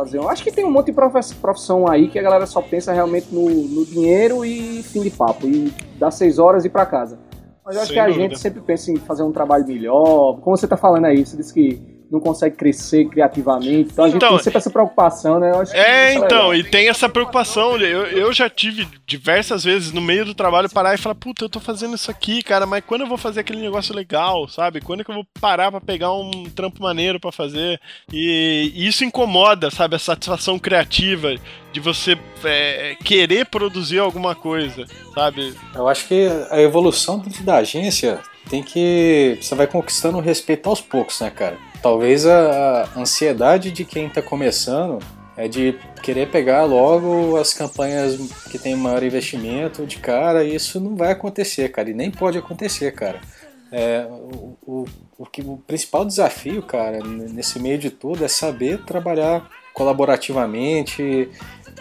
Fazer 0.00 0.18
um. 0.18 0.28
Acho 0.28 0.42
que 0.42 0.50
tem 0.50 0.64
um 0.64 0.70
monte 0.70 0.86
de 0.86 0.92
profissão 0.92 1.86
aí 1.86 2.08
que 2.08 2.18
a 2.18 2.22
galera 2.22 2.46
só 2.46 2.62
pensa 2.62 2.90
realmente 2.92 3.26
no, 3.32 3.48
no 3.50 3.84
dinheiro 3.84 4.44
e 4.44 4.82
fim 4.82 5.02
de 5.02 5.10
papo. 5.10 5.46
E 5.46 5.72
dá 5.98 6.10
seis 6.10 6.38
horas 6.38 6.64
e 6.64 6.68
ir 6.68 6.70
pra 6.70 6.86
casa. 6.86 7.18
Mas 7.62 7.76
eu 7.76 7.82
acho 7.82 7.92
Sem 7.92 7.94
que 7.94 8.00
a 8.00 8.06
dúvida. 8.06 8.22
gente 8.22 8.38
sempre 8.38 8.60
pensa 8.62 8.90
em 8.90 8.96
fazer 8.96 9.22
um 9.22 9.30
trabalho 9.30 9.66
melhor. 9.66 10.40
Como 10.40 10.56
você 10.56 10.66
tá 10.66 10.76
falando 10.76 11.04
aí, 11.04 11.24
você 11.24 11.36
disse 11.36 11.52
que 11.52 11.89
não 12.10 12.18
consegue 12.20 12.56
crescer 12.56 13.04
criativamente. 13.08 13.90
Então 13.92 14.04
a 14.04 14.08
gente 14.08 14.16
Então, 14.16 14.30
tem 14.30 14.38
sempre 14.42 14.58
essa 14.58 14.70
preocupação, 14.70 15.38
né? 15.38 15.50
Eu 15.50 15.60
acho 15.60 15.72
que 15.72 15.78
É, 15.78 16.14
isso 16.14 16.24
então, 16.24 16.48
legal. 16.48 16.54
e 16.56 16.64
tem 16.64 16.88
essa 16.88 17.08
preocupação. 17.08 17.76
Eu, 17.76 18.06
eu 18.06 18.32
já 18.32 18.50
tive 18.50 18.86
diversas 19.06 19.62
vezes 19.64 19.92
no 19.92 20.00
meio 20.00 20.24
do 20.24 20.34
trabalho 20.34 20.68
parar 20.68 20.94
e 20.94 20.98
falar: 20.98 21.14
Puta, 21.14 21.44
eu 21.44 21.48
tô 21.48 21.60
fazendo 21.60 21.94
isso 21.94 22.10
aqui, 22.10 22.42
cara, 22.42 22.66
mas 22.66 22.82
quando 22.86 23.02
eu 23.02 23.06
vou 23.06 23.16
fazer 23.18 23.40
aquele 23.40 23.60
negócio 23.62 23.94
legal, 23.94 24.48
sabe? 24.48 24.80
Quando 24.80 25.00
é 25.00 25.04
que 25.04 25.10
eu 25.10 25.14
vou 25.14 25.26
parar 25.40 25.70
pra 25.70 25.80
pegar 25.80 26.12
um 26.12 26.44
trampo 26.54 26.82
maneiro 26.82 27.20
pra 27.20 27.30
fazer? 27.30 27.80
E, 28.12 28.72
e 28.74 28.86
isso 28.88 29.04
incomoda, 29.04 29.70
sabe? 29.70 29.94
A 29.96 29.98
satisfação 29.98 30.58
criativa 30.58 31.34
de 31.72 31.78
você 31.78 32.18
é, 32.44 32.96
querer 33.04 33.46
produzir 33.46 33.98
alguma 34.00 34.34
coisa, 34.34 34.84
sabe? 35.14 35.54
Eu 35.74 35.86
acho 35.88 36.08
que 36.08 36.28
a 36.50 36.60
evolução 36.60 37.18
dentro 37.20 37.44
da 37.44 37.56
agência 37.56 38.18
tem 38.48 38.62
que. 38.62 39.38
Você 39.40 39.54
vai 39.54 39.68
conquistando 39.68 40.18
o 40.18 40.20
respeito 40.20 40.68
aos 40.68 40.80
poucos, 40.80 41.20
né, 41.20 41.30
cara? 41.30 41.56
Talvez 41.82 42.26
a 42.26 42.88
ansiedade 42.96 43.70
de 43.70 43.84
quem 43.84 44.08
tá 44.08 44.20
começando 44.20 44.98
é 45.36 45.48
de 45.48 45.78
querer 46.02 46.30
pegar 46.30 46.64
logo 46.64 47.38
as 47.38 47.54
campanhas 47.54 48.16
que 48.50 48.58
tem 48.58 48.76
maior 48.76 49.02
investimento 49.02 49.86
de 49.86 49.96
cara, 49.96 50.44
e 50.44 50.54
isso 50.54 50.78
não 50.78 50.94
vai 50.94 51.12
acontecer, 51.12 51.70
cara, 51.70 51.88
e 51.88 51.94
nem 51.94 52.10
pode 52.10 52.36
acontecer, 52.36 52.92
cara. 52.92 53.20
É, 53.72 54.04
o, 54.10 54.58
o, 54.66 54.84
o, 55.18 55.26
o 55.44 55.56
principal 55.58 56.04
desafio, 56.04 56.62
cara, 56.62 56.98
nesse 57.02 57.58
meio 57.58 57.78
de 57.78 57.88
tudo 57.88 58.24
é 58.24 58.28
saber 58.28 58.84
trabalhar 58.84 59.48
colaborativamente, 59.72 61.30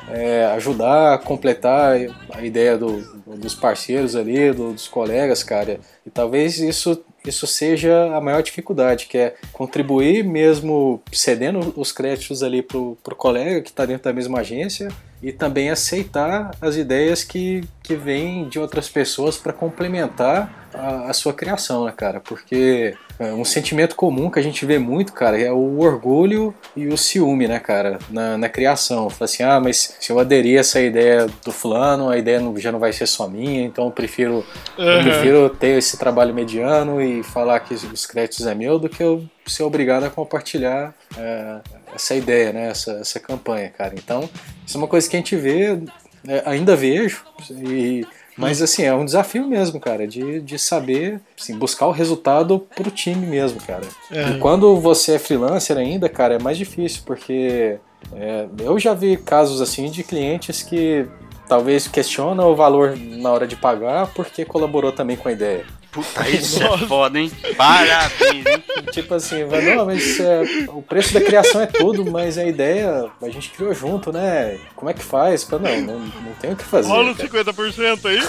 é, 0.10 0.46
ajudar 0.56 1.16
a 1.16 1.18
completar 1.18 1.98
a 2.34 2.42
ideia 2.42 2.78
do- 2.78 3.19
dos 3.38 3.54
parceiros 3.56 4.16
ali, 4.16 4.52
do- 4.52 4.74
dos 4.74 4.88
colegas, 4.88 5.44
cara. 5.44 5.80
E 6.06 6.10
talvez 6.10 6.58
isso, 6.60 7.04
isso 7.26 7.46
seja 7.46 8.16
a 8.16 8.22
maior 8.22 8.42
dificuldade, 8.42 9.06
que 9.08 9.18
é 9.18 9.36
contribuir 9.54 10.24
mesmo 10.24 11.02
cedendo 11.12 11.74
os 11.76 11.92
créditos 11.92 12.42
ali 12.44 12.62
pro, 12.62 12.98
pro 13.04 13.16
colega 13.16 13.62
que 13.62 13.70
está 13.70 13.86
dentro 13.86 14.04
da 14.06 14.14
mesma 14.14 14.40
agência 14.40 14.88
e 15.22 15.32
também 15.32 15.70
aceitar 15.70 16.52
as 16.62 16.76
ideias 16.78 17.24
que, 17.24 17.64
que 17.84 17.96
vêm 17.96 18.48
de 18.48 18.58
outras 18.58 18.88
pessoas 18.90 19.38
para 19.38 19.52
complementar 19.52 20.70
a, 20.74 21.10
a 21.10 21.14
sua 21.14 21.34
criação, 21.34 21.86
né, 21.86 21.94
cara? 21.96 22.20
Porque 22.22 22.96
um 23.20 23.44
sentimento 23.44 23.96
comum 23.96 24.30
que 24.30 24.40
a 24.40 24.42
gente 24.42 24.66
vê 24.66 24.80
muito, 24.80 25.12
cara, 25.14 25.40
é 25.40 25.52
o 25.52 25.80
orgulho 25.80 26.54
e 26.76 26.88
o 26.88 26.98
ciúme, 26.98 27.48
né, 27.48 27.60
cara, 27.60 28.00
na, 28.10 28.38
na 28.38 28.48
criação. 28.50 29.10
Fala 29.10 29.26
assim, 29.26 29.44
ah, 29.44 29.60
mas 29.60 29.96
se 30.00 30.12
eu 30.12 30.20
aderir 30.20 30.58
a 30.58 30.62
essa 30.62 30.80
ideia 30.80 31.28
do 31.44 31.52
fulano, 31.52 32.10
a 32.10 32.18
ideia 32.18 32.40
não- 32.40 32.58
já 32.58 32.72
não 32.72 32.80
vai 32.80 32.94
ser 32.94 33.08
só 33.08 33.28
minha, 33.28 33.62
então 33.64 33.86
eu 33.86 33.92
prefiro, 33.92 34.46
eu 34.78 34.84
Aham. 34.86 35.04
prefiro 35.04 35.50
ter 35.50 35.78
esse 35.78 35.98
trabalho 35.98 36.34
mediano 36.34 37.02
e 37.02 37.22
falar 37.24 37.60
que 37.60 37.74
os 37.74 38.06
créditos 38.06 38.48
é 38.48 38.56
meu 38.56 38.80
do 38.80 38.88
que 38.88 39.04
eu 39.04 39.24
ser 39.46 39.64
obrigado 39.64 40.04
a 40.06 40.10
compartilhar 40.10 40.94
é, 41.18 41.58
essa 41.94 42.16
ideia, 42.16 42.54
né, 42.54 42.70
essa, 42.70 42.94
essa 42.94 43.20
campanha, 43.20 43.70
cara. 43.70 43.94
Então, 43.98 44.30
isso 44.66 44.78
é 44.78 44.80
uma 44.80 44.88
coisa 44.88 45.10
que 45.10 45.16
a 45.16 45.20
gente 45.20 45.36
vê, 45.36 45.78
é, 46.28 46.44
ainda 46.46 46.76
vejo, 46.76 47.24
e, 47.52 48.06
mas 48.40 48.62
assim, 48.62 48.84
é 48.84 48.94
um 48.94 49.06
desafio 49.06 49.46
mesmo, 49.46 49.80
cara, 49.80 50.08
de, 50.08 50.40
de 50.42 50.58
saber 50.58 51.20
assim, 51.40 51.58
buscar 51.58 51.88
o 51.88 51.92
resultado 51.92 52.60
pro 52.76 52.90
time 52.90 53.26
mesmo, 53.26 53.60
cara. 53.62 53.84
É. 54.10 54.30
E 54.30 54.40
quando 54.40 54.80
você 54.80 55.14
é 55.16 55.20
freelancer 55.20 55.78
ainda, 55.78 56.08
cara, 56.08 56.36
é 56.36 56.40
mais 56.40 56.58
difícil, 56.58 57.02
porque 57.06 57.78
é, 58.14 58.48
eu 58.60 58.80
já 58.80 58.94
vi 58.94 59.18
casos 59.18 59.62
assim 59.62 59.92
de 59.92 60.04
clientes 60.04 60.64
que 60.64 61.06
talvez 61.48 61.88
questionam 61.88 62.52
o 62.52 62.56
valor 62.56 62.96
na 62.98 63.32
hora 63.32 63.48
de 63.48 63.56
pagar 63.56 64.08
porque 64.14 64.46
colaborou 64.46 64.92
também 64.92 65.18
com 65.18 65.28
a 65.28 65.32
ideia. 65.32 65.66
Puta, 65.92 66.30
isso 66.30 66.62
é 66.62 66.78
foda, 66.88 67.20
hein? 67.20 67.32
Parabéns, 67.58 68.46
hein? 68.46 68.64
Tipo 68.92 69.16
assim, 69.16 69.46
vai, 69.46 69.62
não, 69.62 69.86
mas 69.86 70.20
é, 70.20 70.44
o 70.68 70.82
preço 70.82 71.14
da 71.14 71.22
criação 71.22 71.62
é 71.62 71.66
tudo, 71.66 72.10
mas 72.10 72.38
a 72.38 72.46
ideia 72.46 73.10
a 73.22 73.30
gente 73.30 73.50
criou 73.50 73.74
junto, 73.74 74.12
né? 74.12 74.60
Como 74.76 74.90
é 74.90 74.94
que 74.94 75.04
faz? 75.04 75.44
Fala, 75.44 75.64
Não, 75.64 75.82
não, 75.82 76.00
não 76.00 76.34
tem 76.40 76.52
o 76.52 76.56
que 76.56 76.64
fazer. 76.64 76.88
Rola 76.88 77.12
os 77.12 77.18
cara. 77.18 77.44
50% 77.54 78.06
aí. 78.06 78.20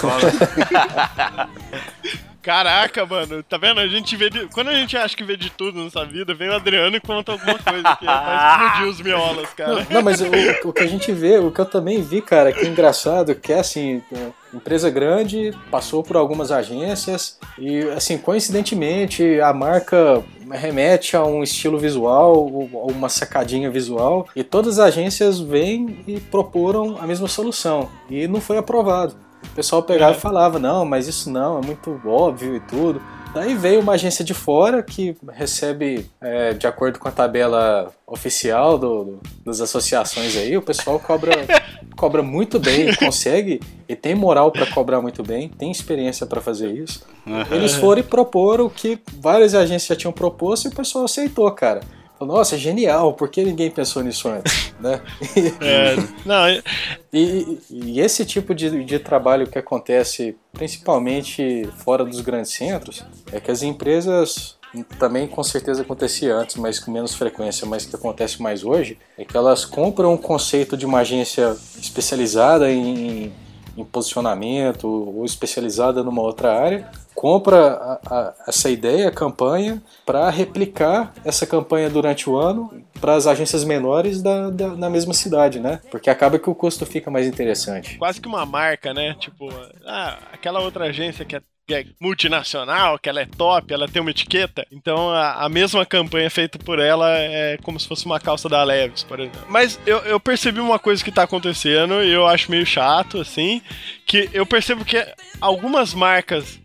Caraca, 2.42 3.04
mano, 3.04 3.42
tá 3.42 3.58
vendo? 3.58 3.80
A 3.80 3.86
gente 3.86 4.16
vê 4.16 4.30
de... 4.30 4.46
Quando 4.48 4.68
a 4.68 4.74
gente 4.74 4.96
acha 4.96 5.16
que 5.16 5.24
vê 5.24 5.36
de 5.36 5.50
tudo 5.50 5.82
nessa 5.82 6.04
vida, 6.04 6.34
vem 6.34 6.48
o 6.48 6.54
Adriano 6.54 6.96
e 6.96 7.00
conta 7.00 7.32
alguma 7.32 7.58
coisa 7.58 7.96
que 7.96 8.04
vai 8.04 8.62
explodir 8.64 8.88
os 8.88 9.00
miolas, 9.00 9.50
cara. 9.54 9.86
Não, 9.90 10.02
mas 10.02 10.20
o, 10.20 10.26
o 10.64 10.72
que 10.72 10.82
a 10.82 10.86
gente 10.86 11.12
vê, 11.12 11.38
o 11.38 11.50
que 11.50 11.60
eu 11.60 11.66
também 11.66 12.02
vi, 12.02 12.22
cara, 12.22 12.52
que 12.52 12.60
é 12.60 12.68
engraçado, 12.68 13.34
que 13.34 13.52
é 13.52 13.58
assim, 13.58 14.02
é, 14.12 14.30
Empresa 14.52 14.90
grande, 14.90 15.56
passou 15.70 16.02
por 16.02 16.16
algumas 16.16 16.50
agências 16.50 17.38
e, 17.56 17.82
assim, 17.90 18.18
coincidentemente, 18.18 19.40
a 19.40 19.52
marca 19.52 20.24
remete 20.50 21.16
a 21.16 21.24
um 21.24 21.42
estilo 21.42 21.78
visual, 21.78 22.34
ou 22.34 22.90
uma 22.90 23.08
sacadinha 23.08 23.70
visual, 23.70 24.26
e 24.34 24.42
todas 24.42 24.80
as 24.80 24.88
agências 24.88 25.38
vêm 25.38 26.02
e 26.06 26.18
proporam 26.18 26.98
a 27.00 27.06
mesma 27.06 27.28
solução, 27.28 27.88
e 28.08 28.26
não 28.26 28.40
foi 28.40 28.58
aprovado. 28.58 29.14
O 29.44 29.54
pessoal 29.54 29.82
pegava 29.82 30.12
É. 30.14 30.16
e 30.16 30.20
falava, 30.20 30.58
não, 30.58 30.84
mas 30.84 31.06
isso 31.08 31.30
não, 31.30 31.58
é 31.58 31.64
muito 31.64 32.00
óbvio 32.06 32.56
e 32.56 32.60
tudo. 32.60 33.00
Daí 33.32 33.54
veio 33.54 33.80
uma 33.80 33.92
agência 33.92 34.24
de 34.24 34.34
fora 34.34 34.82
que 34.82 35.16
recebe, 35.32 36.10
é, 36.20 36.52
de 36.52 36.66
acordo 36.66 36.98
com 36.98 37.06
a 37.06 37.12
tabela 37.12 37.92
oficial 38.04 38.76
do- 38.76 39.04
do- 39.04 39.20
das 39.46 39.60
associações 39.60 40.36
aí, 40.36 40.56
o 40.56 40.62
pessoal 40.62 40.98
cobra, 40.98 41.30
cobra 41.96 42.22
muito 42.24 42.58
bem, 42.58 42.92
consegue 42.96 43.60
e 43.88 43.94
tem 43.94 44.16
moral 44.16 44.50
para 44.50 44.66
cobrar 44.66 45.00
muito 45.00 45.22
bem, 45.22 45.48
tem 45.48 45.70
experiência 45.70 46.26
para 46.26 46.40
fazer 46.40 46.72
isso. 46.72 47.06
Eles 47.52 47.74
foram 47.74 48.00
e 48.00 48.04
proporam 48.04 48.66
o 48.66 48.70
que 48.70 48.98
várias 49.20 49.54
agências 49.54 49.86
já 49.86 49.94
tinham 49.94 50.12
proposto 50.12 50.64
e 50.64 50.68
o 50.68 50.74
pessoal 50.74 51.04
aceitou, 51.04 51.48
cara. 51.52 51.80
Nossa, 52.20 52.54
é 52.54 52.58
genial, 52.58 53.14
por 53.14 53.28
que 53.28 53.42
ninguém 53.42 53.70
pensou 53.70 54.02
nisso 54.02 54.28
antes? 54.28 54.72
né? 54.78 55.00
É, 55.60 55.96
não, 56.24 56.48
E, 57.12 57.58
e 57.70 58.00
esse 58.00 58.24
tipo 58.24 58.54
de, 58.54 58.84
de 58.84 58.98
trabalho 58.98 59.46
que 59.46 59.58
acontece 59.58 60.36
principalmente 60.52 61.68
fora 61.78 62.04
dos 62.04 62.20
grandes 62.20 62.52
centros 62.52 63.04
é 63.32 63.40
que 63.40 63.50
as 63.50 63.62
empresas 63.62 64.58
também 64.98 65.26
com 65.26 65.42
certeza 65.42 65.82
acontecia 65.82 66.34
antes, 66.34 66.56
mas 66.56 66.78
com 66.78 66.90
menos 66.90 67.14
frequência, 67.14 67.66
mas 67.66 67.84
que 67.84 67.96
acontece 67.96 68.40
mais 68.40 68.64
hoje, 68.64 68.98
é 69.18 69.24
que 69.24 69.36
elas 69.36 69.64
compram 69.64 70.14
um 70.14 70.16
conceito 70.16 70.76
de 70.76 70.86
uma 70.86 71.00
agência 71.00 71.56
especializada 71.76 72.70
em, 72.70 73.32
em 73.76 73.84
posicionamento 73.84 74.86
ou 74.86 75.24
especializada 75.24 76.04
numa 76.04 76.22
outra 76.22 76.56
área, 76.56 76.88
compra 77.20 77.74
a- 77.74 78.00
a- 78.10 78.34
essa 78.48 78.70
ideia, 78.70 79.08
a 79.08 79.12
campanha, 79.12 79.82
para 80.06 80.30
replicar 80.30 81.12
essa 81.22 81.46
campanha 81.46 81.90
durante 81.90 82.30
o 82.30 82.34
ano 82.38 82.82
para 82.98 83.14
as 83.14 83.26
agências 83.26 83.62
menores 83.62 84.22
da, 84.22 84.48
da, 84.48 84.68
na 84.68 84.88
mesma 84.88 85.12
cidade, 85.12 85.60
né? 85.60 85.80
Porque 85.90 86.08
acaba 86.08 86.38
que 86.38 86.48
o 86.48 86.54
custo 86.54 86.86
fica 86.86 87.10
mais 87.10 87.26
interessante. 87.26 87.98
quase 87.98 88.22
que 88.22 88.26
uma 88.26 88.46
marca, 88.46 88.94
né? 88.94 89.14
Tipo, 89.20 89.50
ah, 89.84 90.18
aquela 90.32 90.60
outra 90.60 90.86
agência 90.86 91.22
que 91.26 91.36
é, 91.36 91.42
que 91.70 91.74
é 91.74 91.86
multinacional, 92.00 92.98
que 92.98 93.08
ela 93.08 93.20
é 93.20 93.26
top, 93.26 93.72
ela 93.72 93.86
tem 93.86 94.02
uma 94.02 94.10
etiqueta. 94.10 94.66
Então 94.72 95.08
a, 95.10 95.44
a 95.44 95.48
mesma 95.48 95.86
campanha 95.86 96.28
feita 96.28 96.58
por 96.58 96.80
ela 96.80 97.08
é 97.16 97.56
como 97.62 97.78
se 97.78 97.86
fosse 97.86 98.06
uma 98.06 98.18
calça 98.18 98.48
da 98.48 98.64
Leves, 98.64 99.04
por 99.04 99.20
exemplo. 99.20 99.40
Mas 99.48 99.78
eu, 99.86 99.98
eu 99.98 100.18
percebi 100.18 100.58
uma 100.58 100.80
coisa 100.80 101.04
que 101.04 101.12
tá 101.12 101.22
acontecendo 101.22 102.02
e 102.02 102.10
eu 102.10 102.26
acho 102.26 102.50
meio 102.50 102.66
chato, 102.66 103.20
assim, 103.20 103.62
que 104.04 104.28
eu 104.32 104.44
percebo 104.44 104.84
que 104.84 104.96
algumas 105.40 105.94
marcas, 105.94 106.58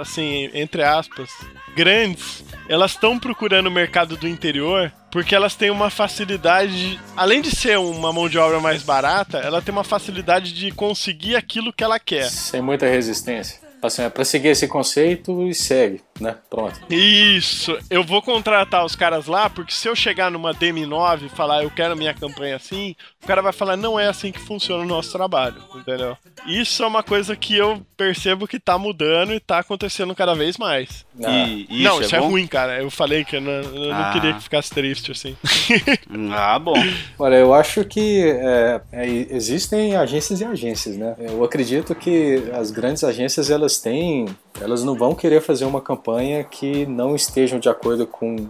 assim, 0.00 0.48
entre 0.54 0.82
aspas, 0.82 1.28
grandes, 1.76 2.42
elas 2.70 2.92
estão 2.92 3.18
procurando 3.18 3.66
o 3.66 3.70
mercado 3.70 4.16
do 4.16 4.26
interior 4.26 4.90
porque 5.10 5.34
elas 5.34 5.54
têm 5.54 5.70
uma 5.70 5.90
facilidade, 5.90 6.98
além 7.14 7.42
de 7.42 7.54
ser 7.54 7.78
uma 7.78 8.12
mão 8.14 8.30
de 8.30 8.38
obra 8.38 8.60
mais 8.60 8.82
barata, 8.82 9.38
ela 9.38 9.60
tem 9.60 9.72
uma 9.72 9.84
facilidade 9.84 10.54
de 10.54 10.70
conseguir 10.70 11.36
aquilo 11.36 11.72
que 11.72 11.84
ela 11.84 11.98
quer. 11.98 12.30
Sem 12.30 12.62
muita 12.62 12.86
resistência. 12.86 13.67
Assim, 13.82 14.08
pra 14.10 14.24
seguir 14.24 14.48
esse 14.48 14.66
conceito 14.66 15.46
e 15.46 15.54
segue, 15.54 16.00
né? 16.20 16.36
Pronto. 16.50 16.78
Isso, 16.90 17.76
eu 17.90 18.02
vou 18.04 18.20
contratar 18.22 18.84
os 18.84 18.94
caras 18.96 19.26
lá, 19.26 19.48
porque 19.48 19.72
se 19.72 19.88
eu 19.88 19.94
chegar 19.96 20.30
numa 20.30 20.54
DM9 20.54 21.26
e 21.26 21.28
falar 21.28 21.62
eu 21.62 21.70
quero 21.70 21.96
minha 21.96 22.14
campanha 22.14 22.56
assim, 22.56 22.94
o 23.22 23.26
cara 23.26 23.42
vai 23.42 23.52
falar 23.52 23.76
não 23.76 23.98
é 23.98 24.08
assim 24.08 24.32
que 24.32 24.38
funciona 24.40 24.82
o 24.82 24.86
nosso 24.86 25.12
trabalho, 25.12 25.56
entendeu? 25.74 26.16
Isso 26.46 26.82
é 26.82 26.86
uma 26.86 27.02
coisa 27.02 27.34
que 27.36 27.56
eu 27.56 27.82
percebo 27.96 28.46
que 28.46 28.58
tá 28.60 28.78
mudando 28.78 29.32
e 29.32 29.40
tá 29.40 29.58
acontecendo 29.58 30.14
cada 30.14 30.34
vez 30.34 30.56
mais. 30.56 31.04
Ah, 31.24 31.30
E, 31.46 31.66
e 31.68 31.82
não, 31.82 31.94
isso 31.96 32.02
isso 32.06 32.14
é, 32.14 32.18
é, 32.18 32.20
bom? 32.22 32.28
ruim, 32.28 32.46
cara. 32.46 32.80
Eu 32.82 32.90
falei 32.90 33.24
que 33.24 33.36
eu 33.36 33.40
não, 33.40 33.50
eu 33.52 33.92
não 33.92 34.02
Ah. 34.04 34.10
queria 34.12 34.32
que 34.34 34.42
ficasse 34.42 34.70
triste 34.70 35.10
assim. 35.12 35.36
Ah, 36.32 36.58
bom. 36.58 36.74
Olha, 37.18 37.36
eu 37.36 37.52
acho 37.54 37.84
que 37.84 38.22
é, 38.24 38.80
é, 38.92 39.06
existem 39.30 39.96
agências 39.96 40.40
e 40.40 40.44
agências, 40.44 40.96
né? 40.96 41.14
Eu 41.18 41.42
acredito 41.44 41.94
que 41.94 42.42
as 42.54 42.70
grandes 42.70 43.04
agências 43.04 43.50
elas 43.50 43.78
têm, 43.78 44.26
elas 44.60 44.84
não 44.84 44.94
vão 44.94 45.14
querer 45.14 45.40
fazer 45.40 45.64
uma 45.64 45.80
campanha 45.80 46.42
que 46.44 46.86
não 46.86 47.14
estejam 47.14 47.58
de 47.58 47.68
acordo 47.68 48.06
com 48.06 48.48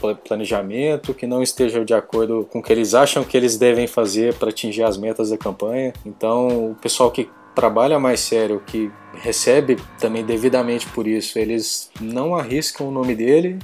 pla- 0.00 0.14
planejamento, 0.14 1.14
que 1.14 1.26
não 1.26 1.42
estejam 1.42 1.84
de 1.84 1.94
acordo 1.94 2.46
com 2.50 2.58
o 2.58 2.62
que 2.62 2.72
eles 2.72 2.94
acham 2.94 3.24
que 3.24 3.36
eles 3.36 3.56
devem 3.56 3.86
fazer 3.86 4.34
para 4.34 4.50
atingir 4.50 4.82
as 4.82 4.96
metas 4.96 5.30
da 5.30 5.36
campanha. 5.36 5.92
Então, 6.04 6.70
o 6.70 6.74
pessoal 6.74 7.10
que 7.10 7.28
trabalha 7.54 7.98
mais 7.98 8.20
sério, 8.20 8.62
que 8.66 8.90
recebe 9.14 9.76
também 9.98 10.24
devidamente 10.24 10.86
por 10.88 11.06
isso, 11.06 11.38
eles 11.38 11.90
não 12.00 12.34
arriscam 12.34 12.88
o 12.88 12.90
nome 12.90 13.14
dele 13.14 13.58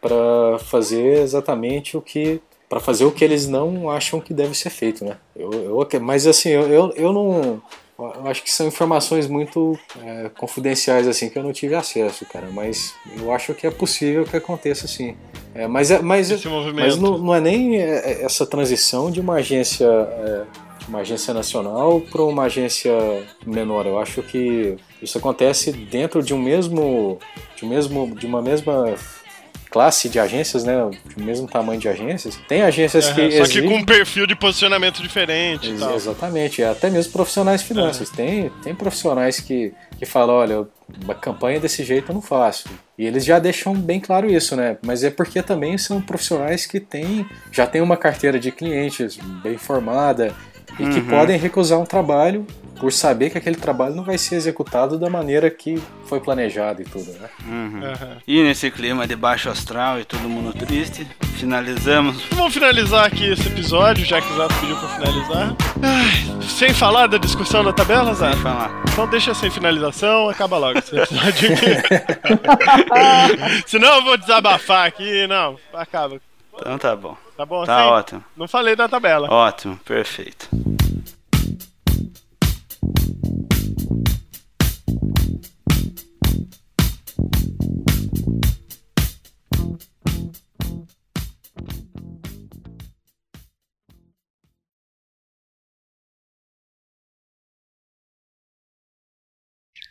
para 0.00 0.58
fazer 0.58 1.20
exatamente 1.20 1.96
o 1.96 2.02
que 2.02 2.40
para 2.68 2.80
fazer 2.80 3.04
o 3.04 3.12
que 3.12 3.22
eles 3.22 3.46
não 3.46 3.90
acham 3.90 4.18
que 4.18 4.32
deve 4.32 4.54
ser 4.54 4.70
feito, 4.70 5.04
né? 5.04 5.18
Eu, 5.36 5.52
eu 5.52 6.00
mas 6.00 6.26
assim, 6.26 6.48
eu, 6.48 6.90
eu 6.96 7.12
não. 7.12 7.60
Eu 8.16 8.26
acho 8.26 8.42
que 8.42 8.50
são 8.50 8.66
informações 8.66 9.26
muito 9.28 9.78
é, 10.04 10.30
confidenciais, 10.36 11.06
assim, 11.06 11.28
que 11.28 11.38
eu 11.38 11.42
não 11.42 11.52
tive 11.52 11.74
acesso, 11.74 12.24
cara. 12.26 12.48
Mas 12.52 12.94
eu 13.16 13.32
acho 13.32 13.54
que 13.54 13.66
é 13.66 13.70
possível 13.70 14.24
que 14.24 14.36
aconteça, 14.36 14.86
sim. 14.86 15.16
É, 15.54 15.66
mas, 15.66 15.90
é- 15.90 16.00
mas, 16.00 16.30
mas 16.74 16.96
não, 16.96 17.18
não 17.18 17.34
é 17.34 17.40
nem 17.40 17.78
é, 17.78 17.98
é, 17.98 18.24
essa 18.24 18.46
transição 18.46 19.10
de 19.10 19.20
uma 19.20 19.34
agência, 19.34 19.86
é, 19.86 20.44
de 20.78 20.88
uma 20.88 21.00
agência 21.00 21.32
nacional 21.34 22.00
para 22.00 22.22
uma 22.22 22.44
agência 22.44 22.92
menor. 23.46 23.86
Eu 23.86 23.98
acho 23.98 24.22
que 24.22 24.76
isso 25.02 25.18
acontece 25.18 25.72
dentro 25.72 26.22
de 26.22 26.32
um 26.32 26.40
mesmo, 26.40 27.18
de 27.56 27.64
um 27.64 27.68
mesmo, 27.68 28.14
de 28.14 28.26
uma 28.26 28.40
mesma 28.40 28.94
classe 29.72 30.08
de 30.08 30.18
agências, 30.18 30.64
né? 30.64 30.84
Um 30.84 30.90
mesmo 31.24 31.48
tamanho 31.48 31.80
de 31.80 31.88
agências. 31.88 32.38
Tem 32.46 32.62
agências 32.62 33.06
Aham, 33.06 33.14
que 33.14 33.20
Só 33.22 33.36
que 33.36 33.42
exigem- 33.42 33.68
com 33.68 33.76
um 33.76 33.84
perfil 33.84 34.26
de 34.26 34.34
posicionamento 34.36 35.00
diferente 35.02 35.70
Ex- 35.70 35.80
tal. 35.80 35.94
Exatamente, 35.94 36.62
até 36.62 36.90
mesmo 36.90 37.12
profissionais 37.12 37.60
de 37.62 37.66
finanças. 37.68 38.10
Tem, 38.10 38.50
tem 38.62 38.74
profissionais 38.74 39.40
que, 39.40 39.72
que 39.98 40.04
falam, 40.04 40.36
olha, 40.36 40.66
uma 41.02 41.14
campanha 41.14 41.58
desse 41.58 41.82
jeito 41.84 42.10
eu 42.10 42.14
não 42.14 42.22
faço. 42.22 42.68
E 42.98 43.06
eles 43.06 43.24
já 43.24 43.38
deixam 43.38 43.74
bem 43.74 43.98
claro 43.98 44.30
isso, 44.30 44.54
né? 44.54 44.76
Mas 44.84 45.02
é 45.02 45.10
porque 45.10 45.42
também 45.42 45.78
são 45.78 46.00
profissionais 46.00 46.66
que 46.66 46.78
têm, 46.78 47.26
já 47.50 47.66
têm 47.66 47.80
uma 47.80 47.96
carteira 47.96 48.38
de 48.38 48.52
clientes 48.52 49.16
bem 49.42 49.56
formada 49.56 50.34
e 50.78 50.86
que 50.88 51.00
Uhum. 51.00 51.06
podem 51.08 51.38
recusar 51.38 51.78
um 51.78 51.84
trabalho 51.84 52.46
por 52.82 52.92
saber 52.92 53.30
que 53.30 53.38
aquele 53.38 53.54
trabalho 53.54 53.94
não 53.94 54.02
vai 54.02 54.18
ser 54.18 54.34
executado 54.34 54.98
da 54.98 55.08
maneira 55.08 55.48
que 55.48 55.80
foi 56.06 56.18
planejado 56.18 56.82
e 56.82 56.84
tudo, 56.84 57.12
né? 57.12 57.28
Uhum. 57.46 57.80
Aham. 57.84 58.16
E 58.26 58.42
nesse 58.42 58.72
clima 58.72 59.06
de 59.06 59.14
baixo 59.14 59.48
astral 59.48 60.00
e 60.00 60.04
todo 60.04 60.28
mundo 60.28 60.52
triste, 60.52 61.06
finalizamos. 61.36 62.20
Vamos 62.32 62.52
finalizar 62.52 63.06
aqui 63.06 63.30
esse 63.30 63.46
episódio, 63.46 64.04
já 64.04 64.20
que 64.20 64.32
o 64.32 64.36
Zato 64.36 64.52
pediu 64.56 64.76
pra 64.76 64.88
finalizar. 64.88 65.54
Ai, 65.80 66.40
sem 66.48 66.74
falar 66.74 67.06
da 67.06 67.18
discussão 67.18 67.62
da 67.62 67.72
tabela, 67.72 68.16
Sem 68.16 68.30
Zato? 68.30 68.42
falar. 68.42 68.82
Então 68.92 69.06
deixa 69.06 69.32
sem 69.32 69.48
finalização, 69.48 70.28
acaba 70.28 70.58
logo 70.58 70.76
esse 70.80 70.96
episódio 70.98 71.52
aqui. 71.54 73.62
Senão 73.64 73.94
eu 73.98 74.02
vou 74.02 74.16
desabafar 74.18 74.88
aqui. 74.88 75.24
Não, 75.28 75.56
acaba. 75.72 76.20
Então 76.58 76.76
tá 76.78 76.96
bom. 76.96 77.16
Tá 77.36 77.46
bom 77.46 77.64
Tá 77.64 77.76
assim? 77.80 77.90
ótimo. 77.92 78.24
Não 78.36 78.48
falei 78.48 78.74
da 78.74 78.88
tabela. 78.88 79.28
Ótimo, 79.30 79.78
perfeito. 79.84 80.48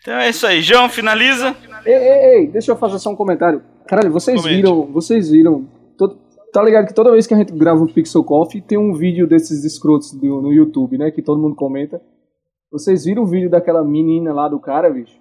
Então 0.01 0.15
é 0.15 0.29
isso 0.29 0.45
aí. 0.47 0.61
João, 0.61 0.89
finaliza. 0.89 1.55
Ei, 1.85 1.93
ei, 1.93 2.35
ei, 2.39 2.47
deixa 2.47 2.71
eu 2.71 2.75
fazer 2.75 2.97
só 2.99 3.09
um 3.11 3.15
comentário. 3.15 3.61
Caralho, 3.87 4.11
vocês 4.11 4.39
Comente. 4.41 4.55
viram, 4.55 4.85
vocês 4.91 5.29
viram. 5.29 5.67
tá 6.53 6.61
ligado 6.61 6.87
que 6.87 6.93
toda 6.93 7.11
vez 7.11 7.25
que 7.27 7.33
a 7.33 7.37
gente 7.37 7.53
grava 7.53 7.81
um 7.81 7.87
Pixel 7.87 8.23
Coffee, 8.23 8.61
tem 8.61 8.77
um 8.77 8.93
vídeo 8.93 9.25
desses 9.27 9.63
escrotos 9.63 10.11
do- 10.13 10.41
no 10.41 10.51
YouTube, 10.51 10.97
né? 10.97 11.09
Que 11.11 11.21
todo 11.21 11.41
mundo 11.41 11.55
comenta. 11.55 12.01
Vocês 12.71 13.05
viram 13.05 13.23
o 13.23 13.27
vídeo 13.27 13.49
daquela 13.49 13.83
menina 13.83 14.33
lá 14.33 14.47
do 14.49 14.59
cara, 14.59 14.89
bicho? 14.89 15.17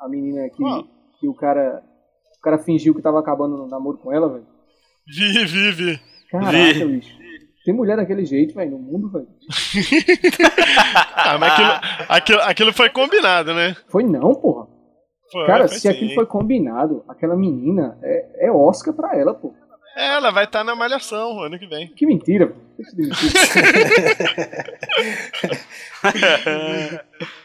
A 0.00 0.08
menina 0.08 0.48
que, 0.50 0.56
Qual? 0.62 0.84
que 1.18 1.28
o 1.28 1.34
cara. 1.34 1.82
O 2.38 2.42
cara 2.42 2.58
fingiu 2.58 2.94
que 2.94 3.00
tava 3.02 3.20
acabando 3.20 3.56
no 3.56 3.68
namoro 3.68 3.98
com 3.98 4.12
ela, 4.12 4.28
velho. 4.28 4.46
Vi, 5.06 5.44
vi, 5.44 5.70
vi. 5.72 6.00
Caraca, 6.30 6.52
Vi. 6.52 6.84
bicho. 6.86 7.16
Tem 7.64 7.72
mulher 7.74 7.96
daquele 7.96 8.24
jeito, 8.24 8.54
velho, 8.54 8.72
no 8.72 8.78
mundo, 8.78 9.10
velho. 9.10 9.26
Ah, 11.14 11.38
mas 11.38 11.52
aquilo, 11.52 11.70
aquilo, 12.08 12.40
aquilo 12.42 12.72
foi 12.72 12.90
combinado, 12.90 13.54
né? 13.54 13.76
Foi 13.88 14.02
não, 14.02 14.34
porra. 14.34 14.66
Foi, 15.30 15.46
Cara, 15.46 15.68
foi 15.68 15.76
se 15.76 15.82
sim. 15.82 15.88
aquilo 15.88 16.14
foi 16.14 16.26
combinado, 16.26 17.04
aquela 17.08 17.36
menina 17.36 17.96
é, 18.02 18.46
é 18.48 18.52
Oscar 18.52 18.92
pra 18.92 19.16
ela, 19.16 19.32
pô. 19.32 19.54
É, 19.96 20.14
Ela 20.14 20.30
vai 20.30 20.44
estar 20.44 20.64
na 20.64 20.74
malhação 20.74 21.40
ano 21.40 21.58
que 21.58 21.66
vem. 21.66 21.88
Que 21.88 22.06
mentira, 22.06 22.46
pô. 22.48 22.54
De 22.94 23.02
mentira. 23.02 23.14